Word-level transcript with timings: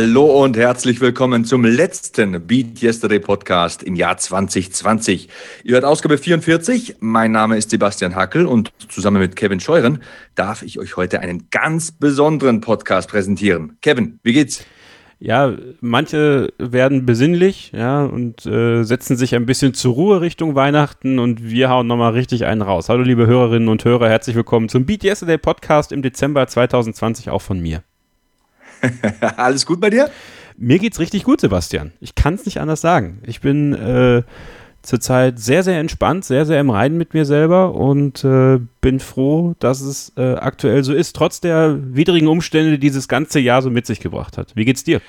Hallo 0.00 0.44
und 0.44 0.56
herzlich 0.56 1.00
willkommen 1.00 1.44
zum 1.44 1.64
letzten 1.64 2.46
Beat 2.46 2.80
Yesterday 2.80 3.18
Podcast 3.18 3.82
im 3.82 3.96
Jahr 3.96 4.16
2020. 4.16 5.28
Ihr 5.64 5.74
hört 5.74 5.84
Ausgabe 5.84 6.18
44. 6.18 6.98
Mein 7.00 7.32
Name 7.32 7.56
ist 7.56 7.70
Sebastian 7.70 8.14
Hackel 8.14 8.46
und 8.46 8.70
zusammen 8.88 9.20
mit 9.20 9.34
Kevin 9.34 9.58
Scheuren 9.58 10.00
darf 10.36 10.62
ich 10.62 10.78
euch 10.78 10.96
heute 10.96 11.18
einen 11.18 11.48
ganz 11.50 11.90
besonderen 11.90 12.60
Podcast 12.60 13.10
präsentieren. 13.10 13.76
Kevin, 13.82 14.20
wie 14.22 14.34
geht's? 14.34 14.64
Ja, 15.18 15.52
manche 15.80 16.52
werden 16.58 17.04
besinnlich, 17.04 17.72
ja, 17.74 18.04
und 18.04 18.46
äh, 18.46 18.84
setzen 18.84 19.16
sich 19.16 19.34
ein 19.34 19.46
bisschen 19.46 19.74
zur 19.74 19.94
Ruhe 19.94 20.20
Richtung 20.20 20.54
Weihnachten 20.54 21.18
und 21.18 21.42
wir 21.42 21.70
hauen 21.70 21.88
nochmal 21.88 22.12
richtig 22.12 22.44
einen 22.44 22.62
raus. 22.62 22.88
Hallo, 22.88 23.02
liebe 23.02 23.26
Hörerinnen 23.26 23.68
und 23.68 23.84
Hörer, 23.84 24.08
herzlich 24.08 24.36
willkommen 24.36 24.68
zum 24.68 24.86
Beat 24.86 25.02
Yesterday 25.02 25.38
Podcast 25.38 25.90
im 25.90 26.02
Dezember 26.02 26.46
2020 26.46 27.30
auch 27.30 27.42
von 27.42 27.58
mir. 27.58 27.82
Alles 29.36 29.66
gut 29.66 29.80
bei 29.80 29.90
dir? 29.90 30.10
Mir 30.56 30.78
geht's 30.78 30.98
richtig 30.98 31.24
gut, 31.24 31.40
Sebastian. 31.40 31.92
Ich 32.00 32.14
kann 32.14 32.34
es 32.34 32.44
nicht 32.44 32.60
anders 32.60 32.80
sagen. 32.80 33.20
Ich 33.26 33.40
bin 33.40 33.74
äh, 33.74 34.22
zurzeit 34.82 35.38
sehr, 35.38 35.62
sehr 35.62 35.78
entspannt, 35.78 36.24
sehr, 36.24 36.46
sehr 36.46 36.60
im 36.60 36.70
Reinen 36.70 36.98
mit 36.98 37.14
mir 37.14 37.24
selber 37.24 37.74
und 37.74 38.24
äh, 38.24 38.58
bin 38.80 39.00
froh, 39.00 39.54
dass 39.60 39.80
es 39.80 40.12
äh, 40.16 40.34
aktuell 40.34 40.82
so 40.82 40.94
ist, 40.94 41.14
trotz 41.14 41.40
der 41.40 41.78
widrigen 41.94 42.28
Umstände, 42.28 42.72
die 42.72 42.78
dieses 42.78 43.06
ganze 43.06 43.38
Jahr 43.38 43.62
so 43.62 43.70
mit 43.70 43.86
sich 43.86 44.00
gebracht 44.00 44.38
hat. 44.38 44.56
Wie 44.56 44.64
geht's 44.64 44.84
dir? 44.84 45.00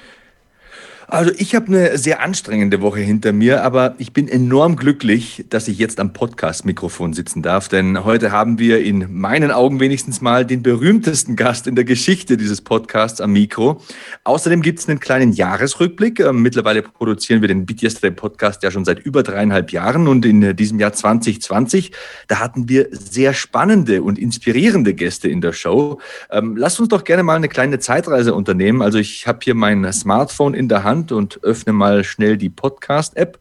Also 1.11 1.31
ich 1.37 1.55
habe 1.55 1.67
eine 1.67 1.97
sehr 1.97 2.21
anstrengende 2.21 2.81
Woche 2.81 2.99
hinter 2.99 3.33
mir, 3.33 3.63
aber 3.63 3.95
ich 3.97 4.13
bin 4.13 4.27
enorm 4.27 4.75
glücklich, 4.75 5.43
dass 5.49 5.67
ich 5.67 5.79
jetzt 5.79 5.99
am 5.99 6.13
Podcast-Mikrofon 6.13 7.13
sitzen 7.13 7.41
darf, 7.41 7.67
denn 7.67 8.03
heute 8.03 8.31
haben 8.31 8.59
wir 8.59 8.83
in 8.83 9.07
meinen 9.11 9.49
Augen 9.49 9.79
wenigstens 9.79 10.21
mal 10.21 10.45
den 10.45 10.61
berühmtesten 10.61 11.35
Gast 11.35 11.65
in 11.65 11.73
der 11.73 11.83
Geschichte 11.83 12.37
dieses 12.37 12.61
Podcasts 12.61 13.21
am 13.21 13.33
Mikro. 13.33 13.81
Außerdem 14.23 14.61
gibt 14.61 14.77
es 14.77 14.87
einen 14.87 14.99
kleinen 14.99 15.33
Jahresrückblick. 15.33 16.19
Ähm, 16.19 16.43
mittlerweile 16.43 16.83
produzieren 16.83 17.41
wir 17.41 17.47
den 17.47 17.65
Beat 17.65 17.81
Yesterday 17.81 18.11
Podcast 18.11 18.61
ja 18.61 18.69
schon 18.69 18.85
seit 18.85 18.99
über 18.99 19.23
dreieinhalb 19.23 19.71
Jahren 19.71 20.07
und 20.07 20.27
in 20.27 20.55
diesem 20.55 20.79
Jahr 20.79 20.93
2020, 20.93 21.91
da 22.27 22.39
hatten 22.39 22.69
wir 22.69 22.87
sehr 22.91 23.33
spannende 23.33 24.03
und 24.03 24.19
inspirierende 24.19 24.93
Gäste 24.93 25.27
in 25.27 25.41
der 25.41 25.53
Show. 25.53 25.99
Ähm, 26.29 26.55
lasst 26.55 26.79
uns 26.79 26.89
doch 26.89 27.03
gerne 27.03 27.23
mal 27.23 27.35
eine 27.35 27.49
kleine 27.49 27.79
Zeitreise 27.79 28.35
unternehmen. 28.35 28.83
Also 28.83 28.99
ich 28.99 29.25
habe 29.25 29.39
hier 29.41 29.55
mein 29.55 29.91
Smartphone 29.91 30.53
in 30.53 30.69
der 30.69 30.83
Hand 30.83 30.98
Hand 30.99 31.11
und 31.13 31.43
öffne 31.43 31.71
mal 31.71 32.03
schnell 32.03 32.37
die 32.37 32.49
Podcast-App. 32.49 33.39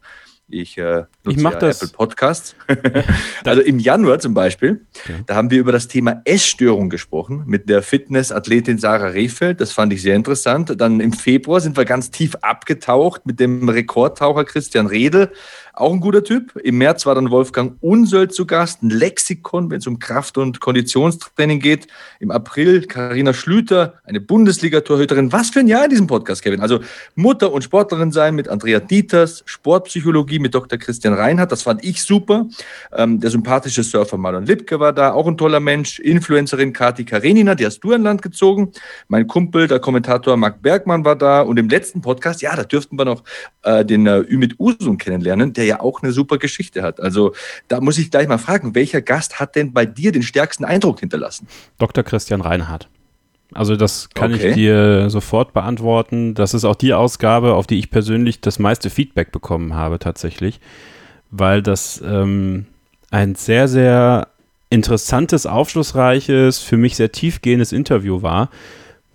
Ich 0.49 0.79
äh, 0.79 1.05
ich 1.31 1.41
ja 1.41 1.51
das. 1.51 1.83
Apple 1.83 1.97
Podcasts. 1.97 2.55
also 3.45 3.63
im 3.63 3.79
Januar 3.79 4.19
zum 4.19 4.35
Beispiel, 4.35 4.87
ja. 5.09 5.15
da 5.27 5.35
haben 5.35 5.51
wir 5.51 5.59
über 5.59 5.73
das 5.73 5.89
Thema 5.89 6.23
Essstörung 6.25 6.91
gesprochen 6.91 7.45
mit 7.47 7.69
der 7.69 7.83
Fitness-Athletin 7.83 8.79
Sarah 8.79 9.09
Rehfeld. 9.09 9.61
Das 9.61 9.73
fand 9.73 9.93
ich 9.93 10.03
sehr 10.03 10.17
interessant. 10.17 10.75
Dann 10.79 11.01
im 11.01 11.13
Februar 11.13 11.61
sind 11.61 11.77
wir 11.77 11.85
ganz 11.85 12.11
tief 12.11 12.37
abgetaucht 12.37 13.27
mit 13.27 13.41
dem 13.41 13.69
Rekordtaucher 13.69 14.45
Christian 14.45 14.87
Redel. 14.87 15.31
Auch 15.79 15.93
ein 15.93 16.01
guter 16.01 16.25
Typ. 16.25 16.57
Im 16.57 16.79
März 16.79 17.07
war 17.07 17.15
dann 17.15 17.31
Wolfgang 17.31 17.77
Unsöld 17.81 18.35
zu 18.35 18.47
Gast, 18.47 18.83
ein 18.83 18.91
Lexikon, 18.91 19.71
wenn 19.71 19.79
es 19.79 19.87
um 19.87 20.01
Kraft- 20.01 20.37
und 20.37 20.61
Konditionstraining 20.61 21.61
geht. 21.61 21.87
Im 22.19 22.33
April 22.33 22.83
Karina 22.83 23.33
Schlüter, 23.33 23.95
eine 24.03 24.21
Bundesliga-Torhüterin. 24.21 25.31
Was 25.31 25.51
für 25.51 25.61
ein 25.61 25.69
Jahr 25.69 25.85
in 25.85 25.91
diesem 25.91 26.09
Podcast, 26.09 26.43
Kevin. 26.43 26.61
Also 26.61 26.81
Mutter 27.15 27.53
und 27.53 27.63
Sportlerin 27.63 28.11
sein 28.11 28.35
mit 28.35 28.49
Andrea 28.49 28.81
Dieters, 28.81 29.45
Sportpsychologie 29.47 30.41
mit 30.41 30.53
Dr. 30.53 30.81
Christian 30.81 31.15
Reinhardt, 31.19 31.53
das 31.53 31.63
fand 31.63 31.85
ich 31.85 32.03
super. 32.03 32.47
Ähm, 32.93 33.21
der 33.21 33.31
sympathische 33.31 33.83
Surfer 33.83 34.17
Marlon 34.17 34.47
Lipke 34.47 34.81
war 34.81 34.93
da, 34.93 35.13
auch 35.13 35.27
ein 35.27 35.37
toller 35.37 35.61
Mensch. 35.61 35.99
Influencerin 35.99 36.73
Kati 36.73 37.05
Karenina, 37.05 37.55
die 37.55 37.67
hast 37.67 37.81
du 37.81 37.93
an 37.93 38.03
Land 38.03 38.23
gezogen. 38.23 38.73
Mein 39.09 39.27
Kumpel, 39.27 39.69
der 39.69 39.81
Kommentator 39.81 40.37
Marc 40.37 40.63
Bergmann 40.63 41.05
war 41.05 41.17
da. 41.17 41.43
Und 41.43 41.59
im 41.59 41.69
letzten 41.69 42.01
Podcast, 42.01 42.41
ja, 42.43 42.57
da 42.57 42.65
dürften 42.65 42.99
wir 42.99 43.05
noch 43.05 43.23
äh, 43.63 43.85
den 43.85 44.07
äh, 44.07 44.19
Ümit 44.19 44.59
Usun 44.59 44.99
kennenlernen, 44.99 45.53
der 45.53 45.65
ja 45.65 45.81
auch 45.81 46.03
eine 46.03 46.13
super 46.13 46.39
Geschichte 46.39 46.83
hat. 46.83 47.01
Also 47.01 47.35
da 47.69 47.81
muss 47.81 47.99
ich 47.99 48.11
gleich 48.11 48.29
mal 48.29 48.39
fragen, 48.39 48.75
welcher 48.75 49.03
Gast 49.03 49.41
hat 49.41 49.57
denn 49.57 49.73
bei 49.73 49.85
dir 49.85 50.13
den 50.13 50.23
stärksten 50.23 50.65
Eindruck 50.65 51.01
hinterlassen? 51.01 51.49
Dr. 51.79 52.05
Christian 52.05 52.41
Reinhardt. 52.41 52.89
Also 53.55 53.77
das 53.77 54.11
kann 54.11 54.35
okay. 54.35 54.49
ich 54.49 54.55
dir 54.55 55.09
sofort 55.11 55.53
beantworten. 55.53 56.35
Das 56.35 56.53
ist 56.53 56.65
auch 56.65 56.75
die 56.75 56.93
Ausgabe, 56.93 57.55
auf 57.55 57.67
die 57.67 57.79
ich 57.79 57.91
persönlich 57.91 58.41
das 58.41 58.59
meiste 58.59 58.91
Feedback 58.91 59.33
bekommen 59.33 59.75
habe 59.75 59.99
tatsächlich, 59.99 60.61
weil 61.31 61.63
das 61.63 62.03
ähm, 62.05 62.67
ein 63.11 63.35
sehr, 63.35 63.69
sehr 63.69 64.29
interessantes, 64.71 65.47
aufschlussreiches, 65.47 66.59
für 66.59 66.77
mich 66.77 66.97
sehr 66.97 67.13
tiefgehendes 67.13 67.73
Interview 67.73 68.23
war 68.23 68.51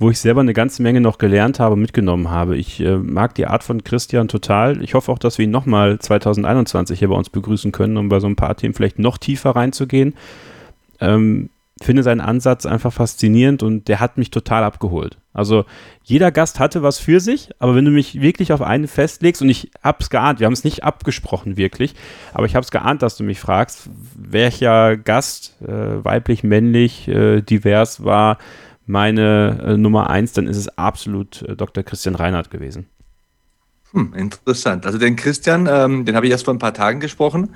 wo 0.03 0.09
ich 0.09 0.19
selber 0.19 0.41
eine 0.41 0.53
ganze 0.53 0.84
Menge 0.84 1.01
noch 1.01 1.18
gelernt 1.18 1.59
habe, 1.59 1.75
mitgenommen 1.75 2.29
habe. 2.29 2.57
Ich 2.57 2.79
äh, 2.81 2.97
mag 2.97 3.35
die 3.35 3.47
Art 3.47 3.63
von 3.63 3.84
Christian 3.84 4.28
total. 4.28 4.84
Ich 4.84 4.94
hoffe 4.96 5.12
auch, 5.12 5.18
dass 5.18 5.38
wir 5.38 5.46
ihn 5.46 5.51
nochmal 5.51 5.97
2021 5.97 7.00
hier 7.00 7.07
bei 7.07 7.16
uns 7.16 7.29
begrüßen 7.29 7.72
können, 7.72 7.97
um 7.97 8.09
bei 8.09 8.19
so 8.19 8.28
ein 8.28 8.35
paar 8.35 8.56
Themen 8.56 8.74
vielleicht 8.74 9.00
noch 9.00 9.18
tiefer 9.18 9.51
reinzugehen. 9.51 10.13
Ähm, 11.00 11.50
finde 11.82 12.04
seinen 12.04 12.22
Ansatz 12.22 12.66
einfach 12.66 12.94
faszinierend 12.94 13.64
und 13.64 13.88
der 13.88 14.00
hat 14.00 14.18
mich 14.18 14.30
total 14.30 14.64
abgeholt. 14.64 15.18
Also 15.34 15.66
jeder 16.04 16.32
Gast 16.32 16.60
hatte 16.60 16.84
was 16.84 17.00
für 17.00 17.20
sich, 17.20 17.50
aber 17.58 17.76
wenn 17.76 17.86
du 17.86 17.92
mich 17.92 18.22
wirklich 18.22 18.54
auf 18.54 18.62
einen 18.62 18.88
festlegst 18.88 19.42
und 19.42 19.50
ich 19.50 19.72
hab's 19.82 20.12
geahnt, 20.12 20.40
wir 20.40 20.46
haben 20.46 20.54
es 20.54 20.64
nicht 20.64 20.84
abgesprochen 20.84 21.58
wirklich, 21.58 21.96
aber 22.34 22.46
ich 22.46 22.56
hab's 22.56 22.70
geahnt, 22.70 23.02
dass 23.02 23.18
du 23.18 23.24
mich 23.24 23.40
fragst, 23.40 23.90
welcher 24.16 24.98
Gast, 24.98 25.60
äh, 25.64 26.04
weiblich, 26.04 26.44
männlich, 26.44 27.08
äh, 27.08 27.42
divers 27.42 28.04
war, 28.04 28.38
meine 28.86 29.60
äh, 29.64 29.78
Nummer 29.78 30.10
eins, 30.10 30.34
dann 30.34 30.48
ist 30.48 30.58
es 30.58 30.78
absolut 30.78 31.42
äh, 31.44 31.56
Dr. 31.56 31.84
Christian 31.84 32.16
Reinhardt 32.16 32.52
gewesen. 32.52 32.88
Hm, 33.94 34.12
interessant. 34.18 34.88
Also 34.88 34.98
den 34.98 35.16
Christian, 35.16 35.70
ähm, 35.72 36.04
den 36.04 36.16
habe 36.16 36.26
ich 36.26 36.31
erst 36.31 36.46
vor 36.46 36.54
ein 36.56 36.58
paar 36.58 36.74
Tagen 36.74 37.00
gesprochen 37.00 37.56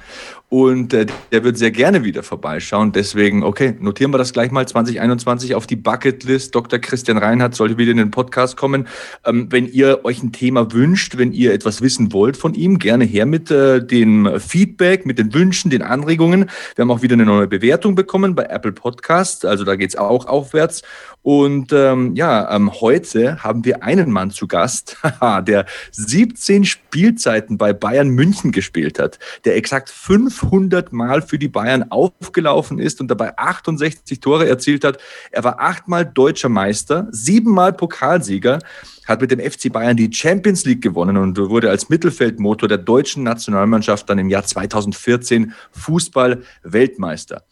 und 0.50 0.94
äh, 0.94 1.08
der 1.32 1.44
wird 1.44 1.58
sehr 1.58 1.72
gerne 1.72 2.04
wieder 2.04 2.22
vorbeischauen. 2.22 2.92
Deswegen, 2.92 3.42
okay, 3.42 3.76
notieren 3.80 4.14
wir 4.14 4.20
das 4.20 4.34
gleich 4.34 4.52
mal 4.52 4.68
2021 4.68 5.56
auf 5.56 5.66
die 5.66 5.76
Bucketlist. 5.76 6.54
Dr. 6.54 6.78
Christian 6.78 7.18
Reinhardt 7.18 7.56
sollte 7.56 7.80
wieder 7.80 7.90
in 7.90 7.98
den 7.98 8.12
Podcast 8.12 8.56
kommen. 8.56 8.88
Ähm, 9.26 9.48
wenn 9.50 9.66
ihr 9.66 10.06
euch 10.06 10.22
ein 10.22 10.32
Thema 10.32 10.72
wünscht, 10.72 11.18
wenn 11.18 11.32
ihr 11.32 11.54
etwas 11.56 11.82
wissen 11.82 12.14
wollt 12.14 12.38
von 12.38 12.54
ihm, 12.54 12.78
gerne 12.78 13.04
her 13.04 13.26
mit 13.26 13.50
äh, 13.50 13.84
dem 13.84 14.40
Feedback, 14.40 15.08
mit 15.08 15.18
den 15.18 15.34
Wünschen, 15.34 15.72
den 15.72 15.82
Anregungen. 15.82 16.52
Wir 16.76 16.84
haben 16.84 16.92
auch 16.92 17.02
wieder 17.02 17.16
eine 17.16 17.26
neue 17.26 17.48
Bewertung 17.48 17.96
bekommen 17.96 18.36
bei 18.36 18.44
Apple 18.44 18.74
Podcast. 18.74 19.44
Also 19.44 19.64
da 19.64 19.76
geht's 19.76 19.96
auch 19.96 20.28
aufwärts. 20.28 20.84
Und 21.22 21.74
ähm, 21.74 22.16
ja, 22.16 22.56
ähm, 22.56 22.72
heute 22.80 23.44
haben 23.44 23.66
wir 23.66 23.84
einen 23.84 24.12
Mann 24.12 24.32
zu 24.32 24.48
Gast, 24.48 24.98
der 25.42 25.66
17 25.92 26.64
Spielzeiten 26.64 27.58
bei 27.58 27.74
Bayern 27.74 28.10
München 28.10 28.52
gespielt 28.52 28.98
hat, 28.98 29.20
der 29.44 29.58
exakt 29.58 29.90
500 29.90 30.94
Mal 30.94 31.22
für 31.22 31.38
die 31.38 31.50
Bayern 31.50 31.92
aufgelaufen 31.92 32.80
ist 32.80 33.02
und 33.02 33.10
dabei 33.10 33.38
68 33.38 34.22
Tore 34.22 34.48
erzielt 34.48 34.86
hat. 34.86 35.00
Er 35.32 35.44
war 35.44 35.60
achtmal 35.60 36.06
deutscher 36.06 36.50
Meister, 36.50 37.08
siebenmal 37.12 37.74
Pokalsieger 37.74 38.60
hat 39.08 39.22
mit 39.22 39.32
dem 39.32 39.40
FC 39.40 39.72
Bayern 39.72 39.96
die 39.96 40.12
Champions 40.12 40.66
League 40.66 40.82
gewonnen 40.82 41.18
und 41.18 41.38
wurde 41.38 41.70
als 41.70 41.90
Mittelfeldmotor 41.90 42.68
der 42.68 42.78
deutschen 42.78 43.24
Nationalmannschaft 43.24 44.10
dann 44.10 44.20
im 44.20 44.30
Jahr 44.30 44.44
2014 44.44 45.54
Fußball-Weltmeister. 45.72 47.44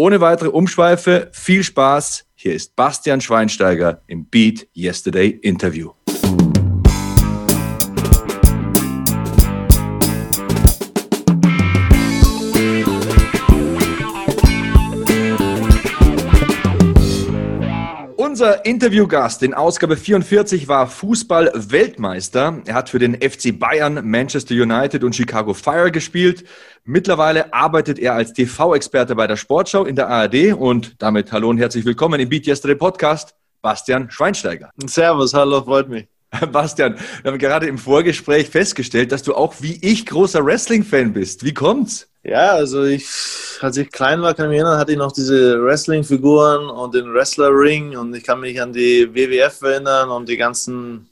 Ohne 0.00 0.22
weitere 0.22 0.48
Umschweife, 0.48 1.28
viel 1.30 1.62
Spaß. 1.62 2.24
Hier 2.34 2.54
ist 2.54 2.74
Bastian 2.74 3.20
Schweinsteiger 3.20 4.00
im 4.06 4.24
Beat 4.24 4.66
Yesterday 4.74 5.28
Interview. 5.28 5.90
Unser 18.40 18.64
Interviewgast 18.64 19.42
in 19.42 19.52
Ausgabe 19.52 19.98
44 19.98 20.66
war 20.66 20.86
Fußball-Weltmeister. 20.86 22.62
Er 22.64 22.72
hat 22.72 22.88
für 22.88 22.98
den 22.98 23.16
FC 23.20 23.52
Bayern, 23.58 24.00
Manchester 24.02 24.54
United 24.54 25.04
und 25.04 25.14
Chicago 25.14 25.52
Fire 25.52 25.90
gespielt. 25.90 26.44
Mittlerweile 26.84 27.52
arbeitet 27.52 27.98
er 27.98 28.14
als 28.14 28.32
TV-Experte 28.32 29.14
bei 29.14 29.26
der 29.26 29.36
Sportschau 29.36 29.84
in 29.84 29.94
der 29.94 30.08
ARD 30.08 30.54
und 30.54 30.94
damit 31.02 31.32
hallo 31.32 31.50
und 31.50 31.58
herzlich 31.58 31.84
willkommen 31.84 32.18
im 32.18 32.30
Beat 32.30 32.46
Yesterday 32.46 32.76
Podcast, 32.76 33.34
Bastian 33.60 34.10
Schweinsteiger. 34.10 34.70
Servus, 34.86 35.34
hallo, 35.34 35.62
freut 35.62 35.90
mich. 35.90 36.08
Bastian, 36.52 36.96
wir 37.22 37.32
haben 37.32 37.38
gerade 37.38 37.66
im 37.66 37.78
Vorgespräch 37.78 38.48
festgestellt, 38.48 39.10
dass 39.12 39.22
du 39.22 39.34
auch 39.34 39.54
wie 39.60 39.78
ich 39.82 40.06
großer 40.06 40.44
Wrestling-Fan 40.44 41.12
bist. 41.12 41.44
Wie 41.44 41.54
kommt's? 41.54 42.08
Ja, 42.22 42.52
also 42.52 42.84
ich, 42.84 43.08
als 43.60 43.76
ich 43.78 43.90
klein 43.90 44.20
war, 44.22 44.34
kann 44.34 44.46
ich 44.46 44.50
mich 44.50 44.58
erinnern, 44.58 44.78
hatte 44.78 44.92
ich 44.92 44.98
noch 44.98 45.12
diese 45.12 45.62
Wrestling-Figuren 45.62 46.68
und 46.68 46.94
den 46.94 47.12
Wrestler-Ring 47.12 47.96
und 47.96 48.14
ich 48.14 48.22
kann 48.22 48.40
mich 48.40 48.60
an 48.60 48.72
die 48.72 49.12
WWF 49.12 49.62
erinnern 49.62 50.10
und 50.10 50.28
die 50.28 50.36
ganzen 50.36 51.08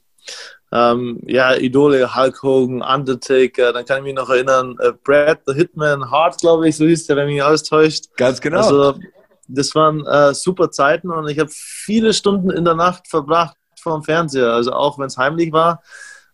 ähm, 0.70 1.20
ja, 1.26 1.54
Idole, 1.56 2.14
Hulk 2.14 2.42
Hogan, 2.42 2.82
Undertaker, 2.82 3.72
dann 3.72 3.86
kann 3.86 3.98
ich 3.98 4.04
mich 4.04 4.14
noch 4.14 4.28
erinnern, 4.28 4.76
äh, 4.80 4.92
Brad, 5.02 5.40
the 5.46 5.54
Hitman, 5.54 6.10
Hart, 6.10 6.38
glaube 6.38 6.68
ich, 6.68 6.76
so 6.76 6.84
hieß 6.84 7.06
der, 7.06 7.16
wenn 7.16 7.26
mich 7.26 7.42
alles 7.42 7.62
täuscht. 7.62 8.04
Ganz 8.16 8.40
genau. 8.40 8.58
Also, 8.58 9.00
das 9.48 9.74
waren 9.74 10.04
äh, 10.04 10.34
super 10.34 10.70
Zeiten 10.70 11.10
und 11.10 11.26
ich 11.28 11.38
habe 11.38 11.50
viele 11.50 12.12
Stunden 12.12 12.50
in 12.50 12.66
der 12.66 12.74
Nacht 12.74 13.08
verbracht 13.08 13.57
vor 13.80 13.94
dem 13.94 14.02
Fernseher, 14.02 14.52
also 14.52 14.72
auch 14.72 14.98
wenn 14.98 15.06
es 15.06 15.16
heimlich 15.16 15.52
war, 15.52 15.82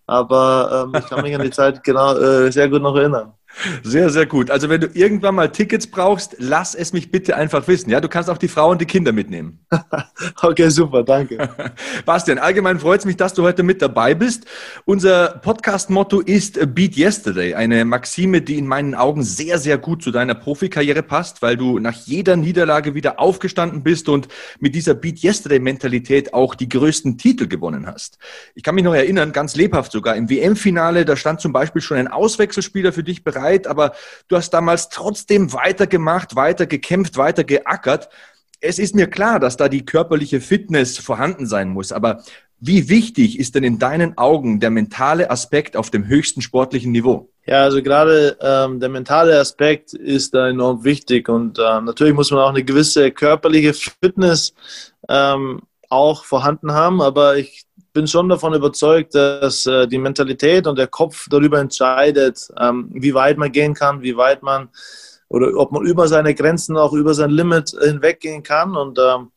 aber 0.07 0.87
ähm, 0.87 1.01
ich 1.01 1.07
kann 1.09 1.23
mich 1.23 1.35
an 1.35 1.43
die 1.43 1.51
Zeit 1.51 1.83
genau 1.83 2.17
äh, 2.17 2.51
sehr 2.53 2.69
gut 2.69 2.83
noch 2.83 2.97
erinnern. 2.97 3.33
Sehr, 3.83 4.11
sehr 4.11 4.27
gut. 4.27 4.51
Also 4.51 4.69
wenn 4.69 4.81
du 4.81 4.89
irgendwann 4.93 5.35
mal 5.35 5.51
Tickets 5.51 5.87
brauchst, 5.87 6.37
lass 6.39 6.75
es 6.75 6.93
mich 6.93 7.11
bitte 7.11 7.37
einfach 7.37 7.67
wissen. 7.69 7.91
Ja, 7.91 8.01
du 8.01 8.09
kannst 8.09 8.29
auch 8.29 8.39
die 8.39 8.49
Frau 8.49 8.71
und 8.71 8.81
die 8.81 8.87
Kinder 8.87 9.13
mitnehmen. 9.13 9.61
okay, 10.43 10.69
super, 10.69 11.03
danke. 11.03 11.49
Bastian, 12.05 12.39
allgemein 12.39 12.79
freut 12.81 13.01
es 13.01 13.07
mich, 13.07 13.17
dass 13.17 13.33
du 13.33 13.43
heute 13.43 13.63
mit 13.63 13.81
dabei 13.81 14.15
bist. 14.15 14.45
Unser 14.85 15.41
Podcast-Motto 15.43 16.21
ist 16.21 16.59
Beat 16.75 16.97
Yesterday, 16.97 17.55
eine 17.55 17.85
Maxime, 17.85 18.43
die 18.43 18.59
in 18.59 18.67
meinen 18.67 18.95
Augen 18.95 19.23
sehr, 19.23 19.59
sehr 19.59 19.79
gut 19.79 20.03
zu 20.03 20.11
deiner 20.11 20.35
Profikarriere 20.35 21.03
passt, 21.03 21.41
weil 21.41 21.57
du 21.57 21.79
nach 21.79 21.95
jeder 21.95 22.37
Niederlage 22.37 22.95
wieder 22.95 23.21
aufgestanden 23.21 23.83
bist 23.83 24.09
und 24.09 24.29
mit 24.59 24.75
dieser 24.75 24.95
Beat 24.95 25.23
Yesterday-Mentalität 25.23 26.35
auch 26.35 26.55
die 26.55 26.69
größten 26.69 27.19
Titel 27.19 27.47
gewonnen 27.47 27.87
hast. 27.87 28.19
Ich 28.55 28.63
kann 28.63 28.75
mich 28.75 28.85
noch 28.85 28.95
erinnern, 28.95 29.33
ganz 29.33 29.55
lebhaft 29.57 29.93
sogar, 29.93 30.17
im 30.17 30.29
WM-Finale, 30.29 31.05
da 31.05 31.17
stand 31.17 31.41
zum 31.41 31.53
Beispiel 31.53 31.83
schon 31.83 31.97
ein 31.97 32.09
Auswechselspieler 32.09 32.93
für 32.93 33.05
dich 33.05 33.23
bereit 33.23 33.44
Zeit, 33.45 33.67
aber 33.67 33.93
du 34.29 34.37
hast 34.37 34.51
damals 34.51 34.89
trotzdem 34.89 35.53
weitergemacht, 35.53 36.37
weiter 36.37 36.67
gekämpft, 36.67 37.17
weiter 37.17 37.45
geackert. 37.45 38.09
Es 38.61 38.79
ist 38.79 38.95
mir 38.95 39.07
klar, 39.07 39.41
dass 39.41 39.57
da 39.57 39.69
die 39.69 39.85
körperliche 39.85 40.41
Fitness 40.41 40.99
vorhanden 40.99 41.47
sein 41.47 41.69
muss, 41.69 41.93
aber 41.93 42.23
wie 42.61 42.89
wichtig 42.89 43.39
ist 43.39 43.55
denn 43.55 43.65
in 43.65 43.79
deinen 43.79 44.17
Augen 44.17 44.59
der 44.59 44.71
mentale 44.71 45.31
Aspekt 45.31 45.77
auf 45.77 45.91
dem 45.91 46.07
höchsten 46.07 46.41
sportlichen 46.41 46.93
Niveau? 46.93 47.29
Ja, 47.47 47.63
also 47.63 47.83
gerade 47.83 48.39
ähm, 48.41 48.81
der 48.81 48.89
mentale 48.89 49.39
Aspekt 49.39 49.93
ist 49.93 50.33
da 50.33 50.49
enorm 50.49 50.83
wichtig 50.83 51.29
und 51.29 51.59
äh, 51.59 51.81
natürlich 51.83 52.15
muss 52.15 52.31
man 52.31 52.41
auch 52.41 52.49
eine 52.49 52.65
gewisse 52.65 53.11
körperliche 53.11 53.75
Fitness 53.75 54.55
ähm, 55.11 55.61
auch 55.91 56.25
vorhanden 56.25 56.73
haben, 56.73 57.03
aber 57.03 57.37
ich 57.37 57.67
bin 57.95 58.07
schon 58.07 58.29
davon 58.29 58.53
überzeugt, 58.53 59.15
dass 59.15 59.65
äh, 59.67 59.87
die 59.87 59.99
Mentalität 59.99 60.67
und 60.67 60.79
der 60.79 60.89
Kopf 60.89 61.27
darüber 61.31 61.61
entscheidet, 61.61 62.49
ähm, 62.61 62.91
wie 62.93 63.15
weit 63.15 63.39
man 63.39 63.53
gehen 63.53 63.73
kann, 63.73 64.03
wie 64.03 64.17
weit 64.17 64.43
man 64.43 64.69
oder 65.29 65.57
ob 65.57 65.73
man 65.73 65.87
über 65.87 66.07
seine 66.09 66.35
Grenzen, 66.35 66.77
auch 66.77 66.93
über 66.93 67.15
sein 67.15 67.31
Limit 67.31 67.71
hinweggehen 67.71 68.43
kann. 68.43 68.77
Und 68.77 68.99
ähm, 68.99 69.31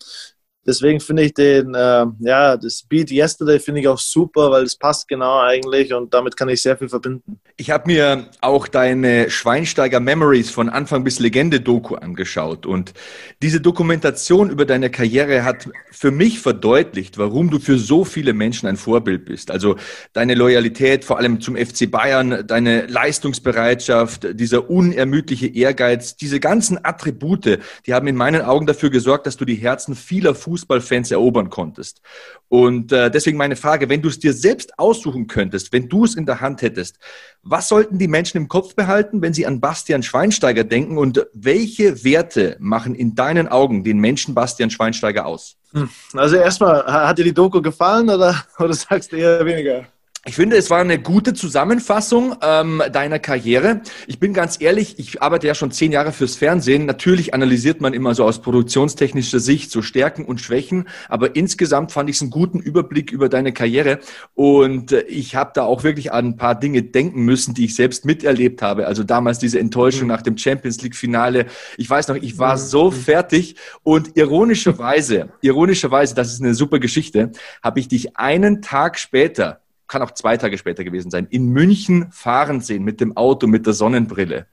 deswegen 0.68 1.00
finde 1.00 1.24
ich 1.24 1.34
den, 1.34 1.74
äh, 1.74 2.06
ja, 2.20 2.58
das 2.58 2.84
Beat 2.84 3.10
Yesterday 3.10 3.60
finde 3.60 3.82
ich 3.82 3.88
auch 3.88 3.98
super, 3.98 4.52
weil 4.52 4.64
es 4.64 4.76
passt 4.76 5.08
genau 5.08 5.40
eigentlich 5.40 5.94
und 5.94 6.14
damit 6.14 6.36
kann 6.36 6.50
ich 6.50 6.62
sehr 6.62 6.78
viel 6.78 6.90
verbinden. 6.90 7.40
Ich 7.56 7.72
habe 7.72 7.88
mir 7.88 8.28
auch 8.42 8.68
deine 8.68 9.30
Schweinsteiger 9.30 10.00
Memories 10.00 10.50
von 10.50 10.70
Anfang 10.70 11.04
bis 11.04 11.20
Legende 11.20 11.62
Doku 11.62 11.96
angeschaut 11.96 12.66
und 12.66 12.94
diese 13.42 13.62
Dokumentation 13.62 14.50
über 14.50 14.66
deine 14.66 14.90
Karriere 14.90 15.44
hat 15.44 15.70
für 15.92 16.12
mich 16.12 16.40
verdeutlicht, 16.40 17.18
warum 17.18 17.50
du 17.50 17.60
für 17.60 17.80
so 17.80 18.04
viele 18.04 18.34
Menschen 18.34 18.68
ein 18.68 18.78
Vorbild 18.78 19.26
bist. 19.26 19.50
Also 19.50 19.78
deine 20.14 20.36
Loyalität 20.36 21.06
vor 21.06 21.18
allem 21.18 21.40
zum 21.42 21.56
FC 21.56 21.90
Bayern, 21.90 22.46
deine 22.46 22.86
Leistungsbereitschaft, 22.88 24.28
dieser 24.34 24.70
unermüdliche 24.70 25.48
Ehrgeiz, 25.48 26.16
diese 26.18 26.40
ganzen 26.40 26.84
Attribute, 26.84 27.60
die 27.86 27.94
haben 27.94 28.08
in 28.08 28.16
meinen 28.16 28.42
Augen 28.42 28.66
dafür 28.66 28.90
gesorgt, 28.90 29.26
dass 29.26 29.38
du 29.38 29.46
die 29.46 29.56
Herzen 29.56 29.96
vieler 29.96 30.36
Fußballer 30.36 30.57
Fußballfans 30.58 31.12
erobern 31.12 31.50
konntest. 31.50 32.02
Und 32.50 32.92
äh, 32.92 33.12
deswegen 33.12 33.38
meine 33.38 33.56
Frage, 33.56 33.90
wenn 33.90 34.02
du 34.02 34.10
es 34.10 34.20
dir 34.20 34.34
selbst 34.34 34.78
aussuchen 34.80 35.28
könntest, 35.28 35.72
wenn 35.72 35.88
du 35.88 36.06
es 36.06 36.16
in 36.16 36.26
der 36.26 36.42
Hand 36.42 36.62
hättest, 36.62 36.98
was 37.44 37.68
sollten 37.68 38.00
die 38.00 38.08
Menschen 38.08 38.38
im 38.38 38.48
Kopf 38.48 38.76
behalten, 38.76 39.22
wenn 39.22 39.34
sie 39.34 39.46
an 39.46 39.60
Bastian 39.60 40.04
Schweinsteiger 40.04 40.64
denken 40.64 40.98
und 40.98 41.26
welche 41.34 42.04
Werte 42.04 42.58
machen 42.60 42.96
in 42.96 43.16
deinen 43.16 43.48
Augen 43.48 43.84
den 43.84 44.00
Menschen 44.00 44.34
Bastian 44.34 44.70
Schweinsteiger 44.70 45.26
aus? 45.26 45.58
Hm. 45.74 45.90
Also 46.14 46.38
erstmal, 46.38 46.84
hat 46.86 47.18
dir 47.20 47.26
die 47.26 47.34
Doku 47.34 47.62
gefallen 47.62 48.10
oder, 48.10 48.36
oder 48.60 48.74
sagst 48.74 49.12
du 49.12 49.18
eher 49.18 49.46
weniger? 49.46 49.86
Ich 50.28 50.36
finde, 50.36 50.58
es 50.58 50.70
war 50.70 50.80
eine 50.80 51.00
gute 51.00 51.34
Zusammenfassung 51.34 52.36
ähm, 52.44 52.84
deiner 52.92 53.18
Karriere. 53.18 53.80
Ich 54.08 54.20
bin 54.20 54.34
ganz 54.34 54.60
ehrlich, 54.60 55.00
ich 55.00 55.22
arbeite 55.22 55.48
ja 55.48 55.56
schon 55.56 55.72
zehn 55.72 55.94
Jahre 55.94 56.12
fürs 56.12 56.36
Fernsehen. 56.36 56.86
Natürlich 56.86 57.34
analysiert 57.34 57.80
man 57.80 57.94
immer 57.94 58.14
so 58.14 58.26
aus 58.26 58.42
produktionstechnischer 58.42 59.40
Sicht 59.40 59.72
so 59.72 59.82
Stärken 59.82 60.26
und 60.26 60.42
Schwächen, 60.42 60.90
aber 61.08 61.38
insgesamt 61.38 61.94
fand 61.94 62.10
ich 62.10 62.18
es 62.18 62.22
einen 62.22 62.32
guten 62.32 62.60
Überblick 62.60 63.10
über 63.10 63.30
deine 63.30 63.54
Karriere 63.54 64.00
und 64.34 64.92
äh, 64.92 65.04
ich 65.04 65.38
habe 65.38 65.52
da 65.56 65.64
auch 65.64 65.86
wirklich 65.86 66.12
an 66.12 66.26
ein 66.26 66.36
paar 66.36 66.56
Dinge 66.60 66.84
denken 66.84 67.24
müssen, 67.24 67.54
die 67.54 67.64
ich 67.64 67.76
selbst 67.76 68.04
miterlebt 68.04 68.62
habe. 68.62 68.86
Also 68.86 69.06
damals 69.06 69.40
diese 69.40 69.60
Enttäuschung 69.60 70.04
mhm. 70.04 70.10
nach 70.10 70.24
dem 70.24 70.38
Champions 70.38 70.82
League 70.82 70.98
Finale. 70.98 71.46
Ich 71.78 71.90
weiß 71.90 72.10
noch, 72.10 72.18
ich 72.18 72.38
war 72.38 72.56
mhm. 72.56 72.62
so 72.62 72.92
fertig 72.92 73.56
und 73.82 74.18
ironischerweise, 74.18 75.30
ironischerweise, 75.40 76.16
das 76.16 76.34
ist 76.34 76.42
eine 76.42 76.54
super 76.54 76.80
Geschichte, 76.80 77.32
habe 77.64 77.80
ich 77.80 77.88
dich 77.88 78.18
einen 78.18 78.62
Tag 78.62 79.00
später 79.00 79.62
kann 79.88 80.02
auch 80.02 80.12
zwei 80.12 80.38
Tage 80.38 80.58
später 80.58 80.84
gewesen 80.84 81.12
sein, 81.12 81.28
in 81.30 81.48
München 81.48 82.12
fahren 82.12 82.62
sehen 82.62 82.84
mit 82.84 83.02
dem 83.02 83.16
Auto, 83.16 83.48
mit 83.48 83.66
der 83.66 83.74
Sonnenbrille. 83.74 84.48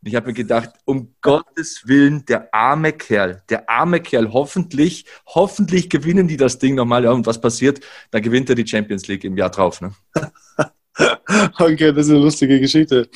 Und 0.00 0.08
ich 0.08 0.14
habe 0.14 0.28
mir 0.28 0.32
gedacht, 0.32 0.70
um 0.84 1.14
Gottes 1.22 1.82
Willen, 1.86 2.24
der 2.24 2.54
arme 2.54 2.92
Kerl, 2.92 3.42
der 3.48 3.68
arme 3.68 4.00
Kerl, 4.00 4.32
hoffentlich, 4.32 5.06
hoffentlich 5.26 5.90
gewinnen 5.90 6.28
die 6.28 6.36
das 6.36 6.58
Ding 6.58 6.76
nochmal. 6.76 7.04
Ja, 7.04 7.10
und 7.10 7.26
was 7.26 7.40
passiert? 7.40 7.80
Da 8.12 8.20
gewinnt 8.20 8.48
er 8.48 8.54
die 8.54 8.66
Champions 8.66 9.08
League 9.08 9.24
im 9.24 9.36
Jahr 9.36 9.50
drauf. 9.50 9.80
Ne? 9.80 9.92
okay, 11.58 11.92
das 11.92 12.06
ist 12.06 12.10
eine 12.10 12.20
lustige 12.20 12.60
Geschichte. 12.60 13.08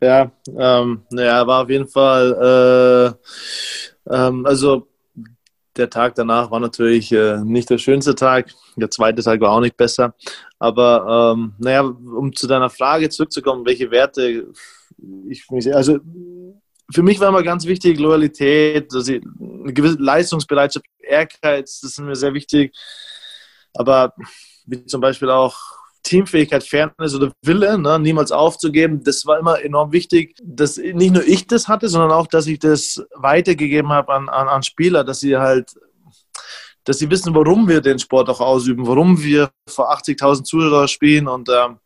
Ja, 0.00 0.30
ähm, 0.58 1.02
naja, 1.10 1.46
war 1.46 1.62
auf 1.62 1.70
jeden 1.70 1.88
Fall, 1.88 3.16
äh, 4.06 4.14
ähm, 4.14 4.44
also 4.44 4.88
der 5.76 5.90
Tag 5.90 6.14
danach 6.14 6.50
war 6.50 6.60
natürlich 6.60 7.12
äh, 7.12 7.38
nicht 7.38 7.70
der 7.70 7.78
schönste 7.78 8.14
Tag. 8.14 8.52
Der 8.76 8.90
zweite 8.90 9.22
Tag 9.22 9.40
war 9.40 9.52
auch 9.52 9.60
nicht 9.60 9.76
besser. 9.76 10.14
Aber 10.58 11.34
ähm, 11.36 11.54
naja, 11.58 11.82
um 11.82 12.34
zu 12.34 12.46
deiner 12.46 12.70
Frage 12.70 13.08
zurückzukommen, 13.08 13.66
welche 13.66 13.90
Werte 13.90 14.46
ich 15.28 15.50
mich, 15.50 15.74
also 15.74 15.98
für 16.90 17.02
mich 17.02 17.20
war 17.20 17.28
immer 17.28 17.42
ganz 17.42 17.66
wichtig 17.66 17.98
Loyalität, 17.98 18.92
ich, 18.94 19.22
eine 19.40 19.72
gewisse 19.72 19.96
Leistungsbereitschaft, 19.98 20.86
Ehrgeiz, 21.00 21.80
das 21.80 21.92
sind 21.92 22.06
mir 22.06 22.16
sehr 22.16 22.34
wichtig. 22.34 22.74
Aber 23.74 24.14
wie 24.66 24.84
zum 24.86 25.00
Beispiel 25.00 25.30
auch 25.30 25.56
Teamfähigkeit, 26.06 26.64
Fairness 26.64 27.14
oder 27.14 27.32
Wille, 27.42 27.78
ne, 27.78 27.98
niemals 27.98 28.30
aufzugeben, 28.30 29.02
das 29.02 29.26
war 29.26 29.38
immer 29.38 29.62
enorm 29.62 29.92
wichtig, 29.92 30.36
dass 30.42 30.76
nicht 30.76 31.12
nur 31.12 31.26
ich 31.26 31.46
das 31.46 31.68
hatte, 31.68 31.88
sondern 31.88 32.12
auch, 32.12 32.28
dass 32.28 32.46
ich 32.46 32.60
das 32.60 33.04
weitergegeben 33.14 33.90
habe 33.90 34.14
an, 34.14 34.28
an, 34.28 34.48
an 34.48 34.62
Spieler, 34.62 35.02
dass 35.02 35.20
sie 35.20 35.36
halt, 35.36 35.74
dass 36.84 36.98
sie 36.98 37.10
wissen, 37.10 37.34
warum 37.34 37.68
wir 37.68 37.80
den 37.80 37.98
Sport 37.98 38.28
auch 38.28 38.40
ausüben, 38.40 38.86
warum 38.86 39.20
wir 39.20 39.50
vor 39.68 39.92
80.000 39.92 40.44
Zuschauern 40.44 40.88
spielen. 40.88 41.26
Und 41.26 41.48
ähm, 41.48 41.78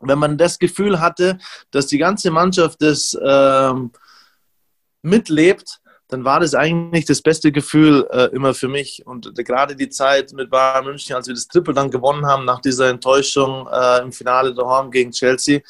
wenn 0.00 0.18
man 0.18 0.38
das 0.38 0.58
Gefühl 0.58 0.98
hatte, 0.98 1.38
dass 1.70 1.86
die 1.86 1.98
ganze 1.98 2.30
Mannschaft 2.30 2.80
das 2.80 3.16
ähm, 3.22 3.92
mitlebt, 5.02 5.81
dann 6.12 6.24
war 6.24 6.40
das 6.40 6.54
eigentlich 6.54 7.06
das 7.06 7.22
beste 7.22 7.52
Gefühl 7.52 8.06
äh, 8.10 8.26
immer 8.34 8.52
für 8.52 8.68
mich. 8.68 9.06
Und 9.06 9.38
äh, 9.38 9.42
gerade 9.42 9.74
die 9.74 9.88
Zeit 9.88 10.32
mit 10.34 10.50
Bayern 10.50 10.84
München, 10.84 11.16
als 11.16 11.26
wir 11.26 11.34
das 11.34 11.48
Triple 11.48 11.72
dann 11.72 11.90
gewonnen 11.90 12.26
haben, 12.26 12.44
nach 12.44 12.60
dieser 12.60 12.90
Enttäuschung 12.90 13.66
äh, 13.72 14.02
im 14.02 14.12
Finale 14.12 14.52
daheim 14.54 14.90
gegen 14.90 15.10
Chelsea, 15.10 15.60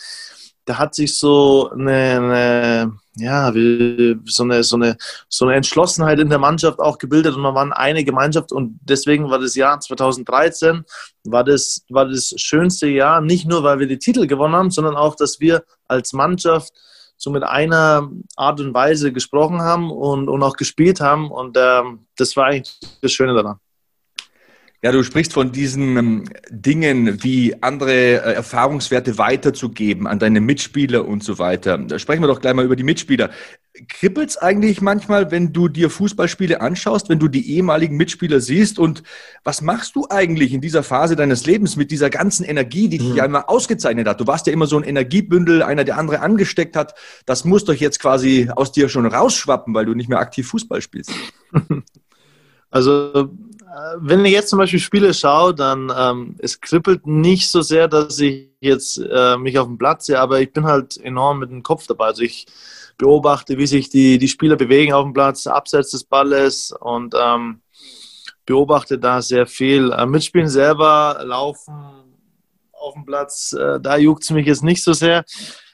da 0.64 0.78
hat 0.78 0.94
sich 0.94 1.16
so 1.16 1.70
eine, 1.70 1.92
eine 1.92 2.92
ja, 3.16 3.54
wie, 3.54 4.18
so, 4.24 4.42
eine, 4.42 4.64
so, 4.64 4.76
eine, 4.76 4.96
so 5.28 5.44
eine 5.44 5.56
Entschlossenheit 5.56 6.18
in 6.18 6.28
der 6.28 6.38
Mannschaft 6.38 6.80
auch 6.80 6.98
gebildet. 6.98 7.36
Und 7.36 7.42
man 7.42 7.54
war 7.54 7.76
eine 7.76 8.02
Gemeinschaft. 8.02 8.50
Und 8.50 8.80
deswegen 8.82 9.30
war 9.30 9.38
das 9.38 9.54
Jahr 9.54 9.78
2013 9.78 10.84
war 11.24 11.44
das, 11.44 11.84
war 11.88 12.06
das 12.06 12.34
schönste 12.36 12.88
Jahr, 12.88 13.20
nicht 13.20 13.46
nur, 13.46 13.62
weil 13.62 13.78
wir 13.78 13.86
die 13.86 13.98
Titel 13.98 14.26
gewonnen 14.26 14.56
haben, 14.56 14.70
sondern 14.72 14.96
auch, 14.96 15.14
dass 15.14 15.38
wir 15.38 15.62
als 15.86 16.12
Mannschaft 16.12 16.72
so 17.22 17.30
mit 17.30 17.44
einer 17.44 18.10
Art 18.34 18.60
und 18.60 18.74
Weise 18.74 19.12
gesprochen 19.12 19.62
haben 19.62 19.92
und, 19.92 20.28
und 20.28 20.42
auch 20.42 20.56
gespielt 20.56 21.00
haben. 21.00 21.30
Und 21.30 21.56
ähm, 21.56 22.06
das 22.16 22.36
war 22.36 22.46
eigentlich 22.46 22.76
das 23.00 23.12
Schöne 23.12 23.32
daran. 23.32 23.58
Ja, 24.84 24.90
du 24.90 25.04
sprichst 25.04 25.32
von 25.32 25.52
diesen 25.52 25.96
ähm, 25.96 26.24
Dingen 26.50 27.22
wie 27.22 27.62
andere 27.62 27.92
äh, 27.92 28.34
Erfahrungswerte 28.34 29.16
weiterzugeben 29.16 30.08
an 30.08 30.18
deine 30.18 30.40
Mitspieler 30.40 31.06
und 31.06 31.22
so 31.22 31.38
weiter. 31.38 31.78
Da 31.78 32.00
sprechen 32.00 32.20
wir 32.20 32.26
doch 32.26 32.40
gleich 32.40 32.52
mal 32.52 32.64
über 32.64 32.74
die 32.74 32.82
Mitspieler. 32.82 33.30
Kribbelt's 33.88 34.36
eigentlich 34.36 34.80
manchmal, 34.80 35.30
wenn 35.30 35.52
du 35.52 35.68
dir 35.68 35.88
Fußballspiele 35.88 36.60
anschaust, 36.60 37.08
wenn 37.08 37.20
du 37.20 37.28
die 37.28 37.54
ehemaligen 37.54 37.96
Mitspieler 37.96 38.40
siehst? 38.40 38.80
Und 38.80 39.04
was 39.44 39.62
machst 39.62 39.94
du 39.94 40.08
eigentlich 40.10 40.52
in 40.52 40.60
dieser 40.60 40.82
Phase 40.82 41.14
deines 41.14 41.46
Lebens 41.46 41.76
mit 41.76 41.92
dieser 41.92 42.10
ganzen 42.10 42.44
Energie, 42.44 42.88
die 42.88 42.98
dich 42.98 43.10
mhm. 43.10 43.16
ja 43.16 43.24
immer 43.24 43.48
ausgezeichnet 43.48 44.08
hat? 44.08 44.20
Du 44.20 44.26
warst 44.26 44.48
ja 44.48 44.52
immer 44.52 44.66
so 44.66 44.78
ein 44.78 44.82
Energiebündel, 44.82 45.62
einer, 45.62 45.84
der 45.84 45.96
andere 45.96 46.18
angesteckt 46.18 46.74
hat. 46.74 46.96
Das 47.24 47.44
muss 47.44 47.64
doch 47.64 47.74
jetzt 47.74 48.00
quasi 48.00 48.50
aus 48.52 48.72
dir 48.72 48.88
schon 48.88 49.06
rausschwappen, 49.06 49.74
weil 49.74 49.86
du 49.86 49.94
nicht 49.94 50.08
mehr 50.08 50.18
aktiv 50.18 50.48
Fußball 50.48 50.82
spielst. 50.82 51.12
Also 52.72 53.28
wenn 53.98 54.24
ich 54.24 54.32
jetzt 54.32 54.50
zum 54.50 54.58
Beispiel 54.58 54.80
Spiele 54.80 55.14
schaue, 55.14 55.54
dann 55.54 55.92
ähm, 55.96 56.36
es 56.38 56.60
kribbelt 56.60 57.06
nicht 57.06 57.48
so 57.48 57.62
sehr, 57.62 57.88
dass 57.88 58.18
ich 58.20 58.50
jetzt 58.60 58.98
äh, 58.98 59.36
mich 59.36 59.58
auf 59.58 59.66
dem 59.66 59.78
Platz 59.78 60.06
sehe, 60.06 60.20
aber 60.20 60.40
ich 60.40 60.52
bin 60.52 60.64
halt 60.64 60.98
enorm 60.98 61.38
mit 61.38 61.50
dem 61.50 61.62
Kopf 61.62 61.86
dabei. 61.86 62.06
Also 62.06 62.22
ich 62.22 62.46
beobachte, 62.98 63.58
wie 63.58 63.66
sich 63.66 63.88
die, 63.88 64.18
die 64.18 64.28
Spieler 64.28 64.56
bewegen 64.56 64.92
auf 64.92 65.04
dem 65.04 65.14
Platz, 65.14 65.46
abseits 65.46 65.90
des 65.90 66.04
Balles 66.04 66.74
und 66.80 67.14
ähm, 67.18 67.62
beobachte 68.44 68.98
da 68.98 69.22
sehr 69.22 69.46
viel. 69.46 69.90
Äh, 69.92 70.06
mitspielen 70.06 70.48
selber, 70.48 71.20
laufen 71.24 71.74
auf 72.72 72.94
dem 72.94 73.04
Platz, 73.04 73.52
äh, 73.52 73.80
da 73.80 73.96
juckt 73.96 74.24
es 74.24 74.30
mich 74.30 74.46
jetzt 74.46 74.64
nicht 74.64 74.82
so 74.82 74.92
sehr. 74.92 75.24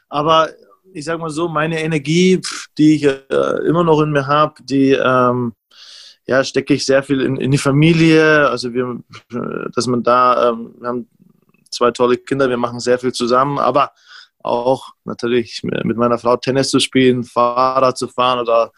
Aber 0.08 0.50
ich 0.92 1.04
sage 1.04 1.18
mal 1.18 1.30
so, 1.30 1.48
meine 1.48 1.82
Energie, 1.82 2.40
die 2.76 2.94
ich 2.94 3.04
äh, 3.04 3.66
immer 3.66 3.84
noch 3.84 4.00
in 4.00 4.12
mir 4.12 4.26
habe, 4.26 4.54
die 4.62 4.92
ähm, 4.92 5.52
ja, 6.28 6.44
stecke 6.44 6.74
ich 6.74 6.84
sehr 6.84 7.02
viel 7.02 7.22
in, 7.22 7.36
in, 7.36 7.50
die 7.50 7.58
Familie. 7.58 8.48
Also 8.48 8.74
wir, 8.74 9.00
dass 9.74 9.86
man 9.86 10.02
da, 10.02 10.50
ähm, 10.50 10.74
wir 10.78 10.88
haben 10.88 11.08
zwei 11.70 11.90
tolle 11.90 12.18
Kinder, 12.18 12.50
wir 12.50 12.58
machen 12.58 12.80
sehr 12.80 12.98
viel 12.98 13.12
zusammen, 13.12 13.58
aber 13.58 13.92
auch 14.42 14.92
natürlich 15.04 15.62
mit 15.62 15.96
meiner 15.96 16.18
Frau 16.18 16.36
Tennis 16.36 16.68
zu 16.68 16.80
spielen, 16.80 17.24
Fahrrad 17.24 17.96
zu 17.96 18.08
fahren 18.08 18.40
oder 18.40 18.72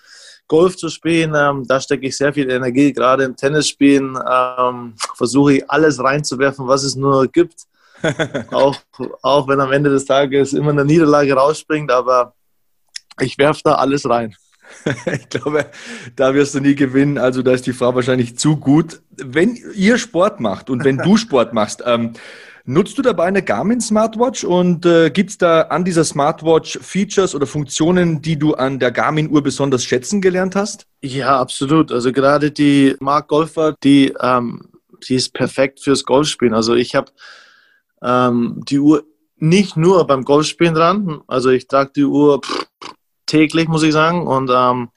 Golf 0.47 0.77
zu 0.77 0.89
spielen. 0.89 1.35
Ähm, 1.37 1.65
da 1.67 1.81
stecke 1.81 2.07
ich 2.07 2.17
sehr 2.17 2.33
viel 2.33 2.49
Energie. 2.51 2.93
Gerade 2.93 3.25
im 3.25 3.37
Tennisspielen 3.37 4.17
ähm, 4.31 4.95
versuche 5.17 5.55
ich 5.55 5.71
alles 5.71 6.03
reinzuwerfen, 6.03 6.69
was 6.69 6.85
es 6.85 6.95
nur 6.95 7.27
gibt. 7.27 7.65
auch, 8.53 8.77
auch 9.23 9.49
wenn 9.49 9.61
am 9.61 9.73
Ende 9.73 9.91
des 9.91 10.05
Tages 10.05 10.53
immer 10.53 10.71
eine 10.71 10.85
Niederlage 10.85 11.35
rausspringt, 11.35 11.91
aber 11.91 12.35
ich 13.21 13.37
werfe 13.39 13.61
da 13.65 13.75
alles 13.75 14.09
rein. 14.09 14.35
ich 15.13 15.29
glaube, 15.29 15.67
da 16.17 16.35
wirst 16.35 16.55
du 16.55 16.61
nie 16.61 16.75
gewinnen. 16.75 17.19
Also 17.19 17.43
da 17.43 17.53
ist 17.53 17.67
die 17.67 17.73
Frau 17.73 17.95
wahrscheinlich 17.95 18.39
zu 18.39 18.57
gut. 18.57 19.01
Wenn 19.17 19.59
ihr 19.75 19.99
Sport 19.99 20.41
macht 20.41 20.71
und 20.71 20.85
wenn 20.85 20.99
du 20.99 21.17
Sport 21.19 21.53
machst, 21.53 21.83
ähm, 21.87 22.13
nutzt 22.65 22.99
du 22.99 23.03
dabei 23.03 23.25
eine 23.25 23.43
Garmin 23.43 23.81
Smartwatch 23.81 24.45
und 24.45 24.87
äh, 24.87 25.11
gibt 25.11 25.31
es 25.31 25.39
da 25.39 25.63
an 25.63 25.85
dieser 25.85 26.05
Smartwatch 26.05 26.79
Features 26.81 27.35
oder 27.35 27.47
Funktionen, 27.47 28.23
die 28.23 28.39
du 28.39 28.55
an 28.55 28.79
der 28.79 28.91
Garmin-Uhr 28.91 29.43
besonders 29.43 29.85
schätzen 29.85 30.21
gelernt 30.21 30.57
hast? 30.57 30.87
Ja, 31.03 31.41
absolut. 31.41 31.93
Also 31.93 32.13
gerade 32.13 32.51
die 32.51 32.97
Mark 33.01 33.29
Golfer, 33.29 33.75
die, 33.83 34.15
ähm, 34.21 34.69
die 35.09 35.15
ist 35.15 35.33
perfekt 35.33 35.81
fürs 35.81 36.05
Golfspielen. 36.05 36.55
Also 36.55 36.75
ich 36.75 36.95
habe 36.95 37.11
ähm, 38.03 38.63
die 38.69 38.79
Uhr 38.79 39.05
nicht 39.37 39.77
nur 39.77 40.07
beim 40.07 40.25
Golfspielen 40.25 40.75
dran. 40.75 41.23
Also 41.27 41.51
ich 41.51 41.67
trage 41.67 41.93
die 41.97 42.05
Uhr 42.05 42.41
pff, 42.43 42.67
täglich, 43.31 43.69
muss 43.69 43.83
ich 43.83 43.93
sagen. 43.93 44.27
Und 44.27 44.51
ähm, 44.53 44.89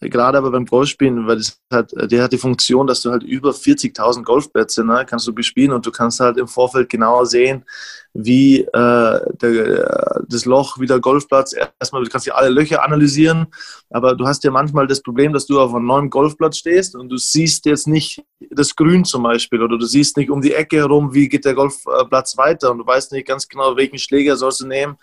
gerade 0.00 0.38
aber 0.38 0.50
beim 0.50 0.66
Golfspielen, 0.66 1.26
weil 1.26 1.38
das 1.38 1.60
hat, 1.70 1.92
die 2.10 2.20
hat 2.20 2.32
die 2.32 2.38
Funktion, 2.38 2.86
dass 2.86 3.02
du 3.02 3.10
halt 3.10 3.22
über 3.22 3.50
40.000 3.50 4.22
Golfplätze 4.22 4.84
ne, 4.84 5.04
kannst 5.06 5.26
du 5.26 5.34
bespielen 5.34 5.72
und 5.72 5.84
du 5.84 5.90
kannst 5.90 6.20
halt 6.20 6.38
im 6.38 6.48
Vorfeld 6.48 6.88
genauer 6.88 7.26
sehen, 7.26 7.64
wie 8.12 8.60
äh, 8.60 8.66
der, 8.72 10.24
das 10.28 10.44
Loch, 10.44 10.78
wie 10.78 10.86
der 10.86 11.00
Golfplatz, 11.00 11.54
erstmal, 11.80 12.02
du 12.02 12.10
kannst 12.10 12.26
ja 12.26 12.34
alle 12.34 12.48
Löcher 12.48 12.82
analysieren, 12.82 13.46
aber 13.90 14.14
du 14.14 14.26
hast 14.26 14.42
ja 14.44 14.50
manchmal 14.50 14.86
das 14.86 15.02
Problem, 15.02 15.32
dass 15.32 15.46
du 15.46 15.60
auf 15.60 15.74
einem 15.74 15.86
neuen 15.86 16.10
Golfplatz 16.10 16.58
stehst 16.58 16.96
und 16.96 17.08
du 17.08 17.16
siehst 17.16 17.66
jetzt 17.66 17.86
nicht 17.86 18.24
das 18.50 18.74
Grün 18.74 19.04
zum 19.04 19.22
Beispiel 19.22 19.62
oder 19.62 19.78
du 19.78 19.86
siehst 19.86 20.16
nicht 20.16 20.30
um 20.30 20.40
die 20.40 20.54
Ecke 20.54 20.76
herum, 20.76 21.14
wie 21.14 21.28
geht 21.28 21.44
der 21.44 21.54
Golfplatz 21.54 22.36
weiter 22.36 22.70
und 22.70 22.78
du 22.78 22.86
weißt 22.86 23.12
nicht 23.12 23.28
ganz 23.28 23.48
genau, 23.48 23.76
welchen 23.76 23.98
Schläger 23.98 24.36
sollst 24.36 24.60
du 24.60 24.66
nehmen. 24.66 24.96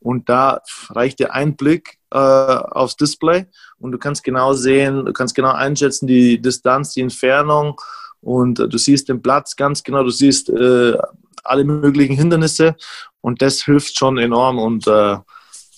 Und 0.00 0.28
da 0.28 0.60
reicht 0.90 1.18
dir 1.18 1.32
ein 1.32 1.56
Blick 1.56 1.98
äh, 2.10 2.18
aufs 2.18 2.96
Display 2.96 3.46
und 3.78 3.92
du 3.92 3.98
kannst 3.98 4.22
genau 4.22 4.52
sehen, 4.52 5.04
du 5.04 5.12
kannst 5.12 5.34
genau 5.34 5.52
einschätzen 5.52 6.06
die 6.06 6.40
Distanz, 6.40 6.92
die 6.92 7.00
Entfernung 7.00 7.80
und 8.20 8.60
äh, 8.60 8.68
du 8.68 8.78
siehst 8.78 9.08
den 9.08 9.20
Platz 9.20 9.56
ganz 9.56 9.82
genau, 9.82 10.02
du 10.04 10.10
siehst 10.10 10.48
äh, 10.50 10.96
alle 11.42 11.64
möglichen 11.64 12.16
Hindernisse 12.16 12.76
und 13.20 13.42
das 13.42 13.62
hilft 13.64 13.98
schon 13.98 14.18
enorm 14.18 14.58
und 14.58 14.86
äh, 14.86 15.16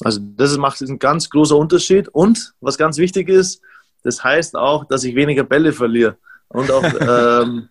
also 0.04 0.20
das 0.20 0.56
macht 0.58 0.82
einen 0.82 0.98
ganz 0.98 1.30
großer 1.30 1.56
Unterschied 1.56 2.08
und 2.08 2.52
was 2.60 2.76
ganz 2.76 2.98
wichtig 2.98 3.28
ist, 3.28 3.62
das 4.02 4.22
heißt 4.22 4.56
auch, 4.56 4.84
dass 4.84 5.04
ich 5.04 5.14
weniger 5.14 5.42
Bälle 5.42 5.72
verliere 5.72 6.18
und 6.48 6.70
auch 6.70 6.84
ähm, 7.00 7.68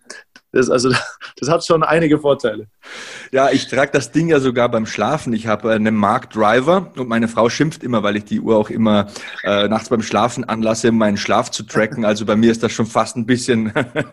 das, 0.52 0.70
also, 0.70 0.90
das 1.36 1.48
hat 1.48 1.64
schon 1.64 1.82
einige 1.82 2.18
Vorteile. 2.18 2.66
Ja, 3.32 3.50
ich 3.50 3.68
trage 3.68 3.90
das 3.92 4.12
Ding 4.12 4.28
ja 4.28 4.40
sogar 4.40 4.68
beim 4.68 4.86
Schlafen. 4.86 5.32
Ich 5.32 5.46
habe 5.46 5.72
einen 5.72 5.94
Mark 5.94 6.30
Driver 6.30 6.92
und 6.96 7.08
meine 7.08 7.28
Frau 7.28 7.48
schimpft 7.48 7.82
immer, 7.82 8.02
weil 8.02 8.16
ich 8.16 8.24
die 8.24 8.40
Uhr 8.40 8.56
auch 8.56 8.70
immer 8.70 9.08
äh, 9.42 9.68
nachts 9.68 9.88
beim 9.88 10.02
Schlafen 10.02 10.44
anlasse, 10.44 10.92
meinen 10.92 11.16
Schlaf 11.16 11.50
zu 11.50 11.64
tracken. 11.64 12.04
Also 12.04 12.24
bei 12.24 12.36
mir 12.36 12.50
ist 12.50 12.62
das 12.62 12.72
schon 12.72 12.86
fast 12.86 13.16
ein 13.16 13.26
bisschen 13.26 13.72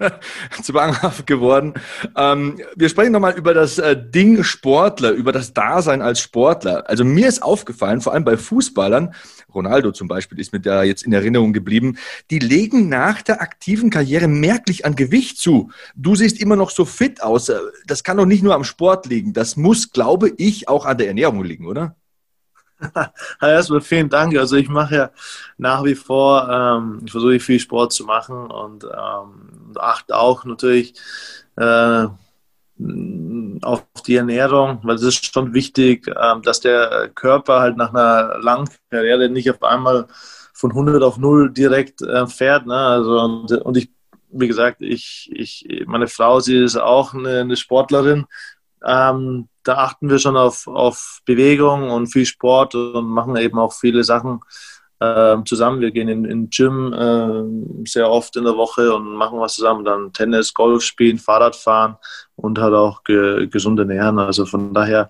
zwanghaft 0.62 1.28
geworden. 1.28 1.74
Ähm, 2.18 2.60
wir 2.76 2.90
sprechen 2.90 3.12
nochmal 3.12 3.38
über 3.38 3.54
das 3.54 3.78
äh, 3.78 3.96
Ding 3.96 4.44
Sportler, 4.44 5.12
über 5.12 5.32
das 5.32 5.54
Dasein 5.54 6.02
als 6.02 6.20
Sportler. 6.20 6.90
Also 6.90 7.04
mir 7.04 7.28
ist 7.28 7.44
aufgefallen, 7.44 8.02
vor 8.02 8.14
allem 8.14 8.26
bei 8.26 8.38
Fußballern, 8.38 9.14
Ronaldo 9.54 9.92
zum 9.92 10.08
Beispiel 10.08 10.40
ist 10.40 10.54
mir 10.54 10.60
da 10.60 10.84
jetzt 10.84 11.04
in 11.04 11.14
Erinnerung 11.14 11.54
geblieben, 11.54 11.98
die 12.32 12.40
legen 12.40 12.90
nach 12.90 13.22
der 13.22 13.42
aktiven 13.42 13.90
Karriere 13.90 14.28
merklich 14.28 14.86
an 14.86 14.96
Gewicht 14.96 15.38
zu. 15.38 15.72
Du 15.96 16.16
siehst 16.16 16.33
immer 16.40 16.56
noch 16.56 16.70
so 16.70 16.86
fit 16.86 17.22
aus. 17.22 17.52
Das 17.88 18.04
kann 18.04 18.18
doch 18.18 18.26
nicht 18.26 18.44
nur 18.44 18.56
am 18.56 18.64
Sport 18.64 19.06
liegen. 19.08 19.34
Das 19.34 19.56
muss, 19.56 19.92
glaube 19.92 20.30
ich, 20.38 20.68
auch 20.68 20.86
an 20.86 20.98
der 20.98 21.08
Ernährung 21.08 21.44
liegen, 21.44 21.68
oder? 21.68 21.96
Erstmal 23.42 23.82
vielen 23.82 24.10
Dank. 24.10 24.38
Also 24.38 24.56
ich 24.56 24.70
mache 24.70 24.96
ja 24.96 25.12
nach 25.58 25.84
wie 25.84 25.96
vor, 25.96 26.50
ähm, 26.50 27.02
ich 27.06 27.12
versuche 27.12 27.40
viel 27.40 27.60
Sport 27.60 27.94
zu 27.94 28.06
machen 28.06 28.52
und 28.52 28.84
ähm, 28.84 29.74
achte 29.76 30.18
auch 30.18 30.46
natürlich 30.46 30.94
äh, 31.56 32.08
auf 33.62 33.86
die 34.06 34.16
Ernährung, 34.16 34.80
weil 34.84 34.96
es 34.96 35.04
ist 35.04 35.34
schon 35.34 35.54
wichtig, 35.54 36.08
ähm, 36.08 36.42
dass 36.42 36.60
der 36.60 37.10
Körper 37.14 37.60
halt 37.60 37.78
nach 37.78 37.94
einer 37.94 38.40
langen 38.40 38.70
Karriere 38.90 39.30
nicht 39.30 39.50
auf 39.50 39.62
einmal 39.64 40.08
von 40.54 40.72
100 40.72 41.02
auf 41.04 41.18
0 41.18 41.52
direkt 41.52 42.02
äh, 42.02 42.28
fährt. 42.28 42.66
Ne? 42.66 42.76
Also, 42.76 43.20
und, 43.20 43.52
und 43.52 43.78
ich, 43.78 43.90
wie 44.34 44.48
gesagt, 44.48 44.82
ich, 44.82 45.30
ich, 45.34 45.66
meine 45.86 46.08
Frau, 46.08 46.40
sie 46.40 46.58
ist 46.58 46.78
auch 46.78 47.14
eine, 47.14 47.42
eine 47.42 47.56
Sportlerin. 47.56 48.26
Ähm, 48.86 49.48
da 49.64 49.76
achten 49.76 50.10
wir 50.10 50.20
schon 50.20 50.36
auf, 50.36 50.68
auf 50.68 51.22
Bewegung 51.26 51.90
und 51.90 52.08
viel 52.08 52.26
Sport 52.26 52.76
und 52.76 53.08
machen 53.08 53.36
eben 53.38 53.58
auch 53.58 53.74
viele 53.74 54.04
Sachen, 54.04 54.42
äh, 55.04 55.44
zusammen. 55.46 55.82
Wir 55.82 55.92
gehen 55.92 56.08
in 56.08 56.24
den 56.24 56.50
Gym 56.50 56.94
äh, 56.94 57.88
sehr 57.88 58.10
oft 58.10 58.36
in 58.38 58.46
der 58.46 58.56
Woche 58.56 58.94
und 58.94 59.16
machen 59.16 59.40
was 59.40 59.56
zusammen. 59.56 59.84
Dann 59.84 60.14
Tennis, 60.14 60.54
Golf 60.54 60.84
spielen, 60.84 61.18
Fahrrad 61.18 61.56
fahren 61.56 61.98
und 62.36 62.58
halt 62.60 62.74
auch 62.74 63.04
ge 63.04 63.48
gesund 63.48 63.80
ernähren. 63.80 64.18
Also 64.20 64.46
von 64.46 64.74
daher, 64.74 65.10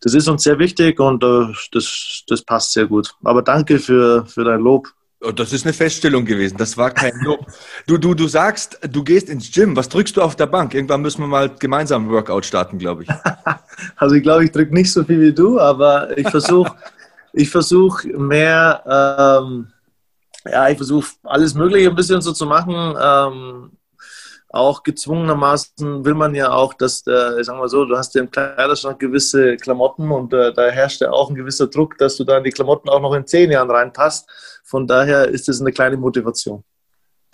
das 0.00 0.14
ist 0.14 0.28
uns 0.28 0.42
sehr 0.42 0.58
wichtig 0.58 0.98
und 0.98 1.22
äh, 1.22 1.52
das, 1.72 2.24
das 2.26 2.42
passt 2.42 2.72
sehr 2.72 2.86
gut. 2.86 3.14
Aber 3.22 3.42
danke 3.42 3.78
für, 3.78 4.24
für 4.26 4.44
dein 4.44 4.60
Lob. 4.60 4.88
Oh, 5.26 5.32
das 5.32 5.52
ist 5.52 5.64
eine 5.64 5.72
Feststellung 5.72 6.24
gewesen. 6.24 6.56
Das 6.58 6.76
war 6.76 6.90
kein 6.90 7.14
Lob. 7.22 7.46
Du, 7.86 7.96
du, 7.96 8.14
du 8.14 8.28
sagst, 8.28 8.78
du 8.82 9.02
gehst 9.02 9.28
ins 9.28 9.50
Gym. 9.50 9.74
Was 9.76 9.88
drückst 9.88 10.16
du 10.16 10.22
auf 10.22 10.36
der 10.36 10.46
Bank? 10.46 10.74
Irgendwann 10.74 11.00
müssen 11.00 11.22
wir 11.22 11.28
mal 11.28 11.48
gemeinsam 11.48 12.06
ein 12.06 12.10
Workout 12.10 12.44
starten, 12.44 12.78
glaube 12.78 13.04
ich. 13.04 13.08
also 13.96 14.14
ich 14.14 14.22
glaube, 14.22 14.44
ich 14.44 14.52
drücke 14.52 14.74
nicht 14.74 14.92
so 14.92 15.02
viel 15.02 15.20
wie 15.20 15.32
du, 15.32 15.58
aber 15.58 16.16
ich 16.18 16.28
versuche 16.28 16.74
ich 17.34 17.50
versuche 17.50 18.08
mehr, 18.08 18.82
ähm, 18.86 19.68
ja, 20.46 20.68
ich 20.68 20.76
versuche 20.76 21.08
alles 21.24 21.54
Mögliche 21.54 21.88
ein 21.88 21.96
bisschen 21.96 22.22
so 22.22 22.32
zu 22.32 22.46
machen. 22.46 22.96
Ähm, 23.00 23.70
auch 24.50 24.84
gezwungenermaßen 24.84 26.04
will 26.04 26.14
man 26.14 26.32
ja 26.34 26.52
auch, 26.52 26.74
dass, 26.74 27.02
der, 27.02 27.42
sagen 27.42 27.58
wir 27.58 27.68
so, 27.68 27.84
du 27.84 27.96
hast 27.96 28.14
ja 28.14 28.20
im 28.20 28.30
Kleiderschrank 28.30 29.00
gewisse 29.00 29.56
Klamotten 29.56 30.12
und 30.12 30.32
äh, 30.32 30.52
da 30.52 30.68
herrscht 30.68 31.00
ja 31.00 31.10
auch 31.10 31.28
ein 31.28 31.34
gewisser 31.34 31.66
Druck, 31.66 31.98
dass 31.98 32.16
du 32.16 32.24
da 32.24 32.38
in 32.38 32.44
die 32.44 32.52
Klamotten 32.52 32.88
auch 32.88 33.00
noch 33.00 33.14
in 33.14 33.26
zehn 33.26 33.50
Jahren 33.50 33.70
reinpasst. 33.70 34.28
Von 34.64 34.86
daher 34.86 35.28
ist 35.28 35.48
es 35.48 35.60
eine 35.60 35.72
kleine 35.72 35.98
Motivation. 35.98 36.64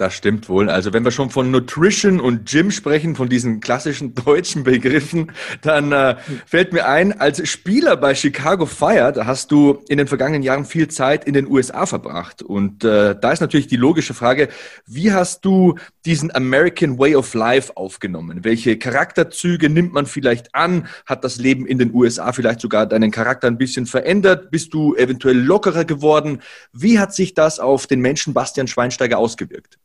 Das 0.00 0.14
stimmt 0.14 0.49
wohl. 0.49 0.71
Also 0.71 0.95
wenn 0.95 1.04
wir 1.04 1.11
schon 1.11 1.28
von 1.28 1.50
Nutrition 1.50 2.21
und 2.21 2.49
Gym 2.50 2.71
sprechen, 2.71 3.16
von 3.16 3.28
diesen 3.28 3.61
klassischen 3.61 4.14
deutschen 4.25 4.64
Begriffen, 4.64 5.30
dann 5.61 5.92
äh, 5.92 6.16
fällt 6.47 6.73
mir 6.73 6.88
ein, 6.88 7.21
als 7.21 7.47
Spieler 7.47 7.99
bei 7.99 8.14
Chicago 8.14 8.64
Fire, 8.64 9.12
da 9.12 9.26
hast 9.26 9.52
du 9.52 9.85
in 9.90 9.99
den 9.99 10.07
vergangenen 10.07 10.42
Jahren 10.42 10.64
viel 10.64 10.88
Zeit 10.88 11.26
in 11.26 11.35
den 11.35 11.47
USA 11.47 11.85
verbracht. 11.85 12.40
Und 12.40 12.83
äh, 12.83 13.14
da 13.14 13.30
ist 13.30 13.40
natürlich 13.40 13.66
die 13.66 13.76
logische 13.76 14.14
Frage, 14.14 14.49
wie 14.87 15.12
hast 15.12 15.45
du 15.45 15.75
diesen 16.07 16.35
American 16.35 16.99
Way 16.99 17.16
of 17.16 17.35
Life 17.35 17.76
aufgenommen? 17.76 18.42
Welche 18.42 18.78
Charakterzüge 18.78 19.69
nimmt 19.69 19.92
man 19.92 20.07
vielleicht 20.07 20.54
an? 20.54 20.87
Hat 21.04 21.25
das 21.25 21.37
Leben 21.37 21.66
in 21.66 21.76
den 21.76 21.92
USA 21.92 22.33
vielleicht 22.33 22.62
sogar 22.62 22.87
deinen 22.87 23.11
Charakter 23.11 23.49
ein 23.49 23.59
bisschen 23.59 23.85
verändert? 23.85 24.50
Bist 24.50 24.73
du 24.73 24.95
eventuell 24.95 25.37
lockerer 25.37 25.85
geworden? 25.85 26.40
Wie 26.73 26.99
hat 26.99 27.14
sich 27.14 27.35
das 27.35 27.61
auf 27.61 27.87
den 27.87 28.00
Menschen 28.00 28.33
Bastian 28.33 28.66
Schweinsteiger 28.66 29.19
ausgewirkt? 29.19 29.78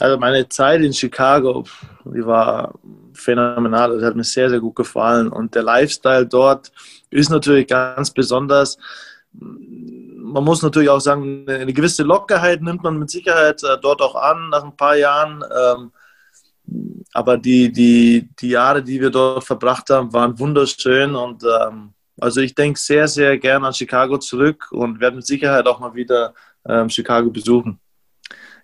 Also 0.00 0.18
meine 0.18 0.48
Zeit 0.48 0.82
in 0.82 0.92
Chicago, 0.92 1.64
die 2.04 2.24
war 2.24 2.74
phänomenal. 3.12 3.94
Das 3.94 4.04
hat 4.04 4.16
mir 4.16 4.24
sehr, 4.24 4.50
sehr 4.50 4.60
gut 4.60 4.76
gefallen. 4.76 5.28
Und 5.28 5.54
der 5.54 5.62
Lifestyle 5.62 6.26
dort 6.26 6.72
ist 7.10 7.30
natürlich 7.30 7.66
ganz 7.66 8.10
besonders. 8.10 8.78
Man 9.32 10.44
muss 10.44 10.62
natürlich 10.62 10.88
auch 10.88 11.00
sagen, 11.00 11.44
eine 11.48 11.72
gewisse 11.72 12.02
Lockerheit 12.02 12.62
nimmt 12.62 12.82
man 12.82 12.98
mit 12.98 13.10
Sicherheit 13.10 13.62
äh, 13.62 13.76
dort 13.80 14.00
auch 14.00 14.14
an 14.14 14.48
nach 14.50 14.64
ein 14.64 14.76
paar 14.76 14.96
Jahren. 14.96 15.42
Ähm, 15.42 15.92
aber 17.12 17.36
die, 17.36 17.70
die, 17.70 18.28
die 18.40 18.50
Jahre, 18.50 18.82
die 18.82 19.00
wir 19.00 19.10
dort 19.10 19.44
verbracht 19.44 19.90
haben, 19.90 20.12
waren 20.12 20.38
wunderschön 20.38 21.14
und 21.14 21.42
ähm, 21.44 21.92
also 22.20 22.40
ich 22.40 22.54
denke 22.54 22.78
sehr, 22.78 23.08
sehr 23.08 23.38
gerne 23.38 23.66
an 23.66 23.74
Chicago 23.74 24.18
zurück 24.18 24.68
und 24.70 25.00
werde 25.00 25.16
mit 25.16 25.26
Sicherheit 25.26 25.66
auch 25.66 25.80
mal 25.80 25.94
wieder 25.94 26.34
ähm, 26.66 26.88
Chicago 26.88 27.30
besuchen. 27.30 27.80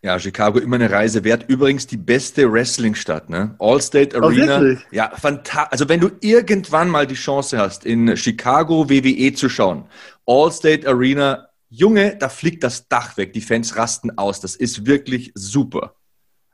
Ja, 0.03 0.19
Chicago 0.19 0.59
immer 0.59 0.77
eine 0.77 0.91
Reise 0.91 1.25
wert. 1.25 1.47
Übrigens 1.49 1.87
die 1.87 1.97
beste 1.97 2.51
Wrestling-Stadt, 2.53 3.31
ne? 3.31 3.57
Allstate 3.59 4.17
oh, 4.17 4.25
Arena. 4.25 4.61
Oh, 4.61 4.77
ja, 4.93 5.11
fantastisch. 5.11 5.73
Also 5.73 5.89
wenn 5.89 6.01
du 6.01 6.11
irgendwann 6.21 6.89
mal 6.89 7.07
die 7.07 7.15
Chance 7.15 7.59
hast, 7.59 7.85
in 7.85 8.17
Chicago 8.17 8.89
WWE 8.89 9.33
zu 9.35 9.49
schauen, 9.49 9.87
Allstate 10.27 10.87
Arena, 10.87 11.49
Junge, 11.69 12.17
da 12.17 12.29
fliegt 12.29 12.65
das 12.65 12.89
Dach 12.89 13.17
weg. 13.17 13.33
Die 13.33 13.41
Fans 13.41 13.77
rasten 13.77 14.17
aus. 14.17 14.41
Das 14.41 14.55
ist 14.57 14.87
wirklich 14.87 15.33
super. 15.35 15.95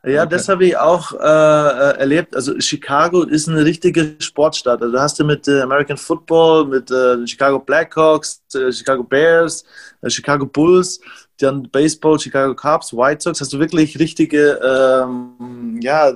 Ja, 0.06 0.26
das 0.26 0.48
habe 0.50 0.66
ich 0.66 0.76
auch 0.76 1.12
äh, 1.12 1.16
äh, 1.16 1.98
erlebt. 1.98 2.36
Also 2.36 2.60
Chicago 2.60 3.22
ist 3.22 3.48
eine 3.48 3.64
richtige 3.64 4.16
Sportstadt. 4.18 4.82
Also, 4.82 4.92
du 4.92 5.00
hast 5.00 5.18
du 5.18 5.24
mit 5.24 5.48
äh, 5.48 5.62
American 5.62 5.96
Football, 5.96 6.66
mit 6.66 6.90
äh, 6.90 7.26
Chicago 7.26 7.58
Blackhawks, 7.58 8.42
äh, 8.54 8.70
Chicago 8.70 9.02
Bears, 9.02 9.64
äh, 10.02 10.10
Chicago 10.10 10.44
Bulls, 10.44 11.00
dann 11.38 11.70
Baseball, 11.70 12.18
Chicago 12.18 12.54
Cubs, 12.54 12.92
White 12.92 13.22
Sox. 13.22 13.40
Hast 13.40 13.52
du 13.52 13.58
wirklich 13.58 13.98
richtige 13.98 14.60
ähm, 14.62 15.78
ja, 15.80 16.12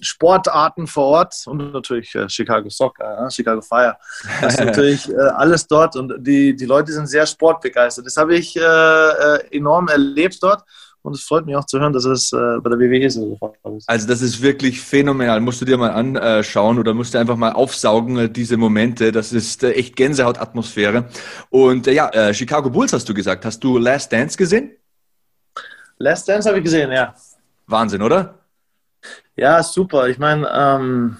Sportarten 0.00 0.86
vor 0.86 1.06
Ort 1.06 1.34
und 1.46 1.72
natürlich 1.72 2.16
Chicago 2.28 2.68
Soccer, 2.70 3.28
Chicago 3.30 3.60
Fire. 3.60 3.96
Das 4.40 4.54
ist 4.54 4.60
natürlich 4.64 5.18
alles 5.18 5.66
dort 5.66 5.96
und 5.96 6.14
die, 6.18 6.54
die 6.54 6.66
Leute 6.66 6.92
sind 6.92 7.08
sehr 7.08 7.26
sportbegeistert. 7.26 8.06
Das 8.06 8.16
habe 8.16 8.36
ich 8.36 8.56
enorm 9.50 9.88
erlebt 9.88 10.38
dort. 10.40 10.62
Und 11.08 11.14
es 11.14 11.22
freut 11.22 11.46
mich 11.46 11.56
auch 11.56 11.64
zu 11.64 11.80
hören, 11.80 11.94
dass 11.94 12.04
es 12.04 12.32
äh, 12.32 12.36
bei 12.62 12.68
der 12.68 12.78
WWE 12.78 13.10
so 13.10 13.38
ist. 13.76 13.88
Also 13.88 14.06
das 14.06 14.20
ist 14.20 14.42
wirklich 14.42 14.80
phänomenal. 14.80 15.40
Musst 15.40 15.60
du 15.60 15.64
dir 15.64 15.78
mal 15.78 15.90
anschauen 15.90 16.78
oder 16.78 16.92
musst 16.92 17.14
du 17.14 17.18
einfach 17.18 17.36
mal 17.36 17.52
aufsaugen, 17.52 18.18
äh, 18.18 18.28
diese 18.28 18.58
Momente. 18.58 19.10
Das 19.10 19.32
ist 19.32 19.64
äh, 19.64 19.72
echt 19.72 19.96
Gänsehautatmosphäre. 19.96 21.06
Und 21.48 21.86
äh, 21.86 21.92
ja, 21.92 22.10
äh, 22.10 22.34
Chicago 22.34 22.68
Bulls 22.68 22.92
hast 22.92 23.08
du 23.08 23.14
gesagt. 23.14 23.46
Hast 23.46 23.64
du 23.64 23.78
Last 23.78 24.12
Dance 24.12 24.36
gesehen? 24.36 24.72
Last 25.96 26.28
Dance 26.28 26.46
habe 26.46 26.58
ich 26.58 26.64
gesehen, 26.64 26.92
ja. 26.92 27.14
Wahnsinn, 27.66 28.02
oder? 28.02 28.34
Ja, 29.34 29.62
super. 29.62 30.08
Ich 30.08 30.18
meine, 30.18 30.46
ähm, 30.52 31.16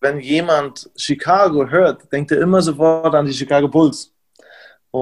wenn 0.00 0.18
jemand 0.20 0.88
Chicago 0.96 1.68
hört, 1.68 2.10
denkt 2.10 2.32
er 2.32 2.40
immer 2.40 2.62
sofort 2.62 3.14
an 3.14 3.26
die 3.26 3.34
Chicago 3.34 3.68
Bulls. 3.68 4.15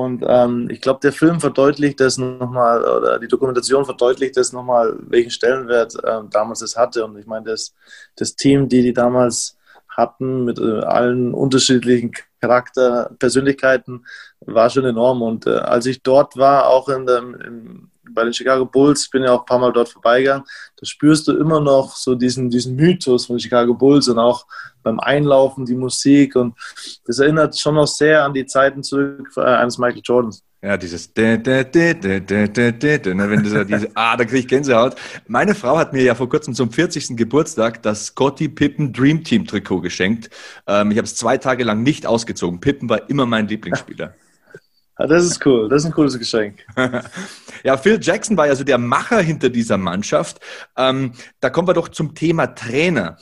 Und 0.03 0.25
ähm, 0.27 0.69
ich 0.71 0.81
glaube, 0.81 0.99
der 1.01 1.13
Film 1.13 1.39
verdeutlicht 1.39 2.01
das 2.01 2.19
nochmal, 2.19 2.83
oder 2.83 3.21
die 3.21 3.29
Dokumentation 3.29 3.85
verdeutlicht 3.85 4.37
das 4.37 4.53
nochmal, 4.53 4.97
welchen 4.99 5.31
Stellenwert 5.31 5.95
äh, 6.03 6.21
damals 6.31 6.63
es 6.63 6.77
hatte. 6.77 7.05
Und 7.05 7.17
ich 7.17 7.27
meine, 7.27 7.47
das, 7.47 7.75
das 8.17 8.35
Team, 8.35 8.69
die 8.69 8.83
die 8.83 8.93
damals 8.93 9.57
hatten, 9.89 10.45
mit 10.45 10.59
äh, 10.59 10.81
allen 10.81 11.33
unterschiedlichen 11.33 12.11
Charakter, 12.41 13.13
Persönlichkeiten, 13.21 14.05
war 14.41 14.69
schon 14.69 14.85
enorm. 14.85 15.23
Und 15.23 15.47
äh, 15.47 15.59
als 15.59 15.87
ich 15.87 16.03
dort 16.03 16.37
war, 16.37 16.67
auch 16.67 16.89
in 16.89 17.07
dem, 17.07 17.35
im, 17.35 17.91
bei 18.11 18.25
den 18.25 18.33
Chicago 18.33 18.65
Bulls, 18.65 19.09
bin 19.11 19.23
ja 19.23 19.33
auch 19.33 19.41
ein 19.41 19.47
paar 19.47 19.59
Mal 19.59 19.73
dort 19.73 19.89
vorbeigegangen, 19.89 20.45
da 20.77 20.87
spürst 20.87 21.29
du 21.29 21.37
immer 21.37 21.61
noch 21.61 21.97
so 21.97 22.15
diesen, 22.15 22.51
diesen 22.51 22.77
Mythos 22.77 23.27
von 23.27 23.39
Chicago 23.39 23.75
Bulls 23.75 24.09
und 24.09 24.19
auch 24.19 24.47
beim 24.83 25.01
Einlaufen 25.01 25.65
die 25.65 25.75
Musik 25.75 26.37
und 26.37 26.55
das 27.07 27.19
erinnert 27.19 27.59
schon 27.59 27.75
noch 27.77 27.87
sehr 27.87 28.25
an 28.25 28.35
die 28.35 28.47
Zeiten 28.47 28.83
zurück 28.83 29.29
äh, 29.37 29.41
eines 29.41 29.79
Michael 29.79 30.03
Jordans. 30.05 30.43
Ja, 30.65 30.79
dieses 30.79 31.13
wenn 33.29 33.43
du 33.43 33.51
so 33.51 33.65
diese, 33.65 33.91
ah, 33.95 34.17
da 34.17 34.25
kriege 34.25 34.39
ich 34.39 34.49
Gänsehaut. 34.49 34.97
Meine 35.27 35.55
Frau 35.55 35.77
hat 35.77 35.93
mir 35.93 36.03
ja 36.03 36.15
vor 36.15 36.31
kurzem 36.31 36.55
zum 36.55 36.73
40. 36.73 37.19
Geburtstag 37.19 37.83
das 37.83 38.07
Scotty 38.07 38.49
Pippen 38.49 38.91
Dream 38.91 39.23
Team 39.23 39.45
Trikot 39.45 39.83
geschenkt. 39.83 40.31
Ähm, 40.67 40.91
ich 40.91 40.97
habe 40.97 41.05
es 41.05 41.17
zwei 41.17 41.37
Tage 41.37 41.65
lang 41.65 41.83
nicht 41.83 42.07
ausgezogen. 42.07 42.61
Pippen 42.61 42.89
war 42.89 43.11
immer 43.11 43.27
mein 43.27 43.47
Lieblingsspieler. 43.47 44.15
Ah, 44.97 45.07
das 45.09 45.25
ist 45.25 45.45
cool, 45.45 45.69
das 45.69 45.83
ist 45.83 45.87
ein 45.87 45.93
cooles 45.93 46.19
Geschenk. 46.19 46.65
ja, 47.65 47.77
Phil 47.77 47.99
Jackson 48.01 48.37
war 48.37 48.47
ja 48.47 48.55
so 48.55 48.63
der 48.63 48.79
Macher 48.79 49.21
hinter 49.21 49.51
dieser 49.51 49.77
Mannschaft. 49.77 50.39
Ähm, 50.77 51.13
da 51.41 51.51
kommen 51.51 51.67
wir 51.67 51.75
doch 51.75 51.89
zum 51.89 52.15
Thema 52.15 52.55
Trainer. 52.55 53.17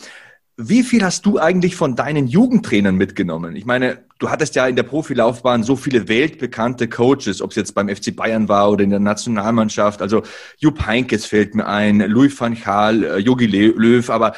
Wie 0.59 0.83
viel 0.83 1.03
hast 1.03 1.25
du 1.25 1.39
eigentlich 1.39 1.77
von 1.77 1.97
deinen 1.97 2.27
Jugendtrainern 2.27 2.95
mitgenommen? 2.95 3.57
Ich 3.57 3.65
meine, 3.65 4.05
du 4.19 4.29
hattest 4.29 4.55
ja 4.55 4.67
in 4.67 4.77
der 4.77 4.83
Profilaufbahn 4.83 5.63
so 5.63 5.77
viele 5.77 6.09
weltbekannte 6.09 6.89
Coaches, 6.89 7.41
ob 7.41 7.51
es 7.51 7.57
jetzt 7.57 7.75
beim 7.75 7.89
FC 7.89 8.15
Bayern 8.15 8.51
war 8.51 8.71
oder 8.71 8.85
in 8.85 8.91
der 8.91 9.01
Nationalmannschaft. 9.01 10.03
Also 10.03 10.23
Jupp 10.59 10.85
Heinkes 10.85 11.25
fällt 11.25 11.55
mir 11.55 11.67
ein, 11.67 12.01
Louis 12.01 12.39
van 12.39 12.55
Gaal, 12.55 13.19
Jogi 13.19 13.47
äh, 13.47 13.73
Löw. 13.75 14.11
Aber 14.11 14.35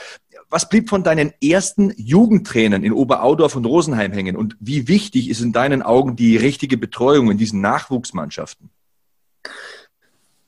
was 0.54 0.68
blieb 0.68 0.88
von 0.88 1.02
deinen 1.02 1.32
ersten 1.42 1.92
Jugendtrainern 1.96 2.84
in 2.84 2.92
Oberaudorf 2.92 3.56
und 3.56 3.66
Rosenheim 3.66 4.12
hängen? 4.12 4.36
Und 4.36 4.56
wie 4.60 4.88
wichtig 4.88 5.28
ist 5.28 5.40
in 5.40 5.52
deinen 5.52 5.82
Augen 5.82 6.16
die 6.16 6.36
richtige 6.36 6.76
Betreuung 6.76 7.30
in 7.30 7.38
diesen 7.38 7.60
Nachwuchsmannschaften? 7.60 8.70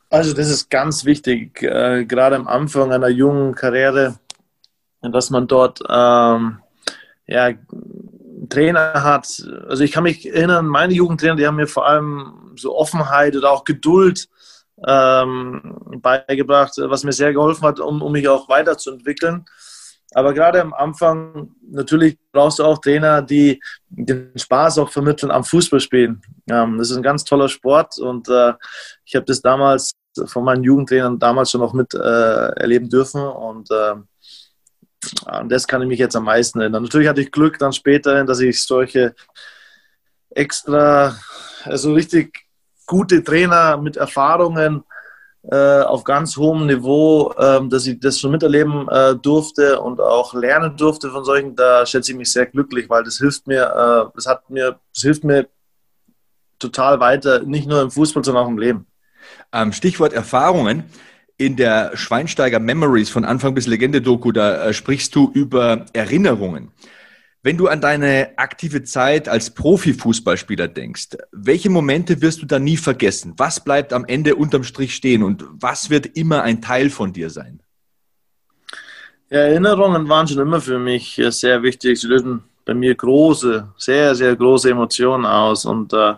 Also 0.08 0.32
das 0.32 0.48
ist 0.48 0.70
ganz 0.70 1.04
wichtig, 1.04 1.62
äh, 1.62 2.04
gerade 2.04 2.36
am 2.36 2.46
Anfang 2.46 2.92
einer 2.92 3.08
jungen 3.08 3.54
Karriere 3.54 4.18
dass 5.12 5.30
man 5.30 5.46
dort 5.46 5.80
ähm, 5.88 6.58
ja, 7.26 7.50
Trainer 8.48 9.02
hat. 9.02 9.26
Also 9.68 9.84
ich 9.84 9.92
kann 9.92 10.04
mich 10.04 10.26
erinnern, 10.26 10.66
meine 10.66 10.94
Jugendtrainer, 10.94 11.36
die 11.36 11.46
haben 11.46 11.56
mir 11.56 11.66
vor 11.66 11.86
allem 11.86 12.52
so 12.56 12.76
Offenheit 12.76 13.36
oder 13.36 13.50
auch 13.50 13.64
Geduld 13.64 14.28
ähm, 14.86 15.76
beigebracht, 16.02 16.72
was 16.76 17.04
mir 17.04 17.12
sehr 17.12 17.32
geholfen 17.32 17.64
hat, 17.64 17.80
um, 17.80 18.02
um 18.02 18.12
mich 18.12 18.28
auch 18.28 18.48
weiterzuentwickeln. 18.48 19.46
Aber 20.16 20.32
gerade 20.32 20.62
am 20.62 20.72
Anfang, 20.72 21.50
natürlich 21.60 22.16
brauchst 22.32 22.58
du 22.58 22.64
auch 22.64 22.78
Trainer, 22.78 23.20
die 23.20 23.60
den 23.90 24.32
Spaß 24.34 24.78
auch 24.78 24.88
vermitteln 24.88 25.30
am 25.30 25.44
Fußballspielen. 25.44 26.22
Ähm, 26.48 26.78
das 26.78 26.90
ist 26.90 26.96
ein 26.96 27.02
ganz 27.02 27.22
toller 27.22 27.50
Sport 27.50 27.98
und 27.98 28.26
äh, 28.30 28.54
ich 29.04 29.14
habe 29.14 29.26
das 29.26 29.42
damals 29.42 29.92
von 30.24 30.42
meinen 30.42 30.64
Jugendtrainern 30.64 31.18
damals 31.18 31.50
schon 31.50 31.60
auch 31.60 31.74
mit 31.74 31.92
äh, 31.92 31.98
erleben 31.98 32.88
dürfen 32.88 33.20
und 33.20 33.70
äh, 33.70 33.96
an 35.26 35.50
das 35.50 35.66
kann 35.66 35.82
ich 35.82 35.88
mich 35.88 35.98
jetzt 35.98 36.16
am 36.16 36.24
meisten 36.24 36.60
erinnern. 36.60 36.84
Natürlich 36.84 37.08
hatte 37.08 37.20
ich 37.20 37.30
Glück 37.30 37.58
dann 37.58 37.74
später, 37.74 38.24
dass 38.24 38.40
ich 38.40 38.62
solche 38.62 39.14
extra, 40.30 41.14
also 41.64 41.92
richtig 41.92 42.46
gute 42.86 43.22
Trainer 43.22 43.76
mit 43.76 43.98
Erfahrungen 43.98 44.82
äh, 45.50 45.82
auf 45.82 46.04
ganz 46.04 46.36
hohem 46.36 46.66
Niveau, 46.66 47.32
äh, 47.36 47.60
dass 47.68 47.86
ich 47.86 48.00
das 48.00 48.18
schon 48.18 48.32
miterleben 48.32 48.88
äh, 48.88 49.14
durfte 49.14 49.80
und 49.80 50.00
auch 50.00 50.34
lernen 50.34 50.76
durfte 50.76 51.10
von 51.10 51.24
solchen, 51.24 51.54
da 51.54 51.86
schätze 51.86 52.12
ich 52.12 52.18
mich 52.18 52.32
sehr 52.32 52.46
glücklich, 52.46 52.90
weil 52.90 53.04
das 53.04 53.18
hilft 53.18 53.46
mir, 53.46 53.62
äh, 53.62 54.10
das 54.14 54.26
hat 54.26 54.50
mir, 54.50 54.78
das 54.92 55.02
hilft 55.02 55.24
mir 55.24 55.48
total 56.58 57.00
weiter, 57.00 57.40
nicht 57.40 57.68
nur 57.68 57.82
im 57.82 57.90
Fußball, 57.90 58.24
sondern 58.24 58.44
auch 58.44 58.48
im 58.48 58.58
Leben. 58.58 58.86
Ähm, 59.52 59.72
Stichwort 59.72 60.12
Erfahrungen 60.12 60.84
in 61.38 61.56
der 61.56 61.96
Schweinsteiger 61.96 62.58
Memories 62.58 63.10
von 63.10 63.24
Anfang 63.24 63.54
bis 63.54 63.66
Legende-Doku, 63.66 64.32
da 64.32 64.66
äh, 64.66 64.72
sprichst 64.72 65.14
du 65.14 65.30
über 65.32 65.86
Erinnerungen. 65.92 66.72
Wenn 67.46 67.58
du 67.58 67.68
an 67.68 67.80
deine 67.80 68.30
aktive 68.38 68.82
Zeit 68.82 69.28
als 69.28 69.54
Profifußballspieler 69.54 70.66
denkst, 70.66 71.10
welche 71.30 71.70
Momente 71.70 72.20
wirst 72.20 72.42
du 72.42 72.46
da 72.46 72.58
nie 72.58 72.76
vergessen? 72.76 73.34
Was 73.36 73.62
bleibt 73.62 73.92
am 73.92 74.04
Ende 74.04 74.34
unterm 74.34 74.64
Strich 74.64 74.96
stehen 74.96 75.22
und 75.22 75.44
was 75.52 75.88
wird 75.88 76.06
immer 76.16 76.42
ein 76.42 76.60
Teil 76.60 76.90
von 76.90 77.12
dir 77.12 77.30
sein? 77.30 77.62
Erinnerungen 79.28 80.08
waren 80.08 80.26
schon 80.26 80.40
immer 80.40 80.60
für 80.60 80.80
mich 80.80 81.20
äh, 81.20 81.30
sehr 81.30 81.62
wichtig. 81.62 82.00
Sie 82.00 82.08
lösen 82.08 82.42
bei 82.64 82.74
mir 82.74 82.96
große, 82.96 83.68
sehr, 83.78 84.16
sehr 84.16 84.34
große 84.34 84.68
Emotionen 84.68 85.24
aus. 85.24 85.66
Und 85.66 85.92
äh, 85.92 86.14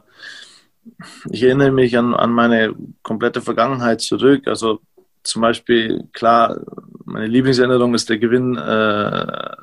ich 1.31 1.43
erinnere 1.43 1.73
mich 1.73 1.99
an, 1.99 2.15
an 2.15 2.33
meine 2.33 2.75
komplette 3.03 3.43
Vergangenheit 3.43 4.01
zurück. 4.01 4.49
Also 4.49 4.81
zum 5.25 5.43
Beispiel, 5.43 6.05
klar, 6.15 6.59
meine 7.05 7.27
Lieblingserinnerung 7.27 7.93
ist 7.95 8.09
der 8.09 8.17
Gewinn 8.17 8.57
äh, 8.57 9.57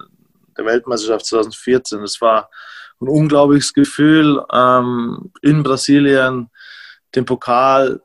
der 0.58 0.66
Weltmeisterschaft 0.66 1.26
2014. 1.26 2.04
Es 2.04 2.22
war 2.22 2.50
ein 3.02 3.08
unglaubliches 3.08 3.74
Gefühl, 3.74 4.44
ähm, 4.54 5.32
in 5.42 5.64
Brasilien 5.64 6.50
den 7.16 7.26
Pokal 7.26 8.02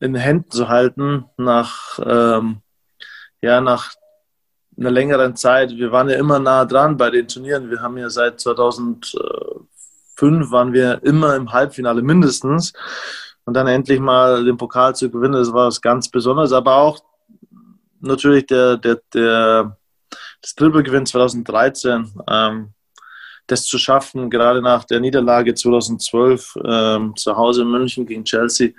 in 0.00 0.12
den 0.12 0.22
Händen 0.22 0.50
zu 0.50 0.68
halten, 0.68 1.24
nach, 1.36 1.98
ähm, 2.04 2.62
ja, 3.40 3.60
nach 3.60 3.92
einer 4.78 4.90
längeren 4.90 5.36
Zeit. 5.36 5.72
Wir 5.72 5.90
waren 5.90 6.08
ja 6.08 6.16
immer 6.16 6.38
nah 6.38 6.64
dran 6.64 6.96
bei 6.96 7.10
den 7.10 7.26
Turnieren. 7.26 7.70
Wir 7.70 7.82
haben 7.82 7.98
ja 7.98 8.08
seit 8.08 8.40
2005 8.40 10.50
waren 10.50 10.72
wir 10.72 11.02
immer 11.02 11.34
im 11.34 11.52
Halbfinale 11.52 12.02
mindestens 12.02 12.72
und 13.44 13.54
dann 13.54 13.66
endlich 13.66 13.98
mal 13.98 14.44
den 14.44 14.56
Pokal 14.56 14.94
zu 14.94 15.10
gewinnen, 15.10 15.32
das 15.32 15.52
war 15.52 15.66
was 15.66 15.80
ganz 15.80 16.08
Besonderes. 16.08 16.52
Aber 16.52 16.76
auch 16.76 17.00
natürlich 18.00 18.46
der, 18.46 18.76
der, 18.76 19.00
der, 19.12 19.77
das 20.40 20.54
Trippelgewinn 20.54 21.06
2013, 21.06 22.12
ähm, 22.28 22.70
das 23.46 23.64
zu 23.64 23.78
schaffen, 23.78 24.30
gerade 24.30 24.60
nach 24.60 24.84
der 24.84 25.00
Niederlage 25.00 25.54
2012 25.54 26.58
ähm, 26.64 27.16
zu 27.16 27.36
Hause 27.36 27.62
in 27.62 27.70
München 27.70 28.06
gegen 28.06 28.24
Chelsea. 28.24 28.70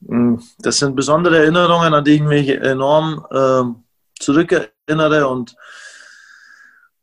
Mm, 0.00 0.36
das 0.58 0.78
sind 0.78 0.94
besondere 0.94 1.38
Erinnerungen, 1.38 1.92
an 1.92 2.04
die 2.04 2.12
ich 2.12 2.22
mich 2.22 2.48
enorm 2.50 3.26
ähm, 3.32 3.84
zurückerinnere 4.18 4.76
erinnere 4.86 5.28
und 5.28 5.56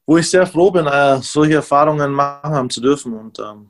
wo 0.05 0.17
ich 0.17 0.29
sehr 0.29 0.45
froh 0.45 0.71
bin, 0.71 0.85
äh, 0.87 1.21
solche 1.21 1.55
Erfahrungen 1.55 2.11
machen 2.11 2.69
zu 2.69 2.81
dürfen. 2.81 3.13
Und 3.13 3.39
ähm, 3.39 3.69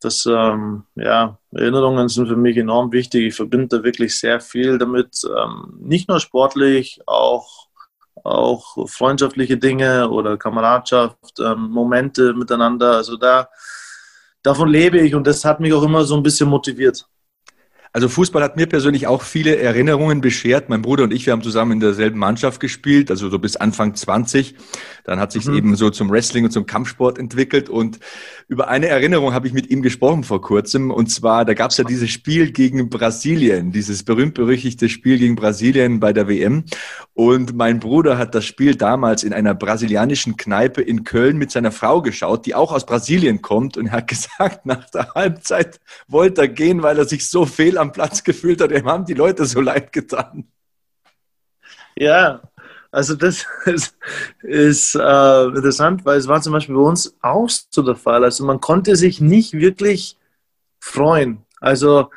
das, 0.00 0.26
ähm, 0.26 0.84
ja, 0.94 1.38
Erinnerungen 1.52 2.08
sind 2.08 2.28
für 2.28 2.36
mich 2.36 2.56
enorm 2.56 2.92
wichtig. 2.92 3.28
Ich 3.28 3.34
verbinde 3.34 3.82
wirklich 3.82 4.18
sehr 4.18 4.40
viel 4.40 4.78
damit, 4.78 5.22
ähm, 5.24 5.78
nicht 5.80 6.08
nur 6.08 6.20
sportlich, 6.20 7.00
auch, 7.06 7.68
auch 8.24 8.88
freundschaftliche 8.88 9.56
Dinge 9.56 10.08
oder 10.08 10.36
Kameradschaft, 10.36 11.38
ähm, 11.40 11.70
Momente 11.70 12.32
miteinander. 12.34 12.96
Also 12.96 13.16
da, 13.16 13.48
davon 14.42 14.68
lebe 14.68 14.98
ich 14.98 15.14
und 15.14 15.26
das 15.26 15.44
hat 15.44 15.60
mich 15.60 15.72
auch 15.72 15.82
immer 15.82 16.04
so 16.04 16.16
ein 16.16 16.22
bisschen 16.22 16.48
motiviert. 16.48 17.06
Also 17.92 18.08
Fußball 18.08 18.40
hat 18.44 18.56
mir 18.56 18.66
persönlich 18.66 19.08
auch 19.08 19.22
viele 19.22 19.56
Erinnerungen 19.56 20.20
beschert. 20.20 20.68
Mein 20.68 20.80
Bruder 20.80 21.02
und 21.04 21.12
ich, 21.12 21.26
wir 21.26 21.32
haben 21.32 21.42
zusammen 21.42 21.72
in 21.72 21.80
derselben 21.80 22.20
Mannschaft 22.20 22.60
gespielt, 22.60 23.10
also 23.10 23.28
so 23.28 23.40
bis 23.40 23.56
Anfang 23.56 23.96
20. 23.96 24.54
Dann 25.02 25.18
hat 25.18 25.32
sich 25.32 25.46
mhm. 25.46 25.56
eben 25.56 25.76
so 25.76 25.90
zum 25.90 26.08
Wrestling 26.08 26.44
und 26.44 26.52
zum 26.52 26.66
Kampfsport 26.66 27.18
entwickelt. 27.18 27.68
Und 27.68 27.98
über 28.46 28.68
eine 28.68 28.86
Erinnerung 28.86 29.34
habe 29.34 29.48
ich 29.48 29.52
mit 29.52 29.70
ihm 29.70 29.82
gesprochen 29.82 30.22
vor 30.22 30.40
kurzem. 30.40 30.92
Und 30.92 31.10
zwar, 31.10 31.44
da 31.44 31.54
gab 31.54 31.72
es 31.72 31.78
ja 31.78 31.84
dieses 31.84 32.10
Spiel 32.10 32.52
gegen 32.52 32.90
Brasilien, 32.90 33.72
dieses 33.72 34.04
berühmt-berüchtigte 34.04 34.88
Spiel 34.88 35.18
gegen 35.18 35.34
Brasilien 35.34 35.98
bei 35.98 36.12
der 36.12 36.28
WM. 36.28 36.62
Und 37.12 37.56
mein 37.56 37.80
Bruder 37.80 38.18
hat 38.18 38.36
das 38.36 38.44
Spiel 38.44 38.76
damals 38.76 39.24
in 39.24 39.32
einer 39.32 39.54
brasilianischen 39.54 40.36
Kneipe 40.36 40.80
in 40.80 41.02
Köln 41.02 41.38
mit 41.38 41.50
seiner 41.50 41.72
Frau 41.72 42.02
geschaut, 42.02 42.46
die 42.46 42.54
auch 42.54 42.70
aus 42.70 42.86
Brasilien 42.86 43.42
kommt. 43.42 43.76
Und 43.76 43.86
er 43.86 43.92
hat 43.92 44.06
gesagt, 44.08 44.64
nach 44.64 44.88
der 44.90 45.12
Halbzeit 45.12 45.80
wollte 46.06 46.42
er 46.42 46.48
gehen, 46.48 46.84
weil 46.84 46.96
er 46.96 47.04
sich 47.04 47.28
so 47.28 47.46
fehl 47.46 47.79
am 47.80 47.92
Platz 47.92 48.22
gefühlt 48.22 48.60
hat. 48.60 48.72
Ihm 48.72 48.88
haben 48.88 49.04
die 49.04 49.14
Leute 49.14 49.44
so 49.44 49.60
leid 49.60 49.92
getan. 49.92 50.50
Ja, 51.96 52.40
also 52.92 53.14
das 53.14 53.46
ist, 53.66 53.96
ist 54.42 54.94
äh, 54.94 55.44
interessant, 55.44 56.04
weil 56.04 56.18
es 56.18 56.28
war 56.28 56.40
zum 56.42 56.52
Beispiel 56.52 56.74
bei 56.74 56.82
uns 56.82 57.16
auch 57.20 57.48
so 57.48 57.82
der 57.82 57.96
Fall. 57.96 58.24
Also 58.24 58.44
man 58.44 58.60
konnte 58.60 58.96
sich 58.96 59.20
nicht 59.20 59.52
wirklich 59.52 60.16
freuen. 60.80 61.44
Also 61.60 62.10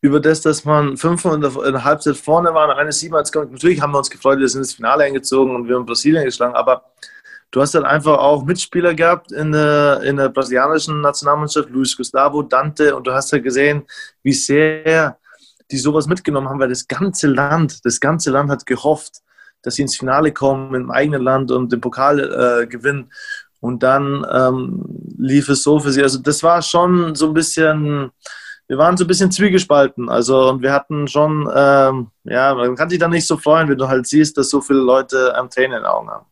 über 0.00 0.20
das, 0.20 0.40
dass 0.40 0.64
man 0.64 0.96
fünf 0.96 1.24
in 1.24 1.40
der 1.40 1.84
Halbzeit 1.84 2.16
vorne 2.16 2.52
war, 2.52 2.66
nach 2.66 2.76
einer 2.76 2.92
sieben 2.92 3.14
hat 3.14 3.32
Natürlich 3.34 3.80
haben 3.80 3.92
wir 3.92 3.98
uns 3.98 4.10
gefreut, 4.10 4.38
wir 4.38 4.48
sind 4.48 4.62
ins 4.62 4.74
Finale 4.74 5.04
eingezogen 5.04 5.54
und 5.54 5.68
wir 5.68 5.76
haben 5.76 5.86
Brasilien 5.86 6.24
geschlagen, 6.24 6.54
aber 6.54 6.90
du 7.52 7.60
hast 7.60 7.74
dann 7.74 7.84
einfach 7.84 8.18
auch 8.18 8.44
Mitspieler 8.44 8.94
gehabt 8.94 9.30
in 9.30 9.52
der, 9.52 10.00
in 10.02 10.16
der 10.16 10.30
brasilianischen 10.30 11.00
Nationalmannschaft, 11.00 11.70
Luis 11.70 11.96
Gustavo, 11.96 12.42
Dante, 12.42 12.96
und 12.96 13.06
du 13.06 13.12
hast 13.12 13.30
ja 13.30 13.38
gesehen, 13.38 13.84
wie 14.22 14.32
sehr 14.32 15.18
die 15.70 15.78
sowas 15.78 16.06
mitgenommen 16.06 16.48
haben, 16.48 16.58
weil 16.58 16.70
das 16.70 16.88
ganze 16.88 17.28
Land, 17.28 17.84
das 17.84 18.00
ganze 18.00 18.30
Land 18.30 18.50
hat 18.50 18.66
gehofft, 18.66 19.20
dass 19.62 19.76
sie 19.76 19.82
ins 19.82 19.96
Finale 19.96 20.32
kommen 20.32 20.74
im 20.74 20.90
eigenen 20.90 21.22
Land 21.22 21.50
und 21.50 21.72
den 21.72 21.80
Pokal 21.80 22.18
äh, 22.20 22.66
gewinnen. 22.66 23.12
Und 23.60 23.82
dann 23.82 24.26
ähm, 24.30 24.84
lief 25.18 25.48
es 25.48 25.62
so 25.62 25.78
für 25.78 25.92
sie. 25.92 26.02
Also 26.02 26.18
das 26.18 26.42
war 26.42 26.60
schon 26.62 27.14
so 27.14 27.28
ein 27.28 27.34
bisschen, 27.34 28.10
wir 28.66 28.76
waren 28.76 28.96
so 28.96 29.04
ein 29.04 29.06
bisschen 29.06 29.30
zwiegespalten. 29.30 30.08
Also 30.08 30.50
und 30.50 30.62
wir 30.62 30.72
hatten 30.72 31.06
schon, 31.06 31.48
ähm, 31.54 32.08
ja, 32.24 32.54
man 32.54 32.74
kann 32.74 32.90
sich 32.90 32.98
dann 32.98 33.12
nicht 33.12 33.26
so 33.26 33.36
freuen, 33.36 33.68
wenn 33.68 33.78
du 33.78 33.86
halt 33.86 34.06
siehst, 34.06 34.36
dass 34.36 34.50
so 34.50 34.60
viele 34.60 34.80
Leute 34.80 35.34
am 35.36 35.48
Tränen 35.48 35.76
in 35.76 35.82
den 35.82 35.86
Augen 35.86 36.10
haben. 36.10 36.26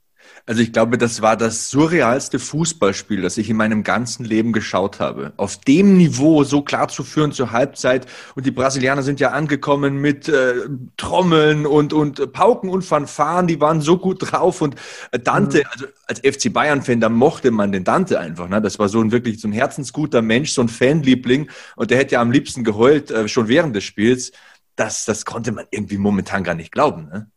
Also 0.46 0.62
ich 0.62 0.72
glaube, 0.72 0.98
das 0.98 1.22
war 1.22 1.36
das 1.36 1.70
surrealste 1.70 2.38
Fußballspiel, 2.38 3.22
das 3.22 3.36
ich 3.36 3.50
in 3.50 3.56
meinem 3.56 3.82
ganzen 3.82 4.24
Leben 4.24 4.52
geschaut 4.52 5.00
habe. 5.00 5.32
Auf 5.36 5.58
dem 5.58 5.96
Niveau 5.96 6.44
so 6.44 6.62
klar 6.62 6.88
zu 6.88 7.04
führen 7.04 7.32
zur 7.32 7.52
Halbzeit. 7.52 8.06
Und 8.34 8.46
die 8.46 8.50
Brasilianer 8.50 9.02
sind 9.02 9.20
ja 9.20 9.30
angekommen 9.30 10.00
mit 10.00 10.28
äh, 10.28 10.54
Trommeln 10.96 11.66
und, 11.66 11.92
und 11.92 12.32
Pauken 12.32 12.70
und 12.70 12.82
Fanfaren. 12.82 13.46
Die 13.46 13.60
waren 13.60 13.80
so 13.80 13.98
gut 13.98 14.32
drauf. 14.32 14.60
Und 14.60 14.76
äh, 15.12 15.18
Dante, 15.18 15.58
mhm. 15.58 15.64
also 15.70 15.86
als 16.06 16.20
FC 16.20 16.52
Bayern-Fan, 16.52 17.00
da 17.00 17.08
mochte 17.08 17.50
man 17.50 17.72
den 17.72 17.84
Dante 17.84 18.18
einfach. 18.18 18.48
Ne? 18.48 18.60
Das 18.60 18.78
war 18.78 18.88
so 18.88 19.00
ein 19.00 19.12
wirklich 19.12 19.40
so 19.40 19.48
ein 19.48 19.52
herzensguter 19.52 20.22
Mensch, 20.22 20.52
so 20.52 20.62
ein 20.62 20.68
Fanliebling. 20.68 21.50
Und 21.76 21.90
der 21.90 21.98
hätte 21.98 22.14
ja 22.14 22.20
am 22.20 22.32
liebsten 22.32 22.64
geheult, 22.64 23.10
äh, 23.10 23.28
schon 23.28 23.48
während 23.48 23.76
des 23.76 23.84
Spiels. 23.84 24.32
Das, 24.76 25.04
das 25.04 25.24
konnte 25.24 25.52
man 25.52 25.66
irgendwie 25.70 25.98
momentan 25.98 26.42
gar 26.42 26.54
nicht 26.54 26.72
glauben. 26.72 27.08
Ne? 27.08 27.30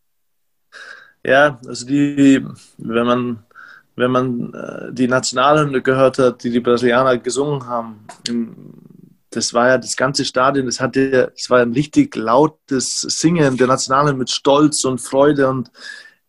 Ja, 1.26 1.60
also 1.66 1.86
die, 1.86 2.46
wenn 2.78 3.06
man, 3.06 3.44
wenn 3.96 4.12
man 4.12 4.54
äh, 4.54 4.94
die 4.94 5.08
Nationalhymne 5.08 5.82
gehört 5.82 6.20
hat, 6.20 6.44
die 6.44 6.50
die 6.50 6.60
Brasilianer 6.60 7.18
gesungen 7.18 7.66
haben, 7.66 8.06
das 9.30 9.54
war 9.54 9.70
ja 9.70 9.78
das 9.78 9.96
ganze 9.96 10.26
Stadion, 10.26 10.66
das 10.66 10.80
hatte, 10.82 11.32
das 11.36 11.50
war 11.50 11.62
ein 11.62 11.72
richtig 11.72 12.16
lautes 12.16 13.02
Singen 13.02 13.58
der 13.58 13.68
Nationalhymne 13.68 14.20
mit 14.20 14.32
Stolz 14.32 14.84
und 14.84 15.00
Freude 15.00 15.50
und 15.50 15.72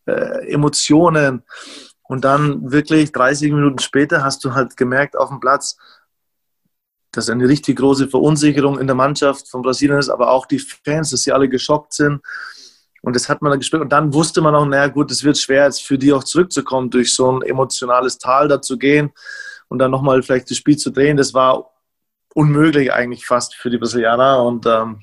äh, 0.06 0.50
Emotionen. 0.52 1.42
Und 2.06 2.24
dann 2.24 2.70
wirklich 2.70 3.12
30 3.12 3.50
Minuten 3.52 3.78
später 3.78 4.22
hast 4.22 4.44
du 4.44 4.54
halt 4.54 4.76
gemerkt 4.76 5.16
auf 5.16 5.30
dem 5.30 5.40
Platz, 5.40 5.76
dass 7.10 7.28
eine 7.30 7.48
richtig 7.48 7.78
große 7.78 8.08
Verunsicherung 8.08 8.78
in 8.78 8.86
der 8.86 8.96
Mannschaft 8.96 9.48
von 9.48 9.62
Brasilien 9.62 9.98
ist, 9.98 10.08
aber 10.08 10.30
auch 10.30 10.46
die 10.46 10.58
Fans, 10.58 11.10
dass 11.10 11.22
sie 11.22 11.32
alle 11.32 11.48
geschockt 11.48 11.94
sind 11.94 12.20
und 13.04 13.14
das 13.14 13.28
hat 13.28 13.42
man 13.42 13.50
dann 13.50 13.60
gespürt. 13.60 13.82
Und 13.82 13.92
dann 13.92 14.14
wusste 14.14 14.40
man 14.40 14.54
auch, 14.54 14.64
naja 14.64 14.88
gut, 14.88 15.10
es 15.10 15.22
wird 15.22 15.36
schwer, 15.36 15.64
jetzt 15.64 15.82
für 15.82 15.98
die 15.98 16.12
auch 16.12 16.24
zurückzukommen, 16.24 16.88
durch 16.88 17.14
so 17.14 17.30
ein 17.30 17.42
emotionales 17.42 18.18
Tal 18.18 18.48
da 18.48 18.62
zu 18.62 18.78
gehen 18.78 19.12
und 19.68 19.78
dann 19.78 19.90
nochmal 19.90 20.22
vielleicht 20.22 20.50
das 20.50 20.56
Spiel 20.56 20.78
zu 20.78 20.90
drehen. 20.90 21.18
Das 21.18 21.34
war 21.34 21.70
unmöglich 22.34 22.92
eigentlich 22.92 23.26
fast 23.26 23.56
für 23.56 23.68
die 23.68 23.76
Brasilianer. 23.76 24.42
Und 24.42 24.64
ähm, 24.66 25.02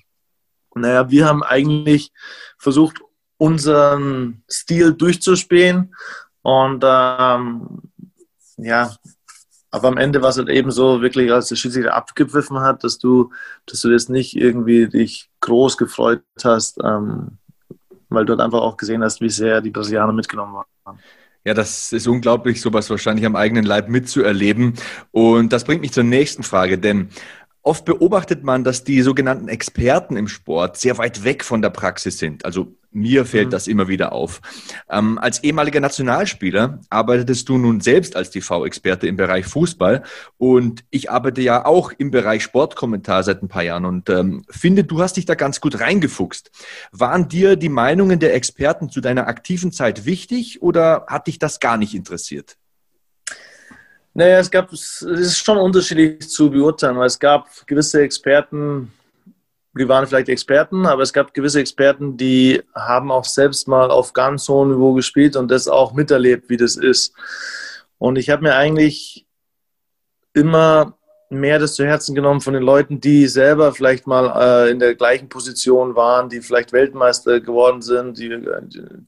naja, 0.73 1.11
wir 1.11 1.27
haben 1.27 1.43
eigentlich 1.43 2.11
versucht, 2.57 3.01
unseren 3.37 4.43
Stil 4.49 4.93
durchzuspielen. 4.93 5.95
Und 6.41 6.83
ähm, 6.83 7.81
ja, 8.57 8.95
aber 9.69 9.87
am 9.87 9.97
Ende 9.97 10.21
war 10.21 10.29
es 10.29 10.37
halt 10.37 10.49
eben 10.49 10.71
so, 10.71 11.01
wirklich, 11.01 11.31
als 11.31 11.49
der 11.49 11.55
Schiedsrichter 11.55 11.93
abgepfiffen 11.93 12.59
hat, 12.59 12.83
dass 12.83 12.97
du, 12.97 13.31
dass 13.67 13.81
du 13.81 13.89
jetzt 13.89 14.09
nicht 14.09 14.35
irgendwie 14.35 14.87
dich 14.87 15.29
groß 15.39 15.77
gefreut 15.77 16.23
hast, 16.43 16.79
ähm, 16.83 17.37
weil 18.15 18.25
du 18.25 18.35
dort 18.35 18.45
einfach 18.45 18.61
auch 18.61 18.77
gesehen 18.77 19.03
hast, 19.03 19.21
wie 19.21 19.29
sehr 19.29 19.61
die 19.61 19.71
Brasilianer 19.71 20.13
mitgenommen 20.13 20.53
waren. 20.53 20.99
Ja, 21.43 21.55
das 21.55 21.91
ist 21.91 22.07
unglaublich, 22.07 22.61
sowas 22.61 22.89
wahrscheinlich 22.91 23.25
am 23.25 23.35
eigenen 23.35 23.65
Leib 23.65 23.89
mitzuerleben. 23.89 24.75
Und 25.09 25.51
das 25.51 25.63
bringt 25.63 25.81
mich 25.81 25.91
zur 25.91 26.03
nächsten 26.03 26.43
Frage, 26.43 26.77
denn 26.77 27.09
Oft 27.63 27.85
beobachtet 27.85 28.43
man, 28.43 28.63
dass 28.63 28.83
die 28.83 29.01
sogenannten 29.03 29.47
Experten 29.47 30.17
im 30.17 30.27
Sport 30.27 30.77
sehr 30.77 30.97
weit 30.97 31.23
weg 31.23 31.43
von 31.43 31.61
der 31.61 31.69
Praxis 31.69 32.17
sind. 32.17 32.43
Also 32.43 32.75
mir 32.91 33.25
fällt 33.25 33.47
mhm. 33.47 33.51
das 33.51 33.67
immer 33.67 33.87
wieder 33.87 34.11
auf. 34.11 34.41
Ähm, 34.89 35.17
als 35.17 35.43
ehemaliger 35.43 35.79
Nationalspieler 35.79 36.79
arbeitest 36.89 37.47
du 37.49 37.57
nun 37.57 37.81
selbst 37.81 38.15
als 38.15 38.29
TV-Experte 38.29 39.07
im 39.07 39.15
Bereich 39.15 39.45
Fußball 39.45 40.03
und 40.37 40.83
ich 40.89 41.09
arbeite 41.09 41.41
ja 41.41 41.65
auch 41.65 41.91
im 41.97 42.11
Bereich 42.11 42.43
Sportkommentar 42.43 43.23
seit 43.23 43.41
ein 43.41 43.47
paar 43.47 43.63
Jahren 43.63 43.85
und 43.85 44.09
ähm, 44.09 44.43
finde, 44.49 44.83
du 44.83 45.01
hast 45.01 45.17
dich 45.17 45.25
da 45.25 45.35
ganz 45.35 45.61
gut 45.61 45.79
reingefuchst. 45.79 46.51
Waren 46.91 47.27
dir 47.27 47.55
die 47.55 47.69
Meinungen 47.69 48.19
der 48.19 48.33
Experten 48.35 48.89
zu 48.89 49.01
deiner 49.01 49.27
aktiven 49.27 49.71
Zeit 49.71 50.05
wichtig 50.05 50.61
oder 50.61 51.05
hat 51.07 51.27
dich 51.27 51.39
das 51.39 51.59
gar 51.59 51.77
nicht 51.77 51.95
interessiert? 51.95 52.57
Naja, 54.13 54.39
es 54.39 54.51
gab, 54.51 54.73
es 54.73 55.01
ist 55.01 55.37
schon 55.37 55.57
unterschiedlich 55.57 56.27
zu 56.29 56.51
beurteilen, 56.51 56.97
weil 56.97 57.07
es 57.07 57.17
gab 57.17 57.47
gewisse 57.65 58.01
Experten, 58.01 58.91
die 59.77 59.87
waren 59.87 60.05
vielleicht 60.05 60.29
Experten, 60.29 60.85
aber 60.85 61.01
es 61.01 61.13
gab 61.13 61.33
gewisse 61.33 61.59
Experten, 61.59 62.17
die 62.17 62.61
haben 62.75 63.11
auch 63.11 63.25
selbst 63.25 63.67
mal 63.67 63.89
auf 63.89 64.13
ganz 64.13 64.47
hohem 64.49 64.71
Niveau 64.71 64.93
gespielt 64.93 65.35
und 65.35 65.49
das 65.49 65.67
auch 65.67 65.93
miterlebt, 65.93 66.49
wie 66.49 66.57
das 66.57 66.75
ist. 66.75 67.13
Und 67.97 68.17
ich 68.17 68.29
habe 68.29 68.43
mir 68.43 68.55
eigentlich 68.55 69.25
immer 70.33 70.97
mehr 71.29 71.59
das 71.59 71.75
zu 71.75 71.85
Herzen 71.85 72.13
genommen 72.13 72.41
von 72.41 72.53
den 72.53 72.63
Leuten, 72.63 72.99
die 72.99 73.27
selber 73.27 73.73
vielleicht 73.73 74.07
mal 74.07 74.65
äh, 74.67 74.71
in 74.71 74.79
der 74.79 74.95
gleichen 74.95 75.29
Position 75.29 75.95
waren, 75.95 76.27
die 76.27 76.41
vielleicht 76.41 76.73
Weltmeister 76.73 77.39
geworden 77.39 77.81
sind, 77.81 78.17
die 78.17 78.29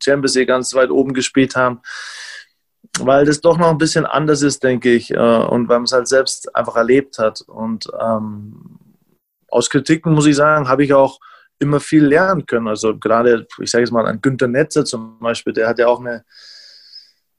Champions 0.01 0.35
League 0.35 0.47
ganz 0.47 0.73
weit 0.73 0.89
oben 0.89 1.13
gespielt 1.13 1.57
haben 1.57 1.81
weil 2.99 3.25
das 3.25 3.41
doch 3.41 3.57
noch 3.57 3.69
ein 3.69 3.77
bisschen 3.77 4.05
anders 4.05 4.41
ist, 4.41 4.63
denke 4.63 4.93
ich, 4.93 5.11
äh, 5.11 5.17
und 5.17 5.67
weil 5.67 5.77
man 5.77 5.85
es 5.85 5.91
halt 5.91 6.07
selbst 6.07 6.55
einfach 6.55 6.75
erlebt 6.75 7.17
hat. 7.17 7.41
Und 7.41 7.87
ähm, 7.99 8.72
aus 9.53 9.69
Kritiken, 9.69 10.13
muss 10.13 10.25
ich 10.25 10.35
sagen, 10.35 10.67
habe 10.67 10.83
ich 10.83 10.93
auch 10.93 11.19
immer 11.59 11.79
viel 11.79 12.05
lernen 12.05 12.45
können. 12.45 12.67
Also 12.67 12.97
gerade, 12.97 13.47
ich 13.59 13.71
sage 13.71 13.83
jetzt 13.83 13.91
mal, 13.91 14.05
ein 14.05 14.21
Günter 14.21 14.47
Netzer 14.47 14.85
zum 14.85 15.19
Beispiel, 15.19 15.53
der 15.53 15.67
hat 15.67 15.79
ja 15.79 15.87
auch 15.87 15.99
eine 15.99 16.23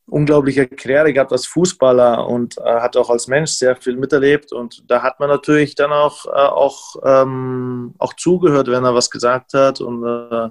unglaubliche 0.06 0.66
Karriere 0.66 1.12
gehabt 1.12 1.32
als 1.32 1.46
Fußballer 1.46 2.26
und 2.26 2.58
äh, 2.58 2.62
hat 2.62 2.96
auch 2.96 3.10
als 3.10 3.26
Mensch 3.26 3.52
sehr 3.52 3.74
viel 3.76 3.96
miterlebt. 3.96 4.52
Und 4.52 4.88
da 4.90 5.02
hat 5.02 5.18
man 5.18 5.28
natürlich 5.28 5.74
dann 5.74 5.92
auch, 5.92 6.26
äh, 6.26 6.30
auch, 6.30 6.96
ähm, 7.04 7.94
auch 7.98 8.14
zugehört, 8.14 8.68
wenn 8.68 8.84
er 8.84 8.94
was 8.94 9.10
gesagt 9.10 9.54
hat. 9.54 9.80
Und 9.80 10.04
äh, 10.04 10.50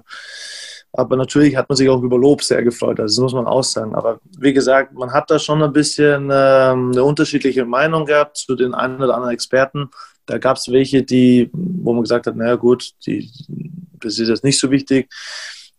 aber 0.96 1.16
natürlich 1.16 1.56
hat 1.56 1.68
man 1.68 1.74
sich 1.74 1.88
auch 1.88 2.02
über 2.02 2.16
Lob 2.16 2.42
sehr 2.42 2.62
gefreut, 2.62 3.00
also 3.00 3.22
das 3.22 3.22
muss 3.22 3.34
man 3.34 3.48
auch 3.48 3.64
sagen. 3.64 3.96
Aber 3.96 4.20
wie 4.38 4.52
gesagt, 4.52 4.92
man 4.94 5.12
hat 5.12 5.28
da 5.28 5.40
schon 5.40 5.60
ein 5.60 5.72
bisschen 5.72 6.30
ähm, 6.32 6.92
eine 6.92 7.02
unterschiedliche 7.02 7.64
Meinung 7.64 8.06
gehabt 8.06 8.36
zu 8.36 8.54
den 8.54 8.74
einen 8.74 9.02
oder 9.02 9.14
anderen 9.14 9.34
Experten. 9.34 9.90
Da 10.26 10.38
gab 10.38 10.56
es 10.56 10.70
welche, 10.70 11.02
die, 11.02 11.50
wo 11.52 11.92
man 11.92 12.02
gesagt 12.02 12.28
hat, 12.28 12.36
naja 12.36 12.54
gut, 12.54 12.92
die, 13.06 13.28
das 14.00 14.20
ist 14.20 14.28
jetzt 14.28 14.44
nicht 14.44 14.58
so 14.58 14.70
wichtig. 14.70 15.08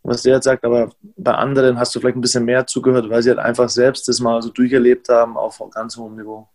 was 0.04 0.24
der 0.24 0.36
jetzt 0.36 0.44
sagt, 0.44 0.66
aber 0.66 0.92
bei 1.16 1.34
anderen 1.34 1.80
hast 1.80 1.96
du 1.96 2.02
vielleicht 2.02 2.18
ein 2.18 2.22
bisschen 2.22 2.44
mehr 2.44 2.68
zugehört, 2.68 3.10
weil 3.10 3.24
sie 3.24 3.30
halt 3.30 3.40
einfach 3.40 3.70
selbst 3.70 4.10
das 4.10 4.20
mal 4.20 4.42
so 4.42 4.50
durcherlebt 4.50 5.08
haben 5.08 5.38
auf 5.38 5.62
ganz 5.72 5.96
hohem 5.96 6.18
Niveau. 6.18 6.50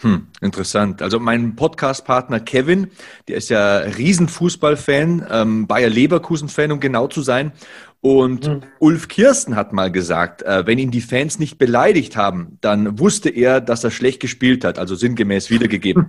Hm, 0.00 0.28
interessant. 0.40 1.02
Also 1.02 1.18
mein 1.18 1.56
Podcast-Partner 1.56 2.38
Kevin, 2.38 2.92
der 3.26 3.36
ist 3.36 3.48
ja 3.48 3.78
Riesenfußballfan, 3.78 5.26
ähm, 5.28 5.66
Bayer 5.66 5.90
Leverkusen-Fan, 5.90 6.70
um 6.70 6.78
genau 6.78 7.08
zu 7.08 7.22
sein. 7.22 7.50
Und 8.00 8.46
mhm. 8.46 8.60
Ulf 8.78 9.08
Kirsten 9.08 9.56
hat 9.56 9.72
mal 9.72 9.90
gesagt, 9.90 10.42
äh, 10.42 10.64
wenn 10.66 10.78
ihn 10.78 10.92
die 10.92 11.00
Fans 11.00 11.40
nicht 11.40 11.58
beleidigt 11.58 12.16
haben, 12.16 12.56
dann 12.60 13.00
wusste 13.00 13.28
er, 13.28 13.60
dass 13.60 13.82
er 13.82 13.90
schlecht 13.90 14.20
gespielt 14.20 14.64
hat, 14.64 14.78
also 14.78 14.94
sinngemäß 14.94 15.50
wiedergegeben. 15.50 16.06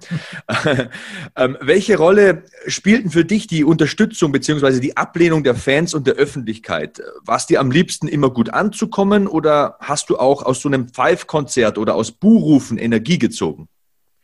ähm, 1.35 1.57
welche 1.61 1.97
Rolle 1.97 2.43
spielten 2.67 3.09
für 3.09 3.25
dich 3.25 3.47
die 3.47 3.63
Unterstützung 3.63 4.31
beziehungsweise 4.31 4.79
die 4.79 4.97
Ablehnung 4.97 5.43
der 5.43 5.55
Fans 5.55 5.95
und 5.95 6.05
der 6.05 6.13
Öffentlichkeit? 6.13 7.01
War 7.25 7.37
es 7.37 7.47
dir 7.47 7.59
am 7.59 7.71
liebsten 7.71 8.07
immer 8.07 8.29
gut 8.29 8.51
anzukommen 8.53 9.27
oder 9.27 9.77
hast 9.79 10.11
du 10.11 10.19
auch 10.19 10.43
aus 10.43 10.61
so 10.61 10.69
einem 10.69 10.89
Pfeifkonzert 10.89 11.79
oder 11.79 11.95
aus 11.95 12.11
Buhrufen 12.11 12.77
Energie 12.77 13.17
gezogen? 13.17 13.67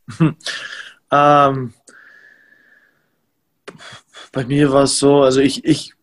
ähm, 1.12 1.74
bei 4.32 4.46
mir 4.46 4.72
war 4.72 4.84
es 4.84 5.00
so, 5.00 5.24
also 5.24 5.40
ich, 5.40 5.66
ich 5.66 5.95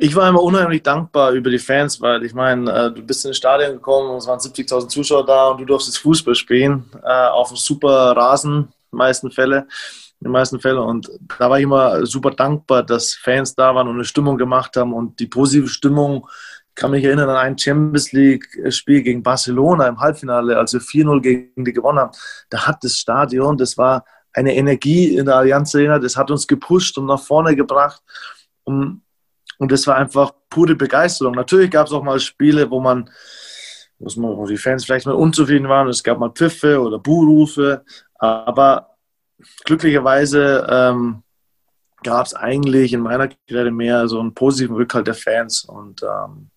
ich 0.00 0.14
war 0.14 0.28
immer 0.28 0.42
unheimlich 0.42 0.84
dankbar 0.84 1.32
über 1.32 1.50
die 1.50 1.58
Fans, 1.58 2.00
weil 2.00 2.22
ich 2.24 2.32
meine, 2.32 2.72
äh, 2.72 2.92
du 2.92 3.02
bist 3.02 3.26
ins 3.26 3.36
Stadion 3.36 3.72
gekommen 3.72 4.10
und 4.10 4.18
es 4.18 4.28
waren 4.28 4.38
70.000 4.38 4.88
Zuschauer 4.88 5.26
da 5.26 5.48
und 5.48 5.60
du 5.60 5.64
durftest 5.64 5.98
Fußball 5.98 6.36
spielen 6.36 6.84
äh, 7.02 7.26
auf 7.26 7.48
einem 7.48 7.56
super 7.56 8.16
Rasen, 8.16 8.52
in 8.52 8.68
den 8.92 8.98
meisten 8.98 9.32
Fälle, 9.32 9.66
in 10.20 10.26
den 10.26 10.32
meisten 10.32 10.60
Fällen. 10.60 10.78
Und 10.78 11.10
da 11.36 11.50
war 11.50 11.58
ich 11.58 11.64
immer 11.64 12.06
super 12.06 12.30
dankbar, 12.30 12.84
dass 12.84 13.14
Fans 13.14 13.56
da 13.56 13.74
waren 13.74 13.88
und 13.88 13.94
eine 13.94 14.04
Stimmung 14.04 14.38
gemacht 14.38 14.76
haben 14.76 14.94
und 14.94 15.18
die 15.18 15.26
positive 15.26 15.66
Stimmung. 15.66 16.28
Ich 16.68 16.76
kann 16.76 16.92
mich 16.92 17.02
erinnern 17.02 17.30
an 17.30 17.36
ein 17.36 17.58
Champions 17.58 18.12
League-Spiel 18.12 19.02
gegen 19.02 19.24
Barcelona 19.24 19.88
im 19.88 19.98
Halbfinale, 19.98 20.56
als 20.56 20.74
wir 20.74 20.80
4-0 20.80 21.20
gegen 21.20 21.64
die 21.64 21.72
gewonnen 21.72 21.98
haben. 21.98 22.12
Da 22.50 22.68
hat 22.68 22.84
das 22.84 22.98
Stadion, 22.98 23.56
das 23.58 23.76
war 23.76 24.04
eine 24.32 24.54
Energie 24.54 25.16
in 25.16 25.26
der 25.26 25.34
Allianz 25.34 25.74
Arena, 25.74 25.98
das 25.98 26.16
hat 26.16 26.30
uns 26.30 26.46
gepusht 26.46 26.96
und 26.98 27.06
nach 27.06 27.20
vorne 27.20 27.56
gebracht. 27.56 28.00
Und 28.62 29.02
und 29.58 29.72
das 29.72 29.86
war 29.86 29.96
einfach 29.96 30.32
pure 30.48 30.76
Begeisterung. 30.76 31.34
Natürlich 31.34 31.70
gab 31.70 31.88
es 31.88 31.92
auch 31.92 32.02
mal 32.02 32.20
Spiele, 32.20 32.70
wo 32.70 32.80
man, 32.80 33.10
wo 33.98 34.46
die 34.46 34.56
Fans 34.56 34.84
vielleicht 34.84 35.06
mal 35.06 35.14
unzufrieden 35.14 35.68
waren. 35.68 35.88
Es 35.88 36.02
gab 36.02 36.18
mal 36.18 36.30
Pfiffe 36.30 36.80
oder 36.80 36.98
Buhrufe. 36.98 37.84
Aber 38.18 38.96
glücklicherweise 39.64 40.66
ähm, 40.70 41.22
gab 42.04 42.26
es 42.26 42.34
eigentlich 42.34 42.92
in 42.92 43.00
meiner 43.00 43.28
Karriere 43.28 43.72
mehr 43.72 44.06
so 44.06 44.20
einen 44.20 44.32
positiven 44.32 44.76
Rückhalt 44.76 45.08
der 45.08 45.14
Fans. 45.14 45.64
Und 45.64 46.04
ähm, 46.04 46.50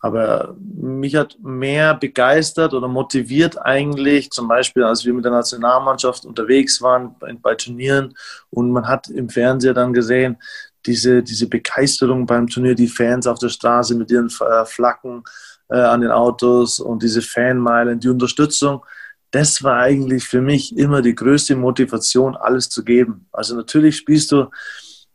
aber 0.00 0.56
mich 0.60 1.16
hat 1.16 1.36
mehr 1.42 1.94
begeistert 1.94 2.72
oder 2.72 2.86
motiviert 2.86 3.60
eigentlich, 3.60 4.30
zum 4.30 4.46
Beispiel, 4.46 4.84
als 4.84 5.04
wir 5.04 5.12
mit 5.12 5.24
der 5.24 5.32
Nationalmannschaft 5.32 6.24
unterwegs 6.24 6.80
waren 6.80 7.16
bei, 7.18 7.34
bei 7.34 7.54
Turnieren 7.56 8.14
und 8.50 8.70
man 8.70 8.86
hat 8.86 9.08
im 9.08 9.28
Fernseher 9.28 9.74
dann 9.74 9.92
gesehen, 9.92 10.38
diese, 10.88 11.22
diese 11.22 11.48
Begeisterung 11.48 12.26
beim 12.26 12.46
Turnier, 12.46 12.74
die 12.74 12.88
Fans 12.88 13.26
auf 13.26 13.38
der 13.38 13.50
Straße 13.50 13.94
mit 13.94 14.10
ihren 14.10 14.28
äh, 14.28 14.64
Flaggen 14.64 15.22
äh, 15.68 15.78
an 15.78 16.00
den 16.00 16.10
Autos 16.10 16.80
und 16.80 17.02
diese 17.02 17.22
Fanmeilen, 17.22 18.00
die 18.00 18.08
Unterstützung, 18.08 18.84
das 19.30 19.62
war 19.62 19.76
eigentlich 19.76 20.24
für 20.24 20.40
mich 20.40 20.76
immer 20.76 21.02
die 21.02 21.14
größte 21.14 21.54
Motivation, 21.54 22.34
alles 22.34 22.70
zu 22.70 22.82
geben. 22.82 23.26
Also 23.30 23.54
natürlich 23.54 23.98
spielst 23.98 24.32
du 24.32 24.50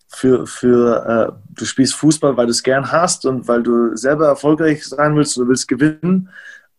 für, 0.08 0.46
für 0.46 1.06
äh, 1.08 1.54
du 1.56 1.66
spielst 1.66 1.96
Fußball, 1.96 2.38
weil 2.38 2.46
du 2.46 2.52
es 2.52 2.62
gern 2.62 2.92
hast 2.92 3.26
und 3.26 3.48
weil 3.48 3.64
du 3.64 3.96
selber 3.96 4.28
erfolgreich 4.28 4.86
sein 4.86 5.16
willst, 5.16 5.36
du 5.38 5.48
willst 5.48 5.68
gewinnen, 5.68 6.30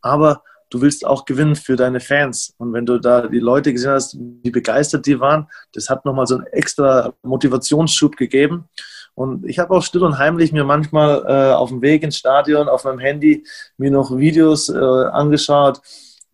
aber 0.01 0.45
du 0.75 0.81
willst 0.81 1.07
auch 1.07 1.25
gewinnen 1.25 1.55
für 1.55 1.77
deine 1.77 2.01
Fans. 2.01 2.53
Und 2.59 2.73
wenn 2.73 2.85
du 2.85 2.99
da 2.99 3.29
die 3.29 3.39
Leute 3.39 3.73
gesehen 3.73 3.93
hast, 3.93 4.19
wie 4.19 4.51
begeistert 4.51 5.07
die 5.07 5.21
waren, 5.21 5.47
das 5.73 5.89
hat 5.89 6.05
nochmal 6.05 6.27
so 6.27 6.35
einen 6.35 6.47
extra 6.49 7.15
Motivationsschub 7.23 8.17
gegeben. 8.17 8.69
Und 9.15 9.47
ich 9.47 9.61
habe 9.61 9.73
auch 9.73 9.85
still 9.85 10.03
und 10.03 10.19
heimlich 10.19 10.53
mir 10.53 10.65
manchmal 10.65 11.25
äh, 11.29 11.55
auf 11.55 11.69
dem 11.69 11.81
Weg 11.81 12.03
ins 12.03 12.17
Stadion 12.17 12.69
auf 12.69 12.83
meinem 12.83 12.99
Handy 12.99 13.45
mir 13.77 13.93
noch 13.93 14.17
Videos 14.17 14.69
äh, 14.69 14.75
angeschaut 14.77 15.81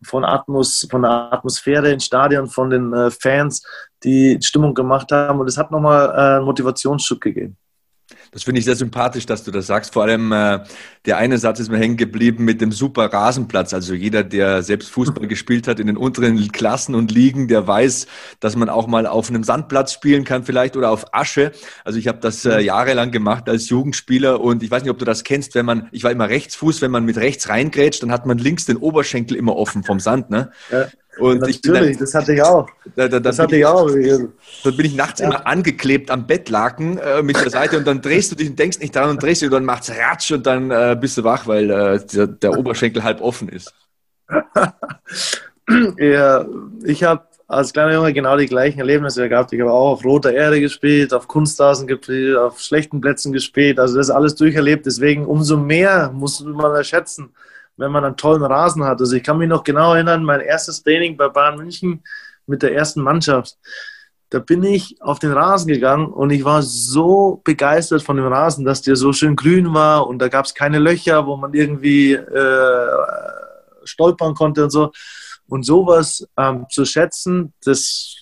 von, 0.03 0.25
Atmos, 0.25 0.87
von 0.89 1.03
der 1.03 1.31
Atmosphäre 1.31 1.91
im 1.91 1.99
Stadion, 1.99 2.47
von 2.47 2.71
den 2.71 2.91
äh, 2.93 3.11
Fans, 3.11 3.63
die 4.03 4.39
Stimmung 4.41 4.73
gemacht 4.73 5.11
haben. 5.11 5.39
Und 5.39 5.47
es 5.47 5.57
hat 5.59 5.69
nochmal 5.69 6.09
äh, 6.09 6.37
einen 6.37 6.45
Motivationsschub 6.45 7.21
gegeben. 7.21 7.57
Das 8.31 8.43
finde 8.43 8.59
ich 8.59 8.65
sehr 8.65 8.75
sympathisch, 8.75 9.25
dass 9.25 9.43
du 9.43 9.51
das 9.51 9.67
sagst. 9.67 9.93
Vor 9.93 10.03
allem 10.03 10.31
äh, 10.31 10.59
der 11.05 11.17
eine 11.17 11.37
Satz 11.37 11.59
ist 11.59 11.69
mir 11.69 11.77
hängen 11.77 11.97
geblieben 11.97 12.45
mit 12.45 12.61
dem 12.61 12.71
super 12.71 13.11
Rasenplatz. 13.11 13.73
Also 13.73 13.93
jeder, 13.93 14.23
der 14.23 14.63
selbst 14.63 14.89
Fußball 14.91 15.27
gespielt 15.27 15.67
hat 15.67 15.79
in 15.79 15.87
den 15.87 15.97
unteren 15.97 16.51
Klassen 16.51 16.95
und 16.95 17.11
Ligen, 17.11 17.49
der 17.49 17.67
weiß, 17.67 18.07
dass 18.39 18.55
man 18.55 18.69
auch 18.69 18.87
mal 18.87 19.05
auf 19.05 19.29
einem 19.29 19.43
Sandplatz 19.43 19.91
spielen 19.93 20.23
kann 20.23 20.43
vielleicht 20.43 20.77
oder 20.77 20.91
auf 20.91 21.13
Asche. 21.13 21.51
Also 21.83 21.99
ich 21.99 22.07
habe 22.07 22.19
das 22.19 22.45
äh, 22.45 22.61
jahrelang 22.61 23.11
gemacht 23.11 23.49
als 23.49 23.67
Jugendspieler 23.67 24.39
und 24.39 24.63
ich 24.63 24.71
weiß 24.71 24.83
nicht, 24.83 24.91
ob 24.91 24.99
du 24.99 25.05
das 25.05 25.23
kennst, 25.23 25.53
wenn 25.55 25.65
man, 25.65 25.89
ich 25.91 26.03
war 26.03 26.11
immer 26.11 26.29
Rechtsfuß, 26.29 26.81
wenn 26.81 26.91
man 26.91 27.03
mit 27.03 27.17
rechts 27.17 27.49
reingrätscht, 27.49 28.01
dann 28.01 28.11
hat 28.11 28.25
man 28.25 28.37
links 28.37 28.65
den 28.65 28.77
Oberschenkel 28.77 29.35
immer 29.35 29.57
offen 29.57 29.83
vom 29.83 29.99
Sand. 29.99 30.29
Ne? 30.29 30.51
Ja. 30.71 30.87
Und 31.19 31.41
Natürlich, 31.41 31.97
dann, 31.97 31.97
das 31.97 32.13
hatte 32.15 32.33
ich 32.33 32.41
auch. 32.41 32.69
Da, 32.95 33.07
da, 33.07 33.19
das 33.19 33.37
hatte 33.37 33.57
ich 33.57 33.65
auch. 33.65 33.89
Dann 33.89 34.77
bin 34.77 34.85
ich 34.85 34.95
nachts 34.95 35.19
ja. 35.19 35.27
immer 35.27 35.45
angeklebt 35.45 36.09
am 36.09 36.25
Bettlaken 36.25 36.97
äh, 36.97 37.21
mit 37.21 37.35
der 37.35 37.49
Seite 37.49 37.77
und 37.77 37.85
dann 37.85 38.01
drehst 38.01 38.31
du 38.31 38.35
dich 38.35 38.49
und 38.49 38.57
denkst 38.57 38.79
nicht 38.79 38.95
daran 38.95 39.11
und 39.11 39.21
drehst 39.21 39.41
dich 39.41 39.47
und 39.47 39.53
dann 39.53 39.65
macht's 39.65 39.91
ratsch 39.91 40.31
und 40.31 40.45
dann 40.45 40.71
äh, 40.71 40.97
bist 40.99 41.17
du 41.17 41.23
wach, 41.23 41.47
weil 41.47 41.69
äh, 41.69 41.99
der, 42.05 42.27
der, 42.27 42.57
Oberschenkel 42.57 43.03
halb 43.03 43.19
offen 43.19 43.49
ist. 43.49 43.73
ja, 45.97 46.45
ich 46.85 47.03
habe 47.03 47.23
als 47.47 47.73
kleiner 47.73 47.93
Junge 47.93 48.13
genau 48.13 48.37
die 48.37 48.45
gleichen 48.45 48.79
Erlebnisse 48.79 49.27
gehabt. 49.27 49.51
Ich 49.51 49.59
habe 49.59 49.71
auch 49.71 49.91
auf 49.91 50.05
roter 50.05 50.31
Erde 50.31 50.61
gespielt, 50.61 51.13
auf 51.13 51.27
Kunstrasen 51.27 51.87
gespielt, 51.87 52.37
auf 52.37 52.61
schlechten 52.61 53.01
Plätzen 53.01 53.33
gespielt. 53.33 53.77
Also 53.79 53.97
das 53.97 54.09
alles 54.09 54.35
durcherlebt. 54.35 54.85
Deswegen 54.85 55.25
umso 55.25 55.57
mehr 55.57 56.11
muss 56.13 56.39
man 56.39 56.73
erschätzen 56.73 57.31
wenn 57.81 57.91
man 57.91 58.05
einen 58.05 58.15
tollen 58.15 58.43
Rasen 58.43 58.83
hat. 58.83 59.01
Also 59.01 59.15
ich 59.15 59.23
kann 59.23 59.39
mich 59.39 59.49
noch 59.49 59.63
genau 59.63 59.93
erinnern, 59.93 60.23
mein 60.23 60.39
erstes 60.39 60.83
Training 60.83 61.17
bei 61.17 61.27
Bayern 61.29 61.57
München 61.57 62.03
mit 62.45 62.61
der 62.61 62.75
ersten 62.75 63.01
Mannschaft. 63.01 63.57
Da 64.29 64.39
bin 64.39 64.63
ich 64.63 65.01
auf 65.01 65.17
den 65.17 65.31
Rasen 65.31 65.67
gegangen 65.67 66.07
und 66.07 66.29
ich 66.29 66.45
war 66.45 66.61
so 66.61 67.41
begeistert 67.43 68.03
von 68.03 68.17
dem 68.17 68.27
Rasen, 68.27 68.63
dass 68.65 68.83
der 68.83 68.95
so 68.95 69.11
schön 69.11 69.35
grün 69.35 69.73
war 69.73 70.07
und 70.07 70.19
da 70.19 70.29
gab 70.29 70.45
es 70.45 70.53
keine 70.53 70.77
Löcher, 70.77 71.25
wo 71.25 71.35
man 71.35 71.53
irgendwie 71.53 72.13
äh, 72.13 72.87
stolpern 73.83 74.35
konnte 74.35 74.63
und 74.63 74.69
so. 74.69 74.91
Und 75.47 75.65
sowas 75.65 76.25
ähm, 76.37 76.67
zu 76.69 76.85
schätzen, 76.85 77.51
das 77.65 78.15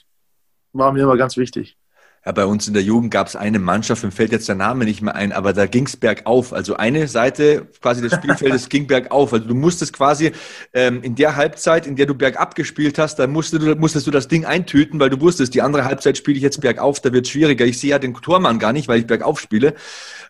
war 0.71 0.91
mir 0.93 1.03
immer 1.03 1.17
ganz 1.17 1.35
wichtig. 1.35 1.77
Ja, 2.25 2.33
bei 2.33 2.45
uns 2.45 2.67
in 2.67 2.73
der 2.73 2.83
Jugend 2.83 3.11
gab 3.11 3.27
es 3.27 3.37
eine 3.37 3.59
Mannschaft, 3.59 4.03
mir 4.03 4.11
fällt 4.11 4.33
jetzt 4.33 4.49
der 4.49 4.55
Name 4.55 4.83
nicht 4.83 5.01
mehr 5.01 5.15
ein, 5.15 5.31
aber 5.31 5.53
da 5.53 5.67
ging 5.67 5.85
es 5.85 5.95
bergauf. 5.95 6.51
Also 6.51 6.75
eine 6.75 7.07
Seite 7.07 7.67
quasi 7.81 8.01
des 8.01 8.13
Spielfeldes 8.13 8.67
ging 8.69 8.87
bergauf. 8.87 9.31
Also 9.31 9.47
du 9.47 9.55
musstest 9.55 9.93
quasi 9.93 10.33
ähm, 10.73 11.01
in 11.01 11.15
der 11.15 11.37
Halbzeit, 11.37 11.87
in 11.87 11.95
der 11.95 12.07
du 12.07 12.15
bergab 12.15 12.55
gespielt 12.55 12.97
hast, 12.97 13.19
da 13.19 13.27
musstest 13.27 13.63
du, 13.63 13.75
musstest 13.75 14.05
du 14.05 14.11
das 14.11 14.27
Ding 14.27 14.43
eintüten, 14.43 14.99
weil 14.99 15.09
du 15.09 15.21
wusstest, 15.21 15.53
die 15.53 15.61
andere 15.61 15.85
Halbzeit 15.85 16.17
spiele 16.17 16.35
ich 16.35 16.43
jetzt 16.43 16.59
bergauf, 16.59 16.99
da 16.99 17.13
wird 17.13 17.25
es 17.25 17.31
schwieriger. 17.31 17.65
Ich 17.65 17.79
sehe 17.79 17.91
ja 17.91 17.99
den 17.99 18.13
Tormann 18.13 18.59
gar 18.59 18.73
nicht, 18.73 18.89
weil 18.89 18.99
ich 18.99 19.07
bergauf 19.07 19.39
spiele 19.39 19.75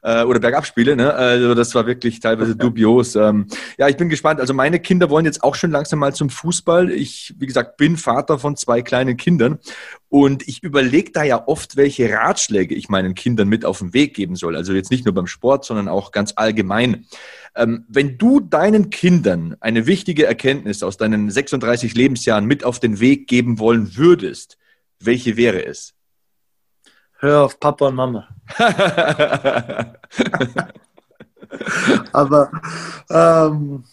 äh, 0.04 0.24
oder 0.24 0.40
bergab 0.40 0.68
spiele. 0.68 0.96
Ne? 0.96 1.14
Also 1.14 1.56
das 1.56 1.74
war 1.74 1.88
wirklich 1.88 2.20
teilweise 2.20 2.56
dubios. 2.56 3.16
Ähm, 3.16 3.48
ja, 3.80 3.88
ich 3.88 3.98
bin 3.98 4.10
gespannt. 4.10 4.40
Also 4.40 4.54
meine 4.54 4.80
Kinder 4.80 5.10
wollen 5.10 5.26
jetzt 5.26 5.44
auch 5.44 5.56
schon 5.56 5.72
langsam 5.72 6.00
mal 6.00 6.14
zum 6.14 6.30
Fußball. 6.30 6.92
Ich, 6.92 7.34
wie 7.40 7.48
gesagt, 7.48 7.78
bin 7.78 7.98
Vater 7.98 8.38
von 8.38 8.56
zwei 8.56 8.84
kleinen 8.84 9.18
Kindern 9.18 9.60
und 10.10 10.48
ich 10.48 10.64
überlege 10.64 11.12
da 11.12 11.24
ja 11.24 11.48
oft, 11.48 11.76
welche 11.80 12.12
Ratschläge 12.12 12.76
ich 12.76 12.90
meinen 12.90 13.16
Kindern 13.16 13.48
mit 13.48 13.66
auf 13.66 13.80
den 13.80 13.94
Weg 13.94 14.14
geben 14.14 14.36
soll. 14.36 14.56
Also 14.56 14.74
jetzt 14.74 14.92
nicht 14.92 15.06
nur 15.06 15.16
beim 15.16 15.28
Sport, 15.28 15.64
sondern 15.66 15.88
auch 15.88 16.12
ganz 16.12 16.34
allgemein. 16.36 17.06
Ähm, 17.56 17.86
wenn 17.88 18.18
du 18.18 18.42
deinen 18.42 18.90
Kindern 18.90 19.56
eine 19.62 19.88
wichtige 19.88 20.26
Erkenntnis 20.26 20.84
aus 20.84 20.98
deinen 20.98 21.32
36 21.32 21.96
Lebensjahren 21.96 22.46
mit 22.46 22.66
auf 22.66 22.80
den 22.80 23.00
Weg 23.00 23.28
geben 23.28 23.58
wollen 23.60 23.96
würdest, 23.96 24.58
welche 25.00 25.38
wäre 25.38 25.66
es? 25.66 25.94
Hör 27.20 27.44
auf 27.46 27.60
Papa 27.60 27.88
und 27.88 27.96
Mama. 27.96 28.28
Aber 32.12 32.52
ähm, 33.10 33.84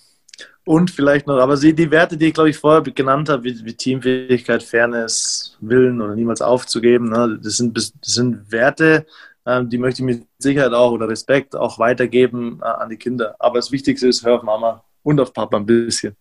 und 0.67 0.91
vielleicht 0.91 1.29
noch, 1.29 1.39
aber 1.39 1.57
die 1.57 1.91
Werte, 1.93 2.17
die 2.17 2.27
ich 2.27 2.35
glaube 2.35 2.51
ich 2.51 2.59
vorher 2.59 2.83
genannt 2.83 3.29
habe, 3.29 3.45
wie, 3.45 3.65
wie 3.65 3.75
Teamfähigkeit, 3.75 4.65
Fairness, 4.65 5.57
Willen 5.61 6.03
oder 6.03 6.17
niemals 6.17 6.43
aufzugeben, 6.43 7.11
ne, 7.11 7.39
das, 7.41 7.57
sind, 7.57 7.77
das 7.77 7.93
sind 8.03 8.51
Werte, 8.51 9.07
ähm, 9.47 9.71
die 9.71 9.79
möchte 9.79 10.03
ich 10.03 10.07
mit 10.07 10.27
Sicherheit 10.39 10.73
auch 10.73 10.91
oder 10.91 11.09
Respekt 11.09 11.55
auch 11.55 11.79
weitergeben 11.79 12.59
äh, 12.63 12.67
an 12.67 12.91
die 12.91 12.97
Kinder. 12.97 13.37
Aber 13.39 13.59
das 13.59 13.71
Wichtigste 13.71 14.09
ist, 14.09 14.25
hör 14.25 14.37
auf 14.37 14.43
Mama 14.43 14.83
und 15.05 15.21
auf 15.21 15.33
Papa 15.33 15.57
ein 15.57 15.67
bisschen. 15.67 16.17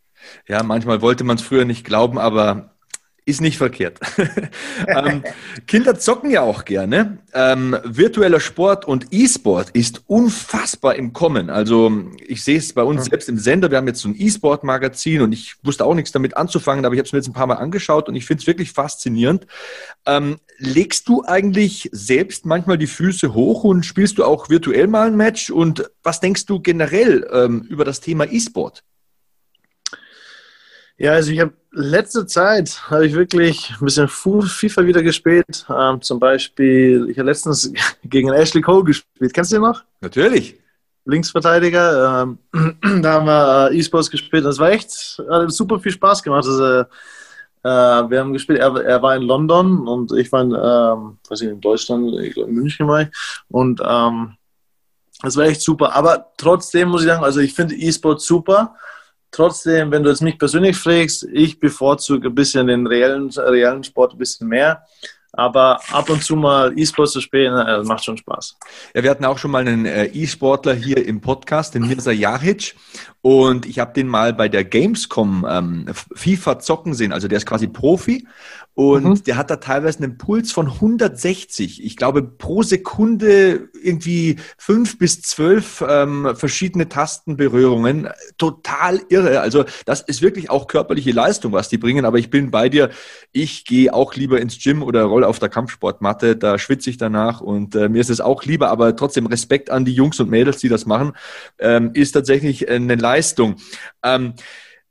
Ja, 0.47 0.61
manchmal 0.61 1.01
wollte 1.01 1.23
man 1.23 1.37
es 1.37 1.41
früher 1.41 1.65
nicht 1.65 1.83
glauben, 1.83 2.19
aber 2.19 2.74
Ist 3.27 3.41
nicht 3.41 3.57
verkehrt. 3.57 3.99
ähm, 4.87 5.23
Kinder 5.65 5.97
zocken 5.97 6.29
ja 6.29 6.41
auch 6.41 6.63
gerne. 6.63 7.17
Ähm, 7.33 7.75
virtueller 7.83 8.39
Sport 8.39 8.85
und 8.85 9.07
E-Sport 9.09 9.71
ist 9.71 10.03
unfassbar 10.05 10.95
im 10.95 11.11
Kommen. 11.11 11.49
Also 11.49 11.91
ich 12.19 12.43
sehe 12.43 12.59
es 12.59 12.71
bei 12.71 12.83
uns 12.83 13.05
selbst 13.05 13.27
im 13.27 13.39
Sender. 13.39 13.71
Wir 13.71 13.79
haben 13.79 13.87
jetzt 13.87 14.01
so 14.01 14.09
ein 14.09 14.15
E-Sport-Magazin 14.15 15.21
und 15.21 15.31
ich 15.31 15.55
wusste 15.63 15.85
auch 15.85 15.95
nichts 15.95 16.11
damit 16.11 16.37
anzufangen, 16.37 16.85
aber 16.85 16.93
ich 16.93 16.99
habe 16.99 17.07
es 17.07 17.13
mir 17.13 17.17
jetzt 17.17 17.27
ein 17.27 17.33
paar 17.33 17.47
Mal 17.47 17.55
angeschaut 17.55 18.09
und 18.09 18.15
ich 18.15 18.27
finde 18.27 18.41
es 18.41 18.47
wirklich 18.47 18.73
faszinierend. 18.73 19.47
Ähm, 20.05 20.37
legst 20.59 21.09
du 21.09 21.23
eigentlich 21.25 21.89
selbst 21.91 22.45
manchmal 22.45 22.77
die 22.77 22.85
Füße 22.85 23.33
hoch 23.33 23.63
und 23.63 23.87
spielst 23.87 24.19
du 24.19 24.23
auch 24.23 24.51
virtuell 24.51 24.85
mal 24.85 25.07
ein 25.07 25.17
Match? 25.17 25.49
Und 25.49 25.89
was 26.03 26.19
denkst 26.19 26.45
du 26.45 26.59
generell 26.59 27.27
ähm, 27.33 27.63
über 27.69 27.85
das 27.85 28.01
Thema 28.01 28.25
E-Sport? 28.31 28.83
Ja, 30.97 31.11
also 31.11 31.31
ich 31.31 31.39
habe 31.39 31.53
letzte 31.75 32.25
Zeit 32.25 32.89
habe 32.89 33.05
ich 33.05 33.13
wirklich 33.13 33.71
ein 33.79 33.85
bisschen 33.85 34.07
FIFA 34.07 34.85
wieder 34.85 35.03
gespielt. 35.03 35.65
Ähm, 35.69 36.01
zum 36.01 36.19
Beispiel, 36.19 37.07
ich 37.09 37.19
habe 37.19 37.29
letztens 37.29 37.71
gegen 38.03 38.31
Ashley 38.31 38.61
Cole 38.61 38.83
gespielt. 38.83 39.33
Kennst 39.33 39.51
du 39.51 39.57
den 39.57 39.63
noch? 39.63 39.83
Natürlich. 40.01 40.59
Linksverteidiger. 41.05 42.23
Ähm, 42.23 42.39
da 43.01 43.13
haben 43.13 43.27
wir 43.27 43.69
äh, 43.71 43.77
E-Sports 43.77 44.09
gespielt. 44.09 44.45
Das 44.45 44.57
war 44.57 44.71
echt 44.71 45.21
hat 45.29 45.51
super 45.51 45.79
viel 45.79 45.91
Spaß 45.91 46.23
gemacht. 46.23 46.45
Also, 46.45 46.63
äh, 46.63 46.87
wir 47.63 48.19
haben 48.19 48.33
gespielt. 48.33 48.59
Er, 48.59 48.75
er, 48.83 49.01
war 49.01 49.15
in 49.15 49.23
London 49.23 49.87
und 49.87 50.11
ich 50.13 50.31
war 50.31 50.41
in, 50.41 50.51
ähm, 50.51 51.17
weiß 51.29 51.41
ich, 51.41 51.49
in 51.49 51.61
Deutschland, 51.61 52.13
ich 52.21 52.33
glaube 52.33 52.49
in 52.49 52.55
München 52.55 52.87
war 52.87 53.01
ich. 53.01 53.07
Und 53.49 53.81
ähm, 53.85 54.35
das 55.21 55.35
war 55.37 55.45
echt 55.45 55.61
super. 55.61 55.95
Aber 55.95 56.31
trotzdem 56.37 56.89
muss 56.89 57.01
ich 57.01 57.07
sagen, 57.07 57.23
also 57.23 57.39
ich 57.39 57.53
finde 57.53 57.75
E-Sport 57.75 58.21
super. 58.21 58.75
Trotzdem, 59.35 59.91
wenn 59.91 60.01
du 60.01 60.09
jetzt 60.09 60.21
mich 60.21 60.39
persönlich 60.39 60.77
fragst, 60.77 61.27
ich 61.29 61.59
bevorzuge 61.59 62.29
ein 62.29 62.35
bisschen 62.35 62.67
den 62.67 62.87
reellen, 62.87 63.29
reellen 63.31 63.83
Sport 63.83 64.13
ein 64.13 64.17
bisschen 64.17 64.47
mehr. 64.47 64.85
Aber 65.37 65.79
ab 65.91 66.09
und 66.09 66.23
zu 66.23 66.35
mal 66.35 66.77
E-Sports 66.77 67.13
zu 67.13 67.21
spielen, 67.21 67.55
äh, 67.55 67.83
macht 67.83 68.05
schon 68.05 68.17
Spaß. 68.17 68.57
Ja, 68.93 69.03
wir 69.03 69.09
hatten 69.09 69.25
auch 69.25 69.37
schon 69.37 69.51
mal 69.51 69.67
einen 69.67 69.85
äh, 69.85 70.05
E-Sportler 70.05 70.73
hier 70.73 71.05
im 71.05 71.21
Podcast, 71.21 71.75
den 71.75 71.87
Mirza 71.87 72.11
Jahic. 72.11 72.75
Und 73.21 73.65
ich 73.65 73.79
habe 73.79 73.91
den 73.91 74.07
mal 74.07 74.33
bei 74.33 74.47
der 74.47 74.63
Gamescom 74.63 75.47
ähm, 75.49 75.85
FIFA 76.13 76.59
zocken 76.59 76.93
sehen. 76.93 77.11
Also 77.11 77.27
der 77.27 77.37
ist 77.37 77.47
quasi 77.47 77.67
Profi. 77.67 78.27
Und 78.75 79.03
mhm. 79.05 79.23
der 79.23 79.37
hat 79.37 79.49
da 79.49 79.55
teilweise 79.55 80.03
einen 80.03 80.17
Puls 80.17 80.51
von 80.51 80.67
160. 80.67 81.83
Ich 81.83 81.95
glaube, 81.95 82.21
pro 82.21 82.61
Sekunde 82.61 83.69
irgendwie 83.81 84.35
fünf 84.57 84.99
bis 84.99 85.21
zwölf 85.21 85.83
ähm, 85.87 86.33
verschiedene 86.35 86.87
Tastenberührungen. 86.87 88.09
Total 88.37 89.01
irre. 89.09 89.39
Also 89.39 89.63
das 89.85 90.01
ist 90.01 90.21
wirklich 90.21 90.49
auch 90.49 90.67
körperliche 90.67 91.11
Leistung, 91.11 91.53
was 91.53 91.69
die 91.69 91.77
bringen. 91.77 92.05
Aber 92.05 92.19
ich 92.19 92.29
bin 92.29 92.51
bei 92.51 92.69
dir. 92.69 92.91
Ich 93.31 93.65
gehe 93.65 93.93
auch 93.93 94.13
lieber 94.13 94.39
ins 94.39 94.61
Gym 94.61 94.83
oder 94.83 95.03
roll 95.03 95.23
auf 95.27 95.39
der 95.39 95.49
Kampfsportmatte. 95.49 96.35
Da 96.35 96.57
schwitze 96.57 96.89
ich 96.89 96.97
danach 96.97 97.41
und 97.41 97.75
äh, 97.75 97.89
mir 97.89 98.01
ist 98.01 98.09
es 98.09 98.21
auch 98.21 98.43
lieber. 98.43 98.69
Aber 98.69 98.95
trotzdem 98.95 99.25
Respekt 99.25 99.69
an 99.69 99.85
die 99.85 99.93
Jungs 99.93 100.19
und 100.19 100.29
Mädels, 100.29 100.59
die 100.59 100.69
das 100.69 100.85
machen. 100.85 101.13
Ähm, 101.59 101.91
ist 101.93 102.11
tatsächlich 102.11 102.69
eine 102.69 102.95
Leistung. 102.95 103.55
Ähm, 104.03 104.33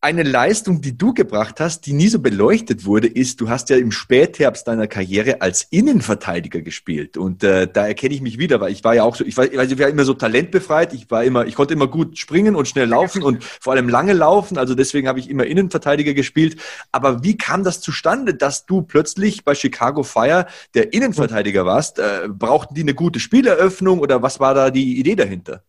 eine 0.05 0.23
Leistung, 0.23 0.83
die 0.83 0.99
du 0.99 1.15
gebracht 1.15 1.61
hast, 1.61 1.87
die 1.87 1.95
nie 1.95 2.09
so 2.09 2.19
beleuchtet 2.19 2.85
wurde, 2.85 3.09
ist, 3.09 3.41
du 3.41 3.49
hast 3.49 3.71
ja 3.71 3.79
im 3.79 3.91
Spätherbst 3.91 4.69
deiner 4.69 4.87
Karriere 4.87 5.41
als 5.41 5.63
Innenverteidiger 5.71 6.61
gespielt. 6.61 7.17
Und 7.17 7.43
äh, 7.43 7.67
da 7.67 7.87
erkenne 7.87 8.15
ich 8.15 8.21
mich 8.21 8.37
wieder, 8.37 8.61
weil 8.61 8.71
ich 8.71 8.85
war 8.85 8.95
ja 8.95 9.03
auch 9.03 9.17
so, 9.17 9.25
ich 9.25 9.35
war, 9.39 9.51
ich 9.51 9.79
war 9.79 9.89
immer 9.89 10.05
so 10.05 10.13
talentbefreit, 10.13 10.93
ich 10.93 11.11
war 11.11 11.25
immer, 11.25 11.47
ich 11.47 11.55
konnte 11.55 11.73
immer 11.73 11.87
gut 11.87 12.19
springen 12.19 12.55
und 12.55 12.69
schnell 12.69 12.87
laufen 12.87 13.23
und 13.23 13.43
vor 13.45 13.73
allem 13.73 13.89
lange 13.89 14.13
laufen. 14.13 14.59
Also 14.59 14.75
deswegen 14.75 15.09
habe 15.09 15.21
ich 15.21 15.31
immer 15.31 15.47
Innenverteidiger 15.47 16.13
gespielt. 16.13 16.61
Aber 16.93 17.25
wie 17.25 17.39
kam 17.39 17.65
das 17.65 17.81
zustande, 17.81 18.35
dass 18.35 18.67
du 18.67 18.83
plötzlich 18.83 19.43
bei 19.43 19.55
Chicago 19.55 20.03
Fire 20.03 20.45
der 20.75 20.93
Innenverteidiger 20.93 21.65
warst? 21.65 21.99
Äh, 21.99 22.29
brauchten 22.29 22.75
die 22.75 22.83
eine 22.83 22.95
gute 22.95 23.21
Spieleröffnung 23.21 24.01
oder 24.01 24.21
was 24.21 24.39
war 24.39 24.53
da 24.53 24.71
die 24.71 24.99
Idee 24.99 25.17
dahinter? 25.17 25.63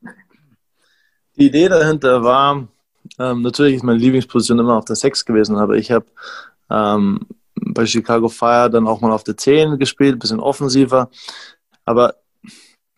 Die 1.37 1.47
Idee 1.47 1.69
dahinter 1.69 2.21
war, 2.21 2.67
ähm, 3.19 3.41
natürlich 3.41 3.75
ist 3.75 3.83
meine 3.83 3.99
Lieblingsposition 3.99 4.59
immer 4.59 4.77
auf 4.77 4.85
der 4.85 4.95
6 4.95 5.25
gewesen, 5.25 5.57
aber 5.57 5.75
ich 5.75 5.91
habe 5.91 6.05
ähm, 6.69 7.25
bei 7.55 7.85
Chicago 7.85 8.29
Fire 8.29 8.69
dann 8.69 8.87
auch 8.87 9.01
mal 9.01 9.11
auf 9.11 9.23
der 9.23 9.37
10 9.37 9.77
gespielt, 9.77 10.15
ein 10.15 10.19
bisschen 10.19 10.39
offensiver. 10.39 11.09
Aber 11.85 12.15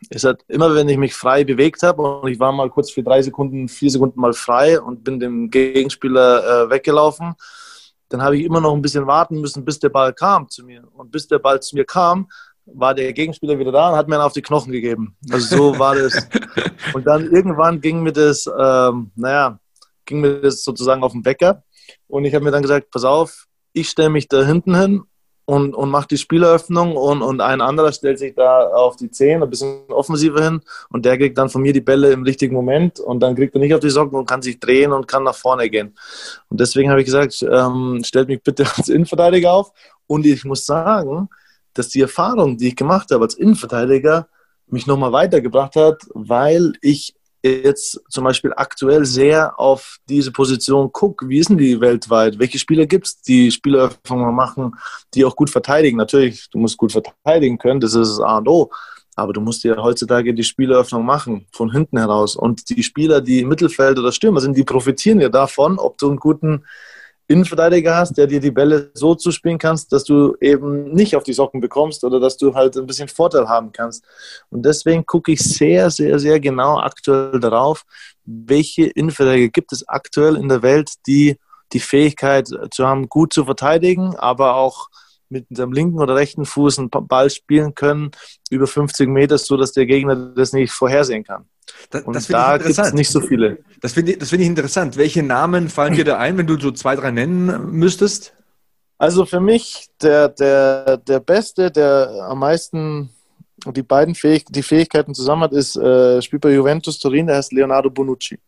es 0.10 0.24
hat 0.24 0.44
immer, 0.48 0.74
wenn 0.76 0.90
ich 0.90 0.98
mich 0.98 1.14
frei 1.14 1.44
bewegt 1.44 1.84
habe 1.84 2.02
und 2.02 2.32
ich 2.32 2.40
war 2.40 2.52
mal 2.52 2.70
kurz 2.70 2.92
für 2.92 3.04
drei 3.04 3.22
Sekunden, 3.22 3.68
vier 3.68 3.90
Sekunden 3.90 4.20
mal 4.20 4.34
frei 4.34 4.80
und 4.80 5.04
bin 5.04 5.20
dem 5.20 5.50
Gegenspieler 5.50 6.66
äh, 6.66 6.70
weggelaufen, 6.70 7.36
dann 8.10 8.22
habe 8.22 8.38
ich 8.38 8.46
immer 8.46 8.62
noch 8.62 8.74
ein 8.74 8.82
bisschen 8.82 9.08
warten 9.08 9.42
müssen, 9.42 9.66
bis 9.66 9.80
der 9.80 9.90
Ball 9.90 10.14
kam 10.14 10.50
zu 10.50 10.64
mir. 10.64 10.84
Und 10.94 11.12
bis 11.12 11.28
der 11.28 11.40
Ball 11.40 11.62
zu 11.62 11.76
mir 11.76 11.86
kam, 11.86 12.28
war 12.66 12.94
der 12.94 13.12
Gegenspieler 13.14 13.58
wieder 13.60 13.72
da 13.72 13.90
und 13.90 13.96
hat 13.96 14.08
mir 14.08 14.16
einen 14.16 14.24
auf 14.24 14.34
die 14.34 14.42
Knochen 14.42 14.72
gegeben. 14.72 15.16
Also 15.30 15.58
so 15.58 15.80
war 15.80 15.96
das. 15.96 16.28
Und 16.94 17.06
dann 17.08 17.32
irgendwann 17.32 17.80
ging 17.82 18.04
mir 18.04 18.12
das, 18.12 18.46
ähm, 18.60 19.12
naja, 19.16 19.60
ging 20.08 20.22
mir 20.22 20.42
das 20.42 20.64
sozusagen 20.64 21.04
auf 21.04 21.12
den 21.12 21.26
Wecker. 21.26 21.64
Und 22.08 22.26
ich 22.26 22.34
habe 22.34 22.44
mir 22.44 22.52
dann 22.52 22.64
gesagt, 22.64 22.90
pass 22.90 23.04
auf, 23.04 23.46
ich 23.74 23.90
stelle 23.90 24.10
mich 24.10 24.28
da 24.28 24.44
hinten 24.44 24.76
hin 24.76 25.04
und, 25.46 25.76
und 25.76 25.90
mache 25.90 26.08
die 26.10 26.18
Spieleröffnung 26.18 26.98
und, 26.98 27.22
und 27.22 27.40
ein 27.40 27.62
anderer 27.62 27.94
stellt 27.94 28.20
sich 28.20 28.36
da 28.36 28.68
auf 28.68 28.98
die 28.98 29.10
Zehen, 29.10 29.42
ein 29.42 29.50
bisschen 29.50 29.84
offensiver 29.90 30.44
hin 30.44 30.62
und 30.90 31.06
der 31.06 31.18
kriegt 31.18 31.38
dann 31.38 31.50
von 31.50 31.62
mir 31.62 31.72
die 31.72 31.82
Bälle 31.82 32.12
im 32.12 32.24
richtigen 32.24 32.54
Moment 32.54 33.00
und 33.00 33.22
dann 33.22 33.36
kriegt 33.36 33.56
er 33.56 33.62
nicht 33.62 33.74
auf 33.74 33.80
die 33.80 33.90
Socken 33.90 34.18
und 34.18 34.28
kann 34.28 34.42
sich 34.42 34.60
drehen 34.60 34.92
und 34.92 35.08
kann 35.08 35.24
nach 35.24 35.36
vorne 35.36 35.70
gehen. 35.70 35.96
Und 36.50 36.60
deswegen 36.60 36.90
habe 36.90 37.00
ich 37.00 37.06
gesagt, 37.06 37.42
ähm, 37.50 38.02
stellt 38.04 38.28
mich 38.28 38.44
bitte 38.44 38.66
als 38.76 38.90
Innenverteidiger 38.90 39.54
auf. 39.54 39.72
Und 40.06 40.26
ich 40.26 40.44
muss 40.44 40.66
sagen, 40.66 41.30
dass 41.74 41.90
die 41.90 42.02
Erfahrung, 42.02 42.58
die 42.58 42.70
ich 42.70 42.76
gemacht 42.76 43.12
habe 43.12 43.24
als 43.24 43.36
Innenverteidiger, 43.36 44.28
mich 44.70 44.86
nochmal 44.86 45.14
weitergebracht 45.14 45.78
hat, 45.78 46.02
weil 46.14 46.74
ich 46.82 47.16
jetzt 47.44 48.02
zum 48.10 48.24
Beispiel 48.24 48.54
aktuell 48.56 49.06
sehr 49.06 49.60
auf 49.60 49.98
diese 50.10 50.32
Position 50.32 50.92
gucke, 50.92 51.28
wie 51.30 51.40
ist 51.40 51.50
denn 51.50 51.58
die 51.58 51.80
weltweit? 51.80 52.40
Welche 52.40 52.60
Spieler 52.60 52.86
gibt 52.86 53.08
es, 53.08 53.22
die 53.22 53.52
Spieleröffnungen 53.52 54.34
machen, 54.34 54.76
die 55.14 55.26
auch 55.26 55.36
gut 55.36 55.50
verteidigen? 55.50 55.98
Natürlich, 55.98 56.50
du 56.50 56.60
musst 56.60 56.78
gut 56.78 56.92
verteidigen 56.92 57.58
können, 57.58 57.80
das 57.80 57.94
ist 57.94 58.18
das 58.18 58.20
A 58.20 58.38
und 58.38 58.48
O. 58.48 58.72
Aber 59.16 59.34
du 59.34 59.42
musst 59.42 59.64
ja 59.64 59.76
heutzutage 59.78 60.34
die 60.34 60.44
Spieleröffnung 60.44 61.04
machen, 61.04 61.48
von 61.52 61.72
hinten 61.72 61.98
heraus. 61.98 62.36
Und 62.36 62.70
die 62.70 62.84
Spieler, 62.84 63.20
die 63.20 63.44
Mittelfeld 63.46 63.98
oder 63.98 64.12
Stürmer 64.12 64.42
sind, 64.42 64.56
die 64.56 64.64
profitieren 64.64 65.20
ja 65.20 65.30
davon, 65.30 65.80
ob 65.80 65.98
du 65.98 66.08
einen 66.08 66.18
guten 66.18 66.66
Innenverteidiger 67.28 67.96
hast, 67.96 68.18
der 68.18 68.28
dir 68.28 68.40
die 68.40 68.52
Bälle 68.52 68.92
so 68.94 69.14
zuspielen 69.16 69.58
kannst, 69.58 69.92
dass 69.92 70.06
du 70.06 70.36
eben 70.40 70.94
nicht 70.94 71.16
auf 71.16 71.24
die 71.24 71.34
Socken 71.34 71.60
bekommst 71.60 72.04
oder 72.04 72.20
dass 72.20 72.38
du 72.38 72.54
halt 72.56 72.78
ein 72.78 72.88
bisschen 72.88 73.10
Vorteil 73.10 73.50
haben 73.50 73.72
kannst. 73.72 74.06
Und 74.50 74.66
deswegen 74.66 75.06
gucke 75.06 75.34
ich 75.34 75.40
sehr, 75.40 75.90
sehr, 75.90 76.20
sehr 76.20 76.40
genau 76.40 76.80
aktuell 76.80 77.40
darauf, 77.40 77.84
welche 78.24 78.86
Innenverteidiger 78.86 79.50
gibt 79.50 79.74
es 79.74 79.88
aktuell 79.88 80.38
in 80.38 80.48
der 80.48 80.62
Welt, 80.62 80.94
die 81.06 81.38
die 81.74 81.80
Fähigkeit 81.82 82.48
zu 82.72 82.88
haben, 82.88 83.10
gut 83.10 83.34
zu 83.34 83.44
verteidigen, 83.44 84.16
aber 84.16 84.56
auch 84.56 84.88
mit 85.30 85.46
dem 85.50 85.74
linken 85.74 86.00
oder 86.00 86.16
rechten 86.16 86.46
Fuß 86.46 86.80
einen 86.80 86.90
Ball 86.90 87.30
spielen 87.30 87.76
können 87.76 88.12
über 88.50 88.68
50 88.68 89.10
Meter, 89.10 89.38
so 89.38 89.58
dass 89.58 89.74
der 89.74 89.86
Gegner 89.86 90.16
das 90.16 90.54
nicht 90.54 90.72
vorhersehen 90.72 91.26
kann. 91.26 91.46
Das, 91.90 92.04
und 92.04 92.16
das 92.16 92.28
da 92.28 92.58
gibt 92.58 92.78
es 92.78 92.94
nicht 92.94 93.10
so 93.10 93.22
viele. 93.22 93.60
Das 93.82 93.94
finde 93.94 94.14
ich, 94.14 94.24
find 94.24 94.42
ich 94.42 94.48
interessant. 94.48 94.98
Welche 94.98 95.24
Namen 95.24 95.70
fallen 95.70 95.94
dir 95.94 96.06
da 96.06 96.18
ein, 96.18 96.38
wenn 96.38 96.48
du 96.48 96.60
so 96.60 96.72
zwei, 96.72 96.96
drei 96.96 97.12
nennen 97.12 97.72
müsstest? 97.72 98.34
Also 98.98 99.26
für 99.26 99.40
mich 99.40 99.88
der, 100.02 100.30
der, 100.30 100.98
der 100.98 101.20
Beste, 101.20 101.72
der 101.72 102.28
am 102.30 102.40
meisten 102.40 103.10
die 103.66 103.84
beiden 103.84 104.16
Fähig 104.16 104.46
die 104.50 104.64
Fähigkeiten 104.64 105.14
zusammen 105.14 105.44
hat, 105.44 105.54
ist, 105.54 105.76
äh, 105.76 106.22
spielt 106.22 106.42
bei 106.42 106.54
Juventus 106.54 107.00
Turin, 107.00 107.28
der 107.28 107.38
heißt 107.38 107.52
Leonardo 107.54 107.90
Bonucci. 107.90 108.40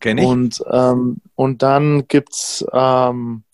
Kenn 0.00 0.18
ich. 0.18 0.26
Und, 0.26 0.62
ähm, 0.70 1.18
und 1.34 1.62
dann 1.62 2.08
gibt 2.08 2.32
es 2.32 2.64
ähm, 2.72 3.44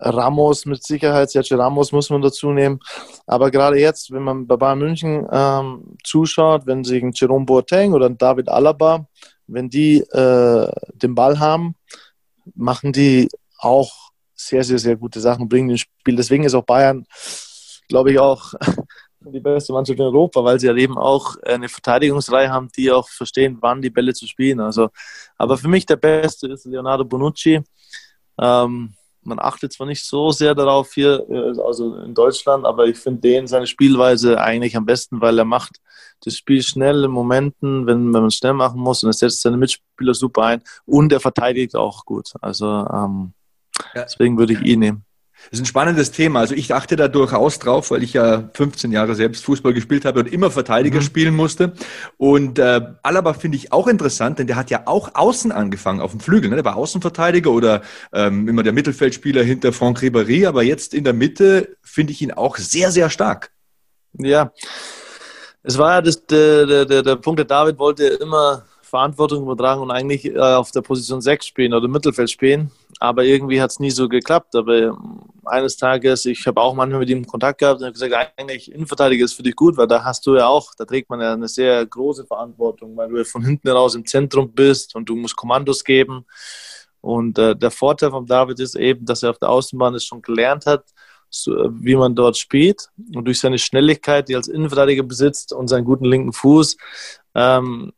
Ramos 0.00 0.66
mit 0.66 0.82
Sicherheit, 0.82 1.30
Sergio 1.30 1.58
Ramos 1.58 1.92
muss 1.92 2.10
man 2.10 2.22
dazu 2.22 2.50
nehmen. 2.50 2.80
Aber 3.26 3.50
gerade 3.50 3.78
jetzt, 3.78 4.10
wenn 4.10 4.22
man 4.22 4.46
bei 4.46 4.56
Bayern 4.56 4.78
München 4.78 5.26
ähm, 5.30 5.96
zuschaut, 6.02 6.66
wenn 6.66 6.84
sich 6.84 7.02
ein 7.02 7.12
Jerome 7.14 7.44
Boateng 7.44 7.92
oder 7.92 8.08
David 8.10 8.48
Alaba, 8.48 9.06
wenn 9.46 9.68
die 9.68 9.98
äh, 9.98 10.70
den 10.94 11.14
Ball 11.14 11.38
haben, 11.38 11.74
machen 12.54 12.92
die 12.92 13.28
auch 13.58 14.10
sehr, 14.34 14.64
sehr, 14.64 14.78
sehr 14.78 14.96
gute 14.96 15.20
Sachen, 15.20 15.48
bringen 15.48 15.68
den 15.68 15.78
Spiel. 15.78 16.16
Deswegen 16.16 16.44
ist 16.44 16.54
auch 16.54 16.64
Bayern, 16.64 17.04
glaube 17.88 18.12
ich, 18.12 18.18
auch 18.18 18.54
die 19.20 19.40
beste 19.40 19.72
Mannschaft 19.72 19.98
in 19.98 20.06
Europa, 20.06 20.42
weil 20.42 20.58
sie 20.58 20.66
ja 20.66 20.74
eben 20.74 20.96
auch 20.96 21.36
eine 21.42 21.68
Verteidigungsreihe 21.68 22.50
haben, 22.50 22.68
die 22.76 22.90
auch 22.90 23.08
verstehen, 23.08 23.58
wann 23.60 23.82
die 23.82 23.90
Bälle 23.90 24.14
zu 24.14 24.26
spielen. 24.26 24.60
Also, 24.60 24.88
aber 25.36 25.58
für 25.58 25.68
mich 25.68 25.84
der 25.84 25.96
Beste 25.96 26.48
ist 26.48 26.64
Leonardo 26.64 27.04
Bonucci. 27.04 27.60
Ähm, 28.40 28.94
man 29.22 29.38
achtet 29.38 29.72
zwar 29.72 29.86
nicht 29.86 30.04
so 30.04 30.30
sehr 30.30 30.54
darauf 30.54 30.92
hier, 30.92 31.26
äh, 31.28 31.60
also 31.60 31.96
in 31.96 32.14
Deutschland, 32.14 32.64
aber 32.64 32.86
ich 32.86 32.98
finde 32.98 33.20
den 33.20 33.46
seine 33.46 33.66
Spielweise 33.66 34.40
eigentlich 34.40 34.76
am 34.76 34.86
besten, 34.86 35.20
weil 35.20 35.38
er 35.38 35.44
macht 35.44 35.76
das 36.24 36.36
Spiel 36.36 36.62
schnell 36.62 37.04
in 37.04 37.10
Momenten, 37.10 37.86
wenn, 37.86 38.06
wenn 38.06 38.20
man 38.20 38.26
es 38.26 38.36
schnell 38.36 38.52
machen 38.52 38.80
muss 38.80 39.02
und 39.02 39.10
er 39.10 39.14
setzt 39.14 39.42
seine 39.42 39.56
Mitspieler 39.56 40.14
super 40.14 40.44
ein 40.44 40.62
und 40.86 41.12
er 41.12 41.20
verteidigt 41.20 41.76
auch 41.76 42.04
gut. 42.04 42.32
Also 42.40 42.66
ähm, 42.66 43.32
ja. 43.94 44.04
deswegen 44.04 44.38
würde 44.38 44.54
ich 44.54 44.62
ihn 44.62 44.80
nehmen. 44.80 45.04
Das 45.44 45.58
ist 45.58 45.62
ein 45.62 45.66
spannendes 45.66 46.10
Thema. 46.12 46.40
Also 46.40 46.54
ich 46.54 46.74
achte 46.74 46.96
da 46.96 47.08
durchaus 47.08 47.58
drauf, 47.58 47.90
weil 47.90 48.02
ich 48.02 48.12
ja 48.12 48.50
15 48.54 48.92
Jahre 48.92 49.14
selbst 49.14 49.44
Fußball 49.44 49.72
gespielt 49.72 50.04
habe 50.04 50.20
und 50.20 50.32
immer 50.32 50.50
Verteidiger 50.50 51.00
mhm. 51.00 51.04
spielen 51.04 51.34
musste. 51.34 51.72
Und 52.18 52.58
äh, 52.58 52.80
Alaba 53.02 53.34
finde 53.34 53.56
ich 53.56 53.72
auch 53.72 53.88
interessant, 53.88 54.38
denn 54.38 54.46
der 54.46 54.56
hat 54.56 54.70
ja 54.70 54.82
auch 54.86 55.14
außen 55.14 55.50
angefangen, 55.50 56.00
auf 56.00 56.12
dem 56.12 56.20
Flügel. 56.20 56.50
Ne? 56.50 56.56
Der 56.56 56.64
war 56.64 56.76
Außenverteidiger 56.76 57.50
oder 57.50 57.82
ähm, 58.12 58.48
immer 58.48 58.62
der 58.62 58.72
Mittelfeldspieler 58.72 59.42
hinter 59.42 59.72
Franck 59.72 60.00
Ribéry. 60.00 60.46
Aber 60.46 60.62
jetzt 60.62 60.94
in 60.94 61.04
der 61.04 61.14
Mitte 61.14 61.76
finde 61.82 62.12
ich 62.12 62.22
ihn 62.22 62.32
auch 62.32 62.56
sehr, 62.56 62.90
sehr 62.90 63.10
stark. 63.10 63.50
Ja, 64.12 64.52
es 65.62 65.78
war 65.78 65.94
ja 65.94 66.02
das, 66.02 66.24
der, 66.26 66.84
der, 66.86 67.02
der 67.02 67.16
Punkt, 67.16 67.38
der 67.38 67.44
David 67.44 67.78
wollte 67.78 68.06
immer 68.06 68.64
Verantwortung 68.82 69.42
übertragen 69.42 69.82
und 69.82 69.90
eigentlich 69.90 70.24
äh, 70.24 70.38
auf 70.38 70.70
der 70.70 70.80
Position 70.80 71.20
6 71.20 71.46
spielen 71.46 71.74
oder 71.74 71.86
Mittelfeld 71.86 72.30
spielen. 72.30 72.70
Aber 73.00 73.24
irgendwie 73.24 73.60
hat 73.60 73.70
es 73.70 73.80
nie 73.80 73.90
so 73.90 74.08
geklappt. 74.08 74.54
Aber 74.54 74.76
ähm, 74.76 75.22
eines 75.46 75.76
Tages, 75.78 76.26
ich 76.26 76.46
habe 76.46 76.60
auch 76.60 76.74
manchmal 76.74 77.00
mit 77.00 77.08
ihm 77.08 77.26
Kontakt 77.26 77.58
gehabt 77.58 77.80
und 77.80 77.86
habe 77.86 77.94
gesagt, 77.94 78.14
eigentlich 78.36 78.70
Innenverteidiger 78.70 79.24
ist 79.24 79.32
für 79.32 79.42
dich 79.42 79.56
gut, 79.56 79.76
weil 79.78 79.86
da 79.86 80.04
hast 80.04 80.26
du 80.26 80.36
ja 80.36 80.46
auch, 80.46 80.74
da 80.76 80.84
trägt 80.84 81.08
man 81.08 81.20
ja 81.20 81.32
eine 81.32 81.48
sehr 81.48 81.84
große 81.86 82.26
Verantwortung, 82.26 82.96
weil 82.96 83.08
du 83.08 83.16
ja 83.16 83.24
von 83.24 83.42
hinten 83.44 83.68
raus 83.68 83.94
im 83.94 84.06
Zentrum 84.06 84.52
bist 84.52 84.94
und 84.94 85.08
du 85.08 85.16
musst 85.16 85.34
Kommandos 85.34 85.82
geben. 85.82 86.26
Und 87.00 87.38
äh, 87.38 87.56
der 87.56 87.70
Vorteil 87.70 88.10
von 88.10 88.26
David 88.26 88.60
ist 88.60 88.76
eben, 88.76 89.06
dass 89.06 89.22
er 89.22 89.30
auf 89.30 89.38
der 89.38 89.48
Außenbahn 89.48 89.94
es 89.94 90.04
schon 90.04 90.20
gelernt 90.20 90.66
hat, 90.66 90.84
so, 91.30 91.52
wie 91.72 91.96
man 91.96 92.14
dort 92.14 92.36
spielt. 92.36 92.90
Und 93.14 93.24
durch 93.24 93.40
seine 93.40 93.58
Schnelligkeit, 93.58 94.28
die 94.28 94.34
er 94.34 94.38
als 94.38 94.48
Innenverteidiger 94.48 95.04
besitzt 95.04 95.54
und 95.54 95.68
seinen 95.68 95.86
guten 95.86 96.04
linken 96.04 96.34
Fuß, 96.34 96.76
ähm, 97.34 97.92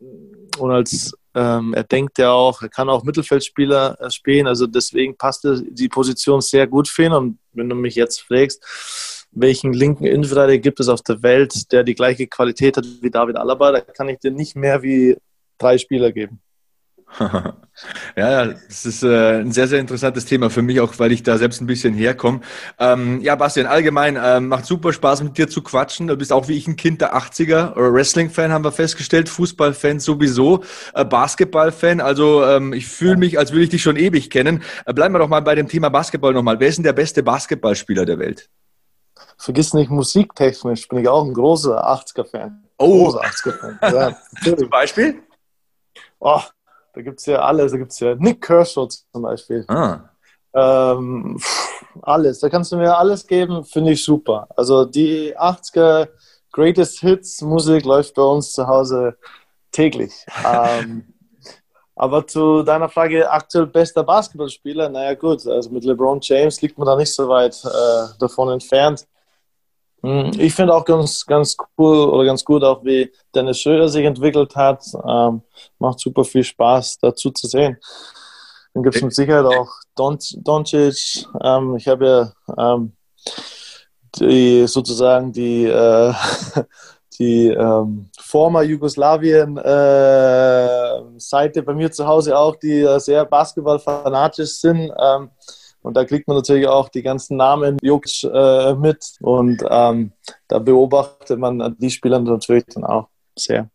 und 0.59 0.71
als 0.71 1.15
ähm, 1.35 1.73
er 1.75 1.85
denkt 1.85 2.19
ja 2.19 2.31
auch, 2.31 2.63
er 2.63 2.69
kann 2.69 2.89
auch 2.89 3.05
Mittelfeldspieler 3.05 4.01
äh, 4.01 4.11
spielen, 4.11 4.47
also 4.47 4.67
deswegen 4.67 5.17
passte 5.17 5.63
die 5.63 5.89
Position 5.89 6.41
sehr 6.41 6.67
gut 6.67 6.89
für 6.89 7.05
ihn. 7.05 7.13
Und 7.13 7.39
wenn 7.53 7.69
du 7.69 7.75
mich 7.75 7.95
jetzt 7.95 8.21
fragst, 8.21 9.29
welchen 9.31 9.73
linken 9.73 10.05
Innenverteidiger 10.05 10.61
gibt 10.61 10.81
es 10.81 10.89
auf 10.89 11.03
der 11.03 11.23
Welt, 11.23 11.73
der 11.73 11.85
die 11.85 11.95
gleiche 11.95 12.27
Qualität 12.27 12.77
hat 12.77 12.87
wie 13.01 13.11
David 13.11 13.37
Alaba, 13.37 13.73
da 13.73 13.81
kann 13.81 14.09
ich 14.09 14.19
dir 14.19 14.31
nicht 14.31 14.57
mehr 14.57 14.83
wie 14.83 15.17
drei 15.59 15.79
Spieler 15.79 16.13
geben. 16.13 16.41
ja, 18.17 18.47
das 18.47 18.87
ist 18.87 19.03
äh, 19.03 19.41
ein 19.41 19.53
sehr, 19.53 19.69
sehr 19.69 19.81
interessantes 19.81 20.25
Thema 20.25 20.51
für 20.51 20.63
mich, 20.63 20.81
auch 20.81 20.99
weil 20.99 21.13
ich 21.13 21.23
da 21.23 21.37
selbst 21.37 21.61
ein 21.61 21.67
bisschen 21.67 21.95
herkomme. 21.95 22.41
Ähm, 22.79 23.21
ja, 23.21 23.35
Bastian, 23.35 23.67
allgemein 23.67 24.17
äh, 24.17 24.41
macht 24.41 24.65
super 24.65 24.93
Spaß 24.93 25.23
mit 25.23 25.37
dir 25.37 25.49
zu 25.49 25.63
quatschen. 25.63 26.07
Du 26.07 26.17
bist 26.17 26.33
auch 26.33 26.49
wie 26.49 26.57
ich 26.57 26.67
ein 26.67 26.77
Kind 26.77 27.01
der 27.01 27.15
80er. 27.15 27.75
Wrestling-Fan 27.77 28.53
haben 28.53 28.65
wir 28.65 28.73
festgestellt, 28.73 29.29
Fußball-Fan 29.29 30.01
sowieso, 30.01 30.63
äh, 30.95 31.05
Basketball-Fan. 31.05 32.01
Also 32.01 32.45
ähm, 32.45 32.73
ich 32.73 32.87
fühle 32.87 33.17
mich, 33.17 33.39
als 33.39 33.53
würde 33.53 33.65
ich 33.65 33.71
dich 33.71 33.83
schon 33.83 33.97
ewig 33.97 34.31
kennen. 34.31 34.63
Äh, 34.87 34.95
bleiben 34.95 35.15
wir 35.15 35.19
doch 35.19 35.29
mal 35.29 35.43
bei 35.43 35.55
dem 35.55 35.69
Thema 35.69 35.91
Basketball 35.91 36.33
nochmal. 36.33 36.61
Wer 36.61 36.69
ist 36.69 36.77
denn 36.77 36.85
der 36.85 36.93
beste 36.95 37.23
Basketballspieler 37.23 38.07
der 38.07 38.19
Welt? 38.19 38.49
Vergiss 39.37 39.75
nicht, 39.75 39.91
musiktechnisch 39.91 40.89
bin 40.89 40.99
ich 40.99 41.09
auch 41.09 41.25
ein 41.25 41.35
großer 41.35 41.85
80er-Fan. 41.87 42.63
Oh, 42.79 43.05
großer 43.05 43.21
80er-Fan. 43.21 43.79
Ja, 43.83 44.17
Zum 44.57 44.71
Beispiel? 44.71 45.23
Oh, 46.21 46.41
da 46.93 47.03
gibt 47.03 47.21
es 47.21 47.27
ja 47.27 47.41
alles. 47.41 47.73
Da 47.73 47.79
gibt 47.79 47.93
es 47.93 48.01
ja 48.01 48.15
Nick 48.15 48.43
Kershaw 48.43 48.89
zum 48.89 49.23
Beispiel. 49.23 49.65
Ah. 49.69 50.01
Ähm, 50.55 51.41
alles. 52.03 52.41
Da 52.41 52.49
kannst 52.49 52.73
du 52.73 52.77
mir 52.77 52.97
alles 52.97 53.27
geben, 53.27 53.65
finde 53.65 53.93
ich 53.93 54.05
super. 54.05 54.49
Also 54.57 54.85
die 54.85 55.37
80er 55.37 56.09
Greatest 56.53 57.01
Hits 57.01 57.41
Musik 57.41 57.85
läuft 57.85 58.15
bei 58.15 58.23
uns 58.23 58.53
zu 58.53 58.67
Hause 58.67 59.17
täglich. 59.71 60.27
ähm, 60.47 61.13
aber 61.95 62.27
zu 62.27 62.63
deiner 62.63 62.89
Frage, 62.89 63.31
aktuell 63.31 63.67
bester 63.67 64.03
Basketballspieler, 64.03 64.89
naja 64.89 65.15
gut, 65.15 65.47
also 65.47 65.71
mit 65.71 65.85
LeBron 65.85 66.21
James 66.23 66.61
liegt 66.63 66.79
man 66.79 66.87
da 66.87 66.97
nicht 66.97 67.15
so 67.15 67.29
weit 67.29 67.63
äh, 67.65 68.19
davon 68.19 68.51
entfernt. 68.51 69.07
Hm, 70.03 70.33
ich 70.39 70.53
finde 70.53 70.75
auch 70.75 70.85
ganz, 70.85 71.25
ganz 71.27 71.57
cool 71.79 72.09
oder 72.09 72.25
ganz 72.25 72.45
gut, 72.45 72.65
auch 72.65 72.85
wie 72.85 73.13
Dennis 73.35 73.61
Schröder 73.61 73.89
sich 73.89 74.05
entwickelt 74.05 74.57
hat. 74.57 74.85
Ähm, 75.07 75.43
macht 75.79 76.01
super 76.01 76.25
viel 76.25 76.43
Spaß, 76.43 76.99
dazu 76.99 77.31
zu 77.31 77.47
sehen. 77.47 77.79
Dann 78.75 78.83
gibt 78.83 78.97
es 78.97 79.03
mit 79.03 79.15
Sicherheit 79.15 79.47
auch 79.47 79.71
Don 79.95 80.19
Doncic. 80.39 81.27
Ähm, 81.43 81.77
ich 81.77 81.87
habe 81.87 82.07
ja 82.07 82.33
ähm, 82.75 82.95
die, 84.17 84.67
sozusagen 84.67 85.33
die, 85.33 85.67
äh, 85.67 86.13
die 87.19 87.49
ähm, 87.49 88.11
former 88.19 88.63
Jugoslawien-Seite 88.63 91.61
äh, 91.61 91.63
bei 91.63 91.75
mir 91.75 91.93
zu 91.93 92.07
Hause 92.07 92.37
auch, 92.37 92.57
die 92.57 92.81
äh, 92.81 92.99
sehr 92.99 93.25
basketballfanatisch 93.25 94.51
sind. 94.51 94.93
Und 95.83 95.97
da 95.97 96.05
kriegt 96.05 96.29
man 96.29 96.37
natürlich 96.37 96.69
auch 96.69 96.89
die 96.89 97.03
ganzen 97.03 97.37
Namen 97.37 97.77
Jokic 97.83 98.25
äh, 98.25 98.75
mit. 98.75 99.17
Und 99.21 99.63
ähm, 99.69 100.13
da 100.49 100.59
beobachtet 100.59 101.39
man 101.39 101.77
die 101.79 101.91
Spieler 101.91 102.21
natürlich 102.21 102.65
dann 102.67 102.85
auch 102.85 103.09
sehr. 103.37 103.69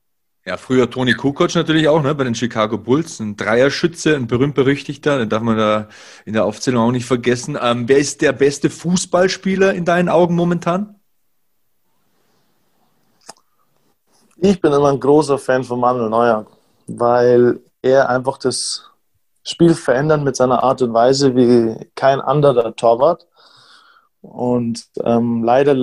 Ja, 0.45 0.55
früher 0.55 0.89
Toni 0.89 1.11
Kukoc 1.11 1.53
natürlich 1.55 1.89
auch, 1.89 2.01
ne, 2.01 2.15
bei 2.15 2.23
den 2.23 2.33
Chicago 2.33 2.77
Bulls, 2.77 3.19
ein 3.19 3.35
Dreierschütze, 3.35 4.15
ein 4.15 4.27
berühmt-berüchtigter, 4.27 5.17
den 5.17 5.27
darf 5.27 5.41
man 5.41 5.57
da 5.57 5.89
in 6.23 6.31
der 6.31 6.45
Aufzählung 6.45 6.87
auch 6.87 6.91
nicht 6.93 7.05
vergessen. 7.05 7.57
Ähm, 7.61 7.89
wer 7.89 7.97
ist 7.97 8.21
der 8.21 8.31
beste 8.31 8.69
Fußballspieler 8.69 9.73
in 9.73 9.83
deinen 9.83 10.07
Augen 10.07 10.35
momentan? 10.35 10.95
Ich 14.37 14.61
bin 14.61 14.71
immer 14.71 14.89
ein 14.89 15.01
großer 15.01 15.37
Fan 15.37 15.65
von 15.65 15.81
Manuel 15.81 16.09
Neuer, 16.09 16.45
weil 16.87 17.59
er 17.81 18.07
einfach 18.07 18.37
das 18.37 18.86
Spiel 19.47 19.73
verändern 19.73 20.23
mit 20.23 20.35
seiner 20.35 20.63
Art 20.63 20.81
und 20.81 20.93
Weise 20.93 21.35
wie 21.35 21.89
kein 21.95 22.19
anderer 22.19 22.75
Torwart. 22.75 23.27
Und 24.21 24.83
ähm, 25.03 25.43
leider, 25.43 25.73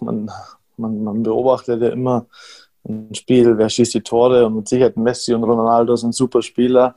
man, 0.00 0.30
man, 0.76 1.04
man 1.04 1.22
beobachtet 1.22 1.82
ja 1.82 1.90
immer 1.90 2.26
ein 2.88 3.14
Spiel, 3.14 3.58
wer 3.58 3.68
schießt 3.68 3.94
die 3.94 4.02
Tore 4.02 4.46
und 4.46 4.56
mit 4.56 4.68
Sicherheit 4.68 4.96
Messi 4.96 5.34
und 5.34 5.44
Ronaldo 5.44 5.96
sind 5.96 6.14
super 6.14 6.40
Spieler. 6.42 6.94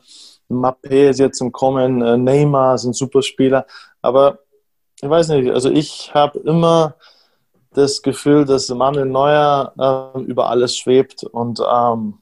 Mappé 0.50 1.10
ist 1.10 1.20
jetzt 1.20 1.42
im 1.42 1.52
Kommen, 1.52 2.02
äh, 2.02 2.18
Neymar 2.18 2.78
sind 2.78 2.96
super 2.96 3.22
Spieler. 3.22 3.66
Aber 4.02 4.40
ich 5.02 5.10
weiß 5.10 5.30
nicht, 5.30 5.52
also 5.52 5.70
ich 5.70 6.14
habe 6.14 6.40
immer 6.40 6.96
das 7.74 8.02
Gefühl, 8.02 8.46
dass 8.46 8.70
Manuel 8.70 9.06
Neuer 9.06 10.14
äh, 10.16 10.22
über 10.22 10.50
alles 10.50 10.78
schwebt. 10.78 11.24
Und 11.24 11.60
ähm, 11.60 12.20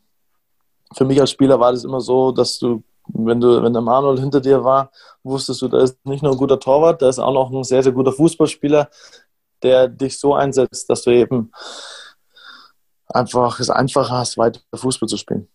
für 0.94 1.06
mich 1.06 1.22
als 1.22 1.32
Spieler 1.32 1.60
war 1.60 1.72
das 1.72 1.84
immer 1.84 2.02
so, 2.02 2.32
dass 2.32 2.58
du 2.58 2.84
wenn, 3.08 3.40
du, 3.40 3.62
wenn 3.64 3.74
der 3.74 3.82
Manuel 3.82 4.20
hinter 4.20 4.42
dir 4.42 4.64
war, 4.64 4.92
wusstest 5.24 5.62
du, 5.62 5.68
da 5.68 5.82
ist 5.82 5.98
nicht 6.06 6.24
nur 6.24 6.32
ein 6.32 6.38
guter 6.38 6.60
Torwart, 6.60 7.02
da 7.02 7.10
ist 7.10 7.20
auch 7.20 7.34
noch 7.34 7.52
ein 7.52 7.64
sehr, 7.64 7.84
sehr 7.84 7.92
guter 7.92 8.12
Fußballspieler, 8.12 8.90
der 9.64 9.88
dich 9.88 10.20
so 10.20 10.34
einsetzt, 10.34 10.90
dass 10.90 11.04
du 11.04 11.12
eben 11.12 11.52
einfach 13.08 13.60
es 13.60 13.70
einfacher 13.70 14.18
hast, 14.18 14.38
weiter 14.38 14.60
Fußball 14.74 15.08
zu 15.08 15.18
spielen. 15.18 15.48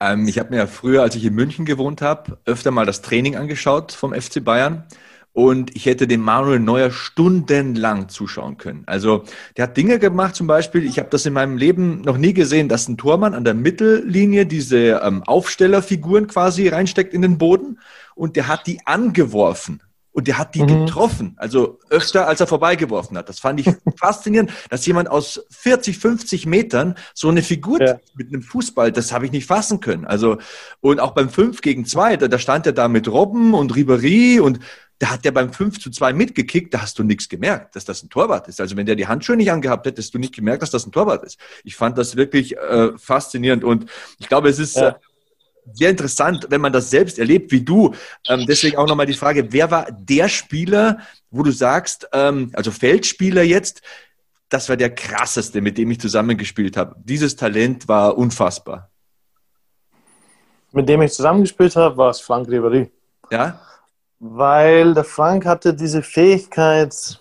Ähm, 0.00 0.26
ich 0.26 0.38
habe 0.38 0.50
mir 0.50 0.56
ja 0.56 0.66
früher, 0.66 1.02
als 1.02 1.14
ich 1.14 1.24
in 1.24 1.34
München 1.34 1.64
gewohnt 1.64 2.02
habe, 2.02 2.38
öfter 2.44 2.70
mal 2.70 2.86
das 2.86 3.02
Training 3.02 3.36
angeschaut 3.36 3.92
vom 3.92 4.12
FC 4.12 4.44
Bayern 4.44 4.84
und 5.32 5.74
ich 5.74 5.86
hätte 5.86 6.06
dem 6.06 6.20
Manuel 6.20 6.60
Neuer 6.60 6.90
stundenlang 6.90 8.08
zuschauen 8.08 8.58
können. 8.58 8.82
Also 8.86 9.24
der 9.56 9.64
hat 9.64 9.76
Dinge 9.76 9.98
gemacht, 9.98 10.34
zum 10.34 10.46
Beispiel, 10.46 10.84
ich 10.84 10.98
habe 10.98 11.08
das 11.10 11.24
in 11.24 11.32
meinem 11.32 11.56
Leben 11.56 12.02
noch 12.02 12.18
nie 12.18 12.34
gesehen, 12.34 12.68
dass 12.68 12.88
ein 12.88 12.98
Tormann 12.98 13.34
an 13.34 13.44
der 13.44 13.54
Mittellinie 13.54 14.44
diese 14.44 15.00
ähm, 15.02 15.22
Aufstellerfiguren 15.22 16.26
quasi 16.26 16.68
reinsteckt 16.68 17.14
in 17.14 17.22
den 17.22 17.38
Boden 17.38 17.78
und 18.14 18.36
der 18.36 18.48
hat 18.48 18.66
die 18.66 18.80
angeworfen. 18.86 19.82
Und 20.14 20.28
der 20.28 20.36
hat 20.36 20.54
die 20.54 20.62
mhm. 20.62 20.84
getroffen, 20.84 21.34
also 21.38 21.78
öfter 21.88 22.28
als 22.28 22.38
er 22.38 22.46
vorbeigeworfen 22.46 23.16
hat. 23.16 23.30
Das 23.30 23.40
fand 23.40 23.60
ich 23.60 23.74
faszinierend, 23.96 24.52
dass 24.68 24.84
jemand 24.84 25.10
aus 25.10 25.42
40, 25.48 25.96
50 25.96 26.44
Metern 26.44 26.96
so 27.14 27.30
eine 27.30 27.40
Figur 27.40 27.80
ja. 27.80 27.98
mit 28.14 28.28
einem 28.28 28.42
Fußball, 28.42 28.92
das 28.92 29.10
habe 29.10 29.24
ich 29.24 29.32
nicht 29.32 29.46
fassen 29.46 29.80
können. 29.80 30.04
Also, 30.04 30.36
und 30.80 31.00
auch 31.00 31.12
beim 31.12 31.30
5 31.30 31.62
gegen 31.62 31.86
2, 31.86 32.18
da, 32.18 32.28
da 32.28 32.38
stand 32.38 32.66
er 32.66 32.74
da 32.74 32.88
mit 32.88 33.08
Robben 33.08 33.54
und 33.54 33.74
Ribery 33.74 34.38
und 34.38 34.60
da 35.02 35.10
hat 35.10 35.24
der 35.24 35.32
beim 35.32 35.52
5 35.52 35.80
zu 35.80 35.90
2 35.90 36.12
mitgekickt, 36.12 36.72
da 36.72 36.80
hast 36.80 36.96
du 36.96 37.02
nichts 37.02 37.28
gemerkt, 37.28 37.74
dass 37.74 37.84
das 37.84 38.04
ein 38.04 38.08
Torwart 38.08 38.46
ist. 38.46 38.60
Also 38.60 38.76
wenn 38.76 38.86
der 38.86 38.94
die 38.94 39.08
Handschuhe 39.08 39.36
nicht 39.36 39.50
angehabt 39.50 39.84
hätte, 39.84 39.96
hättest 39.96 40.14
du 40.14 40.18
nicht 40.20 40.32
gemerkt, 40.32 40.62
dass 40.62 40.70
das 40.70 40.86
ein 40.86 40.92
Torwart 40.92 41.24
ist. 41.24 41.40
Ich 41.64 41.74
fand 41.74 41.98
das 41.98 42.14
wirklich 42.14 42.56
äh, 42.56 42.96
faszinierend 42.96 43.64
und 43.64 43.90
ich 44.20 44.28
glaube, 44.28 44.48
es 44.48 44.60
ist 44.60 44.76
ja. 44.76 44.90
äh, 44.90 44.94
sehr 45.72 45.90
interessant, 45.90 46.46
wenn 46.50 46.60
man 46.60 46.72
das 46.72 46.88
selbst 46.90 47.18
erlebt 47.18 47.50
wie 47.50 47.62
du. 47.62 47.96
Ähm, 48.28 48.46
deswegen 48.46 48.76
auch 48.76 48.86
nochmal 48.86 49.06
die 49.06 49.14
Frage, 49.14 49.52
wer 49.52 49.72
war 49.72 49.90
der 49.90 50.28
Spieler, 50.28 50.98
wo 51.32 51.42
du 51.42 51.50
sagst, 51.50 52.06
ähm, 52.12 52.52
also 52.52 52.70
Feldspieler 52.70 53.42
jetzt, 53.42 53.82
das 54.50 54.68
war 54.68 54.76
der 54.76 54.94
krasseste, 54.94 55.62
mit 55.62 55.78
dem 55.78 55.90
ich 55.90 55.98
zusammengespielt 55.98 56.76
habe. 56.76 56.94
Dieses 57.00 57.34
Talent 57.34 57.88
war 57.88 58.16
unfassbar. 58.16 58.92
Mit 60.70 60.88
dem 60.88 61.02
ich 61.02 61.12
zusammengespielt 61.12 61.74
habe, 61.74 61.96
war 61.96 62.10
es 62.10 62.20
Frank 62.20 62.48
Ribéry. 62.48 62.88
Ja? 63.32 63.60
Weil 64.24 64.94
der 64.94 65.02
Frank 65.02 65.44
hatte 65.44 65.74
diese 65.74 66.00
Fähigkeit, 66.00 67.18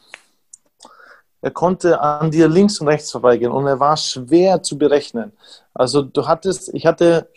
er 1.41 1.49
konnte 1.49 1.99
an 1.99 2.29
dir 2.29 2.47
links 2.47 2.79
und 2.79 2.87
rechts 2.87 3.11
vorbeigehen 3.11 3.51
und 3.51 3.65
er 3.65 3.79
war 3.79 3.97
schwer 3.97 4.61
zu 4.61 4.77
berechnen. 4.77 5.31
Also 5.73 6.03
du 6.03 6.27
hattest, 6.27 6.71
ich 6.75 6.85
hatte, 6.85 7.27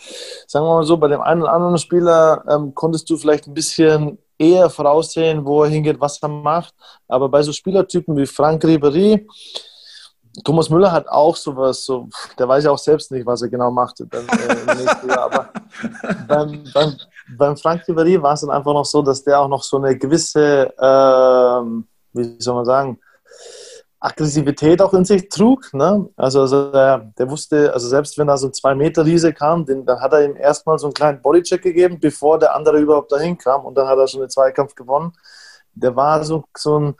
sagen 0.47 0.67
wir 0.67 0.75
mal 0.75 0.85
so, 0.85 0.99
bei 0.99 1.09
dem 1.09 1.23
einen 1.23 1.41
oder 1.41 1.53
anderen 1.53 1.79
Spieler 1.79 2.45
ähm, 2.47 2.75
konntest 2.75 3.09
du 3.09 3.17
vielleicht 3.17 3.47
ein 3.47 3.55
bisschen 3.55 4.19
eher 4.37 4.69
voraussehen, 4.69 5.47
wo 5.47 5.63
er 5.63 5.71
hingeht, 5.71 5.99
was 5.99 6.23
er 6.23 6.29
macht. 6.29 6.75
Aber 7.09 7.31
bei 7.31 7.43
so 7.43 7.51
Spielertypen 7.51 8.15
wie 8.19 8.27
Frank 8.27 8.63
Ribery, 8.63 9.27
Thomas 10.45 10.69
Müller 10.69 10.93
hat 10.93 11.09
auch 11.09 11.37
sowas, 11.37 11.87
so, 11.87 12.11
der 12.39 12.47
weiß 12.47 12.65
ja 12.65 12.71
auch 12.71 12.79
selbst 12.79 13.11
nicht, 13.13 13.25
was 13.25 13.41
er 13.41 13.49
genau 13.49 13.71
macht 13.71 14.03
dann, 14.11 14.27
äh, 14.29 15.13
aber 15.13 15.49
beim, 16.29 16.65
beim, 16.75 16.97
beim, 17.37 17.57
Frank 17.57 17.87
Ribery 17.89 18.21
war 18.23 18.35
es 18.35 18.43
dann 18.43 18.51
einfach 18.51 18.73
noch 18.73 18.85
so, 18.85 19.03
dass 19.03 19.25
der 19.25 19.41
auch 19.41 19.49
noch 19.49 19.63
so 19.63 19.79
eine 19.79 19.97
gewisse, 19.97 20.73
äh, 20.77 21.83
wie 22.13 22.37
soll 22.39 22.55
man 22.55 22.65
sagen, 22.65 22.99
Aggressivität 24.05 24.83
auch 24.83 24.93
in 24.93 25.07
sich 25.07 25.31
trug. 25.31 25.73
Ne? 25.73 26.11
Also, 26.17 26.43
also 26.43 26.71
der, 26.71 27.11
der, 27.19 27.31
wusste, 27.31 27.73
also 27.73 27.89
selbst 27.89 28.19
wenn 28.19 28.27
da 28.27 28.37
so 28.37 28.49
ein 28.49 28.53
2-Meter-Riese 28.53 29.33
kam, 29.33 29.65
den, 29.65 29.87
dann 29.87 29.99
hat 30.01 30.13
er 30.13 30.27
ihm 30.27 30.37
erstmal 30.37 30.79
so 30.79 30.87
einen 30.87 30.95
kleinen 30.95 31.23
Bodycheck 31.23 31.63
gegeben, 31.63 31.99
bevor 31.99 32.39
der 32.39 32.55
andere 32.55 32.79
überhaupt 32.81 33.11
dahin 33.13 33.39
kam 33.39 33.65
und 33.65 33.75
dann 33.77 33.89
hat 33.89 33.99
er 33.99 34.07
schon 34.07 34.21
den 34.21 34.29
Zweikampf 34.29 34.75
gewonnen. 34.75 35.15
Der 35.73 35.97
war 35.97 36.23
so, 36.23 36.45
so 36.55 36.79
ein 36.79 36.95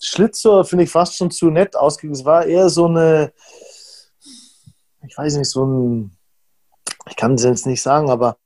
Schlitzer, 0.00 0.64
finde 0.64 0.84
ich 0.84 0.90
fast 0.90 1.16
schon 1.16 1.30
zu 1.30 1.46
nett 1.46 1.74
ausgegangen. 1.74 2.14
Es 2.14 2.26
war 2.26 2.44
eher 2.44 2.68
so 2.68 2.86
eine, 2.86 3.32
ich 5.06 5.16
weiß 5.16 5.36
nicht, 5.36 5.50
so 5.50 5.64
ein, 5.64 6.16
ich 7.08 7.16
kann 7.16 7.34
es 7.34 7.44
jetzt 7.44 7.66
nicht 7.66 7.82
sagen, 7.82 8.10
aber 8.10 8.36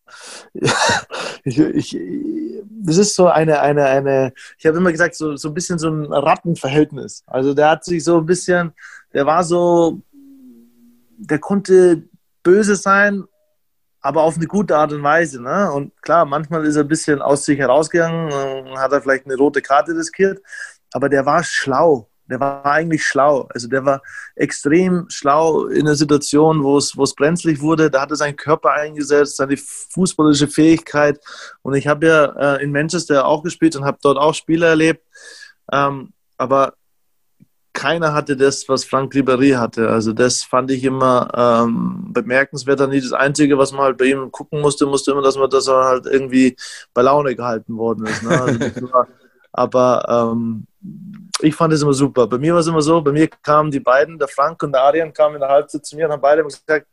ich, 1.44 1.58
ich, 1.58 1.98
das 2.68 2.96
ist 2.98 3.14
so 3.14 3.28
eine, 3.28 3.60
eine, 3.60 3.84
eine, 3.84 4.32
ich 4.58 4.66
habe 4.66 4.78
immer 4.78 4.92
gesagt, 4.92 5.14
so, 5.14 5.36
so 5.36 5.48
ein 5.48 5.54
bisschen 5.54 5.78
so 5.78 5.88
ein 5.88 6.12
Rattenverhältnis. 6.12 7.22
Also 7.26 7.54
der 7.54 7.70
hat 7.70 7.84
sich 7.84 8.04
so 8.04 8.18
ein 8.18 8.26
bisschen, 8.26 8.72
der 9.12 9.26
war 9.26 9.42
so, 9.42 10.00
der 11.16 11.38
konnte 11.38 12.04
böse 12.42 12.76
sein, 12.76 13.24
aber 14.00 14.22
auf 14.22 14.36
eine 14.36 14.46
gute 14.46 14.76
Art 14.76 14.92
und 14.92 15.02
Weise. 15.02 15.42
Ne? 15.42 15.72
Und 15.72 16.00
klar, 16.02 16.24
manchmal 16.26 16.64
ist 16.66 16.76
er 16.76 16.82
ein 16.82 16.88
bisschen 16.88 17.22
aus 17.22 17.44
sich 17.44 17.58
herausgegangen, 17.58 18.30
hat 18.78 18.92
er 18.92 19.00
vielleicht 19.00 19.24
eine 19.24 19.36
rote 19.36 19.62
Karte 19.62 19.96
riskiert, 19.96 20.42
aber 20.92 21.08
der 21.08 21.24
war 21.24 21.42
schlau 21.42 22.08
der 22.34 22.40
war 22.40 22.66
eigentlich 22.66 23.04
schlau. 23.04 23.48
Also 23.54 23.68
der 23.68 23.84
war 23.84 24.02
extrem 24.34 25.06
schlau 25.08 25.66
in 25.66 25.82
einer 25.82 25.94
Situation, 25.94 26.64
wo 26.64 26.76
es, 26.78 26.96
wo 26.96 27.04
es 27.04 27.14
brenzlig 27.14 27.60
wurde. 27.60 27.90
Da 27.90 28.02
hat 28.02 28.10
er 28.10 28.16
seinen 28.16 28.34
Körper 28.34 28.72
eingesetzt, 28.72 29.36
seine 29.36 29.56
fußballische 29.56 30.48
Fähigkeit. 30.48 31.20
Und 31.62 31.74
ich 31.74 31.86
habe 31.86 32.06
ja 32.06 32.56
äh, 32.56 32.64
in 32.64 32.72
Manchester 32.72 33.24
auch 33.24 33.44
gespielt 33.44 33.76
und 33.76 33.84
habe 33.84 33.98
dort 34.02 34.18
auch 34.18 34.34
Spiele 34.34 34.66
erlebt. 34.66 35.06
Ähm, 35.72 36.12
aber 36.36 36.74
keiner 37.72 38.14
hatte 38.14 38.36
das, 38.36 38.68
was 38.68 38.84
Frank 38.84 39.14
Ribéry 39.14 39.56
hatte. 39.56 39.88
Also 39.90 40.12
das 40.12 40.42
fand 40.42 40.72
ich 40.72 40.82
immer 40.82 41.30
ähm, 41.36 42.12
bemerkenswert. 42.12 42.80
Dann 42.80 42.90
das 42.90 43.12
Einzige, 43.12 43.58
was 43.58 43.70
man 43.70 43.82
halt 43.82 43.98
bei 43.98 44.06
ihm 44.06 44.32
gucken 44.32 44.60
musste, 44.60 44.86
musste 44.86 45.12
immer, 45.12 45.22
dass 45.22 45.36
man 45.36 45.50
das 45.50 45.68
halt 45.68 46.06
irgendwie 46.06 46.56
bei 46.94 47.02
Laune 47.02 47.36
gehalten 47.36 47.76
worden 47.76 48.06
ist. 48.06 48.24
Ne? 48.24 48.40
Also 48.40 48.92
war, 48.92 49.06
aber 49.52 50.32
ähm, 50.32 50.66
ich 51.44 51.54
fand 51.54 51.72
es 51.72 51.82
immer 51.82 51.94
super. 51.94 52.26
Bei 52.26 52.38
mir 52.38 52.52
war 52.52 52.60
es 52.60 52.66
immer 52.66 52.82
so, 52.82 53.00
bei 53.00 53.12
mir 53.12 53.28
kamen 53.28 53.70
die 53.70 53.80
beiden, 53.80 54.18
der 54.18 54.28
Frank 54.28 54.62
und 54.62 54.72
der 54.72 54.82
Arian, 54.82 55.12
kamen 55.12 55.36
in 55.36 55.40
der 55.40 55.50
Halbzeit 55.50 55.84
zu 55.84 55.96
mir 55.96 56.06
und 56.06 56.12
haben 56.12 56.20
beide 56.20 56.42
gesagt, 56.42 56.86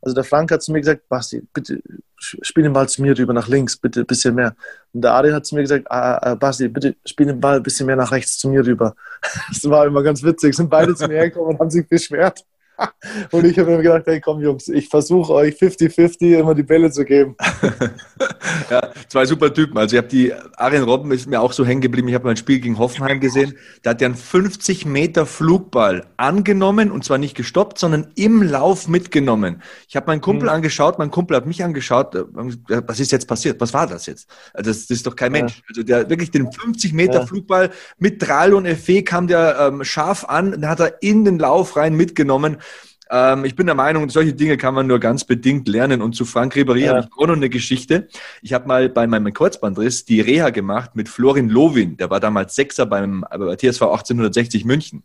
also 0.00 0.14
der 0.14 0.24
Frank 0.24 0.50
hat 0.50 0.62
zu 0.62 0.72
mir 0.72 0.80
gesagt, 0.80 1.08
Basti, 1.08 1.42
bitte 1.52 1.80
spiel 2.18 2.62
den 2.62 2.72
Ball 2.72 2.88
zu 2.88 3.02
mir 3.02 3.16
rüber 3.16 3.32
nach 3.32 3.48
links, 3.48 3.76
bitte 3.76 4.00
ein 4.00 4.06
bisschen 4.06 4.34
mehr. 4.34 4.54
Und 4.92 5.02
der 5.02 5.12
Arian 5.12 5.34
hat 5.34 5.46
zu 5.46 5.54
mir 5.54 5.62
gesagt, 5.62 5.90
ah, 5.90 6.18
ah, 6.18 6.34
Basti, 6.34 6.68
bitte 6.68 6.96
spiel 7.04 7.26
den 7.26 7.40
Ball 7.40 7.56
ein 7.56 7.62
bisschen 7.62 7.86
mehr 7.86 7.96
nach 7.96 8.12
rechts 8.12 8.38
zu 8.38 8.48
mir 8.48 8.64
rüber. 8.64 8.94
Das 9.48 9.68
war 9.68 9.86
immer 9.86 10.02
ganz 10.02 10.22
witzig. 10.22 10.54
Sind 10.54 10.70
beide 10.70 10.94
zu 10.94 11.06
mir 11.06 11.14
hergekommen 11.14 11.54
und 11.54 11.60
haben 11.60 11.70
sich 11.70 11.88
beschwert. 11.88 12.44
Und 13.30 13.44
ich 13.44 13.58
habe 13.58 13.70
mir 13.70 13.82
gedacht, 13.82 14.02
hey 14.06 14.20
komm 14.20 14.40
Jungs, 14.40 14.68
ich 14.68 14.88
versuche 14.88 15.32
euch 15.32 15.54
50-50 15.54 16.38
immer 16.38 16.54
die 16.54 16.62
Bälle 16.62 16.90
zu 16.90 17.04
geben. 17.04 17.36
ja, 18.70 18.90
zwei 19.08 19.26
super 19.26 19.52
Typen. 19.52 19.78
Also 19.78 19.96
ich 19.96 19.98
habe 19.98 20.08
die, 20.08 20.32
Arjen 20.56 20.84
Robben 20.84 21.12
ist 21.12 21.26
mir 21.26 21.40
auch 21.40 21.52
so 21.52 21.64
hängen 21.64 21.80
geblieben, 21.80 22.08
ich 22.08 22.14
habe 22.14 22.26
mein 22.26 22.36
Spiel 22.36 22.60
gegen 22.60 22.78
Hoffenheim 22.78 23.20
gesehen, 23.20 23.54
da 23.82 23.90
hat 23.90 24.02
er 24.02 24.06
einen 24.06 24.16
50 24.16 24.86
Meter 24.86 25.26
Flugball 25.26 26.06
angenommen 26.16 26.90
und 26.90 27.04
zwar 27.04 27.18
nicht 27.18 27.36
gestoppt, 27.36 27.78
sondern 27.78 28.08
im 28.16 28.42
Lauf 28.42 28.88
mitgenommen. 28.88 29.62
Ich 29.88 29.96
habe 29.96 30.06
meinen 30.06 30.20
Kumpel 30.20 30.48
mhm. 30.48 30.54
angeschaut, 30.54 30.98
mein 30.98 31.10
Kumpel 31.10 31.36
hat 31.36 31.46
mich 31.46 31.62
angeschaut, 31.62 32.14
äh, 32.14 32.24
was 32.34 33.00
ist 33.00 33.12
jetzt 33.12 33.28
passiert? 33.28 33.60
Was 33.60 33.72
war 33.72 33.86
das 33.86 34.06
jetzt? 34.06 34.28
Also 34.52 34.70
das, 34.70 34.86
das 34.86 34.98
ist 34.98 35.06
doch 35.06 35.16
kein 35.16 35.32
Mensch. 35.32 35.58
Ja. 35.58 35.62
Also 35.68 35.82
der 35.82 36.10
wirklich 36.10 36.30
den 36.30 36.50
50 36.50 36.92
Meter 36.92 37.20
ja. 37.20 37.26
Flugball 37.26 37.70
mit 37.98 38.26
Drall 38.26 38.54
und 38.54 38.66
Effet 38.66 39.02
kam 39.02 39.26
der 39.26 39.58
ähm, 39.60 39.84
scharf 39.84 40.24
an, 40.24 40.52
dann 40.52 40.68
hat 40.68 40.80
er 40.80 41.02
in 41.02 41.24
den 41.24 41.38
Lauf 41.38 41.76
rein 41.76 41.94
mitgenommen. 41.94 42.58
Ähm, 43.14 43.44
ich 43.44 43.54
bin 43.54 43.66
der 43.66 43.76
Meinung, 43.76 44.10
solche 44.10 44.32
Dinge 44.32 44.56
kann 44.56 44.74
man 44.74 44.88
nur 44.88 44.98
ganz 44.98 45.22
bedingt 45.24 45.68
lernen. 45.68 46.02
Und 46.02 46.16
zu 46.16 46.24
Frank 46.24 46.56
Ribéry 46.56 46.80
ja. 46.80 46.88
habe 46.94 47.06
ich 47.08 47.16
auch 47.16 47.28
noch 47.28 47.36
eine 47.36 47.48
Geschichte. 47.48 48.08
Ich 48.42 48.52
habe 48.52 48.66
mal 48.66 48.88
bei 48.88 49.06
meinem 49.06 49.32
Kurzbandriss 49.32 50.04
die 50.04 50.20
Reha 50.20 50.50
gemacht 50.50 50.96
mit 50.96 51.08
Florin 51.08 51.48
Lovin. 51.48 51.96
Der 51.96 52.10
war 52.10 52.18
damals 52.18 52.56
Sechser 52.56 52.86
beim, 52.86 53.24
bei 53.30 53.54
TSV 53.54 53.82
1860 53.82 54.64
München. 54.64 55.04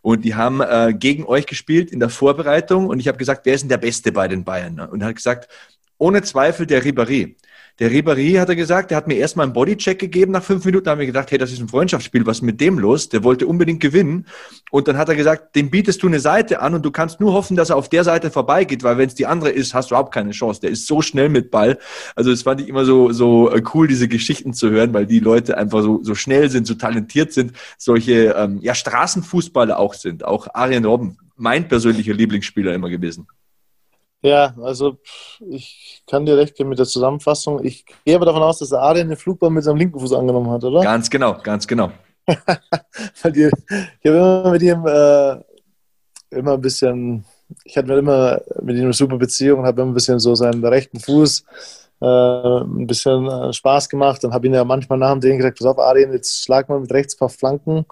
Und 0.00 0.24
die 0.24 0.34
haben 0.34 0.62
äh, 0.62 0.94
gegen 0.98 1.26
euch 1.26 1.44
gespielt 1.44 1.90
in 1.90 2.00
der 2.00 2.08
Vorbereitung. 2.08 2.86
Und 2.86 2.98
ich 2.98 3.08
habe 3.08 3.18
gesagt, 3.18 3.44
wer 3.44 3.52
ist 3.52 3.60
denn 3.60 3.68
der 3.68 3.76
Beste 3.76 4.10
bei 4.10 4.26
den 4.26 4.42
Bayern? 4.42 4.80
Und 4.80 5.02
er 5.02 5.08
hat 5.08 5.16
gesagt, 5.16 5.50
ohne 5.98 6.22
Zweifel 6.22 6.64
der 6.64 6.82
Ribéry. 6.82 7.34
Der 7.80 7.90
Ribéry 7.90 8.38
hat 8.38 8.50
er 8.50 8.56
gesagt, 8.56 8.90
der 8.90 8.98
hat 8.98 9.08
mir 9.08 9.16
erstmal 9.16 9.44
einen 9.44 9.54
Bodycheck 9.54 9.98
gegeben 9.98 10.32
nach 10.32 10.42
fünf 10.42 10.66
Minuten, 10.66 10.84
da 10.84 10.90
haben 10.90 10.98
wir 10.98 11.06
gedacht, 11.06 11.30
hey, 11.30 11.38
das 11.38 11.50
ist 11.50 11.60
ein 11.60 11.68
Freundschaftsspiel, 11.68 12.26
was 12.26 12.38
ist 12.38 12.42
mit 12.42 12.60
dem 12.60 12.78
los? 12.78 13.08
Der 13.08 13.24
wollte 13.24 13.46
unbedingt 13.46 13.80
gewinnen. 13.80 14.26
Und 14.70 14.86
dann 14.86 14.98
hat 14.98 15.08
er 15.08 15.16
gesagt, 15.16 15.56
dem 15.56 15.70
bietest 15.70 16.02
du 16.02 16.06
eine 16.06 16.20
Seite 16.20 16.60
an 16.60 16.74
und 16.74 16.84
du 16.84 16.90
kannst 16.90 17.20
nur 17.20 17.32
hoffen, 17.32 17.56
dass 17.56 17.70
er 17.70 17.76
auf 17.76 17.88
der 17.88 18.04
Seite 18.04 18.30
vorbeigeht, 18.30 18.82
weil 18.82 18.98
wenn 18.98 19.08
es 19.08 19.14
die 19.14 19.24
andere 19.24 19.48
ist, 19.48 19.72
hast 19.72 19.90
du 19.90 19.94
überhaupt 19.94 20.12
keine 20.12 20.32
Chance. 20.32 20.60
Der 20.60 20.68
ist 20.68 20.86
so 20.86 21.00
schnell 21.00 21.30
mit 21.30 21.50
Ball. 21.50 21.78
Also 22.14 22.30
das 22.30 22.42
fand 22.42 22.60
ich 22.60 22.68
immer 22.68 22.84
so, 22.84 23.12
so 23.12 23.50
äh, 23.50 23.62
cool, 23.72 23.88
diese 23.88 24.08
Geschichten 24.08 24.52
zu 24.52 24.68
hören, 24.68 24.92
weil 24.92 25.06
die 25.06 25.20
Leute 25.20 25.56
einfach 25.56 25.80
so, 25.80 26.00
so 26.02 26.14
schnell 26.14 26.50
sind, 26.50 26.66
so 26.66 26.74
talentiert 26.74 27.32
sind, 27.32 27.54
solche 27.78 28.34
ähm, 28.36 28.58
ja, 28.60 28.74
Straßenfußballer 28.74 29.78
auch 29.78 29.94
sind. 29.94 30.22
Auch 30.26 30.48
Arjen 30.52 30.84
Robben, 30.84 31.16
mein 31.36 31.66
persönlicher 31.66 32.12
Lieblingsspieler 32.12 32.74
immer 32.74 32.90
gewesen. 32.90 33.26
Ja, 34.22 34.54
also 34.62 34.98
ich 35.48 36.02
kann 36.06 36.26
dir 36.26 36.36
recht 36.36 36.54
geben 36.54 36.68
mit 36.68 36.78
der 36.78 36.86
Zusammenfassung. 36.86 37.64
Ich 37.64 37.84
gehe 38.04 38.16
aber 38.16 38.26
davon 38.26 38.42
aus, 38.42 38.58
dass 38.58 38.68
der 38.68 38.82
Adrian 38.82 39.08
den 39.08 39.16
Flugball 39.16 39.50
mit 39.50 39.64
seinem 39.64 39.76
linken 39.76 39.98
Fuß 39.98 40.12
angenommen 40.12 40.50
hat, 40.50 40.62
oder? 40.62 40.82
Ganz 40.82 41.08
genau, 41.08 41.38
ganz 41.42 41.66
genau. 41.66 41.90
ich 42.26 42.44
habe 43.24 43.50
immer 44.02 44.50
mit 44.50 44.62
ihm 44.62 44.86
äh, 44.86 45.36
immer 46.30 46.54
ein 46.54 46.60
bisschen, 46.60 47.24
ich 47.64 47.76
hatte 47.76 47.94
immer 47.94 48.40
mit 48.62 48.76
ihm 48.76 48.84
eine 48.84 48.92
super 48.92 49.16
Beziehung 49.16 49.60
und 49.60 49.66
habe 49.66 49.80
immer 49.80 49.90
ein 49.90 49.94
bisschen 49.94 50.18
so 50.18 50.34
seinen 50.34 50.64
rechten 50.64 51.00
Fuß 51.00 51.44
äh, 52.02 52.06
ein 52.06 52.86
bisschen 52.86 53.26
äh, 53.26 53.52
Spaß 53.52 53.88
gemacht 53.88 54.22
und 54.24 54.34
habe 54.34 54.46
ihn 54.46 54.54
ja 54.54 54.64
manchmal 54.64 54.98
nach 54.98 55.12
dem 55.12 55.20
Training 55.22 55.38
gesagt, 55.38 55.58
pass 55.58 55.66
auf 55.66 55.78
Adrian, 55.78 56.12
jetzt 56.12 56.44
schlag 56.44 56.68
mal 56.68 56.80
mit 56.80 56.92
rechts 56.92 57.14
ein 57.14 57.18
paar 57.18 57.30
Flanken 57.30 57.86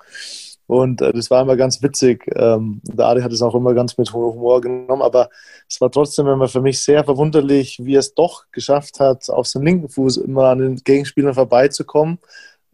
und 0.69 1.01
äh, 1.01 1.12
das 1.14 1.31
war 1.31 1.43
immer 1.43 1.57
ganz 1.57 1.83
witzig. 1.83 2.31
Ähm, 2.37 2.83
der 2.85 3.07
Adi 3.07 3.23
hat 3.23 3.33
es 3.33 3.41
auch 3.41 3.55
immer 3.55 3.73
ganz 3.73 3.97
mit 3.97 4.12
Humor 4.12 4.61
genommen, 4.61 5.01
aber 5.01 5.31
es 5.66 5.81
war 5.81 5.91
trotzdem 5.91 6.27
immer 6.27 6.47
für 6.47 6.61
mich 6.61 6.79
sehr 6.81 7.03
verwunderlich, 7.05 7.81
wie 7.83 7.97
er 7.97 8.01
es 8.01 8.12
doch 8.14 8.45
geschafft 8.53 9.01
hat, 9.01 9.31
auf 9.31 9.47
seinem 9.47 9.64
linken 9.64 9.89
Fuß 9.89 10.19
immer 10.19 10.51
an 10.51 10.59
den 10.59 10.77
Gegenspielern 10.77 11.33
vorbeizukommen. 11.33 12.19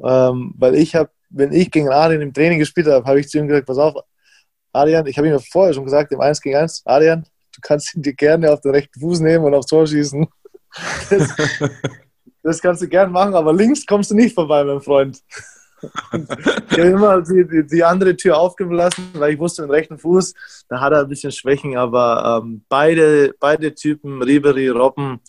Ähm, 0.02 0.54
weil 0.58 0.74
ich 0.74 0.96
habe, 0.96 1.10
wenn 1.30 1.52
ich 1.52 1.70
gegen 1.70 1.88
Adrian 1.88 2.20
im 2.20 2.34
Training 2.34 2.58
gespielt 2.58 2.88
habe, 2.88 3.06
habe 3.06 3.20
ich 3.20 3.28
zu 3.28 3.38
ihm 3.38 3.46
gesagt, 3.46 3.68
pass 3.68 3.78
auf, 3.78 3.94
Adrian, 4.72 5.06
ich 5.06 5.16
habe 5.16 5.28
ihm 5.28 5.38
vorher 5.38 5.72
schon 5.72 5.84
gesagt, 5.84 6.10
im 6.10 6.20
1 6.20 6.40
gegen 6.40 6.56
1, 6.56 6.82
Adrian, 6.86 7.22
du 7.54 7.60
kannst 7.62 7.94
ihn 7.94 8.02
dir 8.02 8.14
gerne 8.14 8.52
auf 8.52 8.60
den 8.60 8.72
rechten 8.72 8.98
Fuß 8.98 9.20
nehmen 9.20 9.44
und 9.44 9.54
aufs 9.54 9.68
Tor 9.68 9.86
schießen. 9.86 10.26
Das, 11.08 11.32
das 12.42 12.60
kannst 12.60 12.82
du 12.82 12.88
gerne 12.88 13.12
machen, 13.12 13.36
aber 13.36 13.52
links 13.52 13.86
kommst 13.86 14.10
du 14.10 14.16
nicht 14.16 14.34
vorbei, 14.34 14.64
mein 14.64 14.80
Freund 14.80 15.22
ich 16.12 16.78
habe 16.78 16.88
immer 16.88 17.20
die, 17.22 17.46
die, 17.46 17.66
die, 17.66 17.84
andere 17.84 18.16
Tür 18.16 18.38
aufgelassen, 18.38 19.10
weil 19.14 19.34
ich 19.34 19.38
wusste, 19.38 19.62
den 19.62 19.70
rechten 19.70 19.98
Fuß, 19.98 20.34
da 20.68 20.80
hat 20.80 20.92
er 20.92 21.00
ein 21.00 21.08
bisschen 21.08 21.32
Schwächen, 21.32 21.76
aber 21.76 22.42
ähm, 22.42 22.64
beide, 22.68 23.34
beide 23.38 23.74
Typen, 23.74 24.22
Ribery, 24.22 24.68
Robben, 24.68 25.20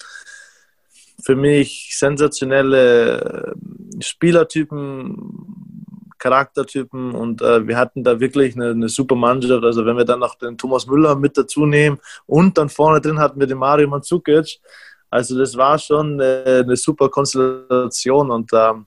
für 1.23 1.35
mich 1.35 1.95
sensationelle 1.97 3.55
äh, 3.97 4.03
Spielertypen, 4.03 5.15
Charaktertypen 6.19 7.13
und 7.13 7.41
äh, 7.41 7.67
wir 7.67 7.77
hatten 7.77 8.03
da 8.03 8.19
wirklich 8.19 8.55
eine, 8.55 8.71
eine, 8.71 8.89
super 8.89 9.15
Mannschaft. 9.15 9.63
Also 9.63 9.85
wenn 9.85 9.97
wir 9.97 10.05
dann 10.05 10.19
noch 10.19 10.35
den 10.35 10.57
Thomas 10.57 10.87
Müller 10.87 11.15
mit 11.15 11.37
dazu 11.37 11.65
nehmen 11.65 11.99
und 12.25 12.57
dann 12.57 12.69
vorne 12.69 13.01
drin 13.01 13.19
hatten 13.19 13.39
wir 13.39 13.47
den 13.47 13.57
Mario 13.57 13.87
Mandzukic, 13.87 14.59
also 15.09 15.37
das 15.37 15.55
war 15.55 15.77
schon 15.77 16.19
eine, 16.19 16.63
eine 16.63 16.75
super 16.75 17.09
Konstellation 17.09 18.31
und 18.31 18.51
ähm, 18.53 18.85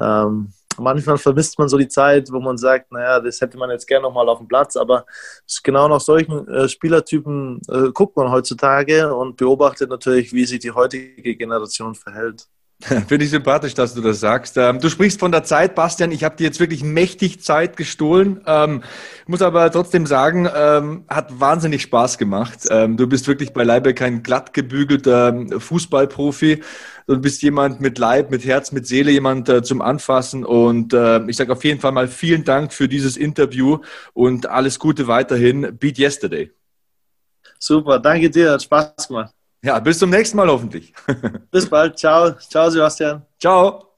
ähm, 0.00 0.52
manchmal 0.82 1.18
vermisst 1.18 1.58
man 1.58 1.68
so 1.68 1.78
die 1.78 1.88
Zeit, 1.88 2.30
wo 2.30 2.40
man 2.40 2.58
sagt, 2.58 2.92
naja, 2.92 3.20
das 3.20 3.40
hätte 3.40 3.56
man 3.56 3.70
jetzt 3.70 3.86
gerne 3.86 4.02
nochmal 4.02 4.28
auf 4.28 4.38
dem 4.38 4.48
Platz, 4.48 4.76
aber 4.76 5.06
genau 5.62 5.88
nach 5.88 6.00
solchen 6.00 6.46
äh, 6.48 6.68
Spielertypen 6.68 7.60
äh, 7.68 7.90
guckt 7.92 8.16
man 8.16 8.30
heutzutage 8.30 9.14
und 9.14 9.36
beobachtet 9.36 9.90
natürlich, 9.90 10.32
wie 10.32 10.44
sich 10.44 10.60
die 10.60 10.72
heutige 10.72 11.36
Generation 11.36 11.94
verhält. 11.94 12.48
Finde 13.06 13.24
ich 13.24 13.30
sympathisch, 13.30 13.74
dass 13.74 13.94
du 13.94 14.00
das 14.00 14.18
sagst. 14.18 14.56
Ähm, 14.56 14.80
du 14.80 14.88
sprichst 14.88 15.20
von 15.20 15.30
der 15.30 15.44
Zeit, 15.44 15.76
Bastian. 15.76 16.10
Ich 16.10 16.24
habe 16.24 16.34
dir 16.34 16.44
jetzt 16.44 16.58
wirklich 16.58 16.82
mächtig 16.82 17.40
Zeit 17.40 17.76
gestohlen. 17.76 18.40
Ähm, 18.44 18.82
muss 19.26 19.40
aber 19.40 19.70
trotzdem 19.70 20.04
sagen, 20.04 20.48
ähm, 20.52 21.04
hat 21.08 21.38
wahnsinnig 21.38 21.82
Spaß 21.82 22.18
gemacht. 22.18 22.66
Ähm, 22.70 22.96
du 22.96 23.06
bist 23.06 23.28
wirklich 23.28 23.52
beileibe 23.52 23.94
kein 23.94 24.24
glatt 24.24 24.52
gebügelter 24.52 25.60
Fußballprofi. 25.60 26.62
Du 27.06 27.20
bist 27.20 27.42
jemand 27.42 27.80
mit 27.80 27.98
Leib, 27.98 28.30
mit 28.30 28.44
Herz, 28.44 28.72
mit 28.72 28.86
Seele, 28.86 29.12
jemand 29.12 29.48
äh, 29.48 29.62
zum 29.62 29.80
Anfassen. 29.80 30.44
Und 30.44 30.92
ich 31.26 31.36
sage 31.36 31.52
auf 31.52 31.64
jeden 31.64 31.80
Fall 31.80 31.92
mal 31.92 32.08
vielen 32.08 32.44
Dank 32.44 32.72
für 32.72 32.88
dieses 32.88 33.16
Interview 33.16 33.78
und 34.12 34.48
alles 34.48 34.78
Gute 34.78 35.06
weiterhin. 35.06 35.76
Beat 35.78 35.98
Yesterday. 35.98 36.50
Super, 37.58 37.98
danke 37.98 38.28
dir, 38.30 38.52
hat 38.52 38.62
Spaß 38.62 39.08
gemacht. 39.08 39.32
Ja, 39.64 39.78
bis 39.78 40.00
zum 40.00 40.10
nächsten 40.10 40.36
Mal 40.36 40.48
hoffentlich. 40.48 40.92
Bis 41.52 41.70
bald. 41.70 41.96
Ciao. 41.96 42.32
Ciao, 42.32 42.68
Sebastian. 42.68 43.22
Ciao. 43.38 43.94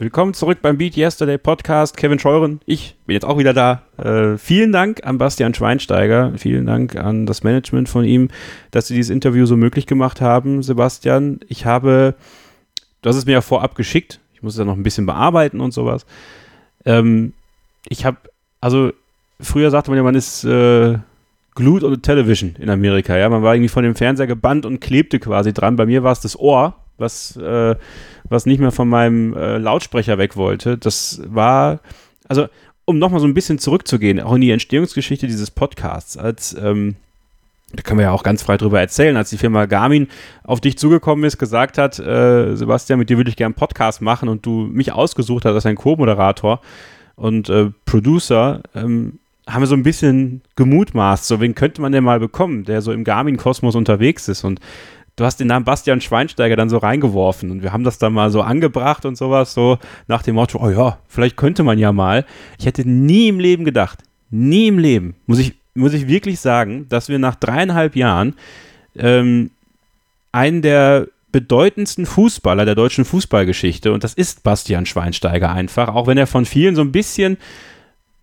Willkommen 0.00 0.34
zurück 0.34 0.58
beim 0.60 0.76
Beat 0.76 0.96
Yesterday 0.96 1.38
Podcast. 1.38 1.96
Kevin 1.96 2.18
Scheuren, 2.18 2.60
ich 2.66 2.96
bin 3.06 3.14
jetzt 3.14 3.24
auch 3.24 3.38
wieder 3.38 3.54
da. 3.54 3.82
Äh, 3.98 4.36
vielen 4.36 4.72
Dank 4.72 5.06
an 5.06 5.18
Bastian 5.18 5.54
Schweinsteiger. 5.54 6.32
Vielen 6.38 6.66
Dank 6.66 6.96
an 6.96 7.24
das 7.24 7.44
Management 7.44 7.88
von 7.88 8.04
ihm, 8.04 8.30
dass 8.72 8.88
sie 8.88 8.96
dieses 8.96 9.10
Interview 9.10 9.46
so 9.46 9.56
möglich 9.56 9.86
gemacht 9.86 10.20
haben, 10.20 10.64
Sebastian. 10.64 11.38
Ich 11.46 11.66
habe 11.66 12.16
Du 13.04 13.10
hast 13.10 13.16
es 13.16 13.26
mir 13.26 13.32
ja 13.32 13.42
vorab 13.42 13.74
geschickt. 13.74 14.18
Ich 14.32 14.42
muss 14.42 14.54
es 14.54 14.58
ja 14.58 14.64
noch 14.64 14.78
ein 14.78 14.82
bisschen 14.82 15.04
bearbeiten 15.04 15.60
und 15.60 15.74
sowas. 15.74 16.06
Ähm, 16.86 17.34
ich 17.86 18.06
habe, 18.06 18.16
also 18.62 18.92
früher 19.38 19.70
sagte 19.70 19.90
man 19.90 19.98
ja, 19.98 20.02
man 20.02 20.14
ist 20.14 20.42
äh, 20.44 20.96
glued 21.54 21.84
on 21.84 21.92
the 21.92 22.00
television 22.00 22.56
in 22.58 22.70
Amerika. 22.70 23.14
Ja, 23.14 23.28
man 23.28 23.42
war 23.42 23.54
irgendwie 23.54 23.68
von 23.68 23.84
dem 23.84 23.94
Fernseher 23.94 24.26
gebannt 24.26 24.64
und 24.64 24.80
klebte 24.80 25.18
quasi 25.18 25.52
dran. 25.52 25.76
Bei 25.76 25.84
mir 25.84 26.02
war 26.02 26.12
es 26.12 26.20
das 26.20 26.38
Ohr, 26.38 26.76
was, 26.96 27.36
äh, 27.36 27.76
was 28.30 28.46
nicht 28.46 28.58
mehr 28.58 28.72
von 28.72 28.88
meinem 28.88 29.34
äh, 29.34 29.58
Lautsprecher 29.58 30.16
weg 30.16 30.38
wollte. 30.38 30.78
Das 30.78 31.20
war, 31.26 31.80
also 32.26 32.46
um 32.86 32.98
nochmal 32.98 33.20
so 33.20 33.26
ein 33.26 33.34
bisschen 33.34 33.58
zurückzugehen, 33.58 34.18
auch 34.18 34.34
in 34.34 34.40
die 34.40 34.50
Entstehungsgeschichte 34.50 35.26
dieses 35.26 35.50
Podcasts, 35.50 36.16
als 36.16 36.56
ähm, 36.58 36.96
da 37.76 37.82
können 37.82 37.98
wir 37.98 38.06
ja 38.06 38.12
auch 38.12 38.22
ganz 38.22 38.42
frei 38.42 38.56
drüber 38.56 38.80
erzählen, 38.80 39.16
als 39.16 39.30
die 39.30 39.38
Firma 39.38 39.66
Garmin 39.66 40.08
auf 40.42 40.60
dich 40.60 40.78
zugekommen 40.78 41.24
ist, 41.24 41.38
gesagt 41.38 41.78
hat, 41.78 41.98
äh, 41.98 42.54
Sebastian, 42.54 42.98
mit 42.98 43.10
dir 43.10 43.16
würde 43.16 43.30
ich 43.30 43.36
gerne 43.36 43.54
einen 43.54 43.58
Podcast 43.58 44.02
machen 44.02 44.28
und 44.28 44.44
du 44.46 44.68
mich 44.70 44.92
ausgesucht 44.92 45.44
hast 45.44 45.54
als 45.54 45.66
ein 45.66 45.76
Co-Moderator 45.76 46.60
und 47.16 47.48
äh, 47.48 47.70
Producer, 47.84 48.62
ähm, 48.74 49.18
haben 49.48 49.62
wir 49.62 49.66
so 49.66 49.74
ein 49.74 49.82
bisschen 49.82 50.42
gemutmaßt, 50.56 51.26
so 51.26 51.40
wen 51.40 51.54
könnte 51.54 51.82
man 51.82 51.92
denn 51.92 52.04
mal 52.04 52.18
bekommen, 52.18 52.64
der 52.64 52.80
so 52.80 52.92
im 52.92 53.04
Garmin-Kosmos 53.04 53.74
unterwegs 53.74 54.26
ist? 54.28 54.42
Und 54.42 54.60
du 55.16 55.24
hast 55.24 55.38
den 55.38 55.48
Namen 55.48 55.64
Bastian 55.64 56.00
Schweinsteiger 56.00 56.56
dann 56.56 56.70
so 56.70 56.78
reingeworfen 56.78 57.50
und 57.50 57.62
wir 57.62 57.72
haben 57.72 57.84
das 57.84 57.98
dann 57.98 58.12
mal 58.12 58.30
so 58.30 58.42
angebracht 58.42 59.04
und 59.04 59.16
sowas, 59.16 59.54
so 59.54 59.78
nach 60.06 60.22
dem 60.22 60.36
Motto, 60.36 60.58
oh 60.62 60.70
ja, 60.70 60.98
vielleicht 61.08 61.36
könnte 61.36 61.62
man 61.62 61.78
ja 61.78 61.92
mal. 61.92 62.24
Ich 62.58 62.66
hätte 62.66 62.88
nie 62.88 63.28
im 63.28 63.38
Leben 63.38 63.64
gedacht, 63.64 64.02
nie 64.30 64.68
im 64.68 64.78
Leben, 64.78 65.14
muss 65.26 65.38
ich 65.38 65.54
muss 65.74 65.92
ich 65.92 66.08
wirklich 66.08 66.40
sagen, 66.40 66.86
dass 66.88 67.08
wir 67.08 67.18
nach 67.18 67.34
dreieinhalb 67.34 67.96
Jahren 67.96 68.34
ähm, 68.96 69.50
einen 70.32 70.62
der 70.62 71.08
bedeutendsten 71.32 72.06
Fußballer 72.06 72.64
der 72.64 72.76
deutschen 72.76 73.04
Fußballgeschichte, 73.04 73.92
und 73.92 74.04
das 74.04 74.14
ist 74.14 74.44
Bastian 74.44 74.86
Schweinsteiger 74.86 75.50
einfach, 75.50 75.88
auch 75.88 76.06
wenn 76.06 76.18
er 76.18 76.28
von 76.28 76.44
vielen 76.44 76.76
so 76.76 76.82
ein 76.82 76.92
bisschen 76.92 77.38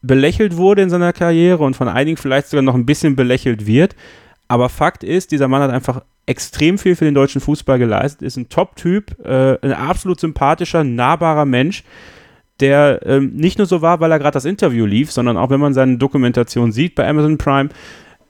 belächelt 0.01 0.55
wurde 0.55 0.81
in 0.81 0.89
seiner 0.89 1.13
Karriere 1.13 1.63
und 1.63 1.75
von 1.75 1.87
einigen 1.87 2.17
vielleicht 2.17 2.47
sogar 2.47 2.63
noch 2.63 2.73
ein 2.73 2.85
bisschen 2.85 3.15
belächelt 3.15 3.67
wird. 3.67 3.95
Aber 4.47 4.69
Fakt 4.69 5.03
ist, 5.03 5.31
dieser 5.31 5.47
Mann 5.47 5.61
hat 5.61 5.71
einfach 5.71 6.03
extrem 6.25 6.77
viel 6.77 6.95
für 6.95 7.05
den 7.05 7.13
deutschen 7.13 7.41
Fußball 7.41 7.79
geleistet, 7.79 8.21
ist 8.21 8.37
ein 8.37 8.49
Top-Typ, 8.49 9.19
äh, 9.25 9.57
ein 9.61 9.73
absolut 9.73 10.19
sympathischer, 10.19 10.83
nahbarer 10.83 11.45
Mensch 11.45 11.83
der 12.61 13.01
ähm, 13.05 13.33
nicht 13.35 13.57
nur 13.57 13.67
so 13.67 13.81
war, 13.81 13.99
weil 13.99 14.11
er 14.11 14.19
gerade 14.19 14.33
das 14.33 14.45
Interview 14.45 14.85
lief, 14.85 15.11
sondern 15.11 15.37
auch 15.37 15.49
wenn 15.49 15.59
man 15.59 15.73
seine 15.73 15.97
Dokumentation 15.97 16.71
sieht 16.71 16.95
bei 16.95 17.07
Amazon 17.07 17.37
Prime, 17.37 17.69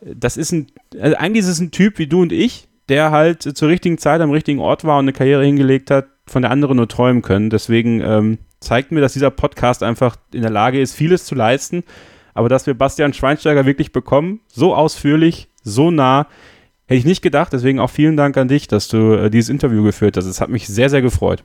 das 0.01 0.37
ist 0.37 0.51
ein, 0.51 0.67
also 0.99 1.15
eigentlich 1.17 1.43
ist 1.43 1.49
es 1.49 1.59
ein 1.59 1.71
Typ 1.71 1.99
wie 1.99 2.07
du 2.07 2.21
und 2.21 2.31
ich, 2.31 2.67
der 2.89 3.11
halt 3.11 3.43
zur 3.43 3.69
richtigen 3.69 3.97
Zeit 3.97 4.21
am 4.21 4.31
richtigen 4.31 4.59
Ort 4.59 4.83
war 4.83 4.97
und 4.97 5.05
eine 5.05 5.13
Karriere 5.13 5.45
hingelegt 5.45 5.91
hat, 5.91 6.07
von 6.25 6.41
der 6.41 6.51
anderen 6.51 6.77
nur 6.77 6.87
träumen 6.87 7.21
können. 7.21 7.49
Deswegen 7.49 8.01
ähm, 8.01 8.37
zeigt 8.59 8.91
mir, 8.91 9.01
dass 9.01 9.13
dieser 9.13 9.31
Podcast 9.31 9.83
einfach 9.83 10.15
in 10.33 10.41
der 10.41 10.51
Lage 10.51 10.79
ist, 10.79 10.95
vieles 10.95 11.25
zu 11.25 11.35
leisten. 11.35 11.83
Aber 12.33 12.47
dass 12.47 12.65
wir 12.65 12.73
Bastian 12.73 13.13
Schweinsteiger 13.13 13.65
wirklich 13.65 13.91
bekommen, 13.91 14.39
so 14.47 14.73
ausführlich, 14.73 15.49
so 15.63 15.91
nah, 15.91 16.27
hätte 16.85 16.99
ich 16.99 17.05
nicht 17.05 17.21
gedacht. 17.21 17.51
Deswegen 17.53 17.79
auch 17.79 17.89
vielen 17.89 18.17
Dank 18.17 18.37
an 18.37 18.47
dich, 18.47 18.67
dass 18.67 18.87
du 18.87 19.13
äh, 19.13 19.29
dieses 19.29 19.49
Interview 19.49 19.83
geführt 19.83 20.17
hast. 20.17 20.25
Es 20.25 20.41
hat 20.41 20.49
mich 20.49 20.67
sehr, 20.67 20.89
sehr 20.89 21.01
gefreut. 21.01 21.43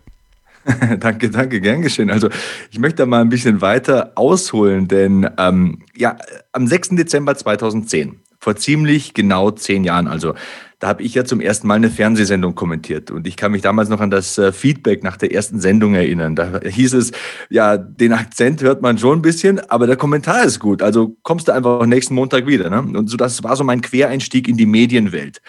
danke, 1.00 1.30
danke, 1.30 1.60
gern 1.60 1.82
geschehen. 1.82 2.10
Also 2.10 2.28
ich 2.70 2.78
möchte 2.78 2.98
da 2.98 3.06
mal 3.06 3.20
ein 3.20 3.28
bisschen 3.28 3.60
weiter 3.60 4.12
ausholen, 4.14 4.88
denn 4.88 5.28
ähm, 5.38 5.82
ja, 5.96 6.16
am 6.52 6.66
6. 6.66 6.90
Dezember 6.90 7.36
2010, 7.36 8.20
vor 8.38 8.56
ziemlich 8.56 9.14
genau 9.14 9.50
zehn 9.50 9.84
Jahren, 9.84 10.08
also 10.08 10.34
da 10.78 10.88
habe 10.88 11.02
ich 11.02 11.14
ja 11.14 11.24
zum 11.24 11.40
ersten 11.40 11.66
Mal 11.66 11.76
eine 11.76 11.88
Fernsehsendung 11.88 12.54
kommentiert 12.54 13.10
und 13.10 13.26
ich 13.26 13.36
kann 13.36 13.50
mich 13.52 13.62
damals 13.62 13.88
noch 13.88 14.00
an 14.00 14.10
das 14.10 14.36
äh, 14.36 14.52
Feedback 14.52 15.02
nach 15.02 15.16
der 15.16 15.32
ersten 15.32 15.58
Sendung 15.58 15.94
erinnern. 15.94 16.36
Da 16.36 16.60
hieß 16.62 16.92
es, 16.94 17.12
ja, 17.48 17.78
den 17.78 18.12
Akzent 18.12 18.62
hört 18.62 18.82
man 18.82 18.98
schon 18.98 19.20
ein 19.20 19.22
bisschen, 19.22 19.58
aber 19.70 19.86
der 19.86 19.96
Kommentar 19.96 20.44
ist 20.44 20.58
gut. 20.58 20.82
Also 20.82 21.16
kommst 21.22 21.48
du 21.48 21.52
einfach 21.52 21.86
nächsten 21.86 22.14
Montag 22.14 22.46
wieder. 22.46 22.68
Ne? 22.68 22.98
Und 22.98 23.08
so 23.08 23.16
das 23.16 23.42
war 23.42 23.56
so 23.56 23.64
mein 23.64 23.80
Quereinstieg 23.80 24.48
in 24.48 24.58
die 24.58 24.66
Medienwelt. 24.66 25.40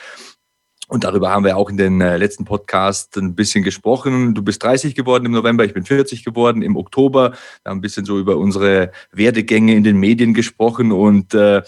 Und 0.87 1.03
darüber 1.03 1.31
haben 1.31 1.43
wir 1.43 1.57
auch 1.57 1.69
in 1.69 1.75
den 1.75 1.99
äh, 1.99 2.15
letzten 2.15 2.45
Podcast 2.45 3.17
ein 3.17 3.35
bisschen 3.35 3.61
gesprochen. 3.61 4.33
Du 4.33 4.41
bist 4.41 4.63
30 4.63 4.95
geworden 4.95 5.25
im 5.25 5.33
November, 5.33 5.65
ich 5.65 5.73
bin 5.73 5.83
40 5.83 6.23
geworden 6.23 6.61
im 6.61 6.77
Oktober. 6.77 7.31
Wir 7.63 7.69
haben 7.69 7.79
ein 7.79 7.81
bisschen 7.81 8.05
so 8.05 8.17
über 8.17 8.37
unsere 8.37 8.91
Werdegänge 9.11 9.75
in 9.75 9.83
den 9.83 9.97
Medien 9.97 10.33
gesprochen 10.33 10.93
und 10.93 11.33
äh, 11.33 11.61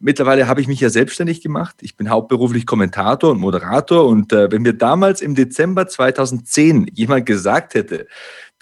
mittlerweile 0.00 0.48
habe 0.48 0.62
ich 0.62 0.68
mich 0.68 0.80
ja 0.80 0.88
selbstständig 0.88 1.42
gemacht. 1.42 1.76
Ich 1.82 1.96
bin 1.96 2.08
hauptberuflich 2.08 2.64
Kommentator 2.64 3.32
und 3.32 3.40
Moderator 3.40 4.06
und 4.06 4.32
äh, 4.32 4.50
wenn 4.50 4.62
mir 4.62 4.72
damals 4.72 5.20
im 5.20 5.34
Dezember 5.34 5.86
2010 5.86 6.86
jemand 6.94 7.26
gesagt 7.26 7.74
hätte, 7.74 8.06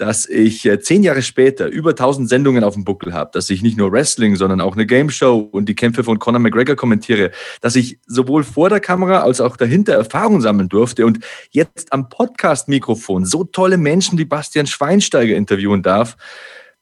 dass 0.00 0.26
ich 0.26 0.64
äh, 0.64 0.80
zehn 0.80 1.02
Jahre 1.02 1.20
später 1.20 1.66
über 1.66 1.90
1000 1.90 2.26
Sendungen 2.26 2.64
auf 2.64 2.72
dem 2.72 2.84
Buckel 2.84 3.12
habe, 3.12 3.30
dass 3.34 3.50
ich 3.50 3.60
nicht 3.60 3.76
nur 3.76 3.92
Wrestling, 3.92 4.34
sondern 4.34 4.62
auch 4.62 4.74
eine 4.74 4.86
Game 4.86 5.10
Show 5.10 5.38
und 5.38 5.68
die 5.68 5.74
Kämpfe 5.74 6.04
von 6.04 6.18
Conor 6.18 6.40
McGregor 6.40 6.74
kommentiere, 6.74 7.32
dass 7.60 7.76
ich 7.76 7.98
sowohl 8.06 8.42
vor 8.42 8.70
der 8.70 8.80
Kamera 8.80 9.20
als 9.20 9.42
auch 9.42 9.58
dahinter 9.58 9.92
Erfahrung 9.92 10.40
sammeln 10.40 10.70
durfte 10.70 11.04
und 11.04 11.18
jetzt 11.50 11.92
am 11.92 12.08
Podcast-Mikrofon 12.08 13.26
so 13.26 13.44
tolle 13.44 13.76
Menschen 13.76 14.18
wie 14.18 14.24
Bastian 14.24 14.66
Schweinsteiger 14.66 15.36
interviewen 15.36 15.82
darf, 15.82 16.16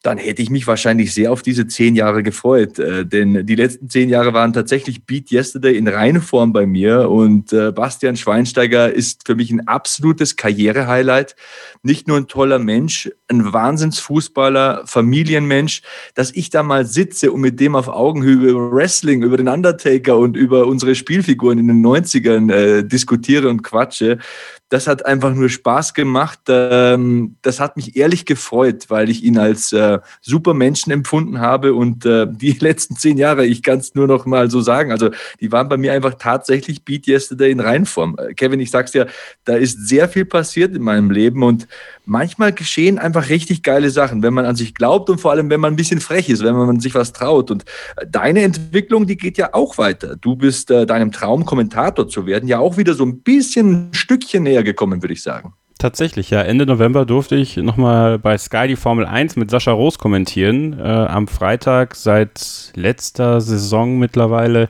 dann 0.03 0.16
hätte 0.16 0.42
ich 0.42 0.51
mich 0.51 0.66
wahrscheinlich 0.68 1.12
sehr 1.12 1.32
auf 1.32 1.42
diese 1.42 1.66
zehn 1.66 1.96
Jahre 1.96 2.22
gefreut. 2.22 2.78
Äh, 2.78 3.05
denn 3.05 3.44
die 3.46 3.57
letzten 3.57 3.90
zehn 3.90 4.09
Jahre 4.09 4.32
waren 4.32 4.53
tatsächlich 4.53 5.05
Beat 5.05 5.32
Yesterday 5.32 5.76
in 5.76 5.88
Reihenform 5.88 6.53
bei 6.53 6.66
mir. 6.66 7.11
Und 7.11 7.53
äh, 7.53 7.72
Bastian 7.72 8.16
Schweinsteiger 8.16 8.92
ist 8.92 9.26
für 9.26 9.34
mich 9.34 9.51
ein 9.51 9.66
absolutes 9.66 10.36
Karrierehighlight. 10.36 11.34
Nicht 11.82 12.07
nur 12.07 12.16
ein 12.16 12.28
toller 12.28 12.61
Mensch, 12.61 13.11
ein 13.26 13.53
Wahnsinnsfußballer, 13.53 14.82
Familienmensch, 14.86 15.82
dass 16.14 16.30
ich 16.32 16.51
da 16.51 16.62
mal 16.62 16.86
sitze 16.86 17.32
und 17.32 17.40
mit 17.40 17.59
dem 17.59 17.74
auf 17.74 17.88
Augenhöhe 17.88 18.51
über 18.51 18.70
Wrestling, 18.70 19.24
über 19.24 19.36
den 19.36 19.49
Undertaker 19.49 20.16
und 20.16 20.36
über 20.36 20.66
unsere 20.66 20.94
Spielfiguren 20.94 21.59
in 21.59 21.66
den 21.66 21.84
90ern 21.84 22.53
äh, 22.53 22.84
diskutiere 22.84 23.49
und 23.49 23.64
quatsche 23.64 24.18
das 24.68 24.86
hat 24.86 25.06
einfach 25.06 25.34
nur 25.34 25.48
Spaß 25.48 25.94
gemacht. 25.94 26.40
Ähm, 26.48 27.36
das 27.42 27.58
hat 27.58 27.76
mich 27.76 27.96
ehrlich 27.96 28.26
gefreut, 28.26 28.86
weil 28.88 29.08
ich 29.08 29.24
ihn 29.24 29.38
als 29.38 29.72
äh, 29.72 29.98
super 30.20 30.52
Menschen 30.52 30.92
empfunden 30.92 31.40
habe 31.40 31.74
und 31.74 32.04
äh, 32.04 32.26
die 32.30 32.52
letzten 32.60 32.96
zehn 32.96 33.16
Jahre, 33.16 33.46
ich 33.46 33.62
kann 33.62 33.78
es 33.78 33.94
nur 33.94 34.06
noch 34.06 34.26
mal 34.26 34.50
so 34.50 34.60
sagen, 34.60 34.92
also 34.92 35.10
die 35.40 35.52
waren 35.52 35.68
bei 35.68 35.76
mir 35.76 35.92
einfach 35.92 36.14
tatsächlich 36.14 36.84
Beat 36.84 37.06
Yesterday 37.06 37.50
in 37.50 37.60
Reinform. 37.60 38.16
Äh, 38.18 38.34
Kevin, 38.34 38.60
ich 38.60 38.70
sag's 38.70 38.92
dir, 38.92 39.06
da 39.44 39.56
ist 39.56 39.88
sehr 39.88 40.08
viel 40.08 40.26
passiert 40.26 40.74
in 40.74 40.82
meinem 40.82 41.10
Leben 41.10 41.42
und 41.42 41.66
manchmal 42.09 42.52
geschehen 42.52 42.98
einfach 42.98 43.28
richtig 43.28 43.62
geile 43.62 43.90
Sachen, 43.90 44.22
wenn 44.22 44.34
man 44.34 44.46
an 44.46 44.56
sich 44.56 44.74
glaubt 44.74 45.11
und 45.11 45.20
vor 45.20 45.30
allem, 45.30 45.50
wenn 45.50 45.61
man 45.61 45.74
ein 45.74 45.76
bisschen 45.76 46.00
frech 46.00 46.28
ist, 46.28 46.42
wenn 46.42 46.56
man 46.56 46.80
sich 46.80 46.94
was 46.94 47.12
traut. 47.12 47.50
Und 47.50 47.64
deine 48.09 48.42
Entwicklung, 48.42 49.06
die 49.06 49.16
geht 49.16 49.38
ja 49.38 49.50
auch 49.52 49.78
weiter. 49.78 50.16
Du 50.16 50.34
bist 50.34 50.70
äh, 50.70 50.86
deinem 50.86 51.12
Traum, 51.12 51.44
Kommentator 51.44 52.09
zu 52.09 52.26
werden, 52.26 52.48
ja 52.48 52.59
auch 52.59 52.78
wieder 52.78 52.94
so 52.94 53.04
ein 53.04 53.20
bisschen 53.20 53.90
ein 53.90 53.94
Stückchen 53.94 54.42
näher 54.42 54.64
gekommen, 54.64 55.02
würde 55.02 55.12
ich 55.12 55.22
sagen. 55.22 55.52
Tatsächlich, 55.78 56.30
ja. 56.30 56.42
Ende 56.42 56.66
November 56.66 57.04
durfte 57.04 57.36
ich 57.36 57.56
nochmal 57.56 58.18
bei 58.18 58.36
Sky 58.36 58.66
die 58.66 58.76
Formel 58.76 59.06
1 59.06 59.36
mit 59.36 59.50
Sascha 59.50 59.70
Roos 59.70 59.98
kommentieren. 59.98 60.76
Äh, 60.78 60.82
am 60.82 61.28
Freitag 61.28 61.94
seit 61.94 62.72
letzter 62.74 63.40
Saison 63.40 63.98
mittlerweile 63.98 64.68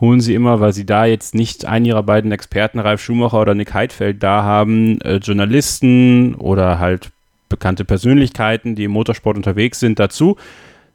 holen 0.00 0.20
sie 0.20 0.34
immer, 0.34 0.60
weil 0.60 0.72
sie 0.72 0.86
da 0.86 1.04
jetzt 1.04 1.34
nicht 1.34 1.64
einen 1.64 1.84
ihrer 1.84 2.02
beiden 2.02 2.32
Experten, 2.32 2.78
Ralf 2.78 3.02
Schumacher 3.02 3.40
oder 3.40 3.54
Nick 3.54 3.74
Heidfeld, 3.74 4.22
da 4.22 4.42
haben, 4.42 5.00
äh, 5.00 5.16
Journalisten 5.16 6.34
oder 6.34 6.78
halt 6.78 7.10
bekannte 7.48 7.84
Persönlichkeiten, 7.84 8.74
die 8.74 8.84
im 8.84 8.92
Motorsport 8.92 9.36
unterwegs 9.36 9.80
sind, 9.80 9.98
dazu, 9.98 10.36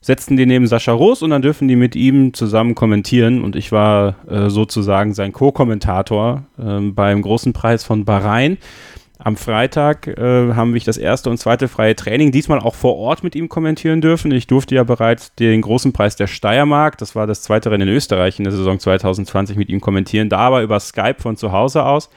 setzten 0.02 0.38
die 0.38 0.46
neben 0.46 0.68
Sascha 0.68 0.92
Roos 0.92 1.22
und 1.22 1.30
dann 1.32 1.42
dürfen 1.42 1.68
die 1.68 1.76
mit 1.76 1.96
ihm 1.96 2.34
zusammen 2.34 2.76
kommentieren 2.76 3.42
und 3.42 3.56
ich 3.56 3.72
war 3.72 4.16
äh, 4.30 4.50
sozusagen 4.50 5.14
sein 5.14 5.32
Co-Kommentator 5.32 6.44
äh, 6.60 6.80
beim 6.82 7.22
großen 7.22 7.54
Preis 7.54 7.84
von 7.84 8.06
Bahrain. 8.06 8.58
Am 9.26 9.38
Freitag 9.38 10.08
äh, 10.08 10.54
haben 10.54 10.74
wir 10.74 10.82
das 10.82 10.98
erste 10.98 11.30
und 11.30 11.38
zweite 11.38 11.70
freie 11.70 11.96
Training, 11.96 12.34
diesmal 12.34 12.60
auch 12.60 12.76
vor 12.76 12.98
Ort 12.98 13.24
mit 13.24 13.36
ihm 13.36 13.48
kommentieren 13.48 14.02
dürfen. 14.02 14.34
Ich 14.34 14.48
durfte 14.48 14.76
ja 14.76 14.84
bereits 14.84 15.34
den 15.36 15.62
großen 15.62 15.94
Preis 15.94 16.18
der 16.18 16.28
Steiermark, 16.28 16.98
das 16.98 17.16
war 17.16 17.26
das 17.26 17.42
zweite 17.42 17.72
Rennen 17.72 17.88
in 17.88 17.96
Österreich 17.96 18.38
in 18.38 18.44
der 18.44 18.52
Saison 18.52 18.80
2020 18.80 19.56
mit 19.56 19.70
ihm 19.70 19.80
kommentieren, 19.80 20.28
da 20.28 20.40
aber 20.40 20.62
über 20.62 20.78
Skype 20.78 21.16
von 21.20 21.38
zu 21.38 21.54
Hause 21.54 21.86
aus. 21.86 22.10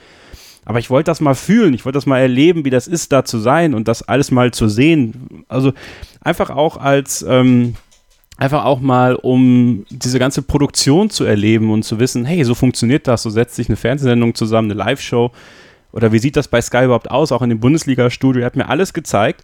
Aber 0.64 0.80
ich 0.80 0.90
wollte 0.90 1.08
das 1.08 1.20
mal 1.20 1.36
fühlen, 1.36 1.74
ich 1.74 1.84
wollte 1.84 1.96
das 1.96 2.06
mal 2.06 2.18
erleben, 2.18 2.64
wie 2.64 2.70
das 2.70 2.88
ist, 2.88 3.12
da 3.12 3.24
zu 3.24 3.38
sein 3.38 3.74
und 3.74 3.86
das 3.86 4.02
alles 4.02 4.32
mal 4.32 4.50
zu 4.50 4.68
sehen. 4.68 5.44
Also 5.46 5.74
einfach 6.22 6.50
auch 6.50 6.76
als, 6.76 7.24
ähm, 7.28 7.76
einfach 8.36 8.64
auch 8.64 8.80
mal, 8.80 9.14
um 9.14 9.86
diese 9.90 10.18
ganze 10.18 10.42
Produktion 10.42 11.08
zu 11.08 11.22
erleben 11.22 11.70
und 11.70 11.84
zu 11.84 12.00
wissen, 12.00 12.24
hey, 12.24 12.42
so 12.42 12.56
funktioniert 12.56 13.06
das, 13.06 13.22
so 13.22 13.30
setzt 13.30 13.54
sich 13.54 13.68
eine 13.68 13.76
Fernsehsendung 13.76 14.34
zusammen, 14.34 14.72
eine 14.72 14.78
Live-Show 14.78 15.30
oder 15.96 16.12
wie 16.12 16.18
sieht 16.18 16.36
das 16.36 16.46
bei 16.46 16.60
Sky 16.60 16.84
überhaupt 16.84 17.10
aus, 17.10 17.32
auch 17.32 17.40
in 17.42 17.48
dem 17.48 17.58
Bundesliga-Studio, 17.58 18.42
er 18.42 18.46
hat 18.46 18.56
mir 18.56 18.68
alles 18.68 18.92
gezeigt. 18.92 19.42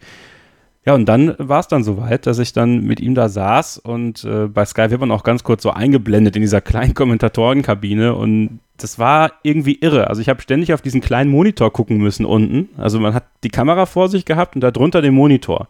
Ja, 0.85 0.95
und 0.95 1.07
dann 1.07 1.35
war 1.39 1.61
es 1.61 1.69
dann 1.69 1.85
soweit, 1.85 2.27
dass 2.27 2.41
ich 2.41 2.53
dann 2.53 2.83
mit 2.83 3.01
ihm 3.01 3.15
da 3.15 3.29
saß 3.29 3.79
und 3.79 4.25
äh, 4.25 4.49
bei 4.49 4.65
Sky 4.65 4.91
wird 4.91 5.01
man 5.01 5.13
auch 5.13 5.23
ganz 5.23 5.45
kurz 5.45 5.63
so 5.63 5.71
eingeblendet 5.71 6.35
in 6.37 6.43
dieser 6.43 6.61
kleinen 6.61 6.93
Kommentatorenkabine 6.95 8.15
und 8.15 8.59
das 8.77 8.99
war 8.99 9.33
irgendwie 9.45 9.79
irre. 9.81 10.09
Also 10.09 10.21
ich 10.21 10.29
habe 10.29 10.43
ständig 10.43 10.75
auf 10.75 10.83
diesen 10.83 11.01
kleinen 11.01 11.31
Monitor 11.31 11.73
gucken 11.73 11.99
müssen 11.99 12.27
unten. 12.27 12.69
Also 12.77 12.99
man 12.99 13.15
hat 13.15 13.25
die 13.45 13.49
Kamera 13.49 13.87
vor 13.87 14.09
sich 14.09 14.25
gehabt 14.25 14.57
und 14.57 14.61
darunter 14.61 15.01
den 15.01 15.15
Monitor. 15.15 15.69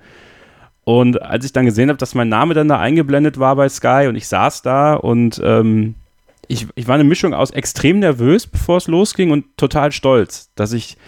Und 0.85 1.21
als 1.23 1.45
ich 1.45 1.53
dann 1.53 1.67
gesehen 1.67 1.91
habe, 1.91 1.99
dass 1.99 2.15
mein 2.15 2.31
Name 2.31 2.55
dann 2.55 2.69
da 2.69 2.81
eingeblendet 2.81 3.39
war 3.39 3.55
bei 3.55 3.69
Sky 3.69 4.07
und 4.09 4.17
ich 4.17 4.27
saß 4.27 4.63
da 4.63 4.95
und 4.95 5.41
ähm, 5.45 5.95
ich, 6.53 6.67
ich 6.75 6.87
war 6.87 6.97
eine 6.97 7.05
Mischung 7.05 7.33
aus 7.33 7.51
extrem 7.51 7.99
nervös, 7.99 8.47
bevor 8.47 8.77
es 8.77 8.87
losging 8.87 9.31
und 9.31 9.57
total 9.57 9.91
stolz, 9.91 10.51
dass 10.55 10.73
ich, 10.73 10.99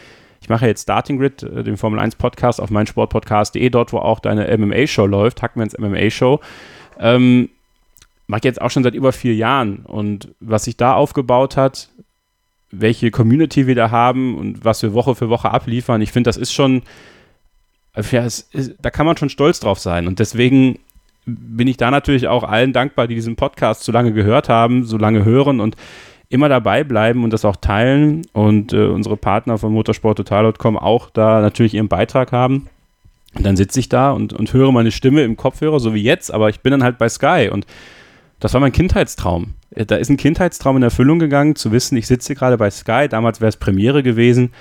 ich 0.41 0.49
mache 0.49 0.67
jetzt 0.67 0.83
Starting 0.83 1.19
Grid, 1.19 1.43
äh, 1.43 1.63
den 1.63 1.77
Formel 1.77 2.01
1 2.01 2.17
Podcast 2.17 2.61
auf 2.61 2.71
meinsportpodcast.de, 2.71 3.69
dort, 3.69 3.93
wo 3.93 3.99
auch 3.99 4.21
deine 4.21 4.57
MMA-Show 4.57 5.07
läuft, 5.07 5.43
Hackmans 5.43 5.77
MMA-Show. 5.79 6.41
Ähm, 6.99 7.51
mache 8.27 8.39
ich 8.39 8.45
jetzt 8.45 8.63
auch 8.63 8.71
schon 8.71 8.85
seit 8.85 8.95
über 8.95 9.13
vier 9.13 9.35
Jahren 9.35 9.81
und 9.85 10.35
was 10.41 10.65
sich 10.65 10.79
da 10.79 10.95
aufgebaut 10.95 11.59
hat, 11.59 11.91
welche 12.71 13.11
Community 13.11 13.67
wir 13.67 13.75
da 13.75 13.91
haben 13.91 14.39
und 14.39 14.65
was 14.65 14.83
wir 14.83 14.95
Woche 14.95 15.15
für 15.15 15.29
Woche 15.29 15.51
abliefern, 15.51 16.01
ich 16.01 16.11
finde, 16.11 16.29
das 16.29 16.39
ist 16.39 16.53
schon, 16.53 16.83
ja, 18.11 18.25
ist, 18.25 18.49
da 18.81 18.91
kann 18.91 19.05
man 19.05 19.19
schon 19.19 19.29
stolz 19.29 19.61
drauf 19.61 19.79
sein 19.79 20.07
und 20.07 20.21
deswegen 20.21 20.79
bin 21.27 21.69
ich 21.69 21.77
da 21.77 21.91
natürlich 21.91 22.29
auch 22.29 22.45
allen 22.45 22.73
dankbar, 22.73 23.07
die 23.07 23.15
diesen 23.15 23.37
Podcast 23.37 23.85
so 23.85 23.93
lange 23.93 24.13
gehört 24.13 24.49
haben, 24.49 24.85
so 24.85 24.99
lange 24.99 25.25
hören 25.25 25.61
und 25.61 25.77
immer 26.29 26.49
dabei 26.49 26.85
bleiben 26.85 27.25
und 27.25 27.33
das 27.33 27.45
auch 27.45 27.57
teilen 27.57 28.23
und 28.33 28.73
äh, 28.73 28.87
unsere 28.87 29.17
Partner 29.17 29.59
von 29.59 29.73
motorsporttotal.com 29.73 30.77
auch 30.77 31.11
da 31.11 31.41
natürlich 31.41 31.75
ihren 31.75 31.89
Beitrag 31.89 32.33
haben. 32.33 32.69
Und 33.35 33.45
dann 33.45 33.57
sitze 33.57 33.81
ich 33.81 33.89
da 33.89 34.13
und, 34.13 34.33
und 34.33 34.53
höre 34.53 34.73
meine 34.73 34.93
Stimme 34.93 35.23
im 35.23 35.37
Kopfhörer, 35.37 35.81
so 35.81 35.95
wie 35.95 36.03
jetzt, 36.03 36.33
aber 36.33 36.49
ich 36.49 36.61
bin 36.61 36.71
dann 36.71 36.85
halt 36.85 36.99
bei 36.99 37.09
Sky 37.09 37.51
und 37.53 37.67
das 38.41 38.53
war 38.53 38.61
mein 38.61 38.73
Kindheitstraum. 38.73 39.55
Da 39.71 39.97
ist 39.97 40.09
ein 40.09 40.17
Kindheitstraum 40.17 40.77
in 40.77 40.83
Erfüllung 40.83 41.19
gegangen, 41.19 41.57
zu 41.57 41.73
wissen, 41.73 41.97
ich 41.97 42.07
sitze 42.07 42.35
gerade 42.35 42.59
bei 42.59 42.71
Sky, 42.71 43.07
damals 43.09 43.41
wäre 43.41 43.49
es 43.49 43.57
Premiere 43.57 44.03
gewesen 44.03 44.53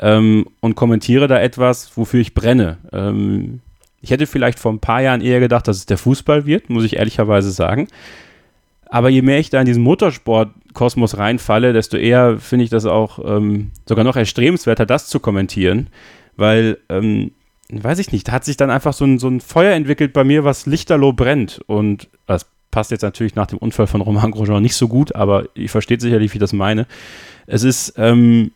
ähm, 0.00 0.46
und 0.60 0.74
kommentiere 0.74 1.28
da 1.28 1.38
etwas, 1.40 1.96
wofür 1.96 2.20
ich 2.20 2.34
brenne. 2.34 2.78
Ähm, 2.92 3.60
ich 4.00 4.10
hätte 4.10 4.26
vielleicht 4.26 4.58
vor 4.58 4.72
ein 4.72 4.80
paar 4.80 5.02
Jahren 5.02 5.20
eher 5.20 5.40
gedacht, 5.40 5.66
dass 5.66 5.78
es 5.78 5.86
der 5.86 5.98
Fußball 5.98 6.46
wird, 6.46 6.70
muss 6.70 6.84
ich 6.84 6.96
ehrlicherweise 6.96 7.50
sagen. 7.50 7.88
Aber 8.90 9.10
je 9.10 9.22
mehr 9.22 9.38
ich 9.38 9.50
da 9.50 9.60
in 9.60 9.66
diesen 9.66 9.82
Motorsport-Kosmos 9.82 11.18
reinfalle, 11.18 11.72
desto 11.72 11.96
eher 11.96 12.38
finde 12.38 12.64
ich 12.64 12.70
das 12.70 12.86
auch 12.86 13.18
ähm, 13.24 13.70
sogar 13.86 14.04
noch 14.04 14.16
erstrebenswerter, 14.16 14.86
das 14.86 15.08
zu 15.08 15.20
kommentieren. 15.20 15.88
Weil, 16.36 16.78
ähm, 16.88 17.32
weiß 17.70 17.98
ich 17.98 18.12
nicht, 18.12 18.28
da 18.28 18.32
hat 18.32 18.44
sich 18.44 18.56
dann 18.56 18.70
einfach 18.70 18.94
so 18.94 19.04
ein, 19.04 19.18
so 19.18 19.28
ein 19.28 19.40
Feuer 19.40 19.74
entwickelt 19.74 20.12
bei 20.12 20.24
mir, 20.24 20.44
was 20.44 20.64
lichterloh 20.64 21.12
brennt. 21.12 21.60
Und 21.66 22.08
das 22.26 22.46
passt 22.70 22.90
jetzt 22.90 23.02
natürlich 23.02 23.34
nach 23.34 23.46
dem 23.46 23.58
Unfall 23.58 23.86
von 23.86 24.00
Romain 24.00 24.30
Grosjean 24.30 24.62
nicht 24.62 24.76
so 24.76 24.88
gut, 24.88 25.14
aber 25.14 25.44
ihr 25.54 25.68
versteht 25.68 26.00
sicherlich, 26.00 26.32
wie 26.32 26.36
ich 26.36 26.40
das 26.40 26.52
meine. 26.52 26.86
Es 27.46 27.64
ist, 27.64 27.94
ähm, 27.96 28.52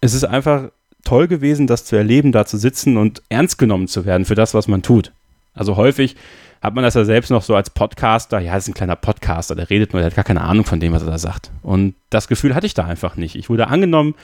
es 0.00 0.14
ist 0.14 0.24
einfach 0.24 0.70
toll 1.04 1.28
gewesen, 1.28 1.66
das 1.66 1.84
zu 1.84 1.96
erleben, 1.96 2.32
da 2.32 2.46
zu 2.46 2.56
sitzen 2.56 2.96
und 2.96 3.22
ernst 3.28 3.58
genommen 3.58 3.88
zu 3.88 4.04
werden 4.04 4.24
für 4.24 4.34
das, 4.34 4.54
was 4.54 4.68
man 4.68 4.82
tut. 4.82 5.12
Also 5.54 5.76
häufig 5.76 6.16
hat 6.60 6.74
man 6.74 6.84
das 6.84 6.94
ja 6.94 7.04
selbst 7.04 7.30
noch 7.30 7.42
so 7.42 7.54
als 7.54 7.70
Podcaster, 7.70 8.38
ja, 8.38 8.54
das 8.54 8.64
ist 8.64 8.68
ein 8.68 8.74
kleiner 8.74 8.96
Podcaster, 8.96 9.54
der 9.54 9.70
redet 9.70 9.92
nur, 9.92 10.00
der 10.00 10.10
hat 10.10 10.16
gar 10.16 10.24
keine 10.24 10.42
Ahnung 10.42 10.66
von 10.66 10.78
dem, 10.78 10.92
was 10.92 11.02
er 11.02 11.10
da 11.10 11.18
sagt. 11.18 11.50
Und 11.62 11.94
das 12.10 12.28
Gefühl 12.28 12.54
hatte 12.54 12.66
ich 12.66 12.74
da 12.74 12.84
einfach 12.84 13.16
nicht. 13.16 13.34
Ich 13.34 13.48
wurde 13.48 13.68
angenommen, 13.68 14.14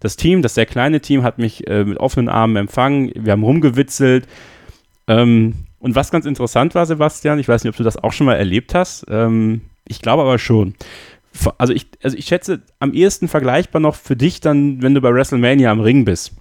das 0.00 0.16
Team, 0.16 0.42
das 0.42 0.54
sehr 0.54 0.66
kleine 0.66 1.00
Team, 1.00 1.22
hat 1.22 1.38
mich 1.38 1.66
äh, 1.68 1.84
mit 1.84 1.98
offenen 1.98 2.28
Armen 2.28 2.56
empfangen, 2.56 3.12
wir 3.14 3.32
haben 3.32 3.44
rumgewitzelt. 3.44 4.26
Ähm, 5.06 5.66
und 5.78 5.94
was 5.94 6.10
ganz 6.10 6.26
interessant 6.26 6.74
war, 6.74 6.86
Sebastian, 6.86 7.38
ich 7.38 7.48
weiß 7.48 7.62
nicht, 7.62 7.72
ob 7.72 7.76
du 7.76 7.84
das 7.84 8.02
auch 8.02 8.12
schon 8.12 8.26
mal 8.26 8.36
erlebt 8.36 8.74
hast, 8.74 9.04
ähm, 9.08 9.62
ich 9.86 10.00
glaube 10.00 10.22
aber 10.22 10.38
schon 10.38 10.74
also 11.58 11.72
ich, 11.72 11.86
also 12.02 12.16
ich 12.16 12.26
schätze 12.26 12.62
am 12.78 12.92
ehesten 12.92 13.28
vergleichbar 13.28 13.80
noch 13.80 13.94
für 13.94 14.16
dich 14.16 14.40
dann, 14.40 14.82
wenn 14.82 14.94
du 14.94 15.00
bei 15.00 15.12
WrestleMania 15.12 15.70
am 15.70 15.80
Ring 15.80 16.04
bist. 16.04 16.32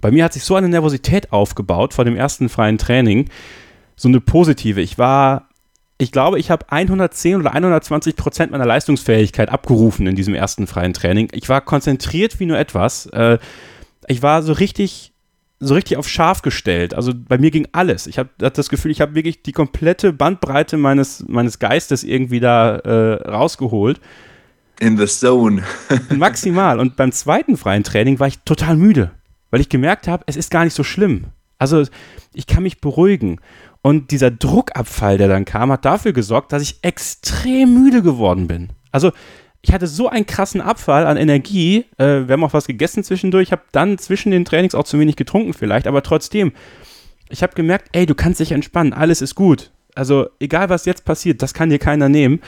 Bei 0.00 0.10
mir 0.10 0.24
hat 0.24 0.32
sich 0.32 0.44
so 0.44 0.54
eine 0.54 0.68
Nervosität 0.68 1.32
aufgebaut 1.32 1.94
vor 1.94 2.04
dem 2.04 2.16
ersten 2.16 2.48
freien 2.48 2.78
Training, 2.78 3.28
so 3.96 4.08
eine 4.08 4.20
positive. 4.20 4.80
Ich 4.80 4.98
war, 4.98 5.48
ich 5.98 6.12
glaube, 6.12 6.38
ich 6.38 6.50
habe 6.50 6.70
110 6.70 7.36
oder 7.36 7.52
120 7.52 8.16
Prozent 8.16 8.52
meiner 8.52 8.66
Leistungsfähigkeit 8.66 9.48
abgerufen 9.48 10.06
in 10.06 10.16
diesem 10.16 10.34
ersten 10.34 10.66
freien 10.66 10.94
Training. 10.94 11.28
Ich 11.32 11.48
war 11.48 11.60
konzentriert 11.60 12.40
wie 12.40 12.46
nur 12.46 12.58
etwas. 12.58 13.06
Äh, 13.06 13.38
ich 14.08 14.22
war 14.22 14.42
so 14.42 14.52
richtig 14.52 15.11
so 15.62 15.74
richtig 15.74 15.96
auf 15.96 16.08
scharf 16.08 16.42
gestellt. 16.42 16.92
Also 16.92 17.12
bei 17.14 17.38
mir 17.38 17.50
ging 17.50 17.68
alles. 17.72 18.06
Ich 18.06 18.18
habe 18.18 18.30
das 18.36 18.68
Gefühl, 18.68 18.90
ich 18.90 19.00
habe 19.00 19.14
wirklich 19.14 19.42
die 19.42 19.52
komplette 19.52 20.12
Bandbreite 20.12 20.76
meines, 20.76 21.24
meines 21.28 21.58
Geistes 21.60 22.02
irgendwie 22.02 22.40
da 22.40 22.76
äh, 22.76 23.28
rausgeholt. 23.30 24.00
In 24.80 24.98
the 24.98 25.06
zone. 25.06 25.62
Maximal. 26.10 26.80
Und 26.80 26.96
beim 26.96 27.12
zweiten 27.12 27.56
freien 27.56 27.84
Training 27.84 28.18
war 28.18 28.26
ich 28.26 28.40
total 28.40 28.76
müde, 28.76 29.12
weil 29.50 29.60
ich 29.60 29.68
gemerkt 29.68 30.08
habe, 30.08 30.24
es 30.26 30.36
ist 30.36 30.50
gar 30.50 30.64
nicht 30.64 30.74
so 30.74 30.82
schlimm. 30.82 31.26
Also 31.58 31.84
ich 32.34 32.48
kann 32.48 32.64
mich 32.64 32.80
beruhigen. 32.80 33.40
Und 33.82 34.10
dieser 34.10 34.32
Druckabfall, 34.32 35.16
der 35.18 35.28
dann 35.28 35.44
kam, 35.44 35.70
hat 35.70 35.84
dafür 35.84 36.12
gesorgt, 36.12 36.52
dass 36.52 36.62
ich 36.62 36.78
extrem 36.82 37.74
müde 37.74 38.02
geworden 38.02 38.48
bin. 38.48 38.70
Also 38.90 39.12
ich 39.62 39.72
hatte 39.72 39.86
so 39.86 40.08
einen 40.08 40.26
krassen 40.26 40.60
Abfall 40.60 41.06
an 41.06 41.16
Energie. 41.16 41.84
Äh, 41.96 42.26
wir 42.26 42.32
haben 42.32 42.44
auch 42.44 42.52
was 42.52 42.66
gegessen 42.66 43.04
zwischendurch. 43.04 43.48
Ich 43.48 43.52
habe 43.52 43.62
dann 43.70 43.96
zwischen 43.96 44.32
den 44.32 44.44
Trainings 44.44 44.74
auch 44.74 44.84
zu 44.84 44.98
wenig 44.98 45.16
getrunken 45.16 45.54
vielleicht, 45.54 45.86
aber 45.86 46.02
trotzdem, 46.02 46.52
ich 47.28 47.42
habe 47.42 47.54
gemerkt, 47.54 47.88
ey, 47.92 48.04
du 48.04 48.14
kannst 48.14 48.40
dich 48.40 48.52
entspannen, 48.52 48.92
alles 48.92 49.22
ist 49.22 49.36
gut. 49.36 49.70
Also 49.94 50.28
egal, 50.40 50.68
was 50.68 50.84
jetzt 50.84 51.04
passiert, 51.04 51.42
das 51.42 51.54
kann 51.54 51.70
dir 51.70 51.78
keiner 51.78 52.08
nehmen. 52.08 52.40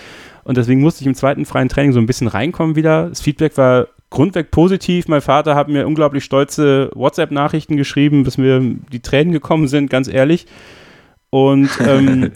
Und 0.44 0.56
deswegen 0.56 0.80
musste 0.80 1.02
ich 1.02 1.06
im 1.06 1.14
zweiten 1.14 1.44
freien 1.44 1.68
Training 1.68 1.92
so 1.92 2.00
ein 2.00 2.06
bisschen 2.06 2.28
reinkommen 2.28 2.74
wieder. 2.74 3.08
Das 3.08 3.20
Feedback 3.20 3.56
war 3.56 3.88
grundweg 4.10 4.50
positiv. 4.50 5.08
Mein 5.08 5.20
Vater 5.20 5.54
hat 5.54 5.68
mir 5.68 5.86
unglaublich 5.86 6.24
stolze 6.24 6.90
WhatsApp-Nachrichten 6.94 7.76
geschrieben, 7.76 8.24
bis 8.24 8.38
mir 8.38 8.60
die 8.92 9.00
Tränen 9.00 9.32
gekommen 9.32 9.68
sind, 9.68 9.90
ganz 9.90 10.08
ehrlich. 10.08 10.46
Und 11.34 11.68
ähm, 11.80 12.30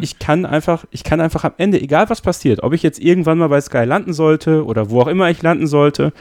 ich 0.00 0.18
kann 0.18 0.46
einfach, 0.46 0.86
ich 0.90 1.04
kann 1.04 1.20
einfach 1.20 1.44
am 1.44 1.52
Ende, 1.58 1.78
egal 1.82 2.08
was 2.08 2.22
passiert, 2.22 2.62
ob 2.62 2.72
ich 2.72 2.82
jetzt 2.82 2.98
irgendwann 2.98 3.36
mal 3.36 3.48
bei 3.48 3.60
Sky 3.60 3.84
landen 3.84 4.14
sollte 4.14 4.64
oder 4.64 4.88
wo 4.88 5.02
auch 5.02 5.06
immer 5.06 5.28
ich 5.28 5.42
landen 5.42 5.66
sollte, 5.66 6.14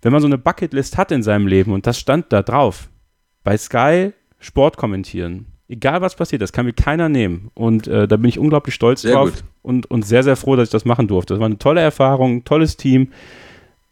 wenn 0.00 0.10
man 0.10 0.22
so 0.22 0.26
eine 0.26 0.38
Bucketlist 0.38 0.96
hat 0.96 1.12
in 1.12 1.22
seinem 1.22 1.46
Leben 1.46 1.72
und 1.72 1.86
das 1.86 1.98
stand 1.98 2.32
da 2.32 2.40
drauf, 2.40 2.88
bei 3.44 3.58
Sky 3.58 4.12
Sport 4.38 4.78
kommentieren, 4.78 5.48
egal 5.68 6.00
was 6.00 6.14
passiert, 6.14 6.40
das 6.40 6.54
kann 6.54 6.64
mir 6.64 6.72
keiner 6.72 7.10
nehmen. 7.10 7.50
Und 7.52 7.86
äh, 7.88 8.08
da 8.08 8.16
bin 8.16 8.30
ich 8.30 8.38
unglaublich 8.38 8.74
stolz 8.74 9.02
sehr 9.02 9.12
drauf 9.12 9.30
und, 9.60 9.84
und 9.90 10.06
sehr, 10.06 10.22
sehr 10.22 10.36
froh, 10.36 10.56
dass 10.56 10.68
ich 10.68 10.72
das 10.72 10.86
machen 10.86 11.08
durfte. 11.08 11.34
Das 11.34 11.40
war 11.40 11.46
eine 11.46 11.58
tolle 11.58 11.82
Erfahrung, 11.82 12.36
ein 12.36 12.44
tolles 12.46 12.78
Team. 12.78 13.12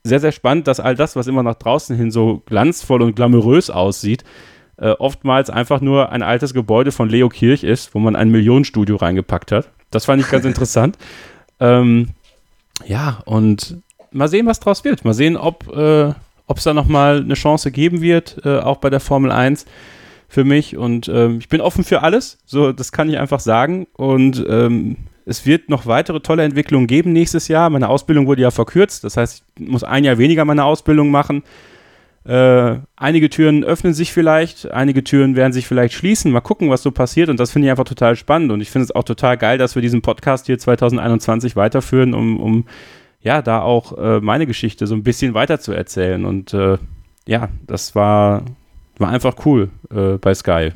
Sehr, 0.05 0.21
sehr 0.21 0.33
spannend, 0.33 0.69
dass 0.69 0.81
all 0.81 0.95
das, 0.95 1.16
was 1.16 1.27
immer 1.27 1.43
nach 1.43 1.57
draußen 1.57 1.95
hin 1.95 2.11
so 2.11 2.43
glanzvoll 2.47 3.03
und 3.03 3.14
glamourös 3.14 3.69
aussieht, 3.69 4.25
äh, 4.79 4.91
oftmals 4.91 5.51
einfach 5.51 5.81
nur 5.81 6.11
ein 6.11 6.22
altes 6.22 6.55
Gebäude 6.55 6.93
von 6.93 7.09
Leo 7.09 7.29
Kirch 7.29 7.64
ist, 7.64 7.95
wo 7.95 7.99
man 7.99 8.16
ein 8.16 8.31
Millionenstudio 8.31 8.97
reingepackt 8.97 9.53
hat. 9.53 9.68
Das 9.91 10.05
fand 10.05 10.22
ich 10.22 10.31
ganz 10.31 10.45
interessant. 10.47 10.97
Ähm, 11.61 12.11
ja, 12.87 13.20
und 13.24 13.79
mal 14.12 14.29
sehen, 14.29 14.47
was 14.47 14.61
draus 14.61 14.85
wird. 14.85 15.05
Mal 15.05 15.14
sehen, 15.14 15.37
ob 15.37 15.68
äh, 15.74 16.12
es 16.57 16.64
da 16.64 16.74
nochmal 16.74 17.18
eine 17.20 17.35
Chance 17.35 17.70
geben 17.70 18.01
wird, 18.01 18.39
äh, 18.45 18.59
auch 18.59 18.79
bei 18.79 18.91
der 18.91 19.01
Formel 19.01 19.31
1 19.33 19.66
für 20.29 20.45
mich. 20.45 20.76
Und 20.76 21.09
ähm, 21.09 21.39
ich 21.41 21.49
bin 21.49 21.61
offen 21.61 21.85
für 21.85 22.03
alles. 22.03 22.39
So, 22.47 22.72
das 22.72 22.93
kann 22.93 23.11
ich 23.11 23.18
einfach 23.18 23.41
sagen. 23.41 23.87
Und 23.95 24.45
ähm, 24.49 24.97
es 25.24 25.45
wird 25.45 25.68
noch 25.68 25.87
weitere 25.87 26.20
tolle 26.20 26.45
Entwicklungen 26.45 26.87
geben 26.87 27.12
nächstes 27.12 27.49
Jahr. 27.49 27.68
Meine 27.70 27.89
Ausbildung 27.89 28.26
wurde 28.26 28.43
ja 28.43 28.51
verkürzt. 28.51 29.05
Das 29.05 29.16
heißt, 29.16 29.43
ich 29.59 29.68
muss 29.68 29.85
ein 29.85 30.05
Jahr 30.05 30.18
weniger 30.18 30.45
meine 30.45 30.64
Ausbildung 30.64 31.11
machen. 31.11 31.43
Äh, 32.29 32.81
einige 32.95 33.31
Türen 33.31 33.64
öffnen 33.64 33.95
sich 33.95 34.12
vielleicht, 34.12 34.70
einige 34.70 35.03
Türen 35.03 35.35
werden 35.35 35.55
sich 35.55 35.66
vielleicht 35.66 35.95
schließen. 35.95 36.31
Mal 36.31 36.43
gucken, 36.43 36.68
was 36.68 36.83
so 36.83 36.91
passiert. 36.91 37.31
Und 37.31 37.41
das 37.41 37.51
finde 37.51 37.66
ich 37.66 37.70
einfach 37.70 37.85
total 37.85 38.16
spannend. 38.16 38.53
Und 38.53 38.61
ich 38.61 38.70
finde 38.70 38.85
es 38.85 38.95
auch 38.95 39.05
total 39.05 39.39
geil, 39.39 39.57
dass 39.57 39.74
wir 39.76 39.83
diesen 39.83 40.03
Podcast 40.03 40.45
hier 40.45 40.59
2021 40.59 41.57
weiterführen, 41.57 42.12
um, 42.12 42.39
um 42.39 42.66
ja, 43.22 43.41
da 43.41 43.62
auch 43.62 43.97
äh, 43.97 44.20
meine 44.20 44.47
Geschichte 44.47 44.87
so 44.87 44.95
ein 44.95 45.03
bisschen 45.03 45.33
weiter 45.33 45.59
zu 45.59 45.72
erzählen. 45.72 46.26
Und 46.26 46.53
äh, 46.53 46.76
ja, 47.26 47.49
das 47.66 47.95
war, 47.95 48.43
war 48.99 49.09
einfach 49.09 49.47
cool 49.47 49.70
äh, 49.91 50.18
bei 50.18 50.35
Sky. 50.35 50.72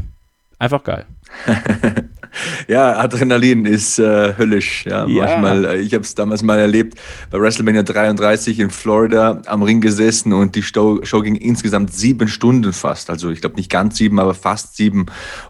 Einfach 0.58 0.82
geil. 0.84 1.04
ja, 2.68 2.98
Adrenalin 2.98 3.66
ist 3.66 3.98
äh, 3.98 4.34
höllisch. 4.36 4.84
Ja, 4.86 5.06
ja. 5.06 5.24
manchmal. 5.24 5.64
Äh, 5.64 5.80
ich 5.80 5.94
habe 5.94 6.04
es 6.04 6.14
damals 6.14 6.42
mal 6.42 6.58
erlebt 6.58 6.98
bei 7.30 7.40
WrestleMania 7.40 7.82
33 7.82 8.58
in 8.58 8.70
Florida 8.70 9.42
am 9.46 9.62
Ring 9.62 9.80
gesessen 9.80 10.32
und 10.32 10.54
die 10.54 10.62
Show, 10.62 11.00
Show 11.04 11.20
ging 11.20 11.36
insgesamt 11.36 11.92
sieben 11.92 12.28
Stunden 12.28 12.72
fast. 12.72 13.10
Also 13.10 13.30
ich 13.30 13.40
glaube 13.40 13.56
nicht 13.56 13.70
ganz 13.70 13.96
sieben, 13.96 14.18
aber 14.18 14.34
fast 14.34 14.76
sieben. 14.76 15.06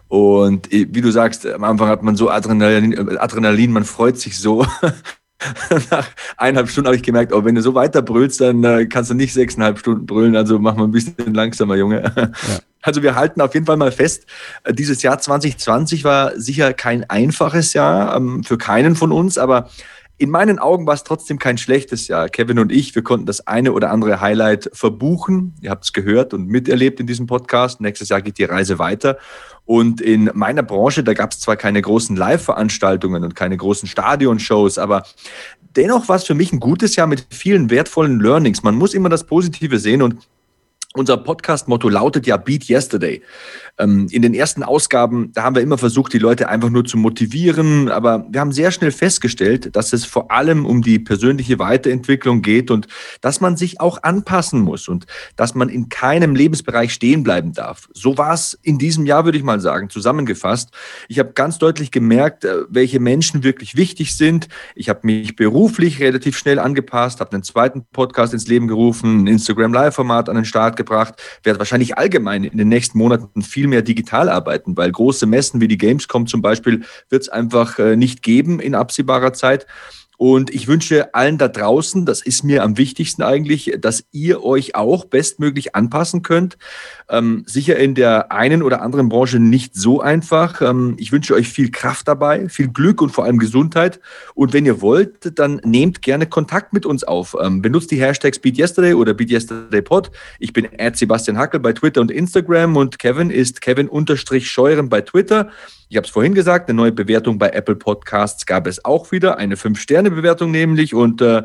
Und 0.07 0.71
äh, 0.73 0.87
wie 0.91 1.01
du 1.01 1.11
sagst, 1.11 1.45
am 1.45 1.63
Anfang 1.63 1.87
hat 1.87 2.03
man 2.03 2.15
so 2.15 2.29
Adrenalin, 2.29 2.93
äh, 2.93 3.17
Adrenalin 3.17 3.71
man 3.71 3.83
freut 3.83 4.19
sich 4.19 4.37
so. 4.37 4.65
Nach 5.91 6.07
eineinhalb 6.37 6.69
Stunden 6.69 6.87
habe 6.87 6.95
ich 6.95 7.03
gemerkt, 7.03 7.33
oh, 7.33 7.43
wenn 7.45 7.55
du 7.55 7.61
so 7.61 7.75
weiter 7.75 8.01
brüllst, 8.01 8.41
dann 8.41 8.63
äh, 8.63 8.85
kannst 8.85 9.09
du 9.09 9.15
nicht 9.15 9.33
sechseinhalb 9.33 9.79
Stunden 9.79 10.05
brüllen. 10.05 10.35
Also 10.35 10.59
mach 10.59 10.75
mal 10.75 10.85
ein 10.85 10.91
bisschen 10.91 11.33
langsamer, 11.33 11.75
Junge. 11.75 12.11
Ja. 12.15 12.29
Also 12.85 13.01
wir 13.01 13.15
halten 13.15 13.39
auf 13.39 13.53
jeden 13.53 13.65
Fall 13.65 13.77
mal 13.77 13.93
fest, 13.93 14.25
äh, 14.65 14.73
dieses 14.73 15.01
Jahr 15.03 15.17
2020 15.17 16.03
war 16.03 16.37
sicher 16.37 16.73
kein 16.73 17.09
einfaches 17.09 17.71
Jahr 17.71 18.13
ähm, 18.13 18.43
für 18.43 18.57
keinen 18.57 18.97
von 18.97 19.13
uns, 19.13 19.37
aber 19.37 19.69
in 20.17 20.29
meinen 20.29 20.59
Augen 20.59 20.85
war 20.85 20.93
es 20.93 21.03
trotzdem 21.03 21.39
kein 21.39 21.57
schlechtes 21.57 22.07
Jahr. 22.07 22.29
Kevin 22.29 22.59
und 22.59 22.71
ich, 22.71 22.93
wir 22.95 23.03
konnten 23.03 23.25
das 23.25 23.47
eine 23.47 23.73
oder 23.73 23.91
andere 23.91 24.21
Highlight 24.21 24.69
verbuchen. 24.73 25.55
Ihr 25.61 25.71
habt 25.71 25.85
es 25.85 25.93
gehört 25.93 26.33
und 26.33 26.47
miterlebt 26.47 26.99
in 26.99 27.07
diesem 27.07 27.25
Podcast. 27.25 27.81
Nächstes 27.81 28.09
Jahr 28.09 28.21
geht 28.21 28.37
die 28.37 28.43
Reise 28.43 28.79
weiter. 28.79 29.17
Und 29.65 30.01
in 30.01 30.29
meiner 30.33 30.61
Branche, 30.61 31.03
da 31.03 31.13
gab 31.13 31.31
es 31.31 31.39
zwar 31.39 31.55
keine 31.55 31.81
großen 31.81 32.15
Live-Veranstaltungen 32.15 33.23
und 33.23 33.35
keine 33.35 33.57
großen 33.57 33.87
Stadionshows, 33.87 34.77
aber 34.77 35.03
dennoch 35.75 36.09
war 36.09 36.17
es 36.17 36.25
für 36.25 36.35
mich 36.35 36.51
ein 36.51 36.59
gutes 36.59 36.95
Jahr 36.95 37.07
mit 37.07 37.25
vielen 37.29 37.69
wertvollen 37.69 38.19
Learnings. 38.19 38.61
Man 38.63 38.75
muss 38.75 38.93
immer 38.93 39.09
das 39.09 39.23
Positive 39.25 39.79
sehen 39.79 40.01
und 40.01 40.17
unser 40.93 41.17
Podcast-Motto 41.17 41.89
lautet 41.89 42.27
ja 42.27 42.37
Beat 42.37 42.69
Yesterday. 42.69 43.21
Ähm, 43.79 44.07
in 44.11 44.21
den 44.21 44.33
ersten 44.33 44.61
Ausgaben, 44.61 45.31
da 45.33 45.43
haben 45.43 45.55
wir 45.55 45.63
immer 45.63 45.79
versucht, 45.79 46.13
die 46.13 46.19
Leute 46.19 46.49
einfach 46.49 46.69
nur 46.69 46.85
zu 46.85 46.97
motivieren, 46.97 47.89
aber 47.89 48.27
wir 48.29 48.39
haben 48.39 48.51
sehr 48.51 48.71
schnell 48.71 48.91
festgestellt, 48.91 49.75
dass 49.75 49.93
es 49.93 50.05
vor 50.05 50.31
allem 50.31 50.65
um 50.65 50.83
die 50.83 50.99
persönliche 50.99 51.57
Weiterentwicklung 51.57 52.43
geht 52.43 52.69
und 52.69 52.87
dass 53.21 53.41
man 53.41 53.57
sich 53.57 53.81
auch 53.81 54.03
anpassen 54.03 54.61
muss 54.61 54.87
und 54.87 55.07
dass 55.35 55.55
man 55.55 55.69
in 55.69 55.89
keinem 55.89 56.35
Lebensbereich 56.35 56.93
stehen 56.93 57.23
bleiben 57.23 57.53
darf. 57.53 57.89
So 57.93 58.17
war 58.19 58.33
es 58.33 58.57
in 58.61 58.77
diesem 58.77 59.07
Jahr, 59.07 59.25
würde 59.25 59.39
ich 59.39 59.43
mal 59.43 59.59
sagen, 59.59 59.89
zusammengefasst. 59.89 60.69
Ich 61.07 61.17
habe 61.17 61.33
ganz 61.33 61.57
deutlich 61.57 61.89
gemerkt, 61.89 62.45
äh, 62.45 62.65
welche 62.69 62.99
Menschen 62.99 63.43
wirklich 63.43 63.75
wichtig 63.75 64.15
sind. 64.15 64.47
Ich 64.75 64.89
habe 64.89 64.99
mich 65.03 65.35
beruflich 65.35 65.99
relativ 65.99 66.37
schnell 66.37 66.59
angepasst, 66.59 67.19
habe 67.19 67.31
einen 67.33 67.43
zweiten 67.43 67.85
Podcast 67.91 68.33
ins 68.33 68.47
Leben 68.47 68.67
gerufen, 68.67 69.23
ein 69.23 69.27
Instagram 69.27 69.73
Live-Format 69.73 70.29
an 70.29 70.35
den 70.35 70.45
Start 70.45 70.75
gebracht, 70.75 70.82
werde 71.43 71.59
wahrscheinlich 71.59 71.97
allgemein 71.97 72.43
in 72.43 72.57
den 72.57 72.69
nächsten 72.69 72.97
Monaten 72.97 73.41
viel 73.41 73.67
mehr 73.67 73.81
digital 73.81 74.29
arbeiten, 74.29 74.75
weil 74.77 74.91
große 74.91 75.25
Messen 75.25 75.61
wie 75.61 75.67
die 75.67 75.77
Gamescom 75.77 76.27
zum 76.27 76.41
Beispiel 76.41 76.83
wird 77.09 77.23
es 77.23 77.29
einfach 77.29 77.79
äh, 77.79 77.95
nicht 77.95 78.23
geben 78.23 78.59
in 78.59 78.75
absehbarer 78.75 79.33
Zeit. 79.33 79.65
Und 80.17 80.53
ich 80.53 80.67
wünsche 80.67 81.13
allen 81.13 81.37
da 81.37 81.47
draußen, 81.47 82.05
das 82.05 82.21
ist 82.21 82.43
mir 82.43 82.63
am 82.63 82.77
wichtigsten 82.77 83.23
eigentlich, 83.23 83.75
dass 83.79 84.05
ihr 84.11 84.43
euch 84.43 84.75
auch 84.75 85.05
bestmöglich 85.05 85.75
anpassen 85.75 86.21
könnt. 86.21 86.57
Ähm, 87.09 87.43
sicher 87.47 87.77
in 87.77 87.95
der 87.95 88.31
einen 88.31 88.63
oder 88.63 88.81
anderen 88.81 89.09
Branche 89.09 89.39
nicht 89.39 89.75
so 89.75 90.01
einfach. 90.01 90.61
Ähm, 90.61 90.95
ich 90.97 91.11
wünsche 91.11 91.33
euch 91.33 91.49
viel 91.49 91.71
Kraft 91.71 92.07
dabei, 92.07 92.47
viel 92.47 92.67
Glück 92.67 93.01
und 93.01 93.09
vor 93.09 93.25
allem 93.25 93.39
Gesundheit. 93.39 93.99
Und 94.35 94.53
wenn 94.53 94.65
ihr 94.65 94.81
wollt, 94.81 95.37
dann 95.39 95.59
nehmt 95.65 96.01
gerne 96.01 96.27
Kontakt 96.27 96.73
mit 96.73 96.85
uns 96.85 97.03
auf. 97.03 97.35
Ähm, 97.41 97.61
benutzt 97.61 97.91
die 97.91 98.01
Hashtags 98.01 98.39
BeatYesterday 98.39 98.93
oder 98.93 99.13
BeatYesterdayPod. 99.13 100.11
Ich 100.39 100.53
bin 100.53 100.67
Sebastian 100.93 101.37
Hackel 101.37 101.59
bei 101.59 101.73
Twitter 101.73 102.01
und 102.01 102.11
Instagram 102.11 102.77
und 102.77 102.99
Kevin 102.99 103.29
ist 103.29 103.61
Kevin-Scheuren 103.61 104.89
bei 104.89 105.01
Twitter. 105.01 105.49
Ich 105.93 105.97
habe 105.97 106.07
es 106.07 106.11
vorhin 106.11 106.33
gesagt, 106.33 106.69
eine 106.69 106.75
neue 106.75 106.91
Bewertung 106.91 107.37
bei 107.37 107.49
Apple 107.49 107.75
Podcasts 107.75 108.47
gab 108.47 108.65
es 108.65 108.83
auch 108.83 109.11
wieder, 109.11 109.37
eine 109.37 109.57
Fünf-Sterne-Bewertung 110.13 110.51
nämlich. 110.51 110.93
Und 110.93 111.21
äh, 111.21 111.43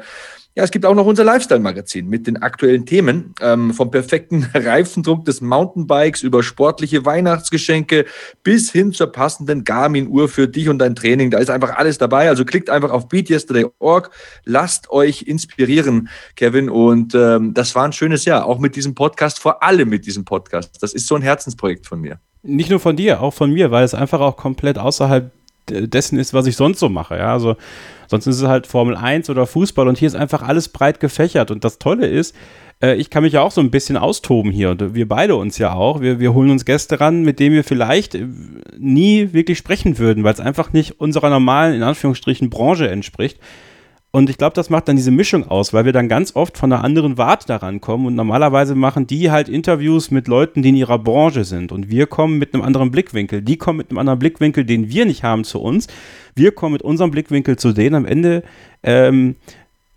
ja, 0.54 0.64
es 0.64 0.72
gibt 0.72 0.84
auch 0.86 0.94
noch 0.94 1.06
unser 1.06 1.22
Lifestyle-Magazin 1.22 2.08
mit 2.08 2.26
den 2.26 2.38
aktuellen 2.38 2.84
Themen, 2.84 3.34
ähm, 3.40 3.72
vom 3.72 3.92
perfekten 3.92 4.48
Reifendruck 4.54 5.24
des 5.24 5.40
Mountainbikes 5.40 6.22
über 6.22 6.42
sportliche 6.42 7.04
Weihnachtsgeschenke 7.04 8.06
bis 8.42 8.72
hin 8.72 8.92
zur 8.92 9.12
passenden 9.12 9.62
Garmin-Uhr 9.62 10.28
für 10.28 10.48
dich 10.48 10.68
und 10.68 10.78
dein 10.78 10.96
Training. 10.96 11.30
Da 11.30 11.38
ist 11.38 11.50
einfach 11.50 11.76
alles 11.76 11.98
dabei. 11.98 12.28
Also 12.28 12.44
klickt 12.44 12.70
einfach 12.70 12.90
auf 12.90 13.08
beatyesterday.org, 13.08 14.10
lasst 14.44 14.90
euch 14.90 15.22
inspirieren, 15.22 16.08
Kevin. 16.34 16.68
Und 16.68 17.14
ähm, 17.14 17.54
das 17.54 17.74
war 17.76 17.84
ein 17.84 17.92
schönes 17.92 18.24
Jahr, 18.24 18.44
auch 18.46 18.58
mit 18.58 18.74
diesem 18.74 18.96
Podcast, 18.96 19.38
vor 19.38 19.62
allem 19.62 19.88
mit 19.88 20.06
diesem 20.06 20.24
Podcast. 20.24 20.82
Das 20.82 20.92
ist 20.92 21.06
so 21.06 21.14
ein 21.14 21.22
Herzensprojekt 21.22 21.86
von 21.86 22.00
mir. 22.00 22.18
Nicht 22.42 22.70
nur 22.70 22.80
von 22.80 22.96
dir, 22.96 23.20
auch 23.20 23.34
von 23.34 23.52
mir, 23.52 23.70
weil 23.70 23.84
es 23.84 23.94
einfach 23.94 24.20
auch 24.20 24.36
komplett 24.36 24.78
außerhalb 24.78 25.30
dessen 25.70 26.18
ist, 26.18 26.34
was 26.34 26.46
ich 26.46 26.56
sonst 26.56 26.80
so 26.80 26.88
mache. 26.88 27.16
Ja, 27.16 27.32
also 27.32 27.56
sonst 28.08 28.26
ist 28.26 28.40
es 28.40 28.48
halt 28.48 28.66
Formel 28.66 28.96
1 28.96 29.30
oder 29.30 29.46
Fußball 29.46 29.86
und 29.86 29.98
hier 29.98 30.08
ist 30.08 30.16
einfach 30.16 30.42
alles 30.42 30.68
breit 30.68 31.00
gefächert. 31.00 31.50
Und 31.50 31.64
das 31.64 31.78
Tolle 31.78 32.06
ist, 32.06 32.34
äh, 32.82 32.94
ich 32.96 33.10
kann 33.10 33.22
mich 33.22 33.34
ja 33.34 33.42
auch 33.42 33.50
so 33.50 33.60
ein 33.60 33.70
bisschen 33.70 33.96
austoben 33.96 34.50
hier 34.50 34.70
und 34.70 34.94
wir 34.94 35.08
beide 35.08 35.36
uns 35.36 35.58
ja 35.58 35.72
auch. 35.72 36.00
Wir, 36.00 36.20
wir 36.20 36.34
holen 36.34 36.50
uns 36.50 36.64
Gäste 36.64 37.00
ran, 37.00 37.22
mit 37.22 37.40
denen 37.40 37.54
wir 37.54 37.64
vielleicht 37.64 38.14
äh, 38.14 38.26
nie 38.78 39.32
wirklich 39.32 39.58
sprechen 39.58 39.98
würden, 39.98 40.24
weil 40.24 40.34
es 40.34 40.40
einfach 40.40 40.72
nicht 40.72 41.00
unserer 41.00 41.30
normalen, 41.30 41.74
in 41.74 41.82
Anführungsstrichen, 41.82 42.50
Branche 42.50 42.88
entspricht. 42.88 43.38
Und 44.10 44.30
ich 44.30 44.38
glaube, 44.38 44.54
das 44.54 44.70
macht 44.70 44.88
dann 44.88 44.96
diese 44.96 45.10
Mischung 45.10 45.46
aus, 45.48 45.74
weil 45.74 45.84
wir 45.84 45.92
dann 45.92 46.08
ganz 46.08 46.34
oft 46.34 46.56
von 46.56 46.72
einer 46.72 46.82
anderen 46.82 47.18
Warte 47.18 47.46
daran 47.46 47.82
kommen. 47.82 48.06
Und 48.06 48.14
normalerweise 48.14 48.74
machen 48.74 49.06
die 49.06 49.30
halt 49.30 49.50
Interviews 49.50 50.10
mit 50.10 50.28
Leuten, 50.28 50.62
die 50.62 50.70
in 50.70 50.76
ihrer 50.76 50.98
Branche 50.98 51.44
sind. 51.44 51.72
Und 51.72 51.90
wir 51.90 52.06
kommen 52.06 52.38
mit 52.38 52.54
einem 52.54 52.62
anderen 52.62 52.90
Blickwinkel. 52.90 53.42
Die 53.42 53.58
kommen 53.58 53.76
mit 53.76 53.90
einem 53.90 53.98
anderen 53.98 54.18
Blickwinkel, 54.18 54.64
den 54.64 54.88
wir 54.88 55.04
nicht 55.04 55.24
haben 55.24 55.44
zu 55.44 55.60
uns. 55.60 55.88
Wir 56.34 56.52
kommen 56.52 56.72
mit 56.72 56.82
unserem 56.82 57.10
Blickwinkel 57.10 57.56
zu 57.56 57.72
denen. 57.72 57.96
Am 57.96 58.06
Ende 58.06 58.44
ähm, 58.82 59.36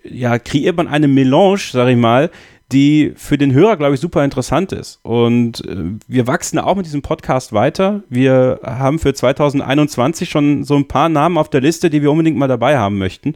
ja, 0.03 0.39
kreiert 0.39 0.75
man 0.75 0.89
eine 0.89 1.07
Melange, 1.07 1.69
sag 1.71 1.87
ich 1.87 1.97
mal, 1.97 2.31
die 2.71 3.13
für 3.15 3.37
den 3.37 3.53
Hörer, 3.53 3.77
glaube 3.77 3.95
ich, 3.95 4.01
super 4.01 4.23
interessant 4.23 4.71
ist. 4.71 4.99
Und 5.03 5.65
äh, 5.65 5.97
wir 6.07 6.27
wachsen 6.27 6.59
auch 6.59 6.75
mit 6.75 6.85
diesem 6.85 7.01
Podcast 7.01 7.53
weiter. 7.53 8.03
Wir 8.09 8.59
haben 8.63 8.99
für 8.99 9.13
2021 9.13 10.29
schon 10.29 10.63
so 10.63 10.75
ein 10.75 10.87
paar 10.87 11.09
Namen 11.09 11.37
auf 11.37 11.49
der 11.49 11.61
Liste, 11.61 11.89
die 11.89 12.01
wir 12.01 12.11
unbedingt 12.11 12.37
mal 12.37 12.47
dabei 12.47 12.77
haben 12.77 12.97
möchten. 12.97 13.35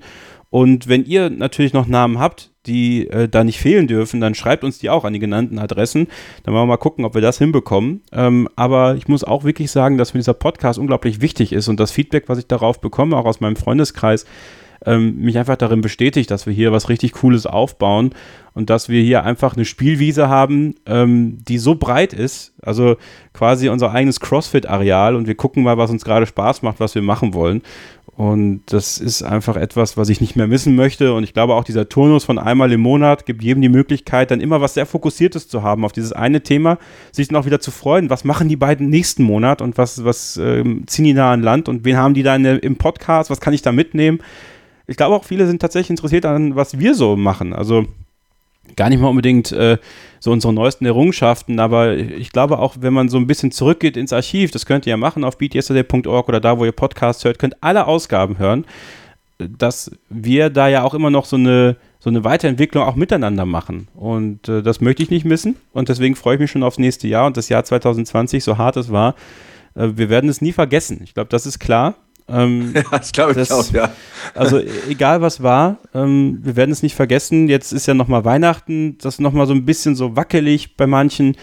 Und 0.56 0.88
wenn 0.88 1.04
ihr 1.04 1.30
natürlich 1.30 1.74
noch 1.74 1.86
Namen 1.86 2.18
habt, 2.18 2.50
die 2.66 3.10
äh, 3.10 3.28
da 3.28 3.44
nicht 3.44 3.60
fehlen 3.60 3.88
dürfen, 3.88 4.22
dann 4.22 4.36
schreibt 4.36 4.64
uns 4.64 4.78
die 4.78 4.90
auch 4.90 5.04
an 5.04 5.12
die 5.12 5.20
genannten 5.20 5.60
Adressen. 5.60 6.08
Dann 6.44 6.54
wollen 6.54 6.64
wir 6.64 6.68
mal 6.68 6.78
gucken, 6.78 7.04
ob 7.04 7.14
wir 7.14 7.22
das 7.22 7.38
hinbekommen. 7.38 8.04
Ähm, 8.14 8.48
aber 8.56 8.96
ich 8.96 9.10
muss 9.10 9.26
auch 9.26 9.44
wirklich 9.44 9.70
sagen, 9.70 9.98
dass 9.98 10.14
mir 10.14 10.20
dieser 10.20 10.34
Podcast 10.34 10.80
unglaublich 10.80 11.20
wichtig 11.20 11.52
ist 11.52 11.68
und 11.68 11.78
das 11.78 11.92
Feedback, 11.92 12.30
was 12.30 12.38
ich 12.38 12.48
darauf 12.48 12.80
bekomme, 12.80 13.18
auch 13.18 13.26
aus 13.26 13.42
meinem 13.42 13.58
Freundeskreis, 13.58 14.26
ähm, 14.86 15.18
mich 15.18 15.38
einfach 15.38 15.58
darin 15.58 15.82
bestätigt, 15.82 16.32
dass 16.32 16.46
wir 16.46 16.54
hier 16.54 16.72
was 16.72 16.88
richtig 16.88 17.12
Cooles 17.12 17.46
aufbauen 17.46 18.12
und 18.54 18.70
dass 18.70 18.88
wir 18.88 19.02
hier 19.02 19.24
einfach 19.24 19.56
eine 19.56 19.66
Spielwiese 19.66 20.30
haben, 20.30 20.76
ähm, 20.86 21.40
die 21.46 21.58
so 21.58 21.76
breit 21.76 22.14
ist, 22.14 22.54
also 22.62 22.96
quasi 23.34 23.68
unser 23.70 23.92
eigenes 23.92 24.20
CrossFit-Areal 24.20 25.16
und 25.16 25.28
wir 25.28 25.36
gucken 25.36 25.64
mal, 25.64 25.78
was 25.78 25.92
uns 25.92 26.06
gerade 26.06 26.26
Spaß 26.26 26.62
macht, 26.62 26.80
was 26.80 26.96
wir 26.96 27.02
machen 27.02 27.34
wollen. 27.34 27.62
Und 28.18 28.62
das 28.68 28.98
ist 28.98 29.24
einfach 29.24 29.58
etwas, 29.58 29.98
was 29.98 30.08
ich 30.08 30.22
nicht 30.22 30.38
mehr 30.38 30.48
missen 30.48 30.76
möchte. 30.76 31.14
Und 31.14 31.26
ich 31.26 31.34
glaube 31.34 31.54
auch 31.54 31.66
dieser 31.66 31.90
Turnus 31.90 32.24
von 32.24 32.40
einmal 32.40 32.72
im 32.72 32.80
Monat 32.80 33.26
gibt 33.26 33.44
jedem 33.44 33.62
die 33.62 33.68
Möglichkeit, 33.68 34.32
dann 34.32 34.40
immer 34.40 34.62
was 34.62 34.74
sehr 34.74 34.86
Fokussiertes 34.86 35.50
zu 35.50 35.64
haben 35.64 35.84
auf 35.84 35.92
dieses 35.92 36.14
eine 36.14 36.42
Thema, 36.42 36.78
sich 37.12 37.28
dann 37.28 37.36
auch 37.36 37.46
wieder 37.46 37.60
zu 37.60 37.72
freuen. 37.72 38.10
Was 38.10 38.24
machen 38.24 38.48
die 38.48 38.56
beiden 38.56 38.90
nächsten 38.90 39.24
Monat 39.24 39.62
und 39.62 39.78
was, 39.78 40.06
was 40.06 40.38
ähm, 40.38 40.84
ziehen 40.88 41.06
die 41.06 41.14
da 41.14 41.34
an 41.34 41.42
Land 41.42 41.68
und 41.68 41.84
wen 41.84 41.98
haben 41.98 42.14
die 42.14 42.24
da 42.24 42.36
in, 42.38 42.46
im 42.46 42.78
Podcast? 42.78 43.30
Was 43.30 43.42
kann 43.42 43.54
ich 43.54 43.62
da 43.62 43.74
mitnehmen? 43.74 44.20
Ich 44.88 44.96
glaube 44.96 45.16
auch 45.16 45.26
viele 45.26 45.46
sind 45.46 45.62
tatsächlich 45.62 45.90
interessiert 45.90 46.26
an, 46.26 46.56
was 46.56 46.80
wir 46.80 46.96
so 46.96 47.18
machen. 47.18 47.52
Also 47.52 47.86
gar 48.76 48.90
nicht 48.90 49.00
mal 49.00 49.10
unbedingt 49.10 49.52
äh, 49.52 49.78
so 50.20 50.32
unsere 50.32 50.54
neuesten 50.54 50.86
Errungenschaften, 50.86 51.60
aber 51.60 51.96
ich 51.96 52.32
glaube 52.32 52.60
auch, 52.60 52.76
wenn 52.80 52.94
man 52.94 53.10
so 53.10 53.18
ein 53.18 53.28
bisschen 53.28 53.52
zurückgeht 53.52 53.96
ins 53.98 54.14
Archiv, 54.14 54.52
das 54.52 54.66
könnt 54.66 54.86
ihr 54.86 54.92
ja 54.92 54.98
machen 54.98 55.24
auf 55.24 55.38
beatyesterday.org 55.38 56.28
oder 56.28 56.40
da, 56.40 56.58
wo 56.58 56.66
ihr 56.66 56.72
Podcasts 56.72 57.24
hört, 57.24 57.40
könnt 57.40 57.62
alle 57.62 57.88
Ausgaben 57.88 58.38
hören, 58.38 58.66
dass 59.38 59.92
wir 60.10 60.50
da 60.50 60.68
ja 60.68 60.84
auch 60.84 60.94
immer 60.94 61.10
noch 61.10 61.26
so 61.26 61.36
eine, 61.36 61.78
so 62.00 62.10
eine 62.10 62.24
Weiterentwicklung 62.24 62.84
auch 62.84 62.96
miteinander 62.96 63.46
machen. 63.46 63.88
Und 63.94 64.48
äh, 64.48 64.64
das 64.64 64.82
möchte 64.82 65.04
ich 65.04 65.10
nicht 65.10 65.26
missen 65.26 65.58
und 65.74 65.90
deswegen 65.90 66.16
freue 66.16 66.36
ich 66.36 66.42
mich 66.42 66.52
schon 66.52 66.64
aufs 66.64 66.80
nächste 66.80 67.08
Jahr 67.08 67.28
und 67.28 67.38
das 67.38 67.50
Jahr 67.50 67.64
2020, 67.64 68.44
so 68.44 68.58
hart 68.58 68.78
es 68.78 68.92
war. 68.92 69.16
Äh, 69.76 69.90
wir 69.96 70.10
werden 70.10 70.30
es 70.30 70.42
nie 70.42 70.54
vergessen. 70.54 71.02
Ich 71.04 71.14
glaube, 71.14 71.30
das 71.30 71.46
ist 71.46 71.60
klar. 71.60 71.96
Ähm, 72.28 72.74
ja, 72.76 72.84
das 72.92 73.12
glaube 73.12 73.40
ich 73.40 73.52
auch, 73.52 73.72
ja. 73.72 73.92
Also 74.34 74.60
e-, 74.60 74.68
egal 74.90 75.22
was 75.22 75.44
war, 75.44 75.78
ähm, 75.94 76.40
wir 76.42 76.56
werden 76.56 76.72
es 76.72 76.84
nicht 76.84 76.96
vergessen. 76.96 77.48
Jetzt 77.48 77.72
ist 77.72 77.86
ja 77.86 77.94
nochmal 77.94 78.26
Weihnachten, 78.26 78.98
das 79.00 79.16
ist 79.16 79.20
nochmal 79.20 79.48
so 79.48 79.54
ein 79.54 79.66
bisschen 79.66 79.96
so 79.96 80.16
wackelig 80.16 80.76
bei 80.78 80.88
manchen. 80.88 81.38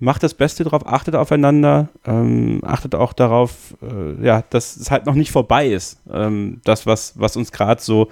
Macht 0.00 0.22
das 0.22 0.34
Beste 0.34 0.62
drauf, 0.62 0.86
achtet 0.86 1.16
aufeinander, 1.16 1.88
ähm, 2.06 2.60
achtet 2.64 2.94
auch 2.94 3.12
darauf, 3.12 3.74
äh, 3.82 4.24
ja, 4.24 4.44
dass 4.48 4.76
es 4.76 4.92
halt 4.92 5.06
noch 5.06 5.16
nicht 5.16 5.32
vorbei 5.32 5.68
ist. 5.68 6.00
Ähm, 6.12 6.60
das, 6.62 6.86
was, 6.86 7.14
was 7.18 7.36
uns 7.36 7.50
gerade 7.50 7.82
so 7.82 8.08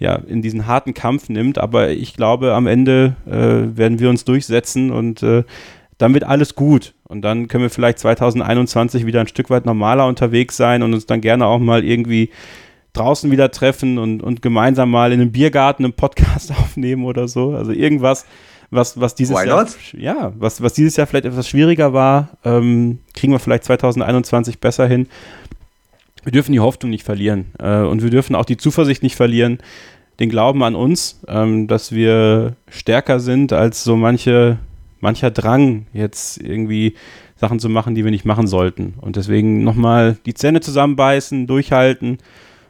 ja, 0.00 0.16
in 0.16 0.42
diesen 0.42 0.66
harten 0.66 0.94
Kampf 0.94 1.28
nimmt. 1.28 1.58
Aber 1.58 1.90
ich 1.90 2.14
glaube, 2.14 2.54
am 2.54 2.66
Ende 2.66 3.16
äh, 3.26 3.76
werden 3.76 3.98
wir 4.00 4.10
uns 4.10 4.24
durchsetzen 4.24 4.90
und 4.90 5.22
äh, 5.22 5.44
dann 5.98 6.14
wird 6.14 6.24
alles 6.24 6.54
gut. 6.54 6.94
Und 7.04 7.22
dann 7.22 7.48
können 7.48 7.62
wir 7.62 7.70
vielleicht 7.70 7.98
2021 7.98 9.04
wieder 9.04 9.20
ein 9.20 9.28
Stück 9.28 9.50
weit 9.50 9.66
normaler 9.66 10.06
unterwegs 10.06 10.56
sein 10.56 10.82
und 10.82 10.94
uns 10.94 11.06
dann 11.06 11.20
gerne 11.20 11.46
auch 11.46 11.58
mal 11.58 11.84
irgendwie 11.84 12.30
draußen 12.92 13.30
wieder 13.30 13.50
treffen 13.50 13.98
und, 13.98 14.22
und 14.22 14.42
gemeinsam 14.42 14.90
mal 14.90 15.12
in 15.12 15.20
einem 15.20 15.32
Biergarten 15.32 15.84
einen 15.84 15.92
Podcast 15.92 16.50
aufnehmen 16.58 17.04
oder 17.04 17.28
so. 17.28 17.54
Also 17.54 17.72
irgendwas, 17.72 18.26
was, 18.70 19.00
was 19.00 19.14
dieses 19.14 19.36
Why 19.36 19.46
Jahr, 19.48 19.62
not? 19.62 19.76
ja, 19.92 20.32
was, 20.38 20.62
was 20.62 20.74
dieses 20.74 20.96
Jahr 20.96 21.06
vielleicht 21.06 21.24
etwas 21.24 21.48
schwieriger 21.48 21.92
war, 21.92 22.30
ähm, 22.44 23.00
kriegen 23.14 23.32
wir 23.32 23.38
vielleicht 23.38 23.64
2021 23.64 24.60
besser 24.60 24.86
hin. 24.86 25.08
Wir 26.22 26.32
dürfen 26.32 26.52
die 26.52 26.60
Hoffnung 26.60 26.90
nicht 26.90 27.04
verlieren 27.04 27.46
äh, 27.58 27.78
und 27.78 28.02
wir 28.02 28.10
dürfen 28.10 28.34
auch 28.34 28.44
die 28.44 28.56
Zuversicht 28.56 29.02
nicht 29.02 29.16
verlieren, 29.16 29.58
den 30.20 30.28
Glauben 30.28 30.62
an 30.64 30.74
uns, 30.74 31.20
ähm, 31.28 31.68
dass 31.68 31.92
wir 31.92 32.56
stärker 32.68 33.20
sind 33.20 33.52
als 33.52 33.84
so 33.84 33.96
manche 33.96 34.58
mancher 35.00 35.30
Drang, 35.30 35.86
jetzt 35.92 36.38
irgendwie 36.38 36.94
Sachen 37.36 37.60
zu 37.60 37.68
machen, 37.68 37.94
die 37.94 38.04
wir 38.04 38.10
nicht 38.10 38.24
machen 38.24 38.46
sollten. 38.46 38.94
Und 39.00 39.16
deswegen 39.16 39.62
nochmal 39.62 40.16
die 40.26 40.34
Zähne 40.34 40.60
zusammenbeißen, 40.60 41.46
durchhalten 41.46 42.18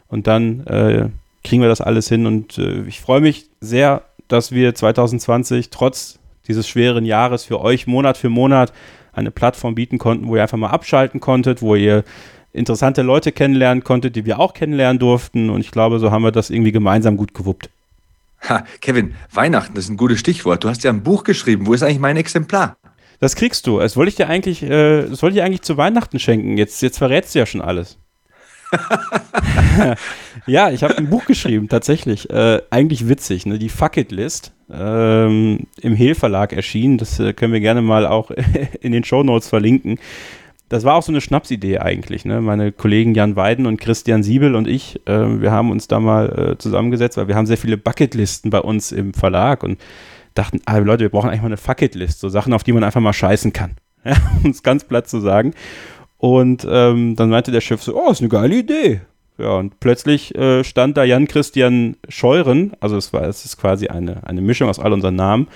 und 0.09 0.27
dann 0.27 0.67
äh, 0.67 1.09
kriegen 1.45 1.63
wir 1.63 1.69
das 1.69 1.81
alles 1.81 2.09
hin. 2.09 2.27
Und 2.27 2.59
äh, 2.59 2.83
ich 2.83 3.01
freue 3.01 3.21
mich 3.21 3.49
sehr, 3.61 4.03
dass 4.29 4.53
wir 4.53 4.75
2020 4.75 5.71
trotz 5.71 6.19
dieses 6.47 6.69
schweren 6.69 7.05
Jahres 7.05 7.45
für 7.45 7.61
euch 7.61 7.87
Monat 7.87 8.17
für 8.17 8.29
Monat 8.29 8.73
eine 9.13 9.31
Plattform 9.31 9.75
bieten 9.75 9.99
konnten, 9.99 10.29
wo 10.29 10.37
ihr 10.37 10.43
einfach 10.43 10.59
mal 10.59 10.71
abschalten 10.71 11.21
konntet, 11.21 11.63
wo 11.63 11.75
ihr 11.75 12.05
interessante 12.53 13.03
Leute 13.03 13.33
kennenlernen 13.33 13.85
konntet, 13.85 14.17
die 14.17 14.27
wir 14.27 14.39
auch 14.39 14.55
kennenlernen 14.55 14.99
durften. 14.99 15.51
Und 15.51 15.61
ich 15.61 15.71
glaube, 15.71 15.99
so 15.99 16.11
haben 16.11 16.23
wir 16.23 16.33
das 16.33 16.51
irgendwie 16.51 16.73
gemeinsam 16.73 17.17
gut 17.17 17.35
gewuppt. 17.35 17.71
Ha, 18.49 18.65
Kevin, 18.81 19.15
Weihnachten, 19.33 19.75
das 19.75 19.85
ist 19.85 19.91
ein 19.91 19.97
gutes 19.97 20.21
Stichwort. 20.21 20.65
Du 20.65 20.69
hast 20.69 20.85
ja 20.85 20.91
ein 20.91 21.03
Buch 21.03 21.25
geschrieben. 21.25 21.67
Wo 21.67 21.75
ist 21.75 21.83
eigentlich 21.83 21.99
mein 21.99 22.17
Exemplar? 22.17 22.77
Das 23.21 23.35
kriegst 23.35 23.67
du. 23.67 23.81
Das 23.81 23.97
wollte 23.97 24.11
ich 24.11 24.15
dir 24.17 24.29
eigentlich, 24.29 24.63
äh, 24.63 25.03
das 25.09 25.23
wollte 25.23 25.37
ich 25.37 25.43
eigentlich 25.43 25.63
zu 25.63 25.77
Weihnachten 25.77 26.19
schenken. 26.19 26.57
Jetzt, 26.57 26.81
jetzt 26.83 26.99
verrätst 26.99 27.35
du 27.35 27.41
ja 27.41 27.47
schon 27.47 27.61
alles. 27.61 27.99
ja, 30.47 30.71
ich 30.71 30.85
habe 30.85 30.99
ein 30.99 31.09
Buch 31.09 31.25
geschrieben, 31.25 31.69
tatsächlich. 31.69 32.31
Äh, 32.31 32.61
eigentlich 32.71 33.09
witzig, 33.09 33.47
ne? 33.47 33.59
Die 33.59 33.71
Fuck 33.71 33.97
It 33.97 34.13
List. 34.13 34.53
Ähm, 34.71 35.67
Im 35.81 35.95
Hehl 35.95 36.15
Verlag 36.15 36.53
erschienen. 36.53 36.99
Das 36.99 37.19
äh, 37.19 37.33
können 37.33 37.53
wir 37.53 37.61
gerne 37.61 37.83
mal 37.83 38.07
auch 38.07 38.31
in 38.81 38.93
den 38.93 39.05
Show 39.05 39.23
Notes 39.23 39.49
verlinken 39.49 39.99
das 40.69 40.85
war 40.85 40.97
auch 40.97 41.03
so 41.03 41.13
eine 41.13 41.21
Schnapsidee 41.21 41.79
eigentlich. 41.79 42.25
Ne? 42.25 42.41
Meine 42.41 42.73
Kollegen 42.73 43.15
Jan 43.15 43.37
Weiden 43.37 43.67
und 43.67 43.81
Christian 43.81 44.23
Siebel 44.23 44.55
und 44.55 44.69
ich, 44.69 45.01
äh, 45.07 45.41
wir 45.41 45.51
haben 45.51 45.71
uns 45.71 45.89
da 45.89 45.99
mal 46.01 46.53
äh, 46.53 46.59
zusammengesetzt, 46.59 47.17
weil 47.17 47.29
wir 47.29 47.37
haben 47.37 47.47
sehr 47.47 47.57
viele 47.57 47.79
Bucketlisten 47.79 48.51
bei 48.51 48.61
uns 48.61 48.93
im 48.93 49.15
Verlag 49.15 49.63
und 49.63 49.81
dachten, 50.35 50.61
ah, 50.67 50.79
Leute, 50.79 51.05
wir 51.05 51.09
brauchen 51.09 51.31
eigentlich 51.31 51.43
mal 51.43 51.47
eine 51.47 51.57
Fucketlist, 51.57 52.21
so 52.21 52.29
Sachen, 52.29 52.53
auf 52.53 52.63
die 52.63 52.73
man 52.73 52.85
einfach 52.85 53.01
mal 53.01 53.13
scheißen 53.13 53.53
kann. 53.53 53.73
Ja, 54.05 54.15
um 54.45 54.53
es 54.53 54.63
ganz 54.63 54.85
platt 54.85 55.09
zu 55.09 55.19
sagen. 55.19 55.55
Und 56.19 56.67
ähm, 56.71 57.17
dann 57.17 57.31
meinte 57.31 57.51
der 57.51 57.61
Chef 57.61 57.83
so, 57.83 58.01
oh, 58.01 58.11
ist 58.11 58.21
eine 58.21 58.29
geile 58.29 58.55
Idee. 58.55 59.01
Ja, 59.39 59.57
und 59.57 59.81
plötzlich 59.81 60.35
äh, 60.37 60.63
stand 60.63 60.97
da 60.97 61.03
Jan 61.03 61.27
Christian 61.27 61.97
Scheuren, 62.09 62.73
also 62.81 62.97
es 62.97 63.13
war, 63.13 63.23
es 63.23 63.45
ist 63.45 63.57
quasi 63.57 63.89
eine, 63.89 64.27
eine 64.27 64.41
Mischung 64.41 64.69
aus 64.69 64.79
all 64.79 64.93
unseren 64.93 65.17
Namen. 65.17 65.49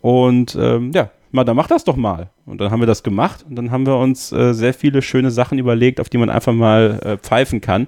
Und 0.00 0.56
ähm, 0.58 0.90
ja, 0.94 1.10
mal, 1.36 1.44
dann 1.44 1.56
mach 1.56 1.68
das 1.68 1.84
doch 1.84 1.96
mal. 1.96 2.30
Und 2.44 2.60
dann 2.60 2.70
haben 2.70 2.80
wir 2.80 2.86
das 2.86 3.02
gemacht 3.02 3.44
und 3.48 3.56
dann 3.56 3.70
haben 3.70 3.86
wir 3.86 3.96
uns 3.96 4.32
äh, 4.32 4.52
sehr 4.52 4.74
viele 4.74 5.02
schöne 5.02 5.30
Sachen 5.30 5.58
überlegt, 5.58 6.00
auf 6.00 6.08
die 6.08 6.18
man 6.18 6.30
einfach 6.30 6.52
mal 6.52 7.00
äh, 7.04 7.16
pfeifen 7.18 7.60
kann. 7.60 7.86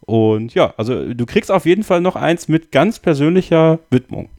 Und 0.00 0.54
ja, 0.54 0.72
also 0.76 1.12
du 1.12 1.26
kriegst 1.26 1.50
auf 1.50 1.66
jeden 1.66 1.82
Fall 1.82 2.00
noch 2.00 2.16
eins 2.16 2.48
mit 2.48 2.72
ganz 2.72 2.98
persönlicher 2.98 3.80
Widmung. 3.90 4.30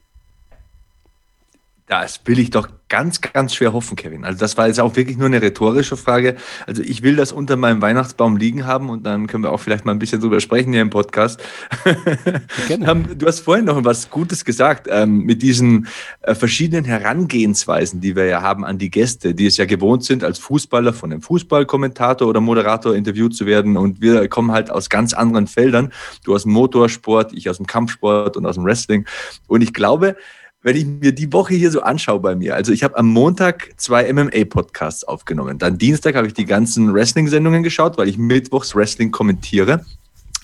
Das 1.88 2.20
will 2.26 2.38
ich 2.38 2.50
doch 2.50 2.68
ganz, 2.90 3.20
ganz 3.20 3.54
schwer 3.54 3.72
hoffen, 3.72 3.96
Kevin. 3.96 4.24
Also 4.24 4.38
das 4.38 4.56
war 4.56 4.66
jetzt 4.66 4.80
auch 4.80 4.96
wirklich 4.96 5.16
nur 5.16 5.26
eine 5.26 5.40
rhetorische 5.40 5.96
Frage. 5.96 6.36
Also 6.66 6.82
ich 6.82 7.02
will 7.02 7.16
das 7.16 7.32
unter 7.32 7.56
meinem 7.56 7.80
Weihnachtsbaum 7.80 8.36
liegen 8.36 8.66
haben 8.66 8.90
und 8.90 9.04
dann 9.04 9.26
können 9.26 9.42
wir 9.42 9.52
auch 9.52 9.60
vielleicht 9.60 9.86
mal 9.86 9.92
ein 9.92 9.98
bisschen 9.98 10.20
drüber 10.20 10.40
sprechen 10.40 10.72
hier 10.72 10.82
im 10.82 10.90
Podcast. 10.90 11.42
du 12.68 13.26
hast 13.26 13.40
vorhin 13.40 13.64
noch 13.64 13.82
was 13.84 14.10
Gutes 14.10 14.44
gesagt 14.44 14.86
ähm, 14.90 15.24
mit 15.24 15.40
diesen 15.40 15.88
äh, 16.22 16.34
verschiedenen 16.34 16.84
Herangehensweisen, 16.84 18.00
die 18.00 18.16
wir 18.16 18.26
ja 18.26 18.42
haben 18.42 18.66
an 18.66 18.78
die 18.78 18.90
Gäste, 18.90 19.34
die 19.34 19.46
es 19.46 19.56
ja 19.56 19.64
gewohnt 19.64 20.04
sind, 20.04 20.24
als 20.24 20.38
Fußballer 20.38 20.92
von 20.92 21.10
einem 21.10 21.22
Fußballkommentator 21.22 22.28
oder 22.28 22.40
Moderator 22.40 22.94
interviewt 22.94 23.34
zu 23.34 23.46
werden. 23.46 23.78
Und 23.78 24.02
wir 24.02 24.28
kommen 24.28 24.52
halt 24.52 24.70
aus 24.70 24.90
ganz 24.90 25.14
anderen 25.14 25.46
Feldern. 25.46 25.92
Du 26.24 26.34
aus 26.34 26.42
dem 26.42 26.52
Motorsport, 26.52 27.32
ich 27.32 27.48
aus 27.48 27.56
dem 27.56 27.66
Kampfsport 27.66 28.36
und 28.36 28.44
aus 28.44 28.56
dem 28.56 28.64
Wrestling. 28.64 29.06
Und 29.46 29.62
ich 29.62 29.72
glaube, 29.72 30.16
wenn 30.62 30.76
ich 30.76 30.86
mir 30.86 31.12
die 31.12 31.32
Woche 31.32 31.54
hier 31.54 31.70
so 31.70 31.82
anschaue 31.82 32.20
bei 32.20 32.34
mir, 32.34 32.54
also 32.54 32.72
ich 32.72 32.82
habe 32.82 32.96
am 32.96 33.06
Montag 33.06 33.70
zwei 33.76 34.12
MMA-Podcasts 34.12 35.04
aufgenommen. 35.04 35.58
Dann 35.58 35.78
Dienstag 35.78 36.16
habe 36.16 36.26
ich 36.26 36.34
die 36.34 36.44
ganzen 36.44 36.92
Wrestling-Sendungen 36.92 37.62
geschaut, 37.62 37.96
weil 37.96 38.08
ich 38.08 38.18
mittwochs 38.18 38.74
Wrestling 38.74 39.10
kommentiere. 39.10 39.84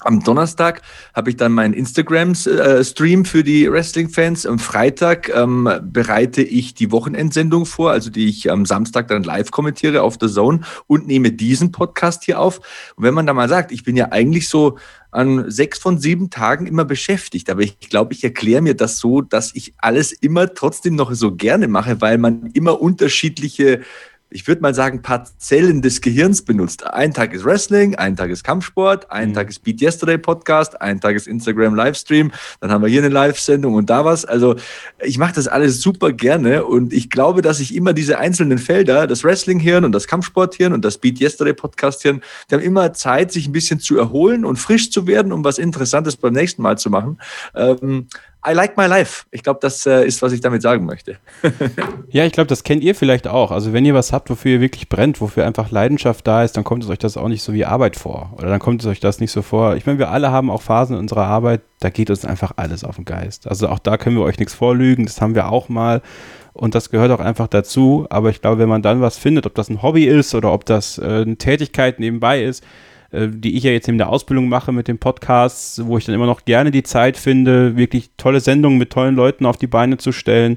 Am 0.05 0.22
Donnerstag 0.22 0.82
habe 1.14 1.30
ich 1.30 1.36
dann 1.36 1.52
meinen 1.52 1.72
Instagram-Stream 1.72 3.24
für 3.24 3.42
die 3.42 3.70
Wrestling-Fans. 3.70 4.46
Am 4.46 4.59
Freitag 4.59 5.34
ähm, 5.34 5.68
bereite 5.82 6.42
ich 6.42 6.74
die 6.74 6.92
Wochenendsendung 6.92 7.64
vor, 7.64 7.90
also 7.90 8.11
die 8.11 8.28
ich 8.28 8.50
am 8.50 8.66
Samstag 8.66 9.09
dann 9.09 9.22
live 9.22 9.50
kommentiere 9.50 10.02
auf 10.02 10.18
der 10.18 10.28
Zone 10.28 10.61
und 10.86 11.07
nehme 11.07 11.32
diesen 11.32 11.72
Podcast 11.72 12.24
hier 12.24 12.38
auf. 12.38 12.59
Und 12.96 13.05
wenn 13.05 13.14
man 13.14 13.26
da 13.26 13.32
mal 13.32 13.48
sagt, 13.48 13.72
ich 13.72 13.82
bin 13.82 13.96
ja 13.96 14.12
eigentlich 14.12 14.48
so 14.48 14.78
an 15.11 15.48
sechs 15.50 15.78
von 15.78 15.98
sieben 15.98 16.28
Tagen 16.28 16.66
immer 16.66 16.84
beschäftigt. 16.84 17.48
Aber 17.48 17.62
ich 17.62 17.78
glaube, 17.78 18.12
ich 18.12 18.24
erkläre 18.24 18.62
mir 18.62 18.74
das 18.74 18.98
so, 18.98 19.20
dass 19.20 19.55
ich 19.55 19.74
alles 19.78 20.12
immer 20.12 20.52
trotzdem 20.52 20.96
noch 20.96 21.12
so 21.14 21.34
gerne 21.34 21.68
mache, 21.68 22.00
weil 22.00 22.18
man 22.18 22.50
immer 22.52 22.80
unterschiedliche 22.80 23.82
ich 24.31 24.49
würde 24.49 24.62
mal 24.62 24.75
sagen, 24.75 25.01
Parzellen 25.01 25.81
des 25.81 26.01
Gehirns 26.01 26.43
benutzt. 26.43 26.85
Ein 26.87 27.14
Tag 27.14 27.33
ist 27.33 27.45
Wrestling, 27.45 27.95
ein 27.95 28.16
Tag 28.16 28.31
ist 28.31 28.43
Kampfsport, 28.43 29.11
ein 29.11 29.29
mhm. 29.29 29.35
Tag 29.35 29.49
ist 29.49 29.61
Beat 29.61 29.81
Yesterday 29.81 30.18
Podcast, 30.18 30.81
ein 30.81 31.01
Tag 31.01 31.14
ist 31.14 31.29
Instagram 31.29 31.75
Livestream, 31.75 32.33
dann 32.61 32.72
haben 32.72 32.83
wir 32.83 32.89
hier 32.89 33.03
eine 33.03 33.11
Live-Sendung 33.11 33.75
und 33.75 33.91
da 33.91 34.05
was. 34.05 34.25
Also 34.25 34.57
ich 35.01 35.18
mache 35.18 35.35
das 35.35 35.47
alles 35.47 35.81
super 35.81 36.12
gerne 36.12 36.64
und 36.64 36.93
ich 36.93 37.11
glaube, 37.11 37.43
dass 37.43 37.61
ich 37.61 37.75
immer 37.75 37.93
diese 37.93 38.18
einzelnen 38.18 38.59
Felder, 38.59 39.07
das 39.07 39.22
Wrestling-Hirn 39.22 39.85
und 39.85 39.93
das 39.93 40.09
Kampfsport-Hirn 40.09 40.72
und 40.72 40.85
das 40.85 40.99
Beat 40.99 41.20
Yesterday 41.20 41.55
Podcast-Hirn, 41.55 42.20
die 42.51 42.55
haben 42.55 42.62
immer 42.62 42.93
Zeit, 42.93 43.31
sich 43.31 43.47
ein 43.47 43.53
bisschen 43.53 43.79
zu 43.79 43.97
erholen 43.97 44.45
und 44.45 44.57
frisch 44.57 44.91
zu 44.91 45.07
werden, 45.07 45.33
um 45.33 45.45
was 45.45 45.59
Interessantes 45.59 46.16
beim 46.16 46.33
nächsten 46.33 46.62
Mal 46.62 46.77
zu 46.77 46.91
machen. 46.91 47.18
Ähm, 47.55 48.09
I 48.47 48.53
like 48.53 48.76
my 48.76 48.86
life. 48.86 49.24
Ich 49.30 49.42
glaube, 49.42 49.61
das 49.62 49.86
äh, 49.86 50.05
ist, 50.05 50.20
was 50.20 50.32
ich 50.32 50.40
damit 50.40 50.61
sagen 50.61 50.84
möchte. 50.84 51.16
ja, 52.11 52.24
ich 52.26 52.32
glaube, 52.32 52.47
das 52.47 52.62
kennt 52.62 52.82
ihr 52.82 52.95
vielleicht 52.95 53.26
auch. 53.26 53.51
Also 53.51 53.72
wenn 53.72 53.84
ihr 53.84 53.95
was 53.95 54.12
habt, 54.12 54.28
wofür 54.28 54.53
ihr 54.53 54.61
wirklich 54.61 54.88
brennt, 54.88 55.20
wofür 55.20 55.47
einfach 55.47 55.70
Leidenschaft 55.70 56.26
da 56.26 56.45
ist, 56.45 56.57
dann 56.57 56.64
kommt 56.64 56.84
es 56.84 56.90
euch 56.90 56.99
das 56.99 57.16
auch 57.16 57.28
nicht 57.28 57.42
so 57.42 57.55
wie 57.55 57.64
Arbeit 57.64 57.97
vor. 57.97 58.34
Oder 58.36 58.49
dann 58.49 58.61
kommt 58.61 58.82
es 58.82 58.86
euch 58.86 59.01
das 59.01 59.18
nicht 59.18 59.32
so 59.32 59.40
vor. 59.40 59.76
Ich 59.76 59.86
meine, 59.86 59.99
wir 59.99 60.11
alle 60.11 60.30
haben 60.30 60.51
auch 60.51 60.61
Phasen 60.61 60.97
in 60.97 61.01
unserer 61.01 61.24
Arbeit, 61.24 61.62
da 61.80 61.88
geht 61.88 62.11
uns 62.11 62.24
einfach 62.24 62.53
alles 62.57 62.84
auf 62.84 62.97
den 62.97 63.07
Geist. 63.07 63.49
Also 63.49 63.68
auch 63.68 63.78
da 63.78 63.97
können 63.97 64.16
wir 64.16 64.24
euch 64.24 64.38
nichts 64.38 64.55
vorlügen. 64.55 65.07
Das 65.07 65.20
haben 65.20 65.34
wir 65.34 65.51
auch 65.51 65.70
mal. 65.70 66.03
Und 66.53 66.74
das 66.74 66.90
gehört 66.90 67.11
auch 67.11 67.20
einfach 67.20 67.49
dazu. 67.49 68.07
Aber 68.11 68.30
ich 68.30 68.42
glaube, 68.42 68.59
wenn 68.59 68.68
man 68.68 68.82
dann 68.82 69.01
was 69.01 69.16
findet, 69.16 69.47
ob 69.47 69.55
das 69.55 69.70
ein 69.70 69.82
Hobby 69.82 70.05
ist 70.05 70.34
oder 70.34 70.53
ob 70.53 70.66
das 70.66 70.99
äh, 70.99 71.22
eine 71.22 71.36
Tätigkeit 71.36 71.99
nebenbei 71.99 72.45
ist, 72.45 72.62
die 73.28 73.56
ich 73.56 73.64
ja 73.64 73.70
jetzt 73.70 73.88
in 73.88 73.98
der 73.98 74.08
Ausbildung 74.08 74.48
mache 74.48 74.72
mit 74.72 74.88
den 74.88 74.98
Podcasts, 74.98 75.84
wo 75.84 75.98
ich 75.98 76.04
dann 76.04 76.14
immer 76.14 76.26
noch 76.26 76.44
gerne 76.44 76.70
die 76.70 76.82
Zeit 76.82 77.16
finde, 77.16 77.76
wirklich 77.76 78.10
tolle 78.16 78.40
Sendungen 78.40 78.78
mit 78.78 78.90
tollen 78.90 79.14
Leuten 79.14 79.46
auf 79.46 79.56
die 79.56 79.66
Beine 79.66 79.98
zu 79.98 80.12
stellen, 80.12 80.56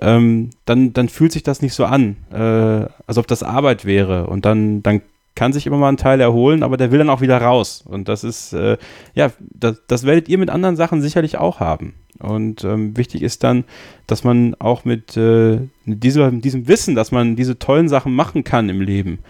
ähm, 0.00 0.50
dann, 0.64 0.92
dann 0.92 1.08
fühlt 1.08 1.32
sich 1.32 1.42
das 1.42 1.62
nicht 1.62 1.74
so 1.74 1.84
an, 1.84 2.16
äh, 2.32 2.88
als 3.06 3.18
ob 3.18 3.26
das 3.26 3.42
Arbeit 3.42 3.84
wäre. 3.84 4.26
Und 4.26 4.44
dann, 4.44 4.82
dann 4.82 5.02
kann 5.34 5.52
sich 5.52 5.66
immer 5.66 5.78
mal 5.78 5.88
ein 5.88 5.96
Teil 5.96 6.20
erholen, 6.20 6.62
aber 6.62 6.76
der 6.76 6.90
will 6.90 6.98
dann 6.98 7.10
auch 7.10 7.20
wieder 7.20 7.40
raus. 7.40 7.84
Und 7.86 8.08
das 8.08 8.24
ist, 8.24 8.52
äh, 8.52 8.76
ja, 9.14 9.30
das, 9.38 9.80
das 9.86 10.04
werdet 10.04 10.28
ihr 10.28 10.38
mit 10.38 10.50
anderen 10.50 10.76
Sachen 10.76 11.02
sicherlich 11.02 11.38
auch 11.38 11.60
haben. 11.60 11.94
Und 12.18 12.64
ähm, 12.64 12.96
wichtig 12.96 13.22
ist 13.22 13.42
dann, 13.44 13.64
dass 14.06 14.24
man 14.24 14.54
auch 14.58 14.84
mit 14.84 15.16
äh, 15.16 15.58
diesem, 15.86 16.40
diesem 16.42 16.68
Wissen, 16.68 16.94
dass 16.94 17.12
man 17.12 17.36
diese 17.36 17.58
tollen 17.58 17.88
Sachen 17.88 18.14
machen 18.14 18.44
kann 18.44 18.68
im 18.68 18.80
Leben, 18.80 19.20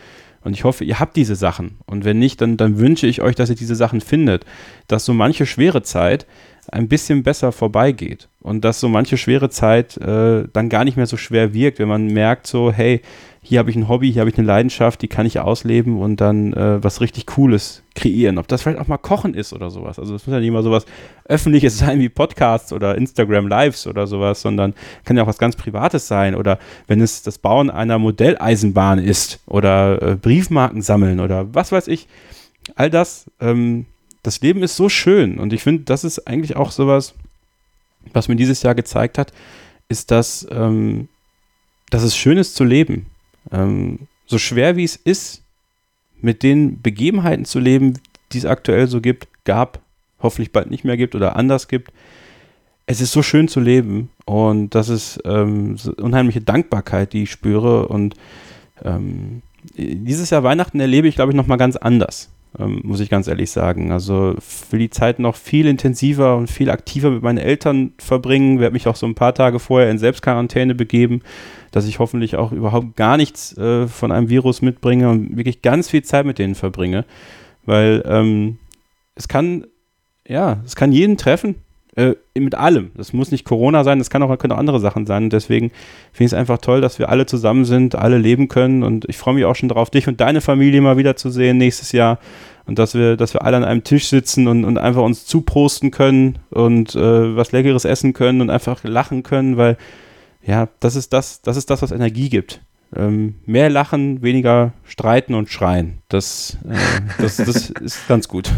und 0.43 0.55
ich 0.55 0.65
hoffe, 0.65 0.85
ihr 0.85 0.99
habt 0.99 1.17
diese 1.17 1.37
Sachen. 1.37 1.79
Und 1.87 2.05
wenn 2.05 2.19
nicht, 2.19 2.41
dann, 2.41 2.57
dann 2.57 2.79
wünsche 2.79 3.07
ich 3.07 3.21
euch, 3.21 3.35
dass 3.35 3.51
ihr 3.51 3.57
diese 3.57 3.75
Sachen 3.75 4.01
findet. 4.01 4.47
Dass 4.87 5.05
so 5.05 5.13
manche 5.13 5.45
schwere 5.45 5.83
Zeit 5.83 6.27
ein 6.73 6.89
bisschen 6.89 7.23
besser 7.23 7.53
vorbeigeht 7.53 8.29
und 8.41 8.65
dass 8.65 8.81
so 8.81 8.89
manche 8.89 9.17
schwere 9.17 9.51
Zeit 9.51 9.97
äh, 9.97 10.45
dann 10.53 10.69
gar 10.69 10.85
nicht 10.85 10.97
mehr 10.97 11.07
so 11.07 11.17
schwer 11.17 11.53
wirkt, 11.53 11.79
wenn 11.79 11.89
man 11.89 12.07
merkt 12.07 12.47
so, 12.47 12.73
hey, 12.73 13.03
hier 13.43 13.59
habe 13.59 13.71
ich 13.71 13.77
ein 13.77 13.89
Hobby, 13.89 14.13
hier 14.13 14.21
habe 14.21 14.31
ich 14.31 14.37
eine 14.37 14.47
Leidenschaft, 14.47 15.01
die 15.01 15.09
kann 15.09 15.25
ich 15.25 15.41
ausleben 15.41 15.99
und 15.99 16.21
dann 16.21 16.53
äh, 16.53 16.83
was 16.85 17.01
richtig 17.01 17.27
Cooles 17.27 17.83
kreieren. 17.95 18.37
Ob 18.37 18.47
das 18.49 18.63
vielleicht 18.63 18.79
auch 18.79 18.87
mal 18.87 18.99
Kochen 18.99 19.33
ist 19.33 19.55
oder 19.55 19.71
sowas. 19.71 19.99
Also 19.99 20.15
es 20.15 20.27
muss 20.27 20.33
ja 20.33 20.41
nicht 20.41 20.49
immer 20.49 20.63
sowas 20.63 20.85
Öffentliches 21.25 21.79
sein 21.79 22.01
wie 22.01 22.11
Podcasts 22.11 22.73
oder 22.73 22.97
Instagram 22.97 23.49
Lives 23.49 23.87
oder 23.87 24.07
sowas, 24.07 24.43
sondern 24.43 24.75
kann 25.05 25.17
ja 25.17 25.23
auch 25.23 25.27
was 25.27 25.39
ganz 25.39 25.57
Privates 25.57 26.07
sein. 26.07 26.35
Oder 26.35 26.59
wenn 26.87 27.01
es 27.01 27.23
das 27.23 27.39
Bauen 27.39 27.71
einer 27.71 27.99
Modelleisenbahn 27.99 28.99
ist 28.99 29.41
oder 29.47 30.03
äh, 30.03 30.17
Briefmarken 30.17 30.83
sammeln 30.83 31.19
oder 31.19 31.55
was 31.55 31.73
weiß 31.73 31.89
ich. 31.89 32.09
All 32.77 32.91
das, 32.91 33.31
ähm, 33.41 33.87
das 34.23 34.41
Leben 34.41 34.63
ist 34.63 34.77
so 34.77 34.89
schön. 34.89 35.39
Und 35.39 35.53
ich 35.53 35.63
finde, 35.63 35.85
das 35.85 36.05
ist 36.05 36.27
eigentlich 36.27 36.57
auch 36.57 36.71
sowas, 36.71 37.15
was 38.13 38.29
mir 38.29 38.37
dieses 38.37 38.63
Jahr 38.63 38.75
gezeigt 38.75 39.19
hat, 39.19 39.33
ist, 39.89 40.11
dass, 40.11 40.47
ähm, 40.51 41.09
dass 41.91 42.03
es 42.03 42.17
schön 42.17 42.39
ist 42.39 42.55
zu 42.55 42.65
leben. 42.65 43.07
Ähm, 43.51 44.01
so 44.27 44.39
schwer 44.39 44.77
wie 44.77 44.85
es 44.85 44.97
ist, 44.97 45.43
mit 46.21 46.43
den 46.43 46.81
Begebenheiten 46.83 47.45
zu 47.45 47.59
leben, 47.59 47.99
die 48.33 48.39
es 48.39 48.45
aktuell 48.45 48.87
so 48.87 49.01
gibt, 49.01 49.27
gab, 49.45 49.81
hoffentlich 50.21 50.53
bald 50.53 50.71
nicht 50.71 50.85
mehr 50.85 50.97
gibt 50.97 51.15
oder 51.15 51.37
anders 51.37 51.67
gibt. 51.67 51.93
Es 52.87 53.01
ist 53.01 53.13
so 53.13 53.23
schön 53.23 53.49
zu 53.49 53.61
leben. 53.61 54.11
Und 54.27 54.75
das 54.75 54.89
ist 54.89 55.21
ähm, 55.25 55.77
so 55.77 55.93
unheimliche 55.93 56.41
Dankbarkeit, 56.41 57.13
die 57.13 57.25
ich 57.25 57.31
spüre. 57.31 57.89
Und 57.89 58.15
ähm, 58.85 59.43
dieses 59.75 60.31
Jahr 60.31 60.43
Weihnachten 60.43 60.79
erlebe 60.79 61.09
ich, 61.09 61.15
glaube 61.15 61.33
ich, 61.33 61.37
nochmal 61.37 61.59
ganz 61.59 61.77
anders 61.77 62.31
ähm, 62.61 62.81
muss 62.85 63.01
ich 63.01 63.09
ganz 63.09 63.27
ehrlich 63.29 63.51
sagen. 63.51 63.93
Also 63.93 64.35
will 64.71 64.79
die 64.79 64.91
Zeit 64.91 65.19
noch 65.19 65.37
viel 65.37 65.67
intensiver 65.67 66.37
und 66.37 66.49
viel 66.49 66.71
aktiver 66.71 67.11
mit 67.11 67.23
meinen 67.23 67.39
Eltern 67.39 67.93
verbringen, 67.99 68.61
werde 68.61 68.75
mich 68.75 68.87
auch 68.87 68.97
so 68.97 69.07
ein 69.07 69.15
paar 69.15 69.35
Tage 69.35 69.59
vorher 69.59 69.91
in 69.91 69.99
Selbstquarantäne 69.99 70.75
begeben, 70.75 71.23
dass 71.71 71.87
ich 71.87 71.99
hoffentlich 71.99 72.37
auch 72.37 72.53
überhaupt 72.53 72.97
gar 72.97 73.17
nichts 73.17 73.57
äh, 73.57 73.87
von 73.89 74.13
einem 74.13 74.29
Virus 74.29 74.63
mitbringe 74.63 75.09
und 75.09 75.37
wirklich 75.37 75.63
ganz 75.63 75.89
viel 75.89 76.03
Zeit 76.03 76.27
mit 76.27 76.39
denen 76.39 76.55
verbringe, 76.55 77.05
weil 77.65 78.03
ähm, 78.07 78.59
es 79.15 79.29
kann, 79.29 79.67
ja, 80.27 80.61
es 80.65 80.77
kann 80.77 80.93
jeden 80.93 81.17
treffen, 81.17 81.57
äh, 81.97 82.15
mit 82.39 82.55
allem. 82.55 82.93
Das 82.95 83.13
muss 83.13 83.31
nicht 83.31 83.45
Corona 83.45 83.85
sein, 83.85 83.99
das 83.99 84.11
kann 84.11 84.23
auch, 84.23 84.39
können 84.39 84.53
auch 84.53 84.59
andere 84.59 84.81
Sachen 84.81 85.07
sein. 85.07 85.31
Deswegen 85.31 85.71
finde 86.13 86.27
ich 86.27 86.33
es 86.33 86.35
einfach 86.35 86.59
toll, 86.59 86.81
dass 86.81 86.99
wir 86.99 87.09
alle 87.09 87.27
zusammen 87.27 87.65
sind, 87.65 87.95
alle 87.95 88.19
leben 88.19 88.49
können. 88.49 88.83
Und 88.83 89.09
ich 89.09 89.17
freue 89.19 89.35
mich 89.35 89.45
auch 89.45 89.57
schon 89.57 89.69
darauf, 89.69 89.91
dich 89.91 90.07
und 90.07 90.21
deine 90.21 90.41
Familie 90.41 90.81
mal 90.81 90.97
wiederzusehen 90.97 91.59
nächstes 91.59 91.93
Jahr. 91.93 92.19
Und 92.67 92.79
dass 92.79 92.95
wir, 92.95 93.17
dass 93.17 93.35
wir 93.35 93.45
alle 93.45 93.57
an 93.57 93.65
einem 93.65 93.83
Tisch 93.83 94.09
sitzen 94.09 94.47
und, 94.47 94.65
und 94.65 94.79
einfach 94.79 95.03
uns 95.03 95.27
zuprosten 95.27 95.91
können 95.91 96.39
und 96.51 96.95
äh, 96.95 97.37
was 97.37 97.51
Leckeres 97.51 97.85
essen 97.85 98.13
können 98.13 98.41
und 98.41 98.51
einfach 98.51 98.85
lachen 98.85 99.25
können, 99.25 99.57
weil 99.57 99.77
ja, 100.43 100.69
das 100.79 100.95
ist 100.95 101.13
das, 101.13 101.43
das 101.43 101.57
ist 101.57 101.71
das, 101.71 101.83
was 101.83 101.91
Energie 101.91 102.29
gibt. 102.29 102.61
Ähm, 102.95 103.37
mehr 103.47 103.71
lachen, 103.71 104.23
weniger 104.23 104.73
streiten 104.85 105.35
und 105.35 105.49
schreien. 105.49 105.99
Das, 106.09 106.59
äh, 106.69 106.77
das, 107.21 107.37
das 107.37 107.71
ist 107.71 108.07
ganz 108.09 108.29
gut. 108.29 108.53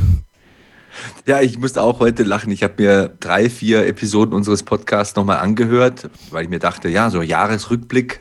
Ja, 1.26 1.40
ich 1.40 1.58
musste 1.58 1.82
auch 1.82 2.00
heute 2.00 2.22
lachen. 2.22 2.50
Ich 2.50 2.62
habe 2.62 2.74
mir 2.82 3.08
drei, 3.20 3.48
vier 3.48 3.86
Episoden 3.86 4.34
unseres 4.34 4.62
Podcasts 4.62 5.16
nochmal 5.16 5.38
angehört, 5.38 6.10
weil 6.30 6.44
ich 6.44 6.50
mir 6.50 6.58
dachte, 6.58 6.88
ja, 6.88 7.10
so 7.10 7.22
Jahresrückblick 7.22 8.20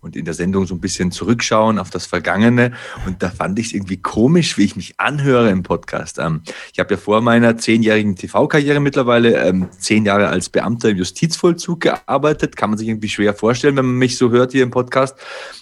und 0.00 0.16
in 0.16 0.24
der 0.24 0.34
Sendung 0.34 0.66
so 0.66 0.74
ein 0.74 0.80
bisschen 0.80 1.10
zurückschauen 1.10 1.78
auf 1.78 1.90
das 1.90 2.06
Vergangene. 2.06 2.72
Und 3.06 3.22
da 3.22 3.30
fand 3.30 3.58
ich 3.58 3.66
es 3.66 3.72
irgendwie 3.72 3.96
komisch, 3.96 4.56
wie 4.56 4.64
ich 4.64 4.76
mich 4.76 4.98
anhöre 4.98 5.50
im 5.50 5.62
Podcast. 5.62 6.18
Ähm, 6.18 6.42
ich 6.72 6.78
habe 6.78 6.94
ja 6.94 7.00
vor 7.00 7.20
meiner 7.20 7.56
zehnjährigen 7.56 8.14
TV-Karriere 8.16 8.80
mittlerweile 8.80 9.34
ähm, 9.36 9.68
zehn 9.76 10.04
Jahre 10.04 10.28
als 10.28 10.48
Beamter 10.48 10.90
im 10.90 10.98
Justizvollzug 10.98 11.80
gearbeitet. 11.80 12.56
Kann 12.56 12.70
man 12.70 12.78
sich 12.78 12.88
irgendwie 12.88 13.08
schwer 13.08 13.34
vorstellen, 13.34 13.76
wenn 13.76 13.86
man 13.86 13.96
mich 13.96 14.16
so 14.16 14.30
hört 14.30 14.52
hier 14.52 14.62
im 14.62 14.70
Podcast. 14.70 15.16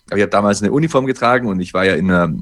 Aber 0.09 0.17
ich 0.17 0.23
habe 0.23 0.31
damals 0.31 0.63
eine 0.63 0.73
Uniform 0.73 1.07
getragen 1.07 1.49
und 1.49 1.61
ich 1.61 1.73
war 1.73 1.85
ja 1.85 1.95
in 1.95 2.11
einer 2.11 2.35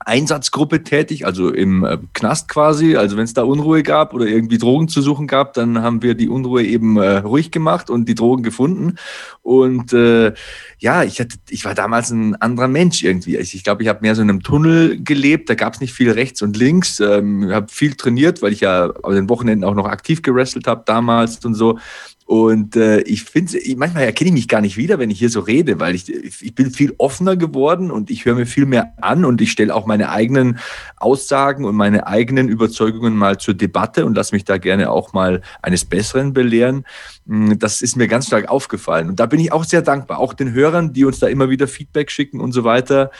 Einsatzgruppe 0.00 0.82
tätig, 0.82 1.24
also 1.24 1.48
im 1.48 1.84
äh, 1.84 1.98
Knast 2.12 2.48
quasi. 2.48 2.96
Also 2.96 3.16
wenn 3.16 3.24
es 3.24 3.32
da 3.32 3.42
Unruhe 3.42 3.82
gab 3.82 4.12
oder 4.12 4.26
irgendwie 4.26 4.58
Drogen 4.58 4.88
zu 4.88 5.00
suchen 5.00 5.26
gab, 5.26 5.54
dann 5.54 5.80
haben 5.80 6.02
wir 6.02 6.14
die 6.14 6.28
Unruhe 6.28 6.62
eben 6.62 6.96
äh, 6.98 7.18
ruhig 7.18 7.50
gemacht 7.50 7.88
und 7.88 8.08
die 8.08 8.14
Drogen 8.14 8.42
gefunden. 8.42 8.96
Und 9.42 9.92
äh, 9.92 10.34
ja, 10.78 11.04
ich, 11.04 11.20
hatte, 11.20 11.36
ich 11.48 11.64
war 11.64 11.74
damals 11.74 12.10
ein 12.10 12.36
anderer 12.36 12.68
Mensch 12.68 13.02
irgendwie. 13.02 13.36
Ich 13.36 13.50
glaube, 13.50 13.56
ich, 13.56 13.64
glaub, 13.64 13.80
ich 13.80 13.88
habe 13.88 14.00
mehr 14.02 14.14
so 14.14 14.22
in 14.22 14.28
einem 14.28 14.42
Tunnel 14.42 15.02
gelebt. 15.02 15.48
Da 15.48 15.54
gab 15.54 15.74
es 15.74 15.80
nicht 15.80 15.94
viel 15.94 16.10
rechts 16.10 16.42
und 16.42 16.56
links. 16.56 17.00
Ähm, 17.00 17.50
habe 17.50 17.68
viel 17.70 17.94
trainiert, 17.94 18.42
weil 18.42 18.52
ich 18.52 18.60
ja 18.60 18.90
an 19.02 19.14
den 19.14 19.28
Wochenenden 19.28 19.64
auch 19.64 19.74
noch 19.74 19.86
aktiv 19.86 20.22
gewrestelt 20.22 20.66
habe 20.66 20.82
damals 20.84 21.44
und 21.44 21.54
so. 21.54 21.78
Und 22.26 22.74
äh, 22.74 23.00
ich 23.02 23.24
finde, 23.24 23.58
manchmal 23.76 24.04
erkenne 24.04 24.28
ich 24.28 24.34
mich 24.34 24.48
gar 24.48 24.62
nicht 24.62 24.78
wieder, 24.78 24.98
wenn 24.98 25.10
ich 25.10 25.18
hier 25.18 25.28
so 25.28 25.40
rede, 25.40 25.78
weil 25.78 25.94
ich, 25.94 26.08
ich 26.08 26.54
bin 26.54 26.70
viel 26.70 26.94
offener 26.96 27.36
geworden 27.36 27.90
und 27.90 28.10
ich 28.10 28.24
höre 28.24 28.34
mir 28.34 28.46
viel 28.46 28.64
mehr 28.64 28.94
an 29.02 29.26
und 29.26 29.42
ich 29.42 29.52
stelle 29.52 29.74
auch 29.74 29.84
meine 29.84 30.08
eigenen 30.08 30.58
Aussagen 30.96 31.66
und 31.66 31.76
meine 31.76 32.06
eigenen 32.06 32.48
Überzeugungen 32.48 33.14
mal 33.14 33.36
zur 33.36 33.52
Debatte 33.52 34.06
und 34.06 34.16
lasse 34.16 34.34
mich 34.34 34.44
da 34.44 34.56
gerne 34.56 34.90
auch 34.90 35.12
mal 35.12 35.42
eines 35.60 35.84
Besseren 35.84 36.32
belehren. 36.32 36.86
Hm, 37.26 37.58
das 37.58 37.82
ist 37.82 37.94
mir 37.96 38.08
ganz 38.08 38.28
stark 38.28 38.48
aufgefallen. 38.48 39.10
Und 39.10 39.20
da 39.20 39.26
bin 39.26 39.38
ich 39.38 39.52
auch 39.52 39.64
sehr 39.64 39.82
dankbar, 39.82 40.18
auch 40.18 40.32
den 40.32 40.54
Hörern, 40.54 40.94
die 40.94 41.04
uns 41.04 41.18
da 41.18 41.26
immer 41.26 41.50
wieder 41.50 41.68
Feedback 41.68 42.10
schicken 42.10 42.40
und 42.40 42.52
so 42.52 42.64
weiter 42.64 43.10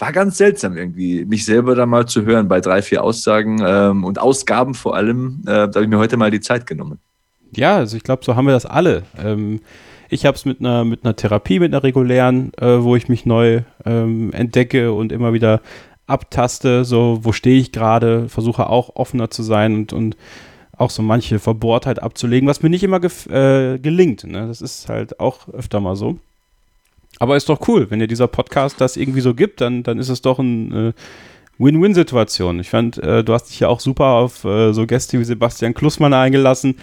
war 0.00 0.12
ganz 0.12 0.38
seltsam 0.38 0.76
irgendwie, 0.76 1.24
mich 1.24 1.44
selber 1.44 1.74
da 1.74 1.84
mal 1.84 2.06
zu 2.06 2.24
hören 2.24 2.46
bei 2.46 2.60
drei, 2.60 2.82
vier 2.82 3.02
Aussagen 3.02 3.60
ähm, 3.66 4.04
und 4.04 4.20
Ausgaben 4.20 4.74
vor 4.74 4.94
allem. 4.94 5.40
Äh, 5.42 5.46
da 5.46 5.62
habe 5.74 5.82
ich 5.82 5.88
mir 5.88 5.98
heute 5.98 6.16
mal 6.16 6.30
die 6.30 6.40
Zeit 6.40 6.68
genommen. 6.68 7.00
Ja, 7.54 7.76
also 7.76 7.96
ich 7.96 8.02
glaube, 8.02 8.24
so 8.24 8.36
haben 8.36 8.46
wir 8.46 8.52
das 8.52 8.66
alle. 8.66 9.04
Ähm, 9.18 9.60
ich 10.08 10.24
habe 10.24 10.36
es 10.36 10.44
mit 10.44 10.60
einer, 10.60 10.84
mit 10.84 11.04
einer 11.04 11.16
Therapie, 11.16 11.58
mit 11.58 11.72
einer 11.72 11.82
regulären, 11.82 12.52
äh, 12.58 12.82
wo 12.82 12.96
ich 12.96 13.08
mich 13.08 13.26
neu 13.26 13.62
ähm, 13.84 14.32
entdecke 14.32 14.92
und 14.92 15.12
immer 15.12 15.32
wieder 15.32 15.60
abtaste, 16.06 16.84
so 16.84 17.20
wo 17.22 17.32
stehe 17.32 17.60
ich 17.60 17.72
gerade, 17.72 18.28
versuche 18.28 18.68
auch 18.68 18.96
offener 18.96 19.30
zu 19.30 19.42
sein 19.42 19.74
und, 19.74 19.92
und 19.92 20.16
auch 20.76 20.90
so 20.90 21.02
manche 21.02 21.38
Verbohrtheit 21.38 22.02
abzulegen, 22.02 22.48
was 22.48 22.62
mir 22.62 22.70
nicht 22.70 22.84
immer 22.84 23.00
äh, 23.02 23.78
gelingt. 23.78 24.24
Ne? 24.24 24.46
Das 24.46 24.62
ist 24.62 24.88
halt 24.88 25.20
auch 25.20 25.48
öfter 25.48 25.80
mal 25.80 25.96
so. 25.96 26.18
Aber 27.18 27.36
ist 27.36 27.48
doch 27.48 27.66
cool, 27.68 27.90
wenn 27.90 27.98
dir 27.98 28.06
dieser 28.06 28.28
Podcast 28.28 28.80
das 28.80 28.96
irgendwie 28.96 29.20
so 29.20 29.34
gibt, 29.34 29.60
dann, 29.60 29.82
dann 29.82 29.98
ist 29.98 30.08
es 30.08 30.22
doch 30.22 30.38
ein 30.38 30.72
äh, 30.72 30.92
Win-Win-Situation. 31.58 32.60
Ich 32.60 32.70
fand, 32.70 32.98
äh, 32.98 33.24
du 33.24 33.32
hast 33.34 33.46
dich 33.46 33.60
ja 33.60 33.68
auch 33.68 33.80
super 33.80 34.06
auf 34.06 34.44
äh, 34.44 34.72
so 34.72 34.86
Gäste 34.86 35.18
wie 35.18 35.24
Sebastian 35.24 35.74
Klussmann 35.74 36.14
eingelassen 36.14 36.76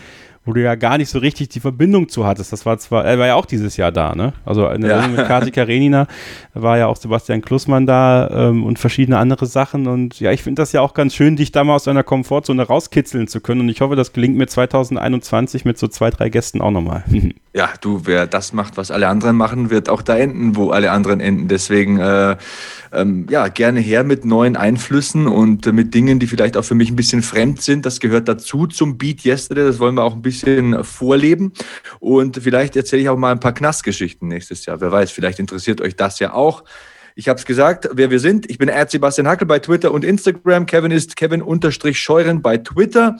wo 0.45 0.53
du 0.53 0.61
ja 0.61 0.75
gar 0.75 0.97
nicht 0.97 1.09
so 1.09 1.19
richtig 1.19 1.49
die 1.49 1.59
Verbindung 1.59 2.07
zu 2.07 2.25
hattest. 2.25 2.53
Das 2.53 2.65
war 2.65 2.77
zwar, 2.77 3.03
er 3.03 3.17
war 3.17 3.27
ja 3.27 3.35
auch 3.35 3.47
dieses 3.47 3.77
Jahr 3.77 3.91
da, 3.91 4.15
ne? 4.15 4.33
Also 4.45 4.67
in 4.69 4.81
der 4.81 4.91
ja. 4.91 5.01
Sendung 5.01 5.17
mit 5.17 5.27
Kati 5.27 5.51
Karenina 5.51 6.07
war 6.53 6.77
ja 6.77 6.87
auch 6.87 6.97
Sebastian 6.97 7.41
Klussmann 7.41 7.87
da 7.87 8.29
ähm, 8.29 8.63
und 8.63 8.77
verschiedene 8.77 9.17
andere 9.17 9.47
Sachen. 9.47 9.87
Und 9.87 10.19
ja, 10.19 10.31
ich 10.31 10.43
finde 10.43 10.61
das 10.61 10.71
ja 10.71 10.81
auch 10.81 10.93
ganz 10.93 11.15
schön, 11.15 11.35
dich 11.35 11.51
da 11.51 11.63
mal 11.63 11.75
aus 11.75 11.85
deiner 11.85 12.03
Komfortzone 12.03 12.63
rauskitzeln 12.63 13.27
zu 13.27 13.41
können. 13.41 13.61
Und 13.61 13.69
ich 13.69 13.81
hoffe, 13.81 13.95
das 13.95 14.13
gelingt 14.13 14.37
mir 14.37 14.47
2021 14.47 15.65
mit 15.65 15.77
so 15.79 15.87
zwei, 15.87 16.11
drei 16.11 16.29
Gästen 16.29 16.61
auch 16.61 16.71
nochmal. 16.71 17.03
ja, 17.55 17.73
du, 17.79 18.01
wer 18.03 18.27
das 18.27 18.51
macht, 18.51 18.75
was 18.75 18.91
alle 18.91 19.07
anderen 19.07 19.37
machen, 19.37 19.69
wird 19.69 19.87
auch 19.87 20.01
da 20.01 20.17
enden, 20.17 20.57
wo 20.57 20.71
alle 20.71 20.91
anderen 20.91 21.21
enden. 21.21 21.47
Deswegen, 21.47 21.99
äh, 21.99 22.35
ähm, 22.91 23.27
ja, 23.29 23.47
gerne 23.47 23.79
her 23.79 24.03
mit 24.03 24.25
neuen 24.25 24.57
Einflüssen 24.57 25.25
und 25.25 25.65
äh, 25.65 25.71
mit 25.71 25.93
Dingen, 25.93 26.19
die 26.19 26.27
vielleicht 26.27 26.57
auch 26.57 26.65
für 26.65 26.75
mich 26.75 26.91
ein 26.91 26.97
bisschen 26.97 27.21
fremd 27.21 27.61
sind. 27.61 27.85
Das 27.85 28.01
gehört 28.01 28.27
dazu 28.27 28.67
zum 28.67 28.97
Beat 28.97 29.23
Yesterday. 29.23 29.63
Das 29.63 29.79
wollen 29.79 29.95
wir 29.95 30.03
auch 30.03 30.15
ein 30.15 30.21
bisschen 30.21 30.83
vorleben. 30.83 31.53
Und 32.01 32.35
vielleicht 32.43 32.75
erzähle 32.75 33.03
ich 33.03 33.09
auch 33.09 33.17
mal 33.17 33.31
ein 33.31 33.39
paar 33.39 33.53
Knastgeschichten 33.53 34.27
nächstes 34.27 34.65
Jahr. 34.65 34.81
Wer 34.81 34.91
weiß, 34.91 35.11
vielleicht 35.11 35.39
interessiert 35.39 35.79
euch 35.79 35.95
das 35.95 36.19
ja 36.19 36.33
auch. 36.33 36.65
Ich 37.17 37.29
habe 37.29 37.39
es 37.39 37.45
gesagt, 37.45 37.87
wer 37.93 38.11
wir 38.11 38.19
sind. 38.19 38.49
Ich 38.49 38.57
bin 38.57 38.67
Erd 38.67 38.91
Sebastian 38.91 39.29
Hackel 39.29 39.47
bei 39.47 39.59
Twitter 39.59 39.93
und 39.93 40.03
Instagram. 40.03 40.65
Kevin 40.65 40.91
ist 40.91 41.15
Kevin-Scheuren 41.15 42.41
bei 42.41 42.57
Twitter. 42.57 43.15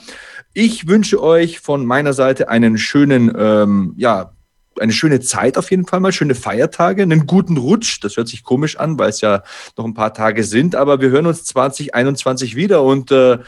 Ich 0.52 0.86
wünsche 0.86 1.22
euch 1.22 1.60
von 1.60 1.86
meiner 1.86 2.12
Seite 2.12 2.50
einen 2.50 2.76
schönen, 2.76 3.32
ähm, 3.34 3.94
ja, 3.96 4.35
eine 4.80 4.92
schöne 4.92 5.20
Zeit 5.20 5.58
auf 5.58 5.70
jeden 5.70 5.86
Fall 5.86 6.00
mal, 6.00 6.12
schöne 6.12 6.34
Feiertage, 6.34 7.02
einen 7.02 7.26
guten 7.26 7.56
Rutsch. 7.56 8.00
Das 8.02 8.16
hört 8.16 8.28
sich 8.28 8.44
komisch 8.44 8.76
an, 8.78 8.98
weil 8.98 9.10
es 9.10 9.20
ja 9.20 9.42
noch 9.76 9.84
ein 9.84 9.94
paar 9.94 10.14
Tage 10.14 10.44
sind, 10.44 10.74
aber 10.74 11.00
wir 11.00 11.10
hören 11.10 11.26
uns 11.26 11.44
2021 11.44 12.56
wieder 12.56 12.82
und 12.82 13.10
äh, 13.10 13.38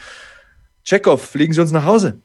fliegen 0.85 1.53
Sie 1.53 1.61
uns 1.61 1.73
nach 1.73 1.85
Hause. 1.85 2.21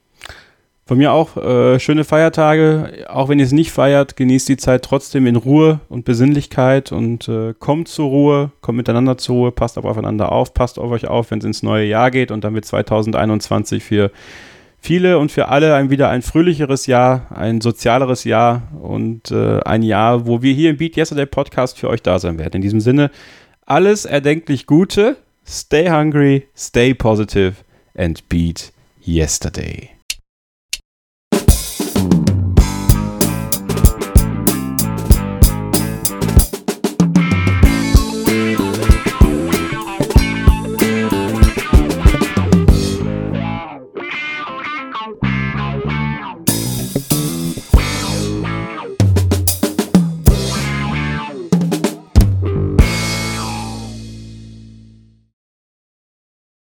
Von 0.85 0.97
mir 0.97 1.13
auch 1.13 1.37
äh, 1.37 1.79
schöne 1.79 2.03
Feiertage. 2.03 3.05
Auch 3.07 3.29
wenn 3.29 3.39
ihr 3.39 3.45
es 3.45 3.53
nicht 3.53 3.71
feiert, 3.71 4.17
genießt 4.17 4.49
die 4.49 4.57
Zeit 4.57 4.83
trotzdem 4.83 5.27
in 5.27 5.37
Ruhe 5.37 5.79
und 5.87 6.03
Besinnlichkeit 6.03 6.91
und 6.91 7.29
äh, 7.29 7.53
kommt 7.57 7.87
zur 7.87 8.09
Ruhe, 8.09 8.51
kommt 8.59 8.77
miteinander 8.77 9.17
zur 9.17 9.35
Ruhe, 9.35 9.51
passt 9.53 9.77
aufeinander 9.77 10.33
auf, 10.33 10.53
passt 10.53 10.77
auf 10.79 10.91
euch 10.91 11.07
auf, 11.07 11.31
wenn 11.31 11.39
es 11.39 11.45
ins 11.45 11.63
neue 11.63 11.85
Jahr 11.85 12.11
geht 12.11 12.31
und 12.31 12.43
dann 12.43 12.53
wird 12.53 12.65
2021 12.65 13.81
für 13.81 14.11
viele 14.83 15.17
und 15.17 15.31
für 15.31 15.47
alle 15.47 15.75
ein 15.75 15.89
wieder 15.89 16.09
ein 16.09 16.21
fröhlicheres 16.21 16.87
Jahr, 16.87 17.27
ein 17.31 17.61
sozialeres 17.61 18.25
Jahr 18.25 18.63
und 18.81 19.31
äh, 19.31 19.61
ein 19.61 19.81
Jahr, 19.81 20.27
wo 20.27 20.41
wir 20.41 20.53
hier 20.53 20.69
im 20.69 20.77
Beat 20.77 20.97
Yesterday 20.97 21.25
Podcast 21.25 21.79
für 21.79 21.89
euch 21.89 22.01
da 22.01 22.19
sein 22.19 22.37
werden. 22.37 22.57
In 22.57 22.61
diesem 22.61 22.81
Sinne, 22.81 23.09
alles 23.65 24.03
erdenklich 24.03 24.67
Gute, 24.67 25.15
stay 25.47 25.89
hungry, 25.89 26.47
stay 26.55 26.93
positive 26.93 27.53
and 27.95 28.27
beat 28.27 28.73
yesterday. 29.05 29.92